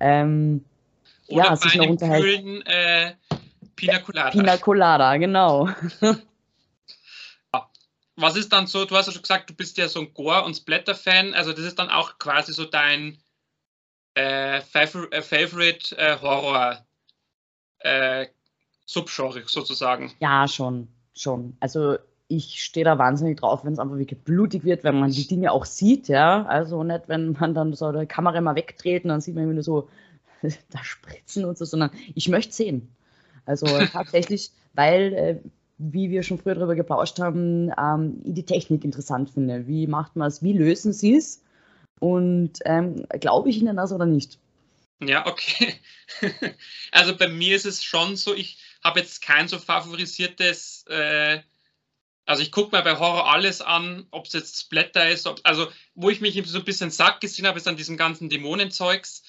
ähm, 0.00 0.64
ja, 1.28 1.54
sich 1.54 1.76
noch 1.76 1.88
unterhält. 1.88 2.24
Kühlen, 2.24 2.62
äh, 2.66 3.12
Pina 3.78 3.98
Colada. 4.00 4.30
Pina 4.30 4.56
Colada, 4.56 5.16
genau. 5.16 5.68
Was 8.16 8.34
ist 8.34 8.52
dann 8.52 8.66
so, 8.66 8.84
du 8.84 8.96
hast 8.96 9.06
ja 9.06 9.12
schon 9.12 9.22
gesagt, 9.22 9.48
du 9.48 9.54
bist 9.54 9.78
ja 9.78 9.88
so 9.88 10.00
ein 10.00 10.12
Gore- 10.12 10.44
und 10.44 10.54
Splatter-Fan, 10.54 11.34
also 11.34 11.52
das 11.52 11.64
ist 11.64 11.78
dann 11.78 11.88
auch 11.88 12.18
quasi 12.18 12.52
so 12.52 12.64
dein 12.64 13.18
äh, 14.16 14.58
äh, 14.58 14.62
Favorite 15.22 15.96
äh, 15.96 16.16
Horror 16.20 16.84
äh, 17.78 18.26
Subgenre 18.84 19.44
sozusagen. 19.46 20.12
Ja, 20.18 20.48
schon, 20.48 20.88
schon. 21.14 21.56
Also 21.60 21.98
ich 22.26 22.60
stehe 22.60 22.84
da 22.84 22.98
wahnsinnig 22.98 23.38
drauf, 23.38 23.64
wenn 23.64 23.74
es 23.74 23.78
einfach 23.78 23.96
wirklich 23.96 24.20
blutig 24.24 24.64
wird, 24.64 24.82
wenn 24.82 24.98
man 24.98 25.12
die 25.12 25.28
Dinge 25.28 25.52
auch 25.52 25.64
sieht, 25.64 26.08
ja. 26.08 26.44
Also 26.46 26.82
nicht, 26.82 27.08
wenn 27.08 27.36
man 27.38 27.54
dann 27.54 27.72
so 27.74 27.92
die 27.92 28.06
Kamera 28.06 28.40
mal 28.40 28.56
wegdreht 28.56 29.04
und 29.04 29.10
dann 29.10 29.20
sieht 29.20 29.36
man 29.36 29.48
wieder 29.48 29.62
so 29.62 29.88
da 30.42 30.82
spritzen 30.82 31.44
und 31.44 31.56
so, 31.56 31.64
sondern 31.64 31.90
ich 32.16 32.28
möchte 32.28 32.52
sehen. 32.52 32.92
Also 33.48 33.66
tatsächlich, 33.92 34.50
weil, 34.74 35.12
äh, 35.14 35.36
wie 35.78 36.10
wir 36.10 36.22
schon 36.22 36.38
früher 36.38 36.54
darüber 36.54 36.74
geplauscht 36.74 37.18
haben, 37.18 37.72
ähm, 37.78 38.20
ich 38.24 38.34
die 38.34 38.42
Technik 38.44 38.84
interessant 38.84 39.30
finde. 39.30 39.66
Wie 39.66 39.86
macht 39.86 40.16
man 40.16 40.28
es, 40.28 40.42
wie 40.42 40.52
lösen 40.52 40.92
sie 40.92 41.16
es? 41.16 41.42
Und 42.00 42.60
ähm, 42.64 43.06
glaube 43.20 43.50
ich 43.50 43.58
Ihnen 43.58 43.76
das 43.76 43.92
oder 43.92 44.06
nicht? 44.06 44.38
Ja, 45.00 45.26
okay. 45.26 45.74
also 46.92 47.16
bei 47.16 47.28
mir 47.28 47.56
ist 47.56 47.66
es 47.66 47.82
schon 47.82 48.16
so, 48.16 48.34
ich 48.34 48.58
habe 48.82 49.00
jetzt 49.00 49.22
kein 49.22 49.48
so 49.48 49.58
favorisiertes, 49.58 50.84
äh, 50.88 51.40
also 52.26 52.42
ich 52.42 52.52
gucke 52.52 52.76
mir 52.76 52.82
bei 52.82 52.98
Horror 52.98 53.32
alles 53.32 53.60
an, 53.60 54.06
ob 54.10 54.26
es 54.26 54.32
jetzt 54.32 54.60
Splatter 54.60 55.08
ist, 55.08 55.26
ob, 55.26 55.40
also 55.44 55.68
wo 55.94 56.10
ich 56.10 56.20
mich 56.20 56.40
so 56.46 56.58
ein 56.58 56.64
bisschen 56.64 56.90
sack 56.90 57.20
gesehen 57.20 57.46
habe, 57.46 57.58
ist 57.58 57.68
an 57.68 57.76
diesem 57.76 57.96
ganzen 57.96 58.28
Dämonenzeugs. 58.28 59.22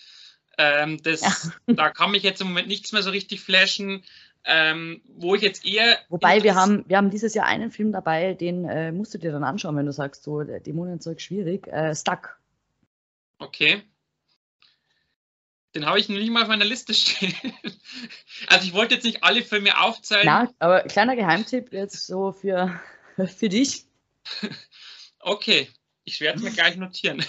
Ähm, 0.60 1.02
das, 1.02 1.22
ja. 1.22 1.34
Da 1.76 1.90
kann 1.90 2.12
mich 2.12 2.22
jetzt 2.22 2.42
im 2.42 2.48
Moment 2.48 2.68
nichts 2.68 2.92
mehr 2.92 3.02
so 3.02 3.10
richtig 3.10 3.42
flashen. 3.42 4.04
Ähm, 4.46 5.02
wo 5.16 5.36
ich 5.36 5.42
jetzt 5.42 5.66
eher. 5.66 5.98
Wobei 6.08 6.44
wir 6.44 6.56
haben, 6.56 6.86
wir 6.88 6.96
haben 6.96 7.10
dieses 7.10 7.34
Jahr 7.34 7.46
einen 7.46 7.72
Film 7.72 7.92
dabei, 7.92 8.34
den 8.34 8.64
äh, 8.66 8.92
musst 8.92 9.14
du 9.14 9.18
dir 9.18 9.34
dann 9.34 9.44
anschauen, 9.44 9.76
wenn 9.76 9.86
du 9.86 9.92
sagst, 9.92 10.24
so 10.24 10.44
Dämonenzeug 10.44 11.20
schwierig. 11.20 11.68
Äh, 11.68 11.94
Stuck 11.94 12.40
Okay. 13.40 13.82
Den 15.74 15.86
habe 15.86 16.00
ich 16.00 16.10
noch 16.10 16.18
nicht 16.18 16.30
mal 16.30 16.44
auf 16.44 16.48
meiner 16.50 16.66
Liste 16.66 16.94
stehen. 16.96 17.34
Also 18.48 18.66
ich 18.66 18.74
wollte 18.74 18.96
jetzt 18.96 19.04
nicht 19.04 19.24
alle 19.24 19.44
Filme 19.44 19.80
aufzählen. 19.80 20.26
Na, 20.26 20.54
aber 20.60 20.82
kleiner 20.84 21.16
Geheimtipp 21.16 21.72
jetzt 21.72 22.06
so 22.06 22.32
für, 22.32 22.80
für 23.38 23.50
dich. 23.50 23.86
Okay, 25.20 25.70
ich 26.04 26.22
werde 26.22 26.38
es 26.40 26.44
mir 26.44 26.52
gleich 26.52 26.76
notieren. 26.76 27.24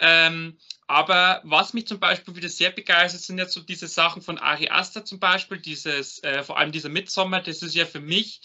ähm, 0.00 0.58
aber 0.88 1.42
was 1.44 1.74
mich 1.74 1.86
zum 1.86 2.00
Beispiel 2.00 2.34
wieder 2.34 2.48
sehr 2.48 2.70
begeistert, 2.70 3.20
sind 3.20 3.36
jetzt 3.36 3.52
so 3.52 3.60
diese 3.60 3.86
Sachen 3.86 4.22
von 4.22 4.38
Ari 4.38 4.70
Aster 4.70 5.04
zum 5.04 5.20
Beispiel, 5.20 5.58
dieses, 5.58 6.22
äh, 6.24 6.42
vor 6.42 6.58
allem 6.58 6.72
dieser 6.72 6.88
Midsommer, 6.88 7.40
das 7.40 7.62
ist 7.62 7.74
ja 7.74 7.84
für 7.84 8.00
mich 8.00 8.40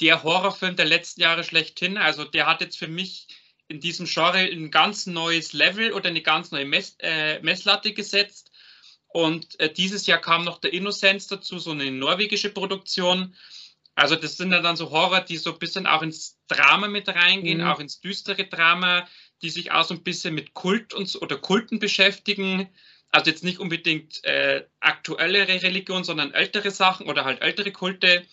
der 0.00 0.22
Horrorfilm 0.22 0.76
der 0.76 0.86
letzten 0.86 1.20
Jahre 1.20 1.44
schlechthin. 1.44 1.98
Also 1.98 2.24
der 2.24 2.46
hat 2.46 2.62
jetzt 2.62 2.78
für 2.78 2.88
mich 2.88 3.28
in 3.68 3.78
diesem 3.78 4.06
Genre 4.06 4.38
ein 4.38 4.70
ganz 4.70 5.06
neues 5.06 5.52
Level 5.52 5.92
oder 5.92 6.08
eine 6.08 6.22
ganz 6.22 6.50
neue 6.50 6.64
Mess, 6.64 6.96
äh, 7.00 7.40
Messlatte 7.40 7.92
gesetzt. 7.92 8.50
Und 9.08 9.60
äh, 9.60 9.70
dieses 9.70 10.06
Jahr 10.06 10.18
kam 10.18 10.44
noch 10.44 10.60
der 10.60 10.72
Innocence 10.72 11.26
dazu, 11.26 11.58
so 11.58 11.72
eine 11.72 11.90
norwegische 11.90 12.48
Produktion. 12.48 13.36
Also 13.96 14.16
das 14.16 14.38
sind 14.38 14.50
ja 14.50 14.62
dann 14.62 14.76
so 14.76 14.90
Horror, 14.90 15.20
die 15.20 15.36
so 15.36 15.52
ein 15.52 15.58
bisschen 15.58 15.86
auch 15.86 16.00
ins 16.00 16.38
Drama 16.48 16.88
mit 16.88 17.06
reingehen, 17.06 17.58
mhm. 17.58 17.66
auch 17.66 17.80
ins 17.80 18.00
düstere 18.00 18.46
Drama, 18.46 19.06
die 19.42 19.50
sich 19.50 19.72
auch 19.72 19.84
so 19.84 19.94
ein 19.94 20.02
bisschen 20.02 20.34
mit 20.34 20.54
Kult 20.54 20.94
und, 20.94 21.16
oder 21.20 21.36
Kulten 21.36 21.78
beschäftigen. 21.78 22.68
Also 23.10 23.30
jetzt 23.30 23.44
nicht 23.44 23.58
unbedingt 23.58 24.22
äh, 24.24 24.66
aktuellere 24.80 25.62
Religion, 25.62 26.04
sondern 26.04 26.32
ältere 26.32 26.70
Sachen 26.70 27.08
oder 27.08 27.24
halt 27.24 27.42
ältere 27.42 27.72
Kulte. 27.72 28.24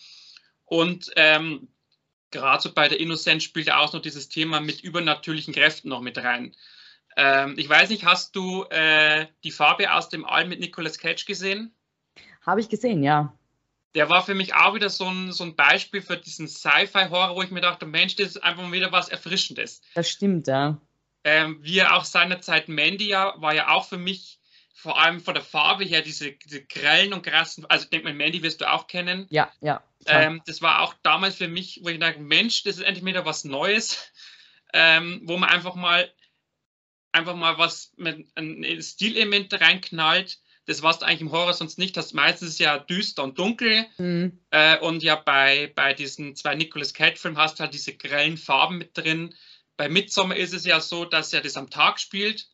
Und 0.64 1.10
ähm, 1.16 1.68
gerade 2.30 2.62
so 2.62 2.72
bei 2.72 2.88
der 2.88 3.00
Innocent 3.00 3.42
spielt 3.42 3.72
auch 3.72 3.92
noch 3.92 4.02
dieses 4.02 4.28
Thema 4.28 4.60
mit 4.60 4.82
übernatürlichen 4.82 5.54
Kräften 5.54 5.88
noch 5.88 6.00
mit 6.00 6.18
rein. 6.18 6.54
Ähm, 7.16 7.54
ich 7.56 7.68
weiß 7.68 7.90
nicht, 7.90 8.04
hast 8.04 8.36
du 8.36 8.64
äh, 8.70 9.26
die 9.42 9.50
Farbe 9.50 9.92
aus 9.92 10.08
dem 10.08 10.24
All 10.24 10.46
mit 10.46 10.60
Nicolas 10.60 10.98
Cage 10.98 11.24
gesehen? 11.24 11.74
Habe 12.42 12.60
ich 12.60 12.68
gesehen, 12.68 13.02
ja. 13.02 13.34
Der 13.94 14.08
war 14.08 14.22
für 14.24 14.34
mich 14.34 14.54
auch 14.54 14.74
wieder 14.74 14.90
so 14.90 15.06
ein, 15.06 15.32
so 15.32 15.42
ein 15.44 15.56
Beispiel 15.56 16.02
für 16.02 16.16
diesen 16.16 16.46
Sci-Fi-Horror, 16.46 17.34
wo 17.34 17.42
ich 17.42 17.50
mir 17.50 17.60
dachte, 17.60 17.86
Mensch, 17.86 18.16
das 18.16 18.28
ist 18.28 18.44
einfach 18.44 18.70
wieder 18.70 18.92
was 18.92 19.08
Erfrischendes. 19.08 19.80
Das 19.94 20.08
stimmt, 20.08 20.46
ja. 20.46 20.80
Ähm, 21.24 21.58
wie 21.62 21.82
auch 21.82 22.04
seinerzeit 22.04 22.68
Mandy 22.68 23.08
ja, 23.08 23.34
war 23.38 23.54
ja 23.54 23.68
auch 23.70 23.88
für 23.88 23.98
mich 23.98 24.38
vor 24.74 25.00
allem 25.00 25.20
von 25.20 25.34
der 25.34 25.42
Farbe 25.42 25.84
her 25.84 26.02
diese, 26.02 26.32
diese 26.32 26.64
grellen 26.64 27.12
und 27.12 27.22
krassen, 27.22 27.66
also 27.68 27.84
ich 27.84 27.90
denke 27.90 28.06
mal, 28.06 28.14
Mandy 28.14 28.42
wirst 28.44 28.60
du 28.60 28.70
auch 28.70 28.86
kennen. 28.86 29.26
Ja, 29.28 29.50
ja. 29.60 29.82
Ähm, 30.06 30.40
das 30.46 30.62
war 30.62 30.82
auch 30.82 30.94
damals 31.02 31.34
für 31.34 31.48
mich, 31.48 31.80
wo 31.82 31.88
ich 31.88 31.98
dachte, 31.98 32.20
Mensch, 32.20 32.62
das 32.62 32.76
ist 32.76 32.84
endlich 32.84 33.04
wieder 33.04 33.24
was 33.24 33.44
Neues, 33.44 34.12
ähm, 34.72 35.22
wo 35.24 35.36
man 35.36 35.50
einfach 35.50 35.74
mal 35.74 36.08
einfach 37.10 37.34
mal 37.34 37.58
was 37.58 37.92
mit 37.96 38.26
ein 38.36 38.82
Stilelement 38.82 39.52
reinknallt, 39.60 40.38
das 40.66 40.82
was 40.82 40.98
du 40.98 41.06
eigentlich 41.06 41.22
im 41.22 41.32
Horror 41.32 41.54
sonst 41.54 41.78
nicht 41.78 41.96
hast. 41.96 42.12
Meistens 42.12 42.58
ja 42.58 42.78
düster 42.78 43.24
und 43.24 43.38
dunkel. 43.38 43.86
Mhm. 43.96 44.38
Äh, 44.50 44.78
und 44.78 45.02
ja, 45.02 45.16
bei, 45.16 45.72
bei 45.74 45.94
diesen 45.94 46.36
zwei 46.36 46.54
Nicolas 46.54 46.94
Cage-Filmen 46.94 47.38
hast 47.38 47.58
du 47.58 47.64
halt 47.64 47.74
diese 47.74 47.96
grellen 47.96 48.36
Farben 48.36 48.78
mit 48.78 48.96
drin. 48.96 49.34
Bei 49.78 49.88
Midsommar 49.88 50.36
ist 50.36 50.52
es 50.52 50.66
ja 50.66 50.80
so, 50.80 51.04
dass 51.04 51.32
er 51.32 51.40
das 51.40 51.56
am 51.56 51.70
Tag 51.70 52.00
spielt, 52.00 52.48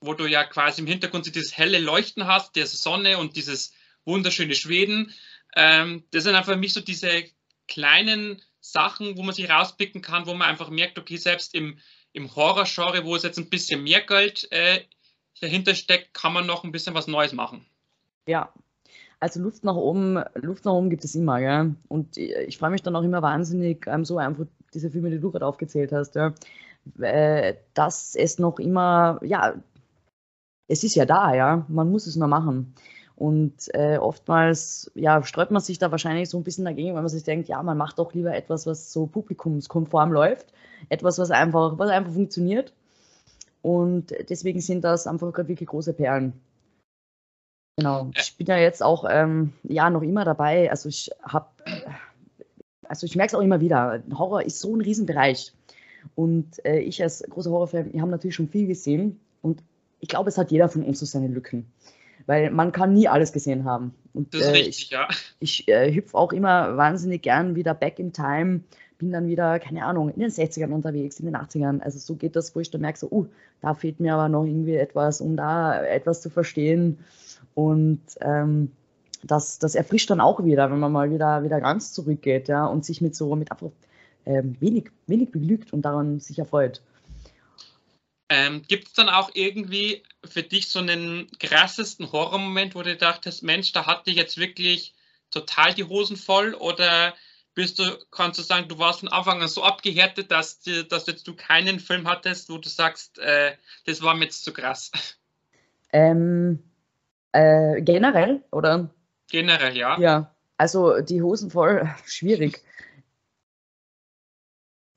wo 0.00 0.12
du 0.12 0.26
ja 0.26 0.44
quasi 0.44 0.82
im 0.82 0.86
Hintergrund 0.86 1.34
dieses 1.34 1.56
helle 1.56 1.78
Leuchten 1.78 2.26
hast, 2.26 2.54
diese 2.54 2.76
Sonne 2.76 3.16
und 3.16 3.34
dieses 3.34 3.72
wunderschöne 4.04 4.54
Schweden. 4.54 5.12
Ähm, 5.56 6.04
das 6.10 6.24
sind 6.24 6.34
einfach 6.34 6.52
für 6.52 6.58
mich 6.58 6.74
so 6.74 6.80
diese 6.80 7.24
kleinen 7.66 8.42
Sachen, 8.60 9.16
wo 9.16 9.22
man 9.22 9.34
sich 9.34 9.48
rauspicken 9.48 10.02
kann, 10.02 10.26
wo 10.26 10.34
man 10.34 10.48
einfach 10.48 10.68
merkt, 10.68 10.98
okay, 10.98 11.16
selbst 11.16 11.54
im, 11.54 11.78
im 12.12 12.36
Horror-Genre, 12.36 13.04
wo 13.04 13.16
es 13.16 13.22
jetzt 13.22 13.38
ein 13.38 13.48
bisschen 13.48 13.82
mehr 13.82 14.02
Geld 14.02 14.46
äh, 14.52 14.82
dahinter 15.40 15.74
steckt, 15.74 16.12
kann 16.12 16.34
man 16.34 16.46
noch 16.46 16.62
ein 16.62 16.72
bisschen 16.72 16.94
was 16.94 17.06
Neues 17.06 17.32
machen. 17.32 17.64
Ja, 18.26 18.52
also 19.18 19.40
Luft 19.40 19.64
nach 19.64 19.76
oben, 19.76 20.22
Luft 20.34 20.66
nach 20.66 20.72
oben 20.72 20.90
gibt 20.90 21.04
es 21.04 21.14
immer, 21.14 21.38
ja. 21.38 21.74
Und 21.88 22.18
ich 22.18 22.58
freue 22.58 22.70
mich 22.70 22.82
dann 22.82 22.96
auch 22.96 23.02
immer 23.02 23.22
wahnsinnig, 23.22 23.86
ähm, 23.86 24.04
so 24.04 24.18
einfach 24.18 24.44
diese 24.74 24.90
Filme, 24.90 25.10
die 25.10 25.20
du 25.20 25.30
gerade 25.30 25.46
aufgezählt 25.46 25.92
hast, 25.92 26.14
ja, 26.14 26.34
äh, 27.00 27.54
dass 27.74 28.14
es 28.14 28.38
noch 28.38 28.58
immer, 28.58 29.20
ja, 29.22 29.54
es 30.68 30.84
ist 30.84 30.94
ja 30.94 31.04
da, 31.04 31.34
ja, 31.34 31.64
man 31.68 31.90
muss 31.90 32.06
es 32.06 32.16
nur 32.16 32.28
machen. 32.28 32.74
Und 33.16 33.74
äh, 33.74 33.98
oftmals 33.98 34.90
ja, 34.94 35.22
sträubt 35.22 35.50
man 35.50 35.60
sich 35.60 35.78
da 35.78 35.90
wahrscheinlich 35.90 36.30
so 36.30 36.38
ein 36.38 36.44
bisschen 36.44 36.64
dagegen, 36.64 36.94
weil 36.94 37.02
man 37.02 37.10
sich 37.10 37.22
denkt, 37.22 37.48
ja, 37.48 37.62
man 37.62 37.76
macht 37.76 37.98
doch 37.98 38.14
lieber 38.14 38.34
etwas, 38.34 38.66
was 38.66 38.92
so 38.92 39.06
publikumskonform 39.06 40.10
läuft, 40.10 40.54
etwas, 40.88 41.18
was 41.18 41.30
einfach, 41.30 41.78
was 41.78 41.90
einfach 41.90 42.12
funktioniert. 42.12 42.72
Und 43.60 44.14
deswegen 44.30 44.60
sind 44.62 44.84
das 44.84 45.06
einfach 45.06 45.36
wirklich 45.36 45.68
große 45.68 45.92
Perlen. 45.92 46.32
Genau. 47.76 48.10
Ich 48.16 48.36
bin 48.36 48.46
ja 48.46 48.56
jetzt 48.56 48.82
auch 48.82 49.04
ähm, 49.08 49.52
ja 49.64 49.90
noch 49.90 50.02
immer 50.02 50.24
dabei. 50.24 50.70
Also 50.70 50.88
ich 50.88 51.10
habe, 51.22 51.46
also 52.90 53.06
ich 53.06 53.16
merke 53.16 53.30
es 53.30 53.34
auch 53.34 53.42
immer 53.42 53.60
wieder. 53.60 54.02
Horror 54.16 54.42
ist 54.42 54.60
so 54.60 54.74
ein 54.74 54.80
Riesenbereich. 54.80 55.52
Und 56.14 56.64
äh, 56.64 56.80
ich 56.80 57.02
als 57.02 57.22
großer 57.22 57.50
Horrorfan, 57.50 57.92
wir 57.92 58.02
haben 58.02 58.10
natürlich 58.10 58.34
schon 58.34 58.48
viel 58.48 58.66
gesehen. 58.66 59.20
Und 59.42 59.62
ich 60.00 60.08
glaube, 60.08 60.28
es 60.28 60.38
hat 60.38 60.50
jeder 60.50 60.68
von 60.68 60.82
uns 60.82 60.98
so 60.98 61.06
seine 61.06 61.28
Lücken 61.28 61.66
weil 62.26 62.50
man 62.50 62.70
kann 62.70 62.92
nie 62.92 63.08
alles 63.08 63.32
gesehen 63.32 63.64
haben. 63.64 63.92
Und, 64.12 64.34
das 64.34 64.42
ist 64.42 64.46
äh, 64.46 64.50
richtig, 64.50 64.82
ich, 64.82 64.90
ja. 64.90 65.08
Ich 65.40 65.68
äh, 65.68 65.92
hüpfe 65.92 66.16
auch 66.16 66.32
immer 66.32 66.76
wahnsinnig 66.76 67.22
gern 67.22 67.56
wieder 67.56 67.74
back 67.74 67.98
in 67.98 68.12
time, 68.12 68.60
bin 68.98 69.10
dann 69.10 69.26
wieder, 69.26 69.58
keine 69.58 69.84
Ahnung, 69.84 70.10
in 70.10 70.20
den 70.20 70.30
60ern 70.30 70.70
unterwegs, 70.70 71.18
in 71.18 71.26
den 71.26 71.36
80ern. 71.36 71.80
Also 71.80 71.98
so 71.98 72.14
geht 72.14 72.36
das, 72.36 72.54
wo 72.54 72.60
ich 72.60 72.70
dann 72.70 72.82
merke, 72.82 73.00
so, 73.00 73.10
uh, 73.10 73.26
da 73.62 73.74
fehlt 73.74 73.98
mir 73.98 74.14
aber 74.14 74.28
noch 74.28 74.44
irgendwie 74.44 74.76
etwas, 74.76 75.20
um 75.20 75.36
da 75.36 75.82
etwas 75.82 76.20
zu 76.20 76.30
verstehen. 76.30 76.98
Und 77.54 78.00
ähm, 78.20 78.70
das, 79.22 79.58
das 79.58 79.74
erfrischt 79.74 80.10
dann 80.10 80.20
auch 80.20 80.44
wieder, 80.44 80.70
wenn 80.70 80.78
man 80.78 80.92
mal 80.92 81.10
wieder, 81.10 81.42
wieder 81.42 81.60
ganz 81.60 81.92
zurückgeht, 81.92 82.48
ja, 82.48 82.66
und 82.66 82.84
sich 82.84 83.00
mit 83.00 83.14
so, 83.14 83.34
mit 83.36 83.50
einfach 83.50 83.70
ähm, 84.26 84.56
wenig, 84.60 84.90
wenig 85.06 85.30
beglückt 85.30 85.72
und 85.72 85.82
daran 85.82 86.20
sich 86.20 86.38
erfreut. 86.38 86.82
Ähm, 88.28 88.62
Gibt 88.68 88.88
es 88.88 88.92
dann 88.94 89.08
auch 89.08 89.30
irgendwie 89.34 90.04
für 90.24 90.42
dich 90.42 90.68
so 90.68 90.78
einen 90.78 91.28
krassesten 91.38 92.12
Horrormoment, 92.12 92.74
wo 92.74 92.82
du 92.82 92.96
dachtest, 92.96 93.42
Mensch, 93.42 93.72
da 93.72 93.86
hatte 93.86 94.10
ich 94.10 94.16
jetzt 94.16 94.38
wirklich 94.38 94.94
total 95.30 95.74
die 95.74 95.84
Hosen 95.84 96.16
voll 96.16 96.54
oder 96.54 97.14
bist 97.54 97.80
du, 97.80 97.98
kannst 98.12 98.38
du 98.38 98.42
sagen, 98.42 98.68
du 98.68 98.78
warst 98.78 99.00
von 99.00 99.08
Anfang 99.08 99.42
an 99.42 99.48
so 99.48 99.64
abgehärtet, 99.64 100.30
dass, 100.30 100.60
die, 100.60 100.86
dass 100.86 101.06
jetzt 101.06 101.26
du 101.26 101.34
keinen 101.34 101.80
Film 101.80 102.08
hattest, 102.08 102.48
wo 102.50 102.58
du 102.58 102.68
sagst, 102.68 103.18
äh, 103.18 103.52
das 103.86 104.00
war 104.02 104.14
mir 104.14 104.24
jetzt 104.24 104.44
zu 104.44 104.52
krass? 104.52 104.92
Ähm, 105.92 106.62
äh, 107.32 107.82
generell, 107.82 108.44
oder? 108.52 108.90
Generell, 109.30 109.76
ja. 109.76 109.98
Ja, 109.98 110.34
also 110.56 111.00
die 111.00 111.22
Hosen 111.22 111.50
voll, 111.50 111.88
schwierig. 112.04 112.62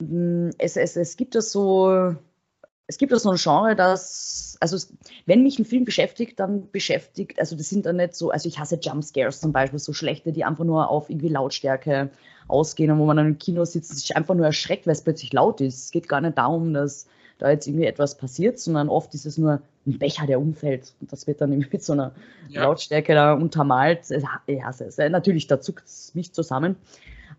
Hm, 0.02 0.52
es, 0.58 0.76
es, 0.76 0.96
es 0.98 1.16
gibt 1.16 1.36
das 1.36 1.52
so, 1.52 2.16
es 2.88 2.98
gibt 2.98 3.14
auch 3.14 3.20
so 3.20 3.32
ein 3.32 3.38
Genre, 3.38 3.76
das, 3.76 4.58
also 4.60 4.78
wenn 5.26 5.44
mich 5.44 5.60
ein 5.60 5.66
Film 5.66 5.86
beschäftigt, 5.86 6.40
dann 6.40 6.70
beschäftigt, 6.72 7.40
also 7.40 7.56
das 7.56 7.70
sind 7.70 7.86
dann 7.86 7.98
nicht 7.98 8.16
so, 8.16 8.32
also 8.32 8.50
ich 8.50 8.60
hasse 8.60 8.80
Jumpscares 8.82 9.40
zum 9.40 9.54
Beispiel, 9.54 9.80
so 9.80 9.94
schlechte, 9.94 10.32
die 10.32 10.44
einfach 10.44 10.66
nur 10.66 10.90
auf 10.90 11.10
irgendwie 11.10 11.30
Lautstärke 11.30 12.10
ausgehen 12.48 12.92
und 12.92 13.00
wo 13.00 13.06
man 13.06 13.18
dann 13.18 13.28
im 13.28 13.38
Kino 13.38 13.64
sitzt 13.66 13.92
und 13.92 13.98
sich 13.98 14.18
einfach 14.18 14.36
nur 14.36 14.46
erschreckt, 14.46 14.86
weil 14.86 14.94
es 14.94 15.02
plötzlich 15.02 15.32
laut 15.32 15.62
ist. 15.62 15.86
Es 15.86 15.92
geht 15.92 16.10
gar 16.10 16.22
nicht 16.22 16.38
darum, 16.38 16.74
dass 16.74 17.08
da 17.38 17.50
jetzt 17.50 17.68
irgendwie 17.68 17.86
etwas 17.86 18.18
passiert, 18.18 18.60
sondern 18.60 18.90
oft 18.90 19.14
ist 19.14 19.26
es 19.26 19.38
nur 19.38 19.62
ein 19.86 19.98
Becher, 19.98 20.26
der 20.26 20.40
umfällt 20.40 20.94
und 21.02 21.12
das 21.12 21.28
wird 21.28 21.42
dann 21.42 21.58
mit 21.58 21.84
so 21.84 21.94
einer 21.94 22.14
ja. 22.50 22.64
Lautstärke 22.64 23.14
da 23.14 23.34
untermalt. 23.34 24.10
Ja, 24.48 24.70
es 24.70 24.82
ist, 24.82 24.98
natürlich, 24.98 25.48
da 25.48 25.60
zuckt 25.60 25.86
es 25.86 26.16
mich 26.16 26.34
zusammen. 26.34 26.76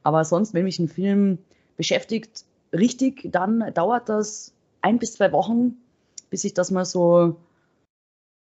Aber 0.03 0.25
sonst, 0.25 0.53
wenn 0.55 0.65
mich 0.65 0.79
ein 0.79 0.89
Film 0.89 1.39
beschäftigt, 1.77 2.45
richtig, 2.73 3.31
dann 3.31 3.73
dauert 3.75 4.09
das 4.09 4.53
ein 4.83 4.99
bis 4.99 5.15
zwei 5.15 5.33
Wochen, 5.33 5.79
bis 6.31 6.45
ich 6.45 6.55
das 6.55 6.71
mal 6.71 6.85
so 6.85 7.37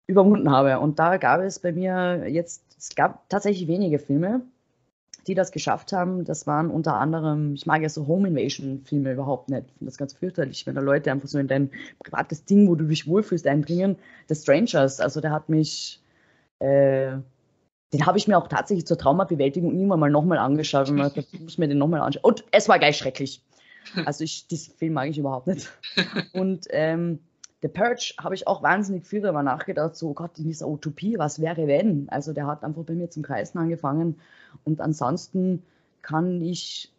überwunden 0.08 0.52
habe. 0.52 0.80
Und 0.80 1.00
da 1.00 1.18
gab 1.18 1.42
es 1.42 1.60
bei 1.60 1.72
mir 1.72 2.28
jetzt, 2.28 2.64
es 2.78 2.96
gab 2.96 3.30
tatsächlich 3.30 3.68
wenige 3.68 4.00
Filme, 4.00 4.42
die 5.28 5.36
das 5.36 5.52
geschafft 5.52 5.94
haben. 5.94 6.26
Das 6.26 6.48
waren 6.48 6.70
unter 6.70 6.96
anderem, 6.96 7.54
ich 7.54 7.66
mag 7.66 7.82
ja 7.82 7.90
so 7.90 8.08
Home 8.08 8.28
Invasion 8.28 8.82
Filme 8.86 9.14
überhaupt 9.14 9.50
nicht. 9.50 9.66
Ich 9.68 9.74
finde 9.74 9.86
das 9.86 9.98
ganz 9.98 10.14
fürchterlich, 10.14 10.66
wenn 10.66 10.76
da 10.76 10.82
Leute 10.82 11.12
einfach 11.12 11.28
so 11.28 11.38
in 11.40 11.48
dein 11.48 11.72
privates 12.00 12.46
Ding, 12.46 12.68
wo 12.68 12.76
du 12.76 12.86
dich 12.86 13.08
wohlfühlst, 13.08 13.48
einbringen. 13.48 13.98
The 14.28 14.36
Strangers, 14.36 15.00
also 15.00 15.22
der 15.22 15.32
hat 15.32 15.50
mich, 15.50 16.02
äh, 16.60 17.18
den 17.94 18.06
habe 18.06 18.18
ich 18.18 18.28
mir 18.28 18.38
auch 18.38 18.48
tatsächlich 18.48 18.86
zur 18.86 18.98
Traumabewältigung 18.98 19.74
irgendwann 19.74 20.00
mal 20.00 20.12
nochmal 20.12 20.40
angeschaut 20.40 20.90
und 20.90 21.18
ich 21.32 21.40
muss 21.40 21.58
mir 21.58 21.68
den 21.68 21.78
nochmal 21.78 22.02
anschauen. 22.02 22.24
Und 22.24 22.46
es 22.52 22.68
war 22.68 22.80
gleich 22.80 22.98
schrecklich. 22.98 23.42
Also 24.06 24.24
ich, 24.24 24.48
diesen 24.48 24.74
Film 24.76 24.94
mag 24.94 25.10
ich 25.10 25.18
überhaupt 25.18 25.48
nicht. 25.48 25.70
Und 26.34 26.68
ähm, 26.70 27.20
The 27.64 27.70
Purge 27.70 28.14
habe 28.20 28.36
ich 28.36 28.46
auch 28.46 28.62
wahnsinnig 28.62 29.08
viel 29.08 29.22
darüber 29.22 29.42
nachgedacht, 29.42 29.96
so 29.96 30.10
oh 30.10 30.14
Gott, 30.14 30.38
in 30.38 30.44
dieser 30.44 30.68
Utopie, 30.68 31.18
was 31.18 31.40
wäre 31.40 31.66
wenn? 31.66 32.10
Also 32.10 32.34
der 32.34 32.46
hat 32.46 32.62
einfach 32.62 32.84
bei 32.84 32.94
mir 32.94 33.10
zum 33.10 33.24
Kreisen 33.24 33.58
angefangen. 33.58 34.20
Und 34.66 34.82
ansonsten 34.82 35.64
kann 36.02 36.42
ich 36.42 36.92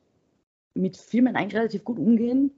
mit 0.72 0.96
Filmen 0.96 1.36
eigentlich 1.36 1.60
relativ 1.60 1.84
gut 1.84 1.98
umgehen. 1.98 2.50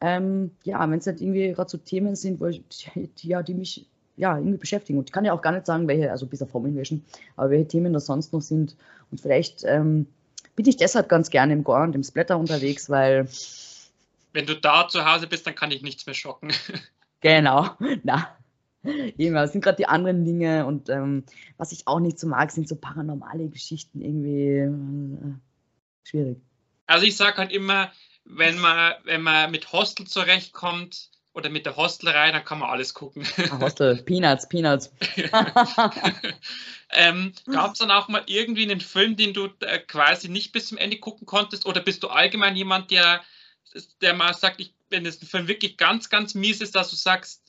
Ähm, 0.00 0.52
ja, 0.62 0.88
wenn 0.88 1.00
es 1.00 1.06
nicht 1.06 1.20
irgendwie 1.20 1.52
gerade 1.52 1.68
so 1.68 1.76
Themen 1.76 2.14
sind, 2.14 2.40
wo 2.40 2.46
ich, 2.46 2.62
die, 2.94 3.28
ja, 3.28 3.42
die 3.42 3.54
mich 3.54 3.88
ja, 4.16 4.38
irgendwie 4.38 4.58
beschäftigen. 4.58 5.00
Und 5.00 5.08
ich 5.08 5.12
kann 5.12 5.24
ja 5.24 5.32
auch 5.32 5.42
gar 5.42 5.52
nicht 5.52 5.66
sagen, 5.66 5.88
welche, 5.88 6.12
also 6.12 6.26
bis 6.26 6.42
auf 6.42 6.54
Home 6.54 6.68
Invasion, 6.68 7.04
aber 7.36 7.50
welche 7.50 7.66
Themen 7.66 7.92
das 7.92 8.06
sonst 8.06 8.32
noch 8.32 8.42
sind. 8.42 8.76
Und 9.10 9.20
vielleicht 9.20 9.64
ähm, 9.64 10.06
bin 10.54 10.68
ich 10.68 10.76
deshalb 10.76 11.08
ganz 11.08 11.30
gerne 11.30 11.52
im 11.52 11.64
Gore 11.64 11.82
und 11.82 11.96
im 11.96 12.04
Splatter 12.04 12.38
unterwegs, 12.38 12.88
weil. 12.88 13.28
Wenn 14.32 14.46
du 14.46 14.54
da 14.54 14.86
zu 14.86 15.04
Hause 15.04 15.26
bist, 15.26 15.48
dann 15.48 15.56
kann 15.56 15.72
ich 15.72 15.82
nichts 15.82 16.06
mehr 16.06 16.14
schocken. 16.14 16.52
Genau, 17.20 17.70
na. 18.02 18.36
Immer, 19.18 19.42
das 19.42 19.52
sind 19.52 19.62
gerade 19.62 19.76
die 19.76 19.86
anderen 19.86 20.24
Dinge 20.24 20.64
und 20.64 20.88
ähm, 20.88 21.24
was 21.58 21.70
ich 21.70 21.86
auch 21.86 22.00
nicht 22.00 22.18
so 22.18 22.26
mag, 22.26 22.50
sind 22.50 22.66
so 22.66 22.76
paranormale 22.76 23.48
Geschichten 23.48 24.00
irgendwie 24.00 24.56
äh, 24.56 25.34
schwierig. 26.02 26.38
Also 26.86 27.04
ich 27.04 27.14
sage 27.14 27.36
halt 27.36 27.52
immer, 27.52 27.92
wenn 28.24 28.58
man, 28.58 28.94
wenn 29.04 29.20
man 29.20 29.50
mit 29.50 29.70
Hostel 29.72 30.06
zurechtkommt 30.06 31.10
oder 31.34 31.50
mit 31.50 31.66
der 31.66 31.76
Hostlerei, 31.76 32.32
dann 32.32 32.42
kann 32.42 32.58
man 32.58 32.70
alles 32.70 32.94
gucken. 32.94 33.26
Ah, 33.50 33.60
Hostel, 33.60 33.96
Peanuts, 34.06 34.48
Peanuts. 34.48 34.90
Ähm, 36.92 37.32
Gab 37.46 37.72
es 37.72 37.78
dann 37.78 37.90
auch 37.90 38.08
mal 38.08 38.22
irgendwie 38.26 38.64
einen 38.64 38.80
Film, 38.80 39.16
den 39.16 39.32
du 39.32 39.48
äh, 39.60 39.78
quasi 39.78 40.28
nicht 40.28 40.52
bis 40.52 40.68
zum 40.68 40.78
Ende 40.78 40.98
gucken 40.98 41.26
konntest? 41.26 41.66
Oder 41.66 41.80
bist 41.80 42.02
du 42.02 42.08
allgemein 42.08 42.56
jemand, 42.56 42.90
der, 42.90 43.20
der 44.00 44.14
mal 44.14 44.34
sagt, 44.34 44.60
ich, 44.60 44.74
wenn 44.88 45.06
es 45.06 45.20
ein 45.22 45.26
Film 45.26 45.48
wirklich 45.48 45.76
ganz, 45.76 46.08
ganz 46.08 46.34
mies 46.34 46.60
ist, 46.60 46.74
dass 46.74 46.90
du 46.90 46.96
sagst, 46.96 47.42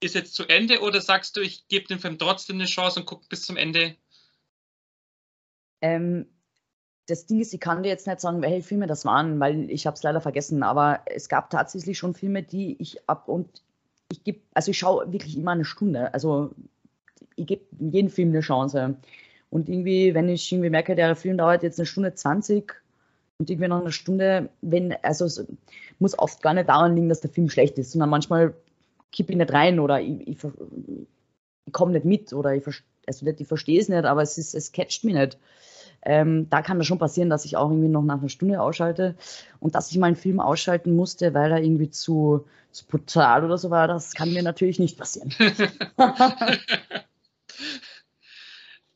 ist 0.00 0.14
jetzt 0.14 0.34
zu 0.34 0.44
Ende? 0.46 0.80
Oder 0.80 1.00
sagst 1.00 1.36
du, 1.36 1.40
ich 1.40 1.68
gebe 1.68 1.86
dem 1.86 1.98
Film 1.98 2.18
trotzdem 2.18 2.56
eine 2.56 2.66
Chance 2.66 3.00
und 3.00 3.06
gucke 3.06 3.26
bis 3.28 3.42
zum 3.42 3.56
Ende? 3.56 3.96
Ähm, 5.80 6.26
das 7.06 7.26
Ding 7.26 7.40
ist, 7.40 7.52
ich 7.52 7.60
kann 7.60 7.82
dir 7.82 7.88
jetzt 7.88 8.06
nicht 8.06 8.20
sagen, 8.20 8.42
welche 8.42 8.66
Filme 8.66 8.86
das 8.86 9.04
waren, 9.04 9.38
weil 9.40 9.70
ich 9.70 9.86
habe 9.86 9.96
es 9.96 10.02
leider 10.02 10.20
vergessen. 10.20 10.62
Aber 10.62 11.02
es 11.06 11.28
gab 11.28 11.50
tatsächlich 11.50 11.98
schon 11.98 12.14
Filme, 12.14 12.42
die 12.42 12.76
ich 12.80 13.08
ab 13.08 13.28
und 13.28 13.62
ich 14.10 14.24
gebe, 14.24 14.40
also 14.54 14.70
ich 14.70 14.78
schaue 14.78 15.12
wirklich 15.12 15.36
immer 15.36 15.52
eine 15.52 15.64
Stunde. 15.64 16.12
Also 16.14 16.54
ich 17.36 17.46
gebe 17.46 17.64
jedem 17.78 18.10
Film 18.10 18.30
eine 18.30 18.40
Chance. 18.40 18.96
Und 19.50 19.68
irgendwie, 19.68 20.14
wenn 20.14 20.28
ich 20.28 20.50
irgendwie 20.50 20.70
merke, 20.70 20.94
der 20.94 21.16
Film 21.16 21.38
dauert 21.38 21.62
jetzt 21.62 21.78
eine 21.78 21.86
Stunde 21.86 22.14
20 22.14 22.72
und 23.42 23.50
irgendwie 23.50 23.68
noch 23.68 23.80
eine 23.80 23.90
Stunde, 23.90 24.50
wenn, 24.60 24.94
also 25.02 25.24
es 25.24 25.44
muss 25.98 26.16
oft 26.16 26.42
gar 26.42 26.54
nicht 26.54 26.68
daran 26.68 26.94
liegen, 26.94 27.08
dass 27.08 27.20
der 27.20 27.30
Film 27.30 27.48
schlecht 27.48 27.76
ist, 27.76 27.90
sondern 27.90 28.08
manchmal 28.08 28.54
kippe 29.10 29.32
ich 29.32 29.38
nicht 29.38 29.52
rein 29.52 29.80
oder 29.80 30.00
ich, 30.00 30.28
ich, 30.28 30.38
ich 31.66 31.72
komme 31.72 31.90
nicht 31.90 32.04
mit 32.04 32.32
oder 32.32 32.54
ich, 32.54 32.62
also 33.04 33.26
ich 33.26 33.48
verstehe 33.48 33.80
es 33.80 33.88
nicht, 33.88 34.04
aber 34.04 34.22
es, 34.22 34.38
ist, 34.38 34.54
es 34.54 34.70
catcht 34.70 35.02
mich 35.02 35.14
nicht. 35.14 35.38
Ähm, 36.04 36.48
da 36.50 36.62
kann 36.62 36.78
das 36.78 36.86
schon 36.86 37.00
passieren, 37.00 37.30
dass 37.30 37.44
ich 37.44 37.56
auch 37.56 37.68
irgendwie 37.68 37.88
noch 37.88 38.02
nach 38.02 38.20
einer 38.20 38.28
Stunde 38.28 38.60
ausschalte 38.60 39.16
und 39.58 39.74
dass 39.74 39.90
ich 39.90 39.98
mal 39.98 40.06
einen 40.06 40.14
Film 40.14 40.38
ausschalten 40.38 40.94
musste, 40.94 41.34
weil 41.34 41.50
er 41.50 41.62
irgendwie 41.62 41.90
zu, 41.90 42.46
zu 42.70 42.86
brutal 42.86 43.44
oder 43.44 43.58
so 43.58 43.70
war, 43.70 43.88
das 43.88 44.14
kann 44.14 44.32
mir 44.32 44.44
natürlich 44.44 44.78
nicht 44.78 44.96
passieren. 44.96 45.34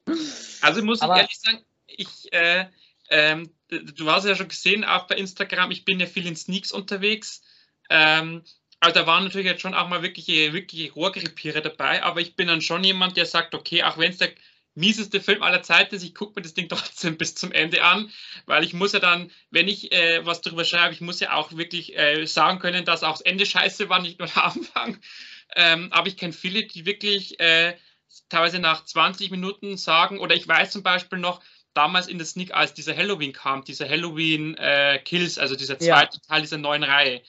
Also 0.60 0.84
muss 0.84 1.00
Aber 1.00 1.14
ich 1.14 1.20
ehrlich 1.22 1.40
sagen, 1.40 1.58
ich, 1.86 2.32
äh, 2.32 2.66
ähm, 3.10 3.50
du 3.68 4.10
hast 4.10 4.24
ja 4.26 4.34
schon 4.34 4.48
gesehen, 4.48 4.84
auch 4.84 5.06
bei 5.06 5.16
Instagram, 5.16 5.70
ich 5.70 5.84
bin 5.84 6.00
ja 6.00 6.06
viel 6.06 6.26
in 6.26 6.36
Sneaks 6.36 6.72
unterwegs. 6.72 7.42
Ähm, 7.90 8.42
also 8.80 9.00
da 9.00 9.06
waren 9.06 9.24
natürlich 9.24 9.46
jetzt 9.46 9.62
schon 9.62 9.74
auch 9.74 9.88
mal 9.88 10.02
wirkliche, 10.02 10.52
wirkliche 10.52 10.92
Rohrkrepiere 10.92 11.62
dabei, 11.62 12.02
aber 12.02 12.20
ich 12.20 12.36
bin 12.36 12.48
dann 12.48 12.60
schon 12.60 12.84
jemand, 12.84 13.16
der 13.16 13.26
sagt, 13.26 13.54
okay, 13.54 13.82
auch 13.82 13.98
wenn 13.98 14.10
es 14.10 14.18
der 14.18 14.30
mieseste 14.74 15.20
Film 15.20 15.42
aller 15.42 15.62
Zeiten 15.62 15.94
ist, 15.94 16.04
ich 16.04 16.14
gucke 16.14 16.34
mir 16.36 16.42
das 16.42 16.54
Ding 16.54 16.68
trotzdem 16.68 17.16
bis 17.16 17.34
zum 17.34 17.52
Ende 17.52 17.82
an, 17.82 18.10
weil 18.44 18.62
ich 18.62 18.74
muss 18.74 18.92
ja 18.92 19.00
dann, 19.00 19.30
wenn 19.50 19.68
ich 19.68 19.92
äh, 19.92 20.24
was 20.24 20.42
darüber 20.42 20.64
schreibe, 20.64 20.94
ich 20.94 21.00
muss 21.00 21.20
ja 21.20 21.32
auch 21.34 21.56
wirklich 21.56 21.96
äh, 21.98 22.26
sagen 22.26 22.58
können, 22.58 22.84
dass 22.84 23.02
auch 23.02 23.12
das 23.12 23.22
Ende 23.22 23.46
scheiße 23.46 23.88
war, 23.88 24.00
nicht 24.00 24.18
nur 24.18 24.28
der 24.28 24.44
Anfang. 24.44 24.98
Ähm, 25.54 25.88
aber 25.92 26.08
ich 26.08 26.16
kenne 26.16 26.32
viele, 26.32 26.64
die 26.64 26.84
wirklich 26.84 27.40
äh, 27.40 27.76
teilweise 28.28 28.58
nach 28.58 28.84
20 28.84 29.30
Minuten 29.30 29.76
sagen, 29.76 30.18
oder 30.18 30.34
ich 30.34 30.46
weiß 30.46 30.70
zum 30.70 30.82
Beispiel 30.82 31.18
noch, 31.18 31.40
damals 31.76 32.08
in 32.08 32.18
der 32.18 32.26
Sneak, 32.26 32.54
als 32.54 32.74
dieser 32.74 32.96
Halloween 32.96 33.32
kam, 33.32 33.64
dieser 33.64 33.88
Halloween 33.88 34.56
äh, 34.56 34.98
Kills, 35.04 35.38
also 35.38 35.56
dieser 35.56 35.78
zweite 35.78 36.16
ja. 36.16 36.22
Teil 36.28 36.40
dieser 36.40 36.58
neuen 36.58 36.82
Reihe, 36.82 37.22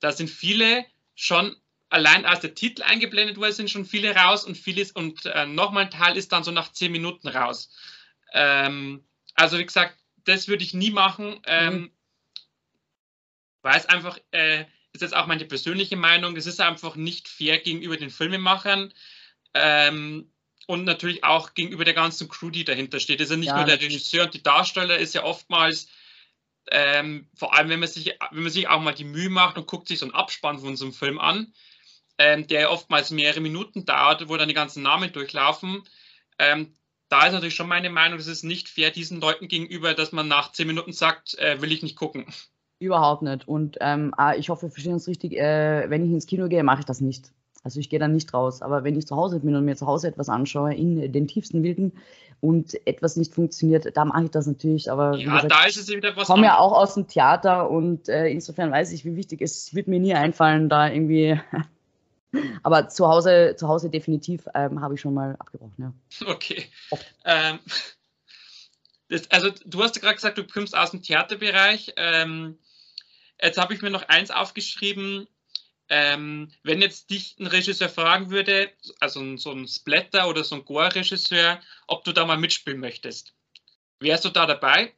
da 0.00 0.12
sind 0.12 0.28
viele 0.28 0.84
schon 1.14 1.56
allein 1.90 2.26
als 2.26 2.40
der 2.40 2.54
Titel 2.54 2.82
eingeblendet 2.82 3.36
wurde, 3.36 3.52
sind 3.52 3.70
schon 3.70 3.86
viele 3.86 4.14
raus 4.16 4.44
und 4.44 4.56
vieles 4.56 4.90
und 4.90 5.26
äh, 5.26 5.46
nochmal 5.46 5.84
ein 5.84 5.90
Teil 5.90 6.16
ist 6.16 6.32
dann 6.32 6.42
so 6.42 6.50
nach 6.50 6.72
zehn 6.72 6.90
Minuten 6.90 7.28
raus. 7.28 7.70
Ähm, 8.32 9.04
also 9.34 9.58
wie 9.58 9.64
gesagt, 9.64 9.96
das 10.24 10.48
würde 10.48 10.64
ich 10.64 10.74
nie 10.74 10.90
machen, 10.90 11.40
ähm, 11.46 11.74
mhm. 11.74 11.90
weil 13.62 13.78
es 13.78 13.86
einfach, 13.86 14.18
äh, 14.32 14.64
ist 14.92 15.02
jetzt 15.02 15.14
auch 15.14 15.26
meine 15.26 15.44
persönliche 15.44 15.96
Meinung, 15.96 16.36
es 16.36 16.46
ist 16.46 16.60
einfach 16.60 16.96
nicht 16.96 17.28
fair 17.28 17.58
gegenüber 17.58 17.96
den 17.96 18.10
Filmemachern 18.10 18.92
ähm, 19.54 20.32
und 20.66 20.84
natürlich 20.84 21.24
auch 21.24 21.54
gegenüber 21.54 21.84
der 21.84 21.94
ganzen 21.94 22.28
Crew, 22.28 22.50
die 22.50 22.64
dahinter 22.64 23.00
steht. 23.00 23.20
Es 23.20 23.26
ist 23.26 23.32
ja 23.32 23.36
nicht 23.36 23.48
ja, 23.48 23.56
nur 23.56 23.64
der 23.64 23.80
Regisseur 23.80 24.24
und 24.24 24.34
die 24.34 24.42
Darsteller, 24.42 24.98
ist 24.98 25.14
ja 25.14 25.24
oftmals 25.24 25.88
ähm, 26.70 27.26
vor 27.34 27.54
allem 27.54 27.68
wenn 27.68 27.80
man, 27.80 27.88
sich, 27.88 28.16
wenn 28.30 28.42
man 28.42 28.52
sich 28.52 28.68
auch 28.68 28.80
mal 28.80 28.94
die 28.94 29.04
Mühe 29.04 29.30
macht 29.30 29.58
und 29.58 29.66
guckt 29.66 29.88
sich 29.88 29.98
so 29.98 30.06
einen 30.06 30.14
Abspann 30.14 30.58
von 30.58 30.76
so 30.76 30.84
einem 30.84 30.94
Film 30.94 31.18
an, 31.18 31.52
ähm, 32.18 32.46
der 32.46 32.70
oftmals 32.70 33.10
mehrere 33.10 33.40
Minuten 33.40 33.84
dauert, 33.84 34.28
wo 34.28 34.36
dann 34.36 34.48
die 34.48 34.54
ganzen 34.54 34.82
Namen 34.82 35.12
durchlaufen. 35.12 35.82
Ähm, 36.38 36.72
da 37.08 37.26
ist 37.26 37.32
natürlich 37.32 37.54
schon 37.54 37.68
meine 37.68 37.90
Meinung, 37.90 38.18
es 38.18 38.26
ist 38.26 38.44
nicht 38.44 38.68
fair 38.68 38.90
diesen 38.90 39.20
Leuten 39.20 39.48
gegenüber, 39.48 39.94
dass 39.94 40.12
man 40.12 40.26
nach 40.26 40.52
zehn 40.52 40.66
Minuten 40.66 40.92
sagt, 40.92 41.38
äh, 41.38 41.60
will 41.60 41.72
ich 41.72 41.82
nicht 41.82 41.96
gucken. 41.96 42.26
Überhaupt 42.78 43.22
nicht. 43.22 43.46
Und 43.46 43.78
ähm, 43.80 44.12
ah, 44.16 44.34
ich 44.34 44.48
hoffe, 44.48 44.62
wir 44.62 44.70
verstehen 44.70 44.94
uns 44.94 45.06
richtig, 45.06 45.34
äh, 45.34 45.88
wenn 45.88 46.04
ich 46.04 46.10
ins 46.10 46.26
Kino 46.26 46.48
gehe, 46.48 46.64
mache 46.64 46.80
ich 46.80 46.86
das 46.86 47.00
nicht. 47.00 47.30
Also 47.64 47.80
ich 47.80 47.90
gehe 47.90 47.98
dann 47.98 48.12
nicht 48.12 48.32
raus. 48.32 48.62
Aber 48.62 48.84
wenn 48.84 48.96
ich 48.96 49.06
zu 49.06 49.16
Hause 49.16 49.40
bin 49.40 49.56
und 49.56 49.64
mir 49.64 49.76
zu 49.76 49.86
Hause 49.86 50.08
etwas 50.08 50.28
anschaue, 50.28 50.74
in 50.74 51.12
den 51.12 51.26
tiefsten 51.26 51.62
Wilden 51.62 51.92
und 52.40 52.74
etwas 52.86 53.16
nicht 53.16 53.34
funktioniert, 53.34 53.96
da 53.96 54.04
mache 54.04 54.24
ich 54.24 54.30
das 54.30 54.46
natürlich. 54.46 54.92
Aber 54.92 55.16
ja, 55.16 55.34
gesagt, 55.34 55.50
da 55.50 55.64
ist 55.64 55.76
es 55.76 55.88
wieder 55.88 56.14
was. 56.14 56.28
Ich 56.28 56.28
komme 56.28 56.46
ja 56.46 56.58
auch 56.58 56.72
aus 56.72 56.94
dem 56.94 57.08
Theater 57.08 57.70
und 57.70 58.08
äh, 58.08 58.28
insofern 58.28 58.70
weiß 58.70 58.92
ich, 58.92 59.04
wie 59.04 59.16
wichtig 59.16 59.40
es 59.42 59.56
ist. 59.56 59.74
wird 59.74 59.88
mir 59.88 59.98
nie 59.98 60.14
einfallen, 60.14 60.68
da 60.68 60.88
irgendwie 60.88 61.40
Aber 62.62 62.88
zu 62.88 63.08
Hause, 63.08 63.54
zu 63.56 63.68
Hause 63.68 63.90
definitiv 63.90 64.46
ähm, 64.54 64.80
habe 64.80 64.94
ich 64.94 65.00
schon 65.00 65.14
mal 65.14 65.36
abgebrochen, 65.38 65.74
ja. 65.78 65.92
Okay. 66.26 66.66
Ähm, 67.24 67.58
das, 69.08 69.30
also 69.30 69.50
du 69.64 69.82
hast 69.82 69.96
ja 69.96 70.02
gerade 70.02 70.16
gesagt, 70.16 70.38
du 70.38 70.44
kommst 70.44 70.76
aus 70.76 70.90
dem 70.90 71.02
Theaterbereich. 71.02 71.94
Ähm, 71.96 72.58
jetzt 73.40 73.58
habe 73.58 73.74
ich 73.74 73.82
mir 73.82 73.90
noch 73.90 74.08
eins 74.08 74.30
aufgeschrieben. 74.30 75.26
Ähm, 75.88 76.50
wenn 76.62 76.80
jetzt 76.80 77.10
dich 77.10 77.36
ein 77.38 77.46
Regisseur 77.46 77.88
fragen 77.88 78.30
würde, 78.30 78.70
also 79.00 79.36
so 79.36 79.52
ein 79.52 79.68
Splatter 79.68 80.28
oder 80.28 80.42
so 80.42 80.54
ein 80.56 80.64
Gore-Regisseur, 80.64 81.60
ob 81.86 82.04
du 82.04 82.12
da 82.12 82.24
mal 82.24 82.38
mitspielen 82.38 82.80
möchtest, 82.80 83.34
wärst 84.00 84.24
du 84.24 84.30
da 84.30 84.46
dabei? 84.46 84.92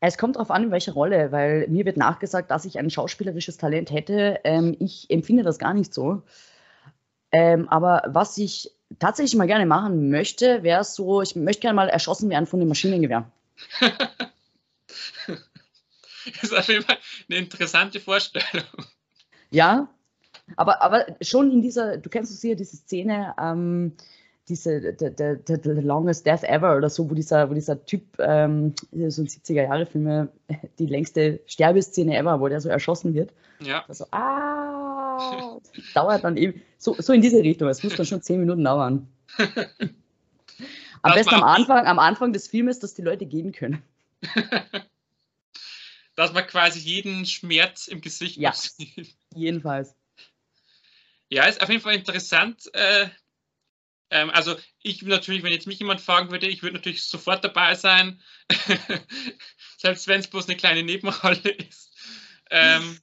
Es 0.00 0.18
kommt 0.18 0.36
darauf 0.36 0.50
an, 0.50 0.64
in 0.64 0.70
welcher 0.70 0.92
Rolle, 0.92 1.32
weil 1.32 1.66
mir 1.68 1.84
wird 1.84 1.96
nachgesagt, 1.96 2.50
dass 2.50 2.64
ich 2.64 2.78
ein 2.78 2.90
schauspielerisches 2.90 3.56
Talent 3.56 3.90
hätte. 3.90 4.40
Ähm, 4.44 4.76
ich 4.78 5.10
empfinde 5.10 5.42
das 5.42 5.58
gar 5.58 5.74
nicht 5.74 5.94
so. 5.94 6.22
Ähm, 7.32 7.68
aber 7.68 8.02
was 8.06 8.36
ich 8.38 8.70
tatsächlich 8.98 9.36
mal 9.36 9.46
gerne 9.46 9.66
machen 9.66 10.10
möchte, 10.10 10.62
wäre 10.62 10.84
so, 10.84 11.22
ich 11.22 11.36
möchte 11.36 11.62
gerne 11.62 11.76
mal 11.76 11.88
erschossen 11.88 12.30
werden 12.30 12.46
von 12.46 12.60
dem 12.60 12.68
Maschinengewehr. 12.68 13.30
das 13.80 13.98
ist 16.42 16.54
auf 16.54 16.68
jeden 16.68 16.84
Fall 16.84 16.98
eine 17.28 17.38
interessante 17.38 17.98
Vorstellung. 18.00 18.86
Ja, 19.54 19.88
aber, 20.56 20.82
aber 20.82 21.06
schon 21.20 21.50
in 21.50 21.62
dieser, 21.62 21.96
du 21.96 22.10
kennst 22.10 22.32
es 22.32 22.40
sicher, 22.40 22.56
diese 22.56 22.76
Szene, 22.76 23.34
ähm, 23.40 23.92
diese 24.48 24.94
the, 24.98 25.10
the, 25.16 25.36
the, 25.46 25.56
the, 25.62 25.80
Longest 25.80 26.26
Death 26.26 26.42
Ever 26.42 26.76
oder 26.76 26.90
so, 26.90 27.08
wo 27.08 27.14
dieser, 27.14 27.48
wo 27.48 27.54
dieser 27.54 27.84
Typ, 27.86 28.02
ähm, 28.18 28.74
so 28.90 29.22
ein 29.22 29.28
70er-Jahre-Filme, 29.28 30.28
die 30.78 30.86
längste 30.86 31.40
Sterbeszene 31.46 32.16
ever, 32.16 32.40
wo 32.40 32.48
der 32.48 32.60
so 32.60 32.68
erschossen 32.68 33.14
wird. 33.14 33.32
Ja. 33.60 33.84
Also, 33.88 34.06
ah, 34.10 35.58
dauert 35.94 36.24
dann 36.24 36.36
eben, 36.36 36.60
so, 36.76 36.96
so 36.98 37.12
in 37.12 37.22
diese 37.22 37.38
Richtung, 37.38 37.68
es 37.68 37.82
muss 37.82 37.94
dann 37.94 38.06
schon 38.06 38.22
zehn 38.22 38.40
Minuten 38.40 38.64
dauern. 38.64 39.08
am 41.02 41.14
besten 41.14 41.34
am 41.36 41.44
Anfang, 41.44 41.86
am 41.86 41.98
Anfang 41.98 42.32
des 42.32 42.48
Filmes, 42.48 42.80
dass 42.80 42.94
die 42.94 43.02
Leute 43.02 43.24
gehen 43.24 43.52
können. 43.52 43.82
dass 46.16 46.32
man 46.32 46.46
quasi 46.46 46.80
jeden 46.80 47.26
Schmerz 47.26 47.88
im 47.88 48.00
Gesicht 48.00 48.36
ja, 48.36 48.52
sieht. 48.52 49.16
Jedenfalls. 49.34 49.94
Ja, 51.28 51.44
ist 51.46 51.62
auf 51.62 51.68
jeden 51.68 51.80
Fall 51.80 51.94
interessant, 51.94 52.72
äh, 52.74 53.08
ähm, 54.10 54.30
also 54.30 54.56
ich 54.82 55.02
natürlich, 55.02 55.42
wenn 55.42 55.52
jetzt 55.52 55.66
mich 55.66 55.80
jemand 55.80 56.00
fragen 56.00 56.30
würde, 56.30 56.46
ich 56.46 56.62
würde 56.62 56.76
natürlich 56.76 57.02
sofort 57.02 57.42
dabei 57.42 57.74
sein, 57.74 58.22
selbst 59.78 60.06
wenn 60.06 60.20
es 60.20 60.28
bloß 60.28 60.46
eine 60.46 60.56
kleine 60.56 60.84
Nebenrolle 60.84 61.50
ist. 61.50 61.92
Ähm, 62.50 63.00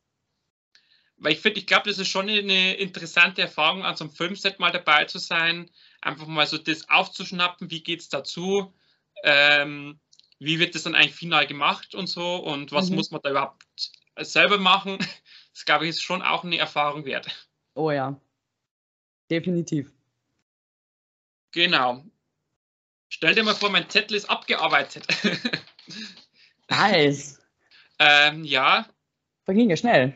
weil 1.17 1.33
ich 1.33 1.39
finde, 1.39 1.59
ich 1.59 1.67
glaube, 1.67 1.89
das 1.89 1.99
ist 1.99 2.07
schon 2.07 2.29
eine 2.29 2.75
interessante 2.75 3.41
Erfahrung, 3.41 3.83
an 3.83 3.97
so 3.97 4.05
einem 4.05 4.13
Filmset 4.13 4.59
mal 4.59 4.71
dabei 4.71 5.05
zu 5.05 5.19
sein, 5.19 5.69
einfach 6.01 6.27
mal 6.27 6.47
so 6.47 6.57
das 6.57 6.89
aufzuschnappen, 6.89 7.69
wie 7.69 7.83
geht 7.83 7.99
es 7.99 8.09
dazu, 8.09 8.73
ähm, 9.23 9.99
wie 10.39 10.59
wird 10.59 10.75
das 10.75 10.83
dann 10.83 10.95
eigentlich 10.95 11.15
final 11.15 11.45
gemacht 11.45 11.93
und 11.93 12.07
so 12.07 12.37
und 12.37 12.71
was 12.71 12.89
mhm. 12.89 12.95
muss 12.95 13.11
man 13.11 13.21
da 13.21 13.31
überhaupt 13.31 13.65
selber 14.17 14.57
machen. 14.57 14.97
Das 15.53 15.65
glaube 15.65 15.85
ich 15.85 15.91
ist 15.91 16.01
schon 16.01 16.21
auch 16.21 16.43
eine 16.43 16.57
Erfahrung 16.57 17.05
wert. 17.05 17.27
Oh 17.73 17.91
ja, 17.91 18.19
definitiv. 19.29 19.91
Genau. 21.51 22.03
Stell 23.09 23.35
dir 23.35 23.43
mal 23.43 23.55
vor, 23.55 23.69
mein 23.69 23.89
Zettel 23.89 24.15
ist 24.15 24.29
abgearbeitet. 24.29 25.05
nice. 26.69 27.41
ähm, 27.99 28.45
ja. 28.45 28.85
Verging 29.43 29.69
ja 29.69 29.75
schnell. 29.75 30.13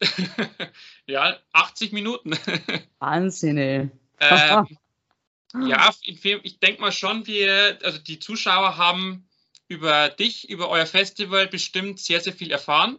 ja, 1.06 1.38
80 1.52 1.92
Minuten. 1.92 2.32
Wahnsinn, 2.98 3.58
ey. 3.58 3.90
Ähm, 4.18 4.78
ja, 5.60 5.94
ich 6.02 6.58
denke 6.58 6.80
mal 6.80 6.92
schon, 6.92 7.26
wir, 7.26 7.78
also 7.82 7.98
die 7.98 8.18
Zuschauer 8.18 8.76
haben 8.76 9.28
über 9.68 10.08
dich, 10.08 10.50
über 10.50 10.68
euer 10.68 10.86
Festival 10.86 11.46
bestimmt 11.46 12.00
sehr, 12.00 12.20
sehr 12.20 12.32
viel 12.32 12.50
erfahren. 12.50 12.98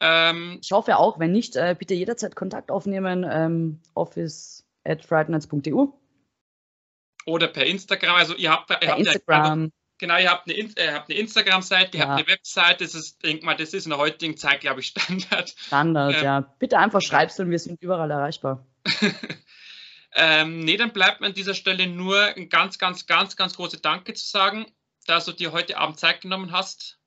Ähm, 0.00 0.58
ich 0.62 0.70
hoffe 0.70 0.96
auch, 0.96 1.18
wenn 1.18 1.32
nicht, 1.32 1.56
äh, 1.56 1.74
bitte 1.78 1.94
jederzeit 1.94 2.36
Kontakt 2.36 2.70
aufnehmen, 2.70 3.26
ähm, 3.28 3.80
office 3.94 4.64
at 4.84 5.04
frighteners.eu 5.04 5.88
oder 7.28 7.48
per 7.48 7.66
Instagram. 7.66 8.16
Also 8.16 8.34
ihr 8.34 8.50
habt, 8.50 8.70
ihr 8.70 8.88
habt 8.88 9.00
Instagram. 9.00 9.64
Ja, 9.64 9.68
genau, 9.98 10.18
ihr 10.18 10.30
habt 10.30 10.48
eine, 10.48 10.72
eine 10.76 11.14
Instagram-Seite, 11.14 11.98
ihr 11.98 12.04
ja. 12.04 12.08
habt 12.08 12.18
eine 12.18 12.28
Webseite. 12.28 12.84
Das 12.84 12.94
ist, 12.94 13.22
denk 13.22 13.42
mal, 13.42 13.54
das 13.54 13.74
ist 13.74 13.84
in 13.84 13.90
der 13.90 13.98
heutigen 13.98 14.36
Zeit, 14.36 14.60
glaube 14.60 14.80
ich, 14.80 14.86
Standard. 14.98 15.54
Standard, 15.56 16.16
ähm, 16.16 16.24
ja. 16.24 16.40
Bitte 16.58 16.78
einfach 16.78 17.02
schreibst 17.02 17.38
und 17.40 17.50
wir 17.50 17.58
sind 17.58 17.80
überall 17.82 18.10
erreichbar. 18.10 18.66
ähm, 20.14 20.60
nee, 20.60 20.76
dann 20.76 20.92
bleibt 20.92 21.20
mir 21.20 21.26
an 21.26 21.34
dieser 21.34 21.54
Stelle 21.54 21.86
nur 21.86 22.18
ein 22.36 22.48
ganz, 22.48 22.78
ganz, 22.78 23.06
ganz, 23.06 23.36
ganz 23.36 23.54
große 23.54 23.78
Danke 23.78 24.14
zu 24.14 24.26
sagen, 24.26 24.66
dass 25.06 25.26
du 25.26 25.32
dir 25.32 25.52
heute 25.52 25.78
Abend 25.78 25.98
Zeit 25.98 26.22
genommen 26.22 26.52
hast, 26.52 26.97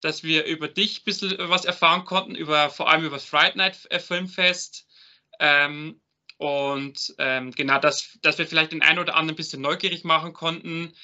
dass 0.00 0.22
wir 0.22 0.44
über 0.44 0.68
dich 0.68 1.00
ein 1.00 1.04
bisschen 1.04 1.34
was 1.38 1.64
erfahren 1.64 2.04
konnten, 2.04 2.34
über, 2.34 2.70
vor 2.70 2.88
allem 2.88 3.04
über 3.04 3.16
das 3.16 3.24
Fright 3.24 3.56
Night 3.56 3.78
äh, 3.90 3.98
Filmfest. 3.98 4.86
Ähm, 5.40 6.00
und 6.36 7.14
ähm, 7.18 7.50
genau, 7.50 7.80
dass, 7.80 8.18
dass 8.22 8.38
wir 8.38 8.46
vielleicht 8.46 8.72
den 8.72 8.82
einen 8.82 9.00
oder 9.00 9.16
anderen 9.16 9.34
ein 9.34 9.36
bisschen 9.36 9.60
neugierig 9.60 10.04
machen 10.04 10.32
konnten, 10.32 10.94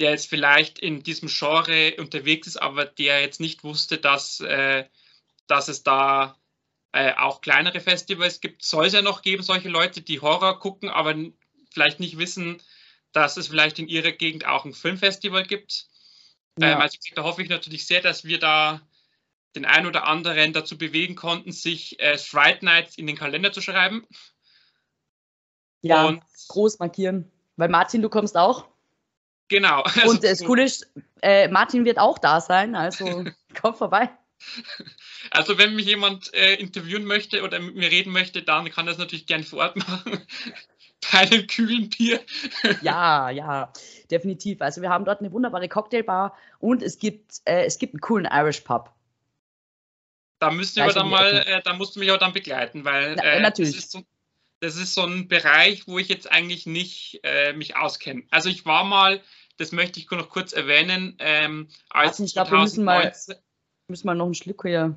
der 0.00 0.10
jetzt 0.10 0.28
vielleicht 0.28 0.78
in 0.78 1.02
diesem 1.02 1.28
Genre 1.28 1.94
unterwegs 1.98 2.48
ist, 2.48 2.56
aber 2.56 2.86
der 2.86 3.20
jetzt 3.20 3.38
nicht 3.38 3.62
wusste, 3.62 3.98
dass, 3.98 4.40
äh, 4.40 4.86
dass 5.46 5.68
es 5.68 5.84
da 5.84 6.36
äh, 6.92 7.14
auch 7.14 7.40
kleinere 7.40 7.80
Festivals 7.80 8.40
gibt. 8.40 8.64
Soll 8.64 8.86
es 8.86 8.92
ja 8.92 9.02
noch 9.02 9.22
geben, 9.22 9.42
solche 9.42 9.68
Leute, 9.68 10.00
die 10.00 10.20
Horror 10.20 10.58
gucken, 10.58 10.88
aber 10.88 11.14
vielleicht 11.72 12.00
nicht 12.00 12.18
wissen, 12.18 12.60
dass 13.12 13.36
es 13.36 13.48
vielleicht 13.48 13.78
in 13.78 13.88
ihrer 13.88 14.12
Gegend 14.12 14.46
auch 14.46 14.64
ein 14.64 14.72
Filmfestival 14.72 15.44
gibt. 15.44 15.86
Ja. 16.60 16.72
Ähm, 16.72 16.80
also 16.80 16.98
da 17.14 17.22
hoffe 17.22 17.42
ich 17.42 17.48
natürlich 17.48 17.86
sehr, 17.86 18.00
dass 18.00 18.24
wir 18.24 18.38
da 18.38 18.80
den 19.54 19.64
einen 19.64 19.86
oder 19.86 20.06
anderen 20.06 20.52
dazu 20.52 20.78
bewegen 20.78 21.16
konnten, 21.16 21.52
sich 21.52 21.98
äh, 22.00 22.16
Fright 22.18 22.62
Nights 22.62 22.96
in 22.96 23.06
den 23.06 23.16
Kalender 23.16 23.52
zu 23.52 23.60
schreiben. 23.60 24.06
Ja, 25.82 26.06
und 26.06 26.22
groß 26.48 26.78
markieren. 26.78 27.30
Weil 27.56 27.68
Martin, 27.68 28.02
du 28.02 28.08
kommst 28.08 28.36
auch. 28.36 28.68
Genau. 29.48 29.82
Also 29.96 30.10
und 30.10 30.24
das 30.24 30.44
Coole 30.44 30.64
ist, 30.64 30.88
äh, 31.22 31.48
Martin 31.48 31.84
wird 31.84 31.98
auch 31.98 32.18
da 32.18 32.40
sein, 32.40 32.74
also 32.74 33.24
komm 33.60 33.74
vorbei. 33.74 34.10
Also 35.30 35.58
wenn 35.58 35.74
mich 35.74 35.86
jemand 35.86 36.32
äh, 36.32 36.54
interviewen 36.54 37.04
möchte 37.04 37.42
oder 37.42 37.58
mit 37.58 37.74
mir 37.74 37.90
reden 37.90 38.12
möchte, 38.12 38.42
dann 38.42 38.70
kann 38.70 38.86
das 38.86 38.98
natürlich 38.98 39.26
gern 39.26 39.44
vor 39.44 39.60
Ort 39.60 39.76
machen. 39.76 40.26
Bei 41.10 41.20
einem 41.20 41.46
kühlen 41.46 41.88
Bier. 41.88 42.20
ja, 42.82 43.30
ja, 43.30 43.72
definitiv. 44.10 44.60
Also 44.60 44.82
wir 44.82 44.90
haben 44.90 45.04
dort 45.04 45.20
eine 45.20 45.32
wunderbare 45.32 45.68
Cocktailbar 45.68 46.36
und 46.58 46.82
es 46.82 46.98
gibt, 46.98 47.40
äh, 47.44 47.64
es 47.64 47.78
gibt 47.78 47.94
einen 47.94 48.00
coolen 48.00 48.28
Irish 48.30 48.60
Pub. 48.60 48.92
Da 50.40 50.50
müssten 50.50 50.80
wir 50.80 50.92
dann 50.92 51.10
mal, 51.10 51.44
äh, 51.46 51.62
da 51.62 51.74
musst 51.74 51.96
du 51.96 52.00
mich 52.00 52.10
auch 52.10 52.18
dann 52.18 52.32
begleiten, 52.32 52.84
weil 52.84 53.14
Na, 53.16 53.22
äh, 53.22 53.40
natürlich. 53.40 53.74
Das 53.74 53.84
ist 53.84 53.92
so, 53.92 54.02
das 54.60 54.76
ist 54.76 54.94
so 54.94 55.04
ein 55.04 55.28
Bereich, 55.28 55.86
wo 55.86 55.98
ich 55.98 56.08
jetzt 56.08 56.30
eigentlich 56.30 56.66
nicht 56.66 57.20
äh, 57.22 57.52
mich 57.52 57.76
auskenne. 57.76 58.24
Also 58.30 58.48
ich 58.48 58.64
war 58.64 58.84
mal, 58.84 59.22
das 59.58 59.72
möchte 59.72 60.00
ich 60.00 60.10
noch 60.10 60.30
kurz 60.30 60.52
erwähnen, 60.52 61.16
ähm, 61.18 61.68
als 61.90 62.20
ich 62.20 62.32
glaube, 62.32 62.52
wir 62.52 62.58
müssen 62.60 62.84
mal, 62.84 63.12
müssen 63.88 64.06
mal 64.06 64.14
noch 64.14 64.26
einen 64.26 64.34
Schluck 64.34 64.62
hier. 64.62 64.96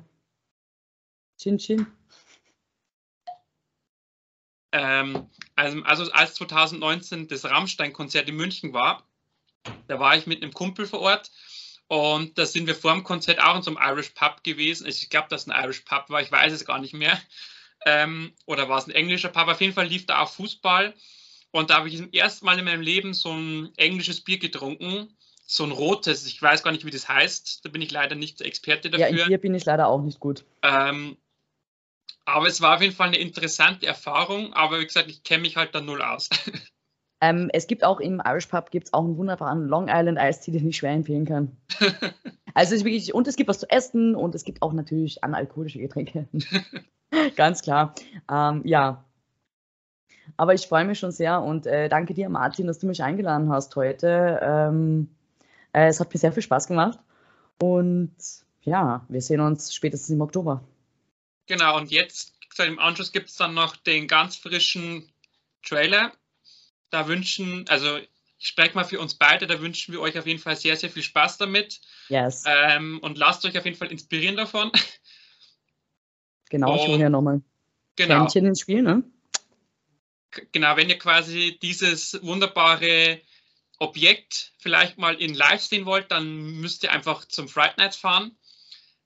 Chin 1.38 1.58
Chin. 1.58 1.86
Ähm, 4.76 5.28
also, 5.54 5.82
also 5.84 6.10
als 6.10 6.34
2019 6.34 7.28
das 7.28 7.44
Rammstein-Konzert 7.44 8.28
in 8.28 8.34
München 8.34 8.72
war, 8.72 9.04
da 9.86 10.00
war 10.00 10.16
ich 10.16 10.26
mit 10.26 10.42
einem 10.42 10.52
Kumpel 10.52 10.86
vor 10.86 11.00
Ort 11.00 11.30
und 11.86 12.36
da 12.36 12.44
sind 12.44 12.66
wir 12.66 12.74
vor 12.74 12.92
dem 12.92 13.04
Konzert 13.04 13.40
auch 13.40 13.54
in 13.54 13.62
so 13.62 13.70
einem 13.70 13.92
Irish 13.92 14.10
Pub 14.10 14.42
gewesen. 14.42 14.84
Also 14.84 15.00
ich 15.00 15.10
glaube, 15.10 15.28
dass 15.30 15.46
ein 15.46 15.64
Irish 15.64 15.82
Pub 15.82 16.10
war, 16.10 16.20
ich 16.20 16.32
weiß 16.32 16.52
es 16.52 16.64
gar 16.64 16.80
nicht 16.80 16.92
mehr. 16.92 17.16
Ähm, 17.86 18.32
oder 18.46 18.68
war 18.68 18.78
es 18.78 18.88
ein 18.88 18.90
englischer 18.90 19.28
Pub? 19.28 19.46
Auf 19.46 19.60
jeden 19.60 19.74
Fall 19.74 19.86
lief 19.86 20.06
da 20.06 20.22
auch 20.22 20.30
Fußball. 20.30 20.92
Und 21.52 21.70
da 21.70 21.76
habe 21.76 21.88
ich 21.88 21.96
zum 21.96 22.12
ersten 22.12 22.44
Mal 22.44 22.58
in 22.58 22.64
meinem 22.64 22.80
Leben 22.80 23.14
so 23.14 23.30
ein 23.30 23.70
englisches 23.76 24.22
Bier 24.22 24.38
getrunken. 24.38 25.14
So 25.46 25.62
ein 25.62 25.70
rotes, 25.70 26.26
ich 26.26 26.40
weiß 26.42 26.64
gar 26.64 26.72
nicht, 26.72 26.84
wie 26.84 26.90
das 26.90 27.08
heißt. 27.08 27.64
Da 27.64 27.68
bin 27.68 27.80
ich 27.80 27.92
leider 27.92 28.16
nicht 28.16 28.40
Experte 28.40 28.90
dafür. 28.90 29.10
Ja, 29.10 29.26
hier 29.26 29.38
bin 29.38 29.54
ich 29.54 29.64
leider 29.64 29.86
auch 29.86 30.02
nicht 30.02 30.18
gut. 30.18 30.44
Ähm, 30.62 31.16
aber 32.24 32.46
es 32.46 32.60
war 32.60 32.76
auf 32.76 32.82
jeden 32.82 32.94
Fall 32.94 33.08
eine 33.08 33.18
interessante 33.18 33.86
Erfahrung. 33.86 34.52
Aber 34.52 34.80
wie 34.80 34.86
gesagt, 34.86 35.10
ich 35.10 35.22
kenne 35.22 35.42
mich 35.42 35.56
halt 35.56 35.74
da 35.74 35.80
null 35.80 36.02
aus. 36.02 36.28
Ähm, 37.20 37.48
es 37.54 37.66
gibt 37.66 37.84
auch 37.84 38.00
im 38.00 38.20
Irish 38.22 38.48
Pub 38.48 38.70
gibt's 38.70 38.92
auch 38.92 39.02
einen 39.02 39.16
wunderbaren 39.16 39.66
Long 39.66 39.88
Island 39.88 40.18
Ice 40.20 40.40
Tea, 40.42 40.50
den 40.50 40.68
ich 40.68 40.76
schwer 40.76 40.92
empfehlen 40.92 41.24
kann. 41.24 41.56
also 42.54 42.74
es 42.74 42.80
ist 42.80 42.84
wirklich, 42.84 43.14
und 43.14 43.26
es 43.26 43.36
gibt 43.36 43.48
was 43.48 43.60
zu 43.60 43.70
essen 43.70 44.14
und 44.14 44.34
es 44.34 44.44
gibt 44.44 44.60
auch 44.60 44.74
natürlich 44.74 45.24
analkoholische 45.24 45.78
Getränke. 45.78 46.28
Ganz 47.36 47.62
klar. 47.62 47.94
Ähm, 48.30 48.60
ja. 48.66 49.04
Aber 50.36 50.52
ich 50.52 50.66
freue 50.66 50.84
mich 50.84 50.98
schon 50.98 51.12
sehr 51.12 51.40
und 51.40 51.66
äh, 51.66 51.88
danke 51.88 52.12
dir, 52.12 52.28
Martin, 52.28 52.66
dass 52.66 52.78
du 52.78 52.86
mich 52.86 53.02
eingeladen 53.02 53.50
hast 53.50 53.74
heute. 53.76 54.40
Ähm, 54.42 55.08
äh, 55.72 55.86
es 55.86 56.00
hat 56.00 56.12
mir 56.12 56.18
sehr 56.18 56.32
viel 56.32 56.42
Spaß 56.42 56.66
gemacht. 56.66 56.98
Und 57.62 58.14
ja, 58.62 59.06
wir 59.08 59.22
sehen 59.22 59.40
uns 59.40 59.74
spätestens 59.74 60.10
im 60.10 60.20
Oktober. 60.20 60.62
Genau, 61.46 61.76
und 61.76 61.90
jetzt 61.90 62.32
im 62.58 62.78
Anschluss 62.78 63.12
gibt 63.12 63.28
es 63.28 63.36
dann 63.36 63.54
noch 63.54 63.76
den 63.76 64.06
ganz 64.06 64.36
frischen 64.36 65.12
Trailer 65.62 66.12
da 66.90 67.08
wünschen, 67.08 67.66
also 67.68 67.98
ich 68.44 68.48
spreche 68.48 68.74
mal 68.74 68.84
für 68.84 69.00
uns 69.00 69.14
beide, 69.14 69.46
da 69.46 69.60
wünschen 69.60 69.92
wir 69.92 70.00
euch 70.00 70.18
auf 70.18 70.26
jeden 70.26 70.38
Fall 70.38 70.54
sehr, 70.54 70.76
sehr 70.76 70.90
viel 70.90 71.02
Spaß 71.02 71.38
damit. 71.38 71.80
Yes. 72.08 72.44
Ähm, 72.46 72.98
und 73.00 73.16
lasst 73.16 73.44
euch 73.46 73.56
auf 73.56 73.64
jeden 73.64 73.76
Fall 73.76 73.90
inspirieren 73.90 74.36
davon. 74.36 74.70
Genau, 76.50 76.72
und, 76.72 76.78
ich 76.78 76.86
hole 76.86 77.00
ja 77.00 77.10
nochmal 77.10 77.40
genau. 77.96 78.20
Händchen 78.20 78.46
ins 78.46 78.60
Spiel, 78.60 78.82
ne? 78.82 79.02
Genau, 80.52 80.76
wenn 80.76 80.88
ihr 80.88 80.98
quasi 80.98 81.58
dieses 81.60 82.22
wunderbare 82.22 83.20
Objekt 83.78 84.52
vielleicht 84.58 84.98
mal 84.98 85.14
in 85.14 85.34
live 85.34 85.62
sehen 85.62 85.84
wollt, 85.84 86.12
dann 86.12 86.60
müsst 86.60 86.84
ihr 86.84 86.92
einfach 86.92 87.24
zum 87.24 87.48
Fright 87.48 87.78
Nights 87.78 87.96
fahren. 87.96 88.36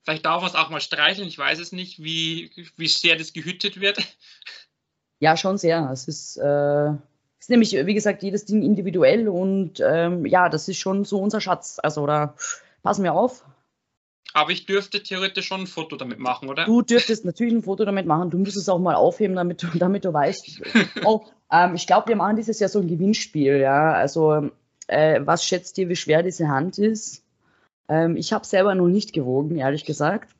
Vielleicht 0.09 0.25
darf 0.25 0.41
man 0.41 0.51
es 0.51 0.57
auch 0.57 0.71
mal 0.71 0.81
streicheln, 0.81 1.29
ich 1.29 1.37
weiß 1.37 1.59
es 1.59 1.71
nicht, 1.71 2.03
wie, 2.03 2.51
wie 2.79 2.89
sehr 2.89 3.17
das 3.17 3.35
gehütet 3.35 3.79
wird. 3.79 3.99
Ja, 5.21 5.37
schon 5.37 5.59
sehr. 5.59 5.91
Es 5.93 6.09
ist, 6.09 6.39
äh, 6.39 6.93
ist 7.39 7.51
nämlich, 7.51 7.73
wie 7.73 7.93
gesagt, 7.93 8.23
jedes 8.23 8.47
Ding 8.47 8.63
individuell 8.63 9.29
und 9.29 9.83
ähm, 9.87 10.25
ja, 10.25 10.49
das 10.49 10.67
ist 10.67 10.79
schon 10.79 11.05
so 11.05 11.19
unser 11.19 11.43
Schatz. 11.43 11.79
Also 11.83 12.07
da 12.07 12.35
passen 12.83 13.05
wir 13.05 13.13
auf. 13.13 13.45
Aber 14.33 14.51
ich 14.51 14.65
dürfte 14.65 15.03
theoretisch 15.03 15.47
schon 15.47 15.61
ein 15.61 15.67
Foto 15.67 15.97
damit 15.97 16.21
machen, 16.21 16.49
oder? 16.49 16.65
Du 16.65 16.81
dürftest 16.81 17.27
natürlich 17.27 17.53
ein 17.53 17.63
Foto 17.65 17.85
damit 17.85 18.07
machen. 18.07 18.31
Du 18.31 18.39
musst 18.39 18.57
es 18.57 18.71
auch 18.71 18.79
mal 18.79 18.95
aufheben, 18.95 19.37
damit 19.37 19.63
du, 19.63 19.67
damit 19.77 20.07
du 20.07 20.15
weißt. 20.15 20.63
oh, 21.05 21.27
ähm, 21.53 21.75
ich 21.75 21.87
glaube, 21.87 22.09
wir 22.09 22.17
machen 22.17 22.37
dieses 22.37 22.61
Jahr 22.61 22.71
so 22.71 22.81
ein 22.81 22.89
Gewinnspiel, 22.89 23.59
ja. 23.59 23.93
Also, 23.93 24.53
äh, 24.87 25.21
was 25.23 25.45
schätzt 25.45 25.77
ihr, 25.77 25.91
wie 25.91 25.97
schwer 25.97 26.23
diese 26.23 26.49
Hand 26.49 26.79
ist? 26.79 27.25
Ähm, 27.89 28.17
ich 28.17 28.33
habe 28.33 28.47
selber 28.47 28.75
noch 28.75 28.89
nicht 28.89 29.13
gewogen, 29.13 29.57
ehrlich 29.57 29.85
gesagt. 29.85 30.35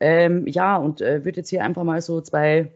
Ähm, 0.00 0.46
ja, 0.46 0.76
und 0.76 1.00
äh, 1.00 1.24
würde 1.24 1.38
jetzt 1.38 1.50
hier 1.50 1.64
einfach 1.64 1.84
mal 1.84 2.00
so 2.00 2.20
zwei 2.20 2.72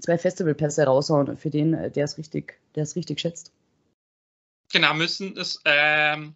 zwei 0.00 0.18
Festivalpässe 0.18 0.84
raushauen 0.84 1.36
für 1.36 1.50
den, 1.50 1.74
äh, 1.74 1.90
der 1.90 2.04
es 2.04 2.18
richtig, 2.18 2.58
der 2.74 2.84
es 2.84 2.96
richtig 2.96 3.20
schätzt. 3.20 3.52
Genau, 4.72 4.94
müssen 4.94 5.36
es, 5.36 5.60
ähm, 5.64 6.34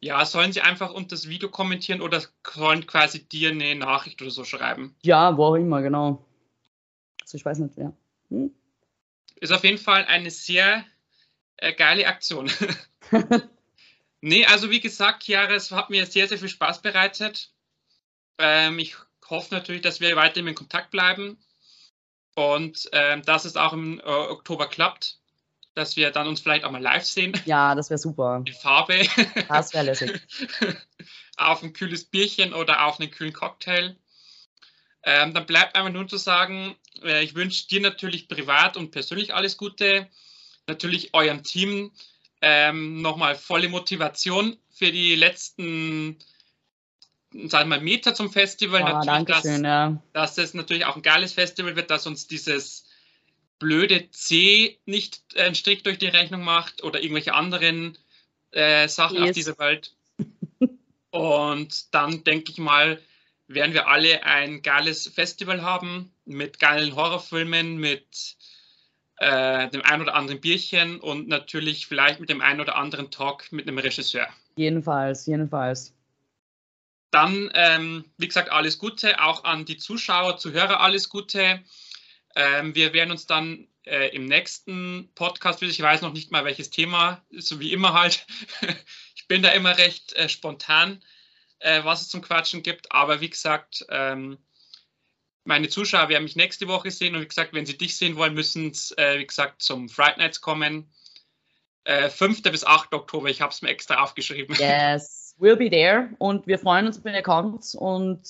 ja, 0.00 0.24
sollen 0.24 0.52
sie 0.52 0.62
einfach 0.62 0.92
unter 0.92 1.10
das 1.10 1.28
Video 1.28 1.48
kommentieren 1.50 2.00
oder 2.00 2.22
sollen 2.46 2.86
quasi 2.86 3.26
dir 3.26 3.50
eine 3.50 3.74
Nachricht 3.74 4.20
oder 4.22 4.30
so 4.30 4.44
schreiben? 4.44 4.94
Ja, 5.02 5.36
wo 5.36 5.44
auch 5.44 5.54
immer, 5.54 5.82
genau. 5.82 6.24
Also 7.22 7.36
ich 7.36 7.44
weiß 7.44 7.58
nicht, 7.58 7.76
ja. 7.76 7.92
Hm? 8.30 8.50
Ist 9.36 9.52
auf 9.52 9.64
jeden 9.64 9.78
Fall 9.78 10.04
eine 10.04 10.30
sehr 10.30 10.84
äh, 11.56 11.72
geile 11.72 12.06
Aktion. 12.06 12.50
nee, 14.24 14.46
also 14.46 14.70
wie 14.70 14.80
gesagt, 14.80 15.22
Chiara, 15.22 15.52
es 15.52 15.70
hat 15.70 15.90
mir 15.90 16.06
sehr, 16.06 16.28
sehr 16.28 16.38
viel 16.38 16.48
Spaß 16.48 16.82
bereitet. 16.82 17.50
Ähm, 18.38 18.78
ich 18.78 18.96
hoffe 19.28 19.54
natürlich, 19.54 19.82
dass 19.82 20.00
wir 20.00 20.16
weiterhin 20.16 20.48
in 20.48 20.54
Kontakt 20.54 20.90
bleiben. 20.90 21.38
Und 22.34 22.88
ähm, 22.92 23.22
dass 23.22 23.44
es 23.44 23.56
auch 23.56 23.72
im 23.72 24.00
äh, 24.00 24.02
Oktober 24.02 24.66
klappt, 24.66 25.18
dass 25.74 25.96
wir 25.96 26.10
dann 26.10 26.26
uns 26.26 26.40
vielleicht 26.40 26.64
auch 26.64 26.72
mal 26.72 26.82
live 26.82 27.04
sehen. 27.04 27.32
Ja, 27.44 27.76
das 27.76 27.90
wäre 27.90 27.98
super. 27.98 28.42
In 28.46 28.54
Farbe. 28.54 29.06
Das 29.48 29.72
wäre 29.72 29.84
lässig. 29.84 30.20
auf 31.36 31.62
ein 31.62 31.72
kühles 31.72 32.04
Bierchen 32.04 32.52
oder 32.52 32.86
auf 32.86 32.98
einen 32.98 33.10
kühlen 33.10 33.32
Cocktail. 33.32 33.96
Ähm, 35.04 35.34
dann 35.34 35.46
bleibt 35.46 35.76
einfach 35.76 35.92
nur 35.92 36.08
zu 36.08 36.16
sagen, 36.16 36.76
äh, 37.02 37.22
ich 37.22 37.34
wünsche 37.34 37.68
dir 37.68 37.80
natürlich 37.80 38.26
privat 38.26 38.76
und 38.76 38.90
persönlich 38.90 39.34
alles 39.34 39.56
Gute. 39.56 40.08
Natürlich 40.66 41.14
eurem 41.14 41.42
Team 41.42 41.92
ähm, 42.46 43.00
nochmal 43.00 43.36
volle 43.36 43.70
Motivation 43.70 44.56
für 44.70 44.92
die 44.92 45.14
letzten 45.14 46.18
sagen 47.32 47.68
wir 47.68 47.78
mal, 47.78 47.80
Meter 47.80 48.14
zum 48.14 48.30
Festival. 48.30 48.82
Oh, 48.82 49.04
natürlich, 49.04 49.24
dass, 49.24 49.60
ja. 49.60 50.02
dass 50.12 50.38
es 50.38 50.54
natürlich 50.54 50.84
auch 50.84 50.96
ein 50.96 51.02
geiles 51.02 51.32
Festival 51.32 51.74
wird, 51.74 51.90
dass 51.90 52.06
uns 52.06 52.26
dieses 52.26 52.86
blöde 53.58 54.10
C 54.10 54.78
nicht 54.84 55.22
einen 55.36 55.54
Strich 55.54 55.82
durch 55.82 55.98
die 55.98 56.06
Rechnung 56.06 56.42
macht 56.42 56.84
oder 56.84 57.00
irgendwelche 57.00 57.34
anderen 57.34 57.98
äh, 58.52 58.88
Sachen 58.88 59.16
yes. 59.16 59.24
auf 59.24 59.34
dieser 59.34 59.58
Welt. 59.58 59.94
Und 61.10 61.94
dann 61.94 62.24
denke 62.24 62.52
ich 62.52 62.58
mal, 62.58 63.00
werden 63.46 63.72
wir 63.72 63.88
alle 63.88 64.22
ein 64.24 64.62
geiles 64.62 65.08
Festival 65.08 65.62
haben 65.62 66.12
mit 66.24 66.58
geilen 66.58 66.94
Horrorfilmen, 66.94 67.76
mit 67.76 68.36
äh, 69.18 69.68
dem 69.70 69.82
ein 69.82 70.00
oder 70.00 70.14
anderen 70.14 70.40
Bierchen 70.40 71.00
und 71.00 71.28
natürlich 71.28 71.86
vielleicht 71.86 72.20
mit 72.20 72.28
dem 72.28 72.40
ein 72.40 72.60
oder 72.60 72.76
anderen 72.76 73.10
Talk 73.10 73.50
mit 73.52 73.68
einem 73.68 73.78
Regisseur. 73.78 74.28
Jedenfalls, 74.56 75.26
jedenfalls. 75.26 75.94
Dann, 77.10 77.50
ähm, 77.54 78.04
wie 78.18 78.26
gesagt, 78.26 78.50
alles 78.50 78.78
Gute, 78.78 79.22
auch 79.22 79.44
an 79.44 79.64
die 79.64 79.76
Zuschauer, 79.76 80.36
Zuhörer 80.36 80.80
alles 80.80 81.08
Gute. 81.08 81.62
Ähm, 82.34 82.74
wir 82.74 82.92
werden 82.92 83.12
uns 83.12 83.26
dann 83.26 83.68
äh, 83.84 84.08
im 84.16 84.24
nächsten 84.24 85.08
Podcast, 85.14 85.62
ich 85.62 85.80
weiß 85.80 86.02
noch 86.02 86.12
nicht 86.12 86.32
mal 86.32 86.44
welches 86.44 86.70
Thema, 86.70 87.22
so 87.30 87.60
wie 87.60 87.72
immer 87.72 87.92
halt. 87.92 88.26
ich 89.14 89.28
bin 89.28 89.42
da 89.42 89.50
immer 89.50 89.78
recht 89.78 90.12
äh, 90.14 90.28
spontan, 90.28 91.02
äh, 91.60 91.84
was 91.84 92.02
es 92.02 92.08
zum 92.08 92.20
Quatschen 92.20 92.64
gibt. 92.64 92.90
Aber 92.90 93.20
wie 93.20 93.30
gesagt, 93.30 93.86
ähm, 93.90 94.38
meine 95.44 95.68
Zuschauer 95.68 96.08
werden 96.08 96.24
mich 96.24 96.36
nächste 96.36 96.68
Woche 96.68 96.90
sehen 96.90 97.14
und 97.14 97.22
wie 97.22 97.28
gesagt, 97.28 97.52
wenn 97.52 97.66
sie 97.66 97.78
dich 97.78 97.96
sehen 97.96 98.16
wollen, 98.16 98.34
müssen 98.34 98.72
sie, 98.72 98.96
äh, 98.96 99.18
wie 99.18 99.26
gesagt, 99.26 99.62
zum 99.62 99.88
Fright 99.88 100.18
Nights 100.18 100.40
kommen. 100.40 100.90
5. 101.86 102.44
Äh, 102.44 102.50
bis 102.50 102.64
8. 102.64 102.94
Oktober, 102.94 103.28
ich 103.28 103.42
habe 103.42 103.52
es 103.52 103.60
mir 103.60 103.68
extra 103.68 104.02
aufgeschrieben. 104.02 104.56
Yes 104.58 105.24
we'll 105.38 105.56
be 105.56 105.70
there 105.70 106.10
und 106.18 106.46
wir 106.46 106.58
freuen 106.58 106.86
uns 106.86 106.98
über 106.98 107.10
den 107.10 107.18
Account 107.18 107.74
und 107.74 108.22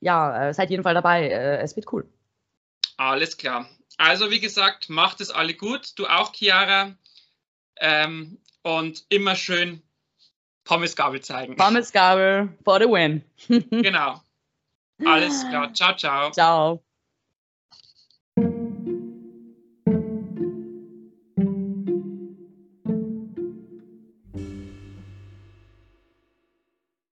ja, 0.00 0.48
äh, 0.48 0.54
seid 0.54 0.70
jeden 0.70 0.82
Fall 0.82 0.94
dabei. 0.94 1.28
Äh, 1.28 1.58
es 1.58 1.76
wird 1.76 1.92
cool. 1.92 2.08
Alles 2.96 3.36
klar. 3.36 3.68
Also 3.98 4.30
wie 4.30 4.40
gesagt, 4.40 4.88
macht 4.88 5.20
es 5.20 5.30
alle 5.30 5.54
gut. 5.54 5.92
Du 5.96 6.06
auch, 6.06 6.32
Chiara. 6.32 6.96
Ähm, 7.76 8.38
und 8.62 9.04
immer 9.08 9.34
schön 9.36 9.82
Pommesgabel 10.64 11.20
zeigen. 11.20 11.56
Pommesgabel 11.56 12.48
for 12.64 12.80
the 12.80 12.86
win. 12.86 13.22
genau. 13.70 14.20
Alles 15.06 15.44
klar. 15.48 15.72
Ciao, 15.72 15.96
ciao. 15.96 16.30
Ciao. 16.30 16.91